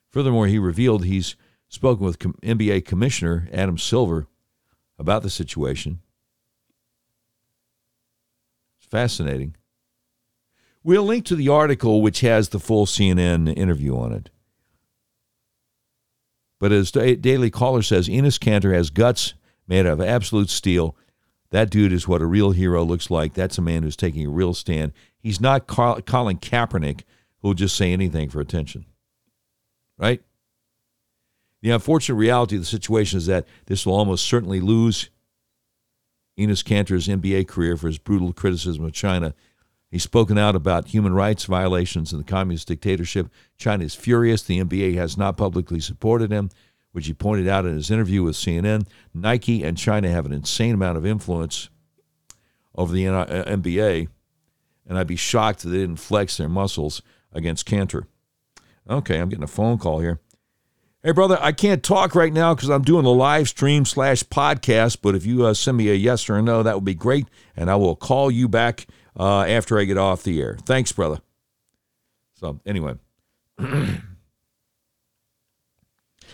Furthermore, 0.09 0.47
he 0.47 0.57
revealed 0.57 1.05
he's 1.05 1.35
spoken 1.69 2.05
with 2.05 2.19
NBA 2.19 2.85
Commissioner 2.85 3.47
Adam 3.51 3.77
Silver 3.77 4.27
about 4.97 5.23
the 5.23 5.29
situation. 5.29 5.99
It's 8.79 8.87
fascinating. 8.87 9.55
We'll 10.83 11.03
link 11.03 11.25
to 11.25 11.35
the 11.35 11.49
article, 11.49 12.01
which 12.01 12.21
has 12.21 12.49
the 12.49 12.59
full 12.59 12.85
CNN 12.85 13.55
interview 13.57 13.97
on 13.97 14.13
it. 14.13 14.29
But 16.59 16.71
as 16.71 16.91
Daily 16.91 17.51
Caller 17.51 17.81
says, 17.81 18.07
Enes 18.07 18.39
Kanter 18.39 18.73
has 18.73 18.89
guts 18.89 19.33
made 19.67 19.85
out 19.85 19.93
of 19.93 20.01
absolute 20.01 20.49
steel. 20.49 20.95
That 21.51 21.69
dude 21.69 21.93
is 21.93 22.07
what 22.07 22.21
a 22.21 22.25
real 22.25 22.51
hero 22.51 22.83
looks 22.83 23.11
like. 23.11 23.33
That's 23.33 23.57
a 23.57 23.61
man 23.61 23.83
who's 23.83 23.95
taking 23.95 24.25
a 24.25 24.31
real 24.31 24.53
stand. 24.53 24.93
He's 25.19 25.39
not 25.39 25.67
Colin 25.67 26.03
Kaepernick, 26.37 27.01
who 27.41 27.49
will 27.49 27.53
just 27.53 27.75
say 27.75 27.93
anything 27.93 28.29
for 28.29 28.39
attention. 28.39 28.85
Right? 29.97 30.21
The 31.61 31.71
unfortunate 31.71 32.15
reality 32.15 32.55
of 32.55 32.61
the 32.61 32.67
situation 32.67 33.17
is 33.17 33.25
that 33.25 33.47
this 33.65 33.85
will 33.85 33.95
almost 33.95 34.25
certainly 34.25 34.59
lose 34.59 35.09
Enes 36.37 36.63
Kanter's 36.63 37.07
NBA 37.07 37.47
career 37.47 37.75
for 37.77 37.87
his 37.87 37.97
brutal 37.97 38.31
criticism 38.31 38.85
of 38.85 38.93
China. 38.93 39.33
He's 39.89 40.03
spoken 40.03 40.37
out 40.37 40.55
about 40.55 40.89
human 40.89 41.13
rights 41.13 41.45
violations 41.45 42.11
in 42.11 42.19
the 42.19 42.23
communist 42.23 42.67
dictatorship. 42.67 43.29
China 43.57 43.85
is 43.85 43.95
furious. 43.95 44.43
The 44.43 44.61
NBA 44.63 44.95
has 44.95 45.17
not 45.17 45.37
publicly 45.37 45.79
supported 45.79 46.31
him, 46.31 46.49
which 46.91 47.07
he 47.07 47.13
pointed 47.13 47.47
out 47.47 47.65
in 47.65 47.75
his 47.75 47.89
interview 47.89 48.21
with 48.21 48.35
CNN. 48.35 48.85
Nike 49.13 49.63
and 49.63 49.77
China 49.77 50.09
have 50.09 50.25
an 50.25 50.33
insane 50.33 50.75
amount 50.75 50.97
of 50.97 51.05
influence 51.05 51.69
over 52.75 52.93
the 52.93 53.05
NBA, 53.05 54.05
uh, 54.05 54.09
and 54.85 54.97
I'd 54.97 55.07
be 55.07 55.15
shocked 55.15 55.65
if 55.65 55.71
they 55.71 55.77
didn't 55.77 55.95
flex 55.97 56.37
their 56.37 56.49
muscles 56.49 57.01
against 57.31 57.65
Kanter. 57.65 58.03
Okay, 58.89 59.19
I'm 59.19 59.29
getting 59.29 59.43
a 59.43 59.47
phone 59.47 59.77
call 59.77 59.99
here. 59.99 60.19
Hey, 61.07 61.13
brother, 61.13 61.37
I 61.39 61.53
can't 61.53 61.81
talk 61.81 62.15
right 62.15 62.33
now 62.33 62.53
because 62.53 62.67
I'm 62.67 62.81
doing 62.81 63.05
a 63.05 63.11
live 63.11 63.47
stream 63.47 63.85
slash 63.85 64.23
podcast. 64.23 64.97
But 65.01 65.15
if 65.15 65.25
you 65.25 65.45
uh, 65.45 65.53
send 65.53 65.77
me 65.77 65.89
a 65.89 65.93
yes 65.93 66.29
or 66.29 66.35
a 66.35 66.41
no, 66.41 66.61
that 66.63 66.75
would 66.75 66.83
be 66.83 66.95
great, 66.95 67.27
and 67.55 67.71
I 67.71 67.77
will 67.77 67.95
call 67.95 68.29
you 68.29 68.49
back 68.49 68.87
uh, 69.17 69.43
after 69.43 69.79
I 69.79 69.85
get 69.85 69.97
off 69.97 70.23
the 70.23 70.41
air. 70.41 70.57
Thanks, 70.65 70.91
brother. 70.91 71.21
So 72.33 72.59
anyway, 72.65 72.95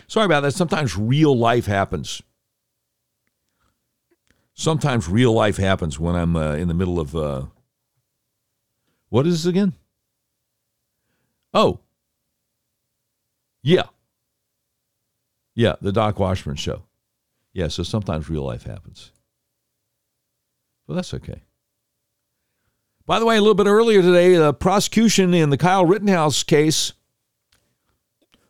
sorry 0.08 0.26
about 0.26 0.40
that. 0.40 0.54
Sometimes 0.54 0.98
real 0.98 1.38
life 1.38 1.66
happens. 1.66 2.20
Sometimes 4.54 5.08
real 5.08 5.32
life 5.32 5.56
happens 5.56 6.00
when 6.00 6.16
I'm 6.16 6.34
uh, 6.34 6.54
in 6.54 6.66
the 6.66 6.74
middle 6.74 6.98
of 6.98 7.14
uh, 7.14 7.44
what 9.08 9.24
is 9.24 9.44
this 9.44 9.48
again? 9.48 9.74
Oh, 11.52 11.78
yeah. 13.62 13.84
Yeah, 15.54 15.74
the 15.80 15.92
Doc 15.92 16.18
Washburn 16.18 16.56
show. 16.56 16.82
Yeah, 17.52 17.68
so 17.68 17.82
sometimes 17.82 18.28
real 18.28 18.42
life 18.42 18.64
happens. 18.64 19.12
Well, 20.86 20.96
that's 20.96 21.14
okay. 21.14 21.42
By 23.06 23.18
the 23.18 23.26
way, 23.26 23.36
a 23.36 23.40
little 23.40 23.54
bit 23.54 23.66
earlier 23.66 24.02
today, 24.02 24.34
the 24.34 24.52
prosecution 24.54 25.34
in 25.34 25.50
the 25.50 25.58
Kyle 25.58 25.84
Rittenhouse 25.84 26.42
case 26.42 26.94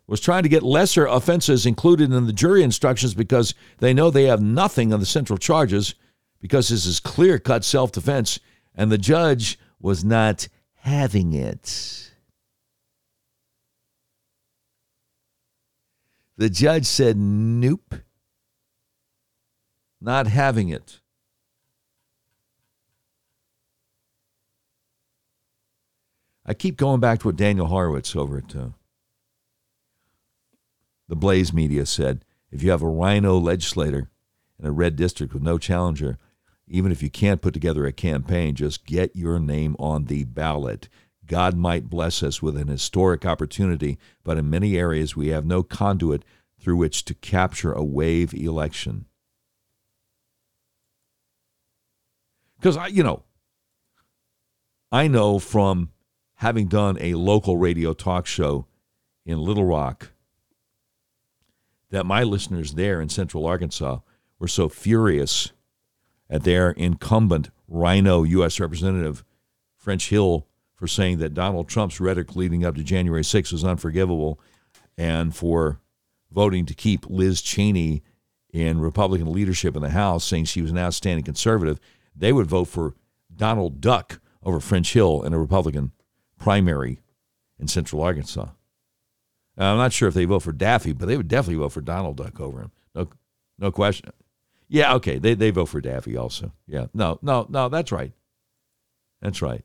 was 0.07 0.21
trying 0.21 0.43
to 0.43 0.49
get 0.49 0.63
lesser 0.63 1.05
offenses 1.05 1.65
included 1.65 2.11
in 2.11 2.25
the 2.25 2.33
jury 2.33 2.63
instructions 2.63 3.13
because 3.13 3.53
they 3.79 3.93
know 3.93 4.09
they 4.09 4.25
have 4.25 4.41
nothing 4.41 4.93
on 4.93 4.99
the 4.99 5.05
central 5.05 5.37
charges 5.37 5.95
because 6.39 6.69
this 6.69 6.85
is 6.85 6.99
clear 6.99 7.39
cut 7.39 7.63
self 7.63 7.91
defense, 7.91 8.39
and 8.73 8.91
the 8.91 8.97
judge 8.97 9.59
was 9.79 10.03
not 10.03 10.47
having 10.75 11.33
it. 11.33 12.11
The 16.37 16.49
judge 16.49 16.85
said, 16.85 17.17
nope, 17.17 17.95
not 20.01 20.27
having 20.27 20.69
it. 20.69 20.99
I 26.45 26.53
keep 26.53 26.77
going 26.77 26.99
back 26.99 27.19
to 27.19 27.27
what 27.29 27.37
Daniel 27.37 27.67
Horowitz 27.67 28.15
over 28.15 28.37
at 28.37 28.55
uh, 28.55 28.67
the 31.07 31.15
Blaze 31.15 31.51
Media 31.51 31.85
said. 31.85 32.23
If 32.51 32.61
you 32.61 32.69
have 32.71 32.83
a 32.83 32.87
rhino 32.87 33.37
legislator 33.37 34.09
in 34.59 34.65
a 34.65 34.71
red 34.71 34.95
district 34.95 35.33
with 35.33 35.41
no 35.41 35.57
challenger, 35.57 36.19
even 36.67 36.91
if 36.91 37.01
you 37.01 37.09
can't 37.09 37.41
put 37.41 37.53
together 37.53 37.85
a 37.85 37.91
campaign, 37.91 38.55
just 38.55 38.85
get 38.85 39.15
your 39.15 39.39
name 39.39 39.75
on 39.79 40.05
the 40.05 40.23
ballot. 40.25 40.87
God 41.27 41.55
might 41.55 41.89
bless 41.89 42.21
us 42.21 42.41
with 42.41 42.57
an 42.57 42.67
historic 42.67 43.25
opportunity, 43.25 43.97
but 44.23 44.37
in 44.37 44.49
many 44.49 44.77
areas 44.77 45.15
we 45.15 45.29
have 45.29 45.45
no 45.45 45.63
conduit 45.63 46.23
through 46.59 46.77
which 46.77 47.05
to 47.05 47.13
capture 47.13 47.73
a 47.73 47.83
wave 47.83 48.33
election. 48.33 49.05
Because 52.57 52.77
I, 52.77 52.87
you 52.87 53.03
know, 53.03 53.23
I 54.91 55.07
know 55.07 55.39
from 55.39 55.89
having 56.35 56.67
done 56.67 56.97
a 56.99 57.15
local 57.15 57.57
radio 57.57 57.93
talk 57.93 58.25
show 58.25 58.67
in 59.25 59.39
Little 59.39 59.65
Rock 59.65 60.11
that 61.89 62.05
my 62.05 62.23
listeners 62.23 62.73
there 62.73 63.01
in 63.01 63.09
Central 63.09 63.45
Arkansas 63.45 63.99
were 64.39 64.47
so 64.47 64.67
furious 64.67 65.51
at 66.29 66.43
their 66.43 66.71
incumbent 66.71 67.49
Rhino 67.67 68.23
U.S. 68.23 68.59
Representative 68.59 69.23
French 69.75 70.09
Hill 70.09 70.47
for 70.75 70.87
saying 70.87 71.19
that 71.19 71.33
Donald 71.33 71.67
Trump's 71.69 71.99
rhetoric 71.99 72.35
leading 72.35 72.65
up 72.65 72.75
to 72.75 72.83
January 72.83 73.23
6 73.23 73.51
was 73.51 73.63
unforgivable 73.63 74.39
and 74.97 75.35
for 75.35 75.79
voting 76.31 76.65
to 76.65 76.73
keep 76.73 77.09
Liz 77.09 77.41
Cheney 77.41 78.03
in 78.51 78.79
Republican 78.79 79.31
leadership 79.31 79.75
in 79.75 79.81
the 79.81 79.89
House, 79.89 80.23
saying 80.23 80.45
she 80.45 80.61
was 80.61 80.71
an 80.71 80.77
outstanding 80.77 81.25
conservative, 81.25 81.79
they 82.15 82.31
would 82.31 82.47
vote 82.47 82.65
for 82.65 82.93
Donald 83.33 83.81
Duck 83.81 84.21
over 84.43 84.59
French 84.59 84.93
Hill 84.93 85.23
in 85.23 85.33
a 85.33 85.39
Republican 85.39 85.91
primary 86.37 87.01
in 87.59 87.67
Central 87.67 88.01
Arkansas. 88.01 88.47
Now, 89.57 89.71
I'm 89.71 89.77
not 89.77 89.93
sure 89.93 90.07
if 90.07 90.13
they 90.13 90.25
vote 90.25 90.43
for 90.43 90.51
Daffy, 90.51 90.93
but 90.93 91.07
they 91.07 91.17
would 91.17 91.27
definitely 91.27 91.61
vote 91.61 91.71
for 91.71 91.81
Donald 91.81 92.17
Duck 92.17 92.39
over 92.39 92.61
him. 92.61 92.71
No, 92.93 93.09
no 93.57 93.71
question. 93.71 94.11
Yeah, 94.67 94.95
okay, 94.95 95.17
they 95.17 95.33
they 95.33 95.51
vote 95.51 95.67
for 95.67 95.79
Daffy 95.79 96.17
also. 96.17 96.51
Yeah, 96.67 96.87
no, 96.93 97.19
no, 97.21 97.45
no, 97.49 97.69
that's 97.69 97.91
right. 97.91 98.13
That's 99.21 99.41
right. 99.41 99.63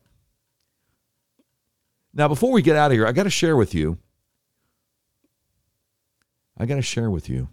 Now, 2.13 2.29
before 2.29 2.53
we 2.53 2.63
get 2.63 2.77
out 2.77 2.91
of 2.91 2.97
here, 2.97 3.07
I 3.07 3.13
got 3.13 3.25
to 3.25 3.31
share 3.31 3.57
with 3.57 3.75
you. 3.75 3.99
I 6.59 6.67
got 6.67 6.77
to 6.77 6.83
share 6.83 7.11
with 7.11 7.29
you 7.29 7.49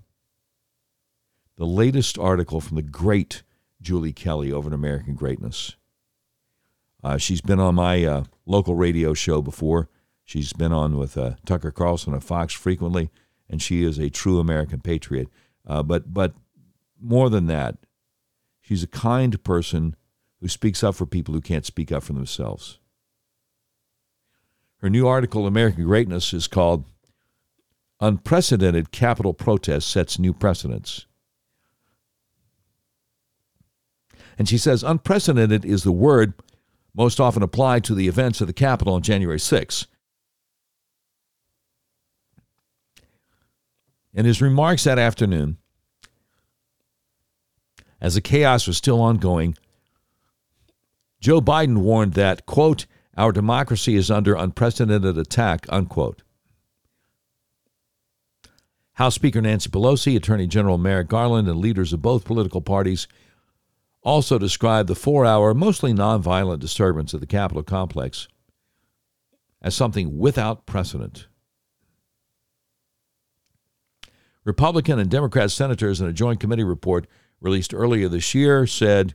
the 1.56 1.66
latest 1.66 2.18
article 2.18 2.60
from 2.60 2.76
the 2.76 2.82
great 2.82 3.44
Julie 3.82 4.14
Kelly 4.14 4.52
over 4.52 4.70
at 4.70 4.74
American 4.74 5.16
Greatness. 5.16 5.76
Uh, 7.04 7.18
she's 7.18 7.42
been 7.42 7.60
on 7.60 7.76
my 7.76 8.04
uh, 8.04 8.24
local 8.46 8.76
radio 8.76 9.14
show 9.14 9.42
before. 9.42 9.90
She's 10.24 10.52
been 10.52 10.74
on 10.74 10.98
with 10.98 11.18
uh, 11.18 11.36
Tucker 11.46 11.72
Carlson 11.72 12.14
at 12.14 12.24
Fox 12.24 12.54
frequently, 12.54 13.10
and 13.50 13.62
she 13.62 13.84
is 13.84 13.98
a 13.98 14.10
true 14.10 14.40
American 14.40 14.82
patriot. 14.82 15.30
Uh, 15.66 15.84
but 15.84 16.14
but 16.14 16.34
more 17.00 17.30
than 17.30 17.46
that, 17.48 17.78
she's 18.60 18.84
a 18.84 18.88
kind 18.88 19.42
person 19.44 19.96
who 20.42 20.48
speaks 20.48 20.84
up 20.84 20.96
for 20.96 21.06
people 21.06 21.34
who 21.34 21.42
can't 21.42 21.66
speak 21.66 21.92
up 21.92 22.04
for 22.04 22.14
themselves. 22.14 22.80
Her 24.80 24.90
new 24.90 25.08
article, 25.08 25.48
American 25.48 25.86
Greatness, 25.86 26.34
is 26.34 26.48
called 26.48 26.86
Unprecedented 28.00 28.92
Capitol 28.92 29.34
Protest 29.34 29.90
Sets 29.90 30.20
New 30.20 30.34
Precedents. 30.34 31.06
And 34.38 34.48
she 34.48 34.58
says 34.58 34.84
unprecedented 34.84 35.66
is 35.66 35.84
the 35.84 35.92
word 35.92 36.34
most 36.94 37.20
often 37.20 37.42
applied 37.42 37.84
to 37.86 37.96
the 37.96 38.08
events 38.08 38.40
of 38.40 38.48
the 38.48 38.54
Capitol 38.54 38.94
on 38.94 39.02
January 39.02 39.40
6. 39.40 39.88
In 44.14 44.26
his 44.26 44.42
remarks 44.42 44.84
that 44.84 45.00
afternoon, 45.00 45.58
as 48.00 48.16
the 48.16 48.22
chaos 48.22 48.68
was 48.68 48.78
still 48.78 49.02
ongoing, 49.02 49.56
Joe 51.20 51.42
Biden 51.42 51.78
warned 51.78 52.14
that, 52.14 52.46
quote, 52.46 52.86
our 53.18 53.32
democracy 53.32 53.96
is 53.96 54.12
under 54.12 54.36
unprecedented 54.36 55.18
attack, 55.18 55.66
unquote. 55.70 56.22
House 58.94 59.16
Speaker 59.16 59.42
Nancy 59.42 59.70
Pelosi, 59.70 60.16
Attorney 60.16 60.48
General 60.48 60.78
Merrick 60.78 61.08
Garland, 61.08 61.48
and 61.48 61.60
leaders 61.60 61.94
of 61.94 62.02
both 62.02 62.26
political 62.26 62.62
parties 62.62 63.08
also 64.04 64.38
described 64.40 64.88
the 64.88 64.96
four 64.96 65.26
hour, 65.26 65.54
mostly 65.54 65.94
nonviolent 65.94 66.60
disturbance 66.60 67.14
at 67.14 67.20
the 67.20 67.28
Capitol 67.28 67.64
complex 67.64 68.28
as 69.62 69.76
something 69.76 70.18
without 70.18 70.66
precedent. 70.66 71.28
Republican 74.46 74.98
and 74.98 75.12
Democrat 75.12 75.52
senators 75.52 76.00
in 76.00 76.08
a 76.08 76.14
joint 76.14 76.40
committee 76.40 76.64
report 76.64 77.06
released 77.42 77.74
earlier 77.74 78.08
this 78.08 78.34
year 78.34 78.66
said 78.66 79.14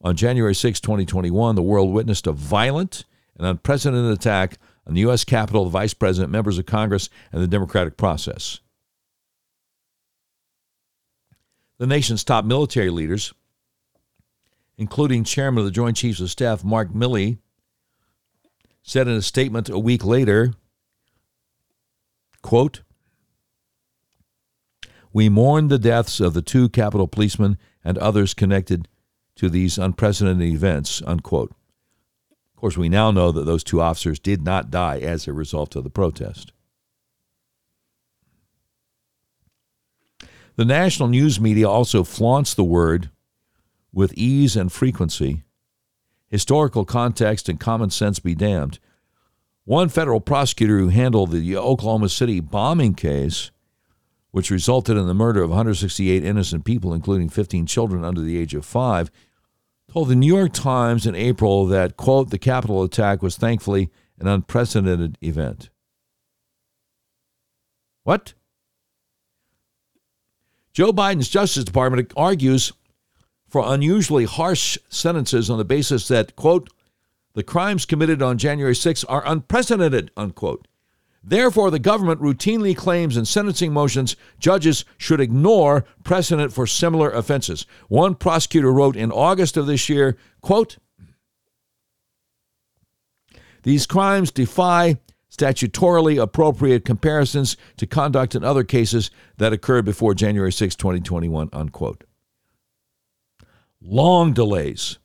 on 0.00 0.16
January 0.16 0.54
6, 0.54 0.80
2021, 0.80 1.54
the 1.54 1.62
world 1.62 1.92
witnessed 1.92 2.26
a 2.26 2.32
violent 2.32 3.04
and 3.38 3.46
unprecedented 3.46 4.12
attack 4.12 4.58
on 4.86 4.94
the 4.94 5.00
U.S. 5.00 5.24
Capitol, 5.24 5.64
the 5.64 5.70
Vice 5.70 5.94
President, 5.94 6.32
members 6.32 6.58
of 6.58 6.66
Congress, 6.66 7.08
and 7.32 7.42
the 7.42 7.46
democratic 7.46 7.96
process. 7.96 8.60
The 11.78 11.86
nation's 11.86 12.24
top 12.24 12.44
military 12.44 12.90
leaders 12.90 13.32
including 14.78 15.24
Chairman 15.24 15.58
of 15.58 15.64
the 15.64 15.72
Joint 15.72 15.96
Chiefs 15.96 16.20
of 16.20 16.30
Staff 16.30 16.64
Mark 16.64 16.90
Milley, 16.90 17.38
said 18.82 19.08
in 19.08 19.14
a 19.14 19.22
statement 19.22 19.68
a 19.68 19.78
week 19.78 20.04
later, 20.04 20.54
quote, 22.40 22.82
We 25.12 25.28
mourn 25.28 25.66
the 25.66 25.80
deaths 25.80 26.20
of 26.20 26.32
the 26.32 26.42
two 26.42 26.68
Capitol 26.68 27.08
policemen 27.08 27.58
and 27.84 27.98
others 27.98 28.32
connected 28.32 28.88
to 29.34 29.50
these 29.50 29.78
unprecedented 29.78 30.48
events, 30.48 31.02
unquote. 31.04 31.52
Of 32.58 32.60
course, 32.60 32.76
we 32.76 32.88
now 32.88 33.12
know 33.12 33.30
that 33.30 33.44
those 33.44 33.62
two 33.62 33.80
officers 33.80 34.18
did 34.18 34.42
not 34.42 34.68
die 34.68 34.98
as 34.98 35.28
a 35.28 35.32
result 35.32 35.76
of 35.76 35.84
the 35.84 35.90
protest. 35.90 36.50
The 40.56 40.64
national 40.64 41.08
news 41.08 41.38
media 41.38 41.68
also 41.68 42.02
flaunts 42.02 42.54
the 42.54 42.64
word 42.64 43.10
with 43.92 44.12
ease 44.14 44.56
and 44.56 44.72
frequency. 44.72 45.44
Historical 46.26 46.84
context 46.84 47.48
and 47.48 47.60
common 47.60 47.90
sense 47.90 48.18
be 48.18 48.34
damned. 48.34 48.80
One 49.64 49.88
federal 49.88 50.20
prosecutor 50.20 50.80
who 50.80 50.88
handled 50.88 51.30
the 51.30 51.56
Oklahoma 51.56 52.08
City 52.08 52.40
bombing 52.40 52.94
case, 52.94 53.52
which 54.32 54.50
resulted 54.50 54.96
in 54.96 55.06
the 55.06 55.14
murder 55.14 55.44
of 55.44 55.50
168 55.50 56.24
innocent 56.24 56.64
people, 56.64 56.92
including 56.92 57.28
15 57.28 57.66
children 57.66 58.04
under 58.04 58.20
the 58.20 58.36
age 58.36 58.52
of 58.52 58.64
five, 58.64 59.12
told 59.98 60.08
the 60.10 60.14
New 60.14 60.32
York 60.32 60.52
Times 60.52 61.06
in 61.06 61.16
April 61.16 61.66
that, 61.66 61.96
quote, 61.96 62.30
the 62.30 62.38
Capitol 62.38 62.84
attack 62.84 63.20
was 63.20 63.36
thankfully 63.36 63.90
an 64.20 64.28
unprecedented 64.28 65.18
event. 65.20 65.70
What? 68.04 68.34
Joe 70.72 70.92
Biden's 70.92 71.28
Justice 71.28 71.64
Department 71.64 72.12
argues 72.16 72.72
for 73.48 73.64
unusually 73.66 74.24
harsh 74.24 74.78
sentences 74.88 75.50
on 75.50 75.58
the 75.58 75.64
basis 75.64 76.06
that, 76.06 76.36
quote, 76.36 76.70
the 77.34 77.42
crimes 77.42 77.84
committed 77.84 78.22
on 78.22 78.38
January 78.38 78.76
6 78.76 79.02
are 79.02 79.26
unprecedented, 79.26 80.12
unquote. 80.16 80.67
Therefore, 81.22 81.70
the 81.70 81.78
government 81.78 82.20
routinely 82.20 82.76
claims 82.76 83.16
in 83.16 83.24
sentencing 83.24 83.72
motions 83.72 84.16
judges 84.38 84.84
should 84.96 85.20
ignore 85.20 85.84
precedent 86.04 86.52
for 86.52 86.66
similar 86.66 87.10
offenses. 87.10 87.66
One 87.88 88.14
prosecutor 88.14 88.72
wrote 88.72 88.96
in 88.96 89.10
August 89.10 89.56
of 89.56 89.66
this 89.66 89.88
year, 89.88 90.16
quote, 90.40 90.78
These 93.64 93.86
crimes 93.86 94.30
defy 94.30 94.98
statutorily 95.30 96.20
appropriate 96.20 96.84
comparisons 96.84 97.56
to 97.76 97.86
conduct 97.86 98.34
in 98.34 98.44
other 98.44 98.64
cases 98.64 99.10
that 99.36 99.52
occurred 99.52 99.84
before 99.84 100.14
January 100.14 100.52
6, 100.52 100.74
2021, 100.76 101.50
unquote. 101.52 102.04
Long 103.80 104.32
delays 104.32 104.98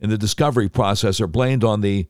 in 0.00 0.10
the 0.10 0.18
discovery 0.18 0.68
process 0.68 1.20
are 1.20 1.26
blamed 1.26 1.64
on 1.64 1.80
the 1.80 2.08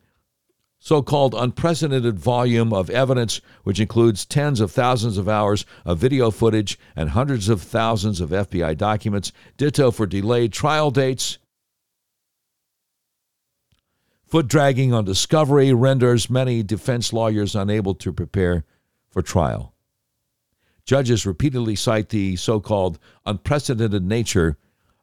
so 0.84 1.00
called 1.00 1.32
unprecedented 1.32 2.18
volume 2.18 2.72
of 2.72 2.90
evidence, 2.90 3.40
which 3.62 3.78
includes 3.78 4.26
tens 4.26 4.58
of 4.58 4.72
thousands 4.72 5.16
of 5.16 5.28
hours 5.28 5.64
of 5.84 5.96
video 5.96 6.28
footage 6.28 6.76
and 6.96 7.10
hundreds 7.10 7.48
of 7.48 7.62
thousands 7.62 8.20
of 8.20 8.30
FBI 8.30 8.76
documents, 8.76 9.30
ditto 9.56 9.92
for 9.92 10.06
delayed 10.06 10.52
trial 10.52 10.90
dates. 10.90 11.38
Foot 14.26 14.48
dragging 14.48 14.92
on 14.92 15.04
discovery 15.04 15.72
renders 15.72 16.28
many 16.28 16.64
defense 16.64 17.12
lawyers 17.12 17.54
unable 17.54 17.94
to 17.94 18.12
prepare 18.12 18.64
for 19.08 19.22
trial. 19.22 19.76
Judges 20.84 21.24
repeatedly 21.24 21.76
cite 21.76 22.08
the 22.08 22.34
so 22.34 22.58
called 22.58 22.98
unprecedented 23.24 24.02
nature 24.02 24.56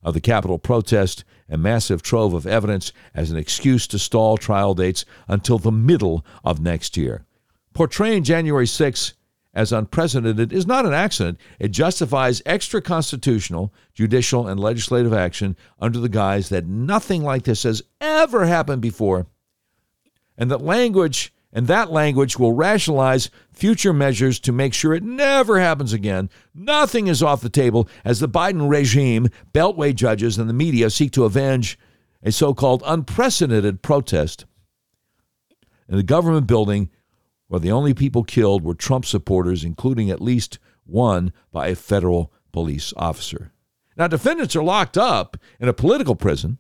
of 0.04 0.14
the 0.14 0.22
Capitol 0.22 0.60
protest 0.60 1.24
and 1.48 1.62
massive 1.62 2.02
trove 2.02 2.34
of 2.34 2.48
evidence 2.48 2.92
as 3.14 3.32
an 3.32 3.38
excuse 3.38 3.88
to 3.88 4.00
stall 4.00 4.38
trial 4.38 4.74
dates 4.74 5.06
until 5.28 5.60
the 5.60 5.72
middle 5.72 6.26
of 6.44 6.62
next 6.62 6.96
year. 6.96 7.26
Portraying 7.74 8.24
January 8.24 8.68
6 8.68 9.14
as 9.54 9.72
unprecedented 9.74 10.54
is 10.54 10.68
not 10.68 10.86
an 10.86 10.94
accident. 10.94 11.40
It 11.60 11.70
justifies 11.70 12.42
extra 12.46 12.82
constitutional, 12.82 13.74
judicial, 13.94 14.48
and 14.48 14.60
legislative 14.60 15.14
action 15.14 15.56
under 15.80 16.00
the 16.00 16.10
guise 16.10 16.50
that 16.50 16.68
nothing 16.68 17.24
like 17.24 17.44
this 17.44 17.64
has 17.64 17.82
ever 18.00 18.46
happened 18.46 18.82
before, 18.82 19.28
and 20.38 20.52
that 20.52 20.62
language 20.62 21.34
and 21.52 21.68
that 21.68 21.92
language 21.92 22.38
will 22.38 22.54
rationalize 22.54 23.30
future 23.52 23.94
measures 23.94 24.40
to 24.40 24.52
make 24.52 24.74
sure 24.74 24.94
it 24.94 25.04
never 25.04 25.60
happens 25.60 25.94
again. 25.94 26.30
Nothing 26.54 27.08
is 27.08 27.24
off 27.24 27.42
the 27.42 27.50
table 27.50 27.90
as 28.06 28.20
the 28.20 28.30
Biden 28.30 28.70
regime, 28.70 29.30
Beltway 29.54 29.96
judges, 29.96 30.38
and 30.38 30.50
the 30.50 30.54
media 30.54 30.90
seek 30.90 31.12
to 31.14 31.26
avenge 31.26 31.78
a 32.22 32.32
so 32.32 32.54
called 32.54 32.84
unprecedented 32.86 33.82
protest 33.82 34.46
in 35.88 35.98
the 35.98 36.04
government 36.04 36.46
building 36.46 36.90
where 37.48 37.60
the 37.60 37.72
only 37.72 37.96
people 37.96 38.24
killed 38.24 38.64
were 38.64 38.76
Trump 38.76 39.06
supporters, 39.06 39.64
including 39.64 40.12
at 40.12 40.22
least 40.22 40.60
one 40.86 41.34
by 41.52 41.68
a 41.68 41.76
federal 41.76 42.32
police 42.52 42.94
officer. 42.96 43.52
Now, 43.98 44.08
defendants 44.08 44.56
are 44.56 44.64
locked 44.64 44.98
up 44.98 45.36
in 45.60 45.68
a 45.68 45.74
political 45.74 46.16
prison, 46.16 46.60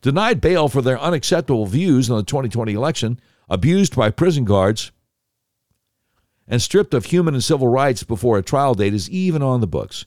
denied 0.00 0.40
bail 0.40 0.68
for 0.68 0.82
their 0.82 1.00
unacceptable 1.00 1.66
views 1.66 2.08
on 2.10 2.16
the 2.16 2.22
2020 2.22 2.72
election 2.72 3.20
abused 3.48 3.96
by 3.96 4.10
prison 4.10 4.44
guards, 4.44 4.92
and 6.48 6.60
stripped 6.60 6.94
of 6.94 7.06
human 7.06 7.34
and 7.34 7.44
civil 7.44 7.68
rights 7.68 8.02
before 8.02 8.38
a 8.38 8.42
trial 8.42 8.74
date 8.74 8.94
is 8.94 9.08
even 9.10 9.42
on 9.42 9.60
the 9.60 9.66
books. 9.66 10.06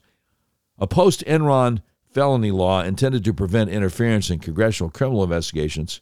A 0.78 0.88
post 0.88 1.24
Enron 1.26 1.82
felony 2.10 2.52
law 2.52 2.82
intended 2.82 3.24
to 3.26 3.34
prevent 3.34 3.70
interference 3.70 4.30
in 4.30 4.40
congressional 4.40 4.90
criminal 4.90 5.24
investigations 5.24 6.02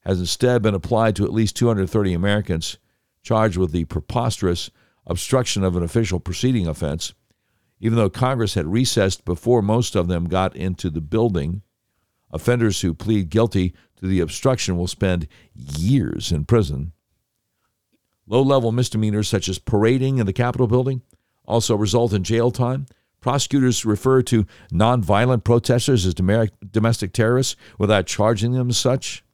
has 0.00 0.20
instead 0.20 0.62
been 0.62 0.74
applied 0.74 1.16
to 1.16 1.24
at 1.24 1.32
least 1.32 1.56
230 1.56 2.14
Americans 2.14 2.78
charged 3.22 3.56
with 3.56 3.72
the 3.72 3.84
preposterous 3.84 4.70
obstruction 5.06 5.64
of 5.64 5.76
an 5.76 5.82
official 5.82 6.20
proceeding 6.20 6.66
offense, 6.66 7.14
even 7.80 7.96
though 7.96 8.10
Congress 8.10 8.54
had 8.54 8.66
recessed 8.66 9.24
before 9.24 9.62
most 9.62 9.94
of 9.94 10.08
them 10.08 10.26
got 10.26 10.56
into 10.56 10.90
the 10.90 11.00
building. 11.00 11.62
Offenders 12.30 12.80
who 12.80 12.94
plead 12.94 13.30
guilty 13.30 13.74
to 13.96 14.06
the 14.06 14.20
obstruction 14.20 14.76
will 14.76 14.86
spend 14.86 15.28
years 15.54 16.30
in 16.30 16.44
prison. 16.44 16.92
Low 18.26 18.42
level 18.42 18.72
misdemeanors 18.72 19.28
such 19.28 19.48
as 19.48 19.58
parading 19.58 20.18
in 20.18 20.26
the 20.26 20.32
Capitol 20.32 20.66
building 20.66 21.02
also 21.46 21.74
result 21.74 22.12
in 22.12 22.22
jail 22.22 22.50
time. 22.50 22.86
Prosecutors 23.20 23.84
refer 23.84 24.22
to 24.22 24.46
nonviolent 24.70 25.42
protesters 25.42 26.06
as 26.06 26.14
domestic 26.14 27.12
terrorists 27.12 27.56
without 27.78 28.06
charging 28.06 28.52
them 28.52 28.68
as 28.68 28.78
such. 28.78 29.24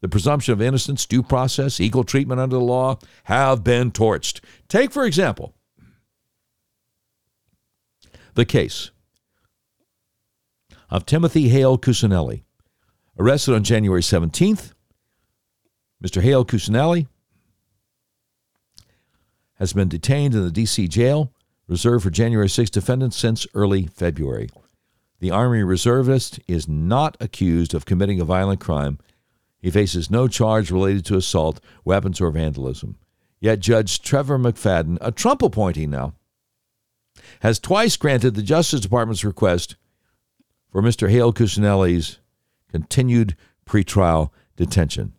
The 0.00 0.08
presumption 0.08 0.52
of 0.52 0.62
innocence, 0.62 1.04
due 1.04 1.22
process, 1.22 1.80
equal 1.80 2.04
treatment 2.04 2.40
under 2.40 2.56
the 2.56 2.62
law 2.62 2.98
have 3.24 3.64
been 3.64 3.90
torched. 3.90 4.40
Take, 4.68 4.92
for 4.92 5.04
example, 5.04 5.54
the 8.34 8.44
case 8.44 8.90
of 10.94 11.04
Timothy 11.04 11.48
Hale 11.48 11.76
Cusanelli. 11.76 12.44
arrested 13.18 13.52
on 13.52 13.64
January 13.64 14.00
17th. 14.00 14.74
Mr. 16.00 16.22
Hale 16.22 16.44
Cusanelli 16.44 17.08
has 19.54 19.72
been 19.72 19.88
detained 19.88 20.34
in 20.34 20.44
the 20.44 20.52
D.C. 20.52 20.86
jail 20.86 21.32
reserved 21.66 22.04
for 22.04 22.10
January 22.10 22.48
6 22.48 22.70
defendants 22.70 23.16
since 23.16 23.44
early 23.54 23.88
February. 23.88 24.48
The 25.18 25.32
Army 25.32 25.64
reservist 25.64 26.38
is 26.46 26.68
not 26.68 27.16
accused 27.18 27.74
of 27.74 27.86
committing 27.86 28.20
a 28.20 28.24
violent 28.24 28.60
crime. 28.60 29.00
He 29.58 29.72
faces 29.72 30.12
no 30.12 30.28
charge 30.28 30.70
related 30.70 31.04
to 31.06 31.16
assault, 31.16 31.58
weapons, 31.84 32.20
or 32.20 32.30
vandalism. 32.30 32.98
Yet 33.40 33.58
Judge 33.58 34.00
Trevor 34.00 34.38
McFadden, 34.38 34.98
a 35.00 35.10
Trump 35.10 35.42
appointee 35.42 35.88
now, 35.88 36.14
has 37.40 37.58
twice 37.58 37.96
granted 37.96 38.36
the 38.36 38.42
Justice 38.42 38.80
Department's 38.80 39.24
request 39.24 39.74
for 40.74 40.82
Mr. 40.82 41.08
Hale 41.08 41.32
Cusanelli's 41.32 42.18
continued 42.68 43.36
pretrial 43.64 44.30
detention. 44.56 45.12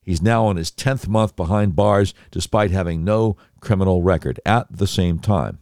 He's 0.00 0.22
now 0.22 0.46
on 0.46 0.54
his 0.54 0.70
10th 0.70 1.08
month 1.08 1.34
behind 1.34 1.74
bars 1.74 2.14
despite 2.30 2.70
having 2.70 3.02
no 3.02 3.36
criminal 3.58 4.04
record 4.04 4.38
at 4.46 4.68
the 4.70 4.86
same 4.86 5.18
time. 5.18 5.58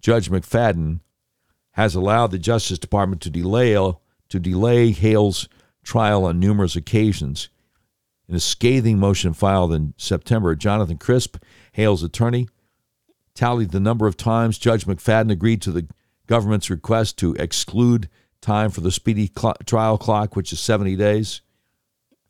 Judge 0.00 0.30
McFadden 0.30 1.00
has 1.72 1.96
allowed 1.96 2.30
the 2.30 2.38
Justice 2.38 2.78
Department 2.78 3.20
to 3.22 3.30
delay 3.30 3.72
to 3.72 4.38
delay 4.38 4.92
Hale's 4.92 5.48
trial 5.82 6.24
on 6.24 6.38
numerous 6.38 6.76
occasions. 6.76 7.48
In 8.28 8.36
a 8.36 8.40
scathing 8.40 9.00
motion 9.00 9.32
filed 9.32 9.72
in 9.72 9.92
September, 9.96 10.54
Jonathan 10.54 10.98
Crisp, 10.98 11.36
Hale's 11.72 12.04
attorney, 12.04 12.46
tallied 13.34 13.72
the 13.72 13.80
number 13.80 14.06
of 14.06 14.16
times 14.16 14.56
Judge 14.56 14.86
McFadden 14.86 15.32
agreed 15.32 15.60
to 15.62 15.72
the 15.72 15.88
government's 16.26 16.70
request 16.70 17.18
to 17.18 17.34
exclude 17.34 18.08
time 18.40 18.70
for 18.70 18.80
the 18.80 18.90
speedy 18.90 19.30
cl- 19.36 19.56
trial 19.66 19.98
clock, 19.98 20.36
which 20.36 20.52
is 20.52 20.60
70 20.60 20.96
days. 20.96 21.40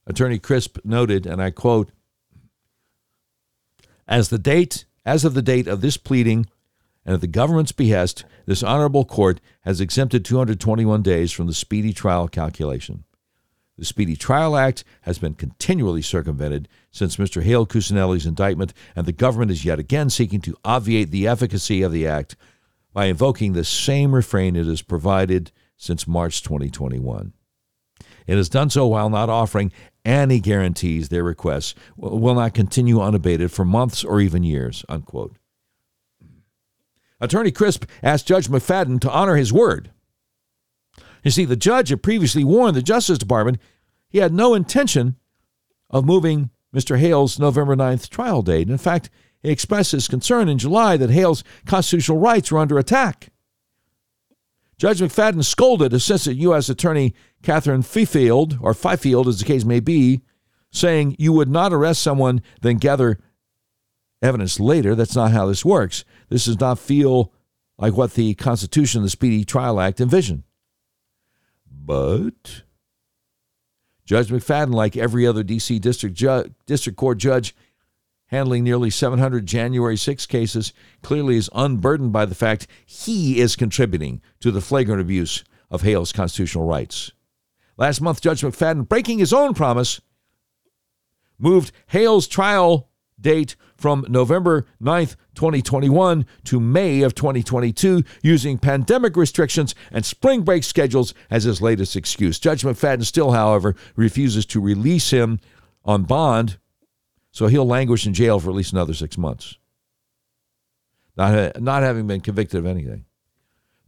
Attorney 0.07 0.39
Crisp 0.39 0.79
noted, 0.85 1.27
and 1.27 1.43
I 1.43 1.51
quote, 1.51 1.91
as 4.07 4.29
the 4.29 4.39
date, 4.39 4.85
as 5.05 5.25
of 5.25 5.35
the 5.35 5.43
date 5.43 5.67
of 5.67 5.81
this 5.81 5.97
pleading, 5.97 6.47
and 7.07 7.15
at 7.15 7.21
the 7.21 7.27
government's 7.27 7.73
behest, 7.73 8.25
this 8.47 8.63
honorable 8.63 9.05
court 9.05 9.41
has 9.63 9.81
exempted 9.81 10.25
221 10.25 11.03
days 11.03 11.33
from 11.33 11.47
the 11.47 11.55
speedy 11.55 11.93
trial 11.93 12.29
calculation. 12.29 13.05
The 13.77 13.85
Speedy 13.85 14.15
Trial 14.15 14.57
Act 14.57 14.85
has 15.01 15.19
been 15.19 15.35
continually 15.35 16.01
circumvented 16.01 16.69
since 16.93 17.17
Mr. 17.17 17.43
Hale 17.43 17.67
Cusanelli's 17.67 18.25
indictment, 18.25 18.73
and 18.95 19.05
the 19.05 19.13
government 19.13 19.51
is 19.51 19.65
yet 19.65 19.81
again 19.81 20.11
seeking 20.11 20.41
to 20.43 20.57
obviate 20.65 21.11
the 21.11 21.27
efficacy 21.27 21.83
of 21.83 21.91
the 21.91 22.07
act 22.07 22.37
by 22.95 23.07
invoking 23.07 23.53
the 23.53 23.65
same 23.65 24.15
refrain 24.15 24.57
it 24.57 24.67
has 24.67 24.81
provided 24.81 25.53
since 25.77 26.09
March 26.09 26.43
2021. 26.43 27.35
It 28.27 28.37
has 28.37 28.49
done 28.49 28.71
so 28.71 28.87
while 28.87 29.11
not 29.11 29.29
offering 29.29 29.71
any 30.05 30.41
guarantees 30.41 31.09
their 31.09 31.25
requests 31.25 31.75
will 31.97 32.35
not 32.35 32.55
continue 32.55 33.01
unabated 33.01 33.51
for 33.53 33.65
months 33.65 34.03
or 34.03 34.21
even 34.21 34.43
years. 34.45 34.85
Unquote. 34.89 35.37
Attorney 37.21 37.51
Crisp 37.51 37.85
asked 38.03 38.27
Judge 38.27 38.49
McFadden 38.49 39.01
to 39.01 39.11
honor 39.11 39.37
his 39.37 39.53
word. 39.53 39.91
You 41.23 41.31
see, 41.31 41.45
the 41.45 41.57
judge 41.57 41.89
had 41.89 42.03
previously 42.03 42.45
warned 42.45 42.77
the 42.77 42.83
Justice 42.83 43.19
Department 43.19 43.59
he 44.09 44.19
had 44.19 44.33
no 44.33 44.55
intention 44.55 45.17
of 45.91 46.05
moving 46.05 46.51
Mr. 46.75 46.99
Hale's 46.99 47.39
November 47.39 47.75
9th 47.77 48.09
trial 48.09 48.43
date. 48.43 48.69
In 48.69 48.79
fact, 48.79 49.11
he 49.45 49.51
expressed 49.51 49.93
his 49.93 50.09
concern 50.09 50.49
in 50.49 50.59
July 50.59 50.97
that 50.97 51.11
Hale's 51.11 51.45
constitutional 51.67 52.19
rights 52.19 52.51
were 52.51 52.59
under 52.59 52.79
attack. 52.79 53.29
Judge 54.79 55.01
McFadden 55.01 55.45
scolded 55.45 55.93
Assistant 55.93 56.37
U.S. 56.39 56.69
Attorney 56.71 57.15
Kathryn 57.43 57.85
Fifield, 57.85 58.59
or 58.61 58.73
Fifield 58.73 59.29
as 59.29 59.39
the 59.39 59.45
case 59.45 59.65
may 59.65 59.81
be, 59.81 60.23
saying, 60.71 61.15
You 61.19 61.33
would 61.35 61.51
not 61.51 61.75
arrest 61.75 62.03
someone, 62.03 62.43
then 62.63 62.79
gather 62.79 63.19
evidence 64.23 64.59
later. 64.59 64.95
That's 64.95 65.15
not 65.15 65.31
how 65.31 65.47
this 65.47 65.65
works. 65.65 66.07
This 66.31 66.47
does 66.47 66.59
not 66.59 66.79
feel 66.79 67.31
like 67.77 67.95
what 67.95 68.15
the 68.15 68.35
Constitution 68.35 69.01
and 69.01 69.07
the 69.07 69.11
Speedy 69.11 69.45
Trial 69.45 69.79
Act 69.79 70.01
envision. 70.01 70.45
But 71.71 72.63
Judge 74.07 74.29
McFadden, 74.29 74.73
like 74.73 74.97
every 74.97 75.27
other 75.27 75.43
D.C. 75.43 75.79
District, 75.81 76.17
ju- 76.17 76.51
District 76.67 76.97
Court 76.97 77.19
judge 77.19 77.55
handling 78.35 78.65
nearly 78.65 78.91
700 78.91 79.47
January 79.47 79.97
6 79.97 80.27
cases, 80.27 80.73
clearly 81.03 81.37
is 81.37 81.49
unburdened 81.55 82.13
by 82.13 82.25
the 82.25 82.35
fact 82.35 82.67
he 82.85 83.39
is 83.39 83.55
contributing 83.55 84.21
to 84.41 84.51
the 84.51 84.61
flagrant 84.61 85.01
abuse 85.01 85.45
of 85.71 85.83
Hale's 85.83 86.13
constitutional 86.13 86.67
rights. 86.67 87.13
Last 87.77 88.01
month, 88.01 88.21
Judge 88.21 88.43
McFadden, 88.43 88.89
breaking 88.89 89.21
his 89.21 89.33
own 89.33 89.55
promise, 89.55 90.01
moved 91.39 91.71
Hale's 91.89 92.27
trial 92.27 92.91
date 93.21 93.55
from 93.77 94.05
November 94.09 94.67
9th, 94.83 95.15
2021 95.37 96.27
to 96.45 96.59
May 96.59 97.03
of 97.03 97.15
2022 97.15 98.03
using 98.23 98.59
pandemic 98.59 99.17
restrictions 99.17 99.77
and 99.93 100.05
spring 100.05 100.43
break 100.43 100.65
schedules 100.65 101.15
as 101.31 101.45
his 101.45 101.63
latest 101.63 101.95
excuse. 101.95 102.41
Judge 102.41 102.63
McFadden 102.63 103.05
still, 103.05 103.31
however, 103.31 103.77
refuses 103.95 104.45
to 104.47 104.61
release 104.61 105.11
him 105.11 105.39
on 105.85 106.03
bond, 106.03 106.59
so 107.35 107.49
he'll 107.49 107.67
languish 107.67 108.07
in 108.07 108.15
jail 108.15 108.39
for 108.39 108.49
at 108.51 108.55
least 108.55 108.73
another 108.73 108.95
six 108.95 109.19
months, 109.19 109.59
not, 111.17 111.61
not 111.61 111.83
having 111.83 112.07
been 112.07 112.21
convicted 112.21 112.61
of 112.61 112.65
anything. 112.65 113.05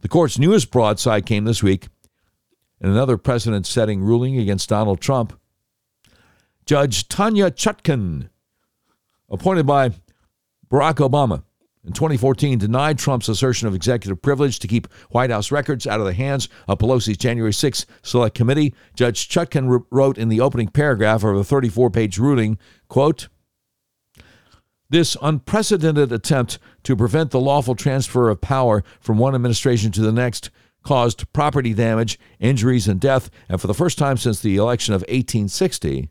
The 0.01 0.09
court's 0.09 0.37
newest 0.37 0.69
broadside 0.69 1.25
came 1.25 1.45
this 1.45 1.63
week 1.63 1.87
in 2.81 2.89
another 2.89 3.15
precedent 3.17 3.65
setting 3.65 4.03
ruling 4.03 4.37
against 4.37 4.67
Donald 4.67 4.99
Trump. 4.99 5.39
Judge 6.65 7.07
Tanya 7.07 7.49
Chutkan 7.49 8.27
appointed 9.29 9.65
by 9.65 9.91
Barack 10.69 10.95
Obama 10.95 11.43
in 11.85 11.93
2014 11.93 12.59
denied 12.59 12.99
Trump's 12.99 13.29
assertion 13.29 13.69
of 13.69 13.73
executive 13.73 14.21
privilege 14.21 14.59
to 14.59 14.67
keep 14.67 14.91
White 15.11 15.29
House 15.29 15.53
records 15.53 15.87
out 15.87 16.01
of 16.01 16.05
the 16.05 16.13
hands 16.13 16.49
of 16.67 16.79
Pelosi's 16.79 17.15
January 17.15 17.53
6 17.53 17.85
Select 18.01 18.35
Committee. 18.35 18.75
Judge 18.93 19.29
Chutkan 19.29 19.85
wrote 19.89 20.17
in 20.17 20.27
the 20.27 20.41
opening 20.41 20.67
paragraph 20.67 21.23
of 21.23 21.37
a 21.37 21.43
34-page 21.43 22.17
ruling, 22.17 22.57
quote, 22.89 23.29
this 24.89 25.17
unprecedented 25.21 26.11
attempt 26.11 26.59
to 26.83 26.95
prevent 26.95 27.31
the 27.31 27.39
lawful 27.39 27.75
transfer 27.75 28.29
of 28.29 28.41
power 28.41 28.83
from 28.99 29.17
one 29.17 29.35
administration 29.35 29.91
to 29.91 30.01
the 30.01 30.11
next 30.11 30.49
caused 30.83 31.31
property 31.33 31.73
damage, 31.73 32.17
injuries, 32.39 32.87
and 32.87 32.99
death, 32.99 33.29
and 33.49 33.59
for 33.59 33.67
the 33.67 33.73
first 33.73 33.97
time 33.97 34.15
since 34.15 34.39
the 34.39 34.55
election 34.55 34.93
of 34.93 35.01
1860, 35.01 36.09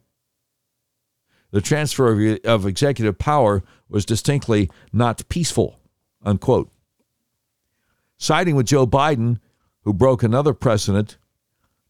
the 1.51 1.61
transfer 1.63 2.13
of, 2.13 2.39
of 2.45 2.67
executive 2.67 3.19
power 3.19 3.63
was 3.89 4.05
distinctly 4.05 4.69
not 4.93 5.27
peaceful, 5.31 5.81
unquote. 6.23 6.71
Siding 8.19 8.57
with 8.57 8.67
Joe 8.67 8.87
Biden, 8.87 9.39
who 9.83 9.95
broke 9.95 10.23
another 10.23 10.53
precedent 10.53 11.17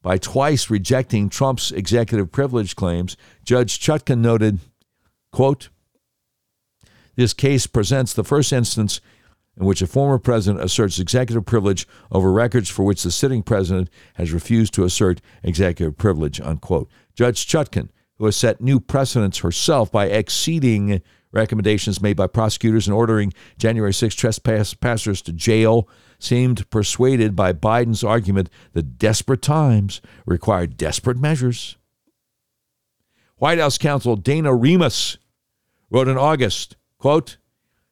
by 0.02 0.18
twice 0.18 0.70
rejecting 0.70 1.28
Trump's 1.28 1.72
executive 1.72 2.30
privilege 2.30 2.76
claims, 2.76 3.16
Judge 3.44 3.80
Chutkan 3.80 4.18
noted, 4.18 4.60
quote, 5.32 5.70
this 7.16 7.32
case 7.32 7.66
presents 7.66 8.12
the 8.14 8.24
first 8.24 8.52
instance 8.52 9.00
in 9.58 9.64
which 9.64 9.82
a 9.82 9.86
former 9.86 10.18
president 10.18 10.62
asserts 10.62 10.98
executive 10.98 11.46
privilege 11.46 11.88
over 12.12 12.30
records 12.30 12.68
for 12.68 12.84
which 12.84 13.02
the 13.02 13.10
sitting 13.10 13.42
president 13.42 13.88
has 14.14 14.32
refused 14.32 14.74
to 14.74 14.84
assert 14.84 15.20
executive 15.42 15.96
privilege, 15.96 16.40
unquote. 16.40 16.90
Judge 17.14 17.46
Chutkan 17.46 17.88
who 18.18 18.24
has 18.24 18.36
set 18.36 18.60
new 18.60 18.80
precedents 18.80 19.38
herself 19.38 19.92
by 19.92 20.06
exceeding 20.06 21.02
recommendations 21.32 22.00
made 22.00 22.16
by 22.16 22.26
prosecutors 22.26 22.86
and 22.86 22.94
ordering 22.94 23.32
January 23.58 23.92
6 23.92 24.14
trespassers 24.14 25.22
to 25.22 25.32
jail, 25.32 25.88
seemed 26.18 26.68
persuaded 26.70 27.36
by 27.36 27.52
Biden's 27.52 28.02
argument 28.02 28.48
that 28.72 28.98
desperate 28.98 29.42
times 29.42 30.00
require 30.24 30.66
desperate 30.66 31.18
measures. 31.18 31.76
White 33.36 33.58
House 33.58 33.76
counsel 33.76 34.16
Dana 34.16 34.54
Remus 34.54 35.18
wrote 35.90 36.08
in 36.08 36.16
August, 36.16 36.76
quote, 36.98 37.38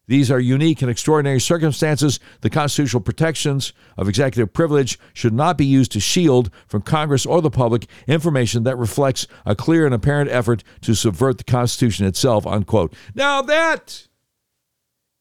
these 0.06 0.30
are 0.30 0.38
unique 0.38 0.82
and 0.82 0.90
extraordinary 0.90 1.40
circumstances. 1.40 2.20
The 2.42 2.50
constitutional 2.50 3.00
protections 3.00 3.72
of 3.96 4.06
executive 4.06 4.52
privilege 4.52 4.98
should 5.14 5.32
not 5.32 5.56
be 5.56 5.64
used 5.64 5.92
to 5.92 6.00
shield 6.00 6.50
from 6.66 6.82
Congress 6.82 7.24
or 7.24 7.40
the 7.40 7.50
public 7.50 7.86
information 8.06 8.64
that 8.64 8.76
reflects 8.76 9.26
a 9.46 9.56
clear 9.56 9.86
and 9.86 9.94
apparent 9.94 10.30
effort 10.30 10.62
to 10.82 10.94
subvert 10.94 11.38
the 11.38 11.44
Constitution 11.44 12.04
itself. 12.04 12.46
Unquote. 12.46 12.92
Now 13.14 13.40
that 13.42 14.08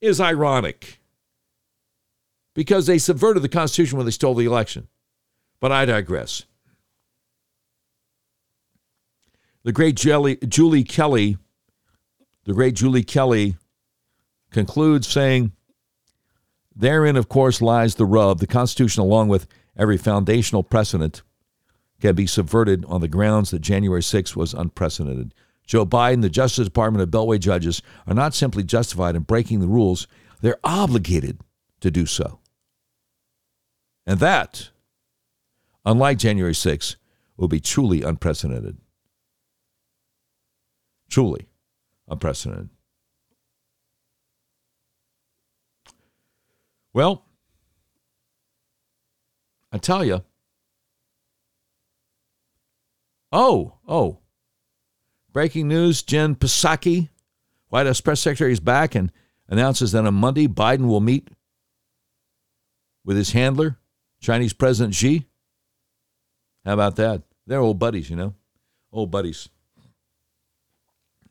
is 0.02 0.20
ironic 0.20 1.00
because 2.54 2.86
they 2.86 2.98
subverted 2.98 3.42
the 3.42 3.50
Constitution 3.50 3.98
when 3.98 4.06
they 4.06 4.12
stole 4.12 4.36
the 4.36 4.46
election. 4.46 4.90
But 5.62 5.72
I 5.72 5.86
digress. 5.86 6.44
The 9.64 9.72
great 9.72 9.96
Julie 9.96 10.84
Kelly, 10.84 11.38
the 12.44 12.54
great 12.54 12.74
Julie 12.74 13.04
Kelly 13.04 13.56
concludes 14.54 15.08
saying, 15.08 15.52
Therein, 16.76 17.18
of 17.18 17.28
course, 17.28 17.62
lies 17.62 17.96
the 17.96 18.06
rub. 18.06 18.40
The 18.40 18.48
Constitution, 18.48 19.02
along 19.02 19.28
with 19.28 19.48
every 19.76 19.98
foundational 19.98 20.64
precedent, 20.64 21.22
can 22.00 22.16
be 22.16 22.28
subverted 22.28 22.86
on 22.86 23.02
the 23.02 23.08
grounds 23.08 23.52
that 23.52 23.60
January 23.60 24.04
6 24.04 24.36
was 24.36 24.54
unprecedented. 24.54 25.34
Joe 25.66 25.86
Biden, 25.86 26.22
the 26.22 26.30
Justice 26.30 26.66
Department, 26.66 27.02
and 27.02 27.12
Beltway 27.12 27.40
judges 27.40 27.82
are 28.08 28.14
not 28.14 28.34
simply 28.34 28.64
justified 28.64 29.16
in 29.16 29.24
breaking 29.24 29.60
the 29.60 29.68
rules, 29.68 30.08
they're 30.42 30.60
obligated 30.64 31.40
to 31.80 31.90
do 31.90 32.06
so. 32.06 32.40
And 34.06 34.20
that, 34.20 34.72
unlike 35.86 36.18
January 36.18 36.54
6, 36.54 36.98
will 37.38 37.48
be 37.48 37.62
truly 37.62 38.02
unprecedented. 38.02 38.78
Truly 41.10 41.48
unprecedented. 42.10 42.70
Well, 46.94 47.26
I 49.72 49.80
tell 49.80 50.06
you. 50.06 50.24
Oh, 53.32 53.80
oh. 53.88 54.20
Breaking 55.32 55.68
news 55.68 56.04
Jen 56.04 56.36
Psaki, 56.36 57.10
White 57.70 57.88
House 57.88 58.02
press 58.02 58.20
secretary, 58.20 58.52
is 58.52 58.60
back 58.60 58.94
and 58.94 59.12
announces 59.50 59.92
that 59.94 60.06
on 60.06 60.14
Monday 60.14 60.48
Biden 60.48 60.88
will 60.88 61.00
meet 61.00 61.30
with 63.04 63.18
his 63.18 63.32
handler, 63.32 63.80
Chinese 64.22 64.54
President 64.54 64.94
Xi. 64.94 65.26
How 66.64 66.74
about 66.74 66.96
that? 66.98 67.24
They're 67.48 67.60
old 67.60 67.80
buddies, 67.80 68.12
you 68.12 68.16
know, 68.16 68.36
old 68.92 69.10
buddies. 69.10 69.50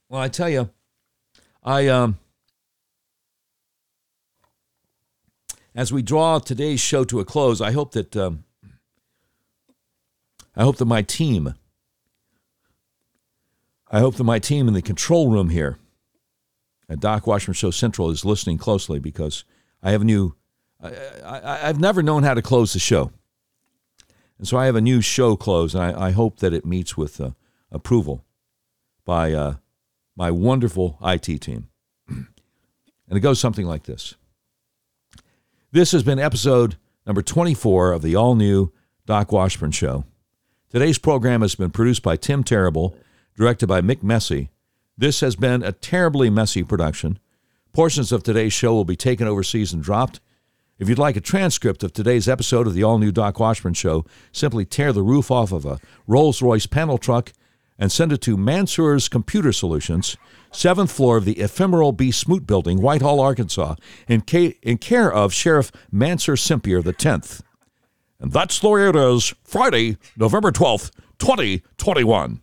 Well, 0.09 0.20
I 0.20 0.28
tell 0.28 0.51
you, 0.51 0.68
I 1.62 1.86
um, 1.86 2.18
as 5.74 5.93
we 5.93 6.03
draw 6.03 6.39
today's 6.39 6.81
show 6.81 7.05
to 7.05 7.20
a 7.20 7.24
close, 7.24 7.61
I 7.61 7.73
hope 7.73 7.93
that 7.93 8.16
um, 8.16 8.44
I 10.55 10.62
hope 10.62 10.77
that 10.77 10.85
my 10.85 11.03
team, 11.03 11.55
I 13.90 14.01
hope 14.01 14.16
that 14.16 14.24
my 14.24 14.39
team 14.39 14.69
in 14.69 14.74
the 14.74 14.82
control 14.82 15.31
room 15.31 15.49
here 15.51 15.78
at 16.89 17.01
Doc 17.01 17.27
Washburn 17.27 17.55
Show 17.55 17.70
Central 17.70 18.11
is 18.11 18.24
listening 18.24 18.59
closely 18.59 18.99
because 18.99 19.44
I 19.82 19.93
have 19.93 20.03
a 20.03 20.05
new. 20.05 20.35
I, 20.81 20.90
I, 21.24 21.69
I've 21.69 21.81
never 21.81 22.03
known 22.03 22.23
how 22.23 22.35
to 22.35 22.43
close 22.43 22.73
the 22.73 22.78
show. 22.78 23.12
And 24.39 24.49
so 24.49 24.57
I 24.57 24.66
have 24.66 24.74
a 24.74 24.81
new 24.81 25.01
show 25.01 25.36
close, 25.36 25.74
and 25.74 25.85
I, 25.85 26.09
I 26.09 26.11
hope 26.11 26.40
that 26.40 26.53
it 26.53 26.66
meets 26.66 26.97
with 26.97 27.20
uh, 27.20 27.31
approval 27.70 28.24
by 29.05 29.32
uh, 29.32 29.55
my 30.16 30.31
wonderful 30.32 30.99
IT 31.03 31.40
team. 31.40 31.69
and 32.09 32.27
it 33.09 33.20
goes 33.20 33.39
something 33.39 33.66
like 33.66 33.85
this 33.85 34.16
This 35.74 35.93
has 35.93 36.03
been 36.03 36.19
episode 36.19 36.77
number 37.07 37.23
24 37.23 37.93
of 37.93 38.03
the 38.03 38.15
all 38.15 38.35
new 38.35 38.70
Doc 39.07 39.32
Washburn 39.32 39.70
Show. 39.70 40.05
Today's 40.69 40.99
program 40.99 41.40
has 41.40 41.55
been 41.55 41.70
produced 41.70 42.03
by 42.03 42.16
Tim 42.16 42.44
Terrible, 42.44 42.94
directed 43.39 43.69
by 43.69 43.81
Mick 43.81 44.03
Messy. 44.03 44.51
This 44.99 45.20
has 45.20 45.35
been 45.35 45.62
a 45.62 45.73
terribly 45.73 46.28
messy 46.28 46.62
production. 46.62 47.19
Portions 47.73 48.12
of 48.12 48.23
today's 48.23 48.53
show 48.53 48.74
will 48.74 48.85
be 48.85 48.97
taken 48.97 49.27
overseas 49.27 49.73
and 49.73 49.82
dropped. 49.82 50.20
If 50.78 50.90
you'd 50.90 50.99
like 50.99 51.16
a 51.16 51.23
transcript 51.23 51.82
of 51.82 51.94
today's 51.94 52.28
episode 52.28 52.66
of 52.66 52.74
the 52.74 52.82
all 52.82 52.99
new 52.99 53.11
Doc 53.11 53.40
Washburn 53.40 53.73
Show, 53.73 54.05
simply 54.31 54.66
tear 54.66 54.93
the 54.93 55.01
roof 55.01 55.31
off 55.31 55.53
of 55.53 55.65
a 55.65 55.78
Rolls 56.07 56.43
Royce 56.43 56.66
panel 56.66 56.99
truck 56.99 57.32
and 57.82 57.90
send 57.90 58.12
it 58.12 58.20
to 58.20 58.36
Mansur's 58.36 59.09
Computer 59.09 59.52
Solutions, 59.52 60.16
seventh 60.52 60.92
floor 60.92 61.16
of 61.16 61.24
the 61.24 61.40
ephemeral 61.40 61.90
B. 61.90 62.12
Smoot 62.12 62.46
Building, 62.46 62.80
Whitehall, 62.80 63.18
Arkansas, 63.18 63.74
in, 64.06 64.20
ca- 64.20 64.56
in 64.62 64.78
care 64.78 65.12
of 65.12 65.34
Sheriff 65.34 65.72
Mansur 65.90 66.34
Simpier 66.34 66.80
the 66.80 66.92
10th. 66.92 67.42
And 68.20 68.30
that's 68.30 68.60
the 68.60 68.68
way 68.68 68.88
it 68.88 68.94
is, 68.94 69.34
Friday, 69.42 69.96
November 70.16 70.52
12th, 70.52 70.92
2021. 71.18 72.40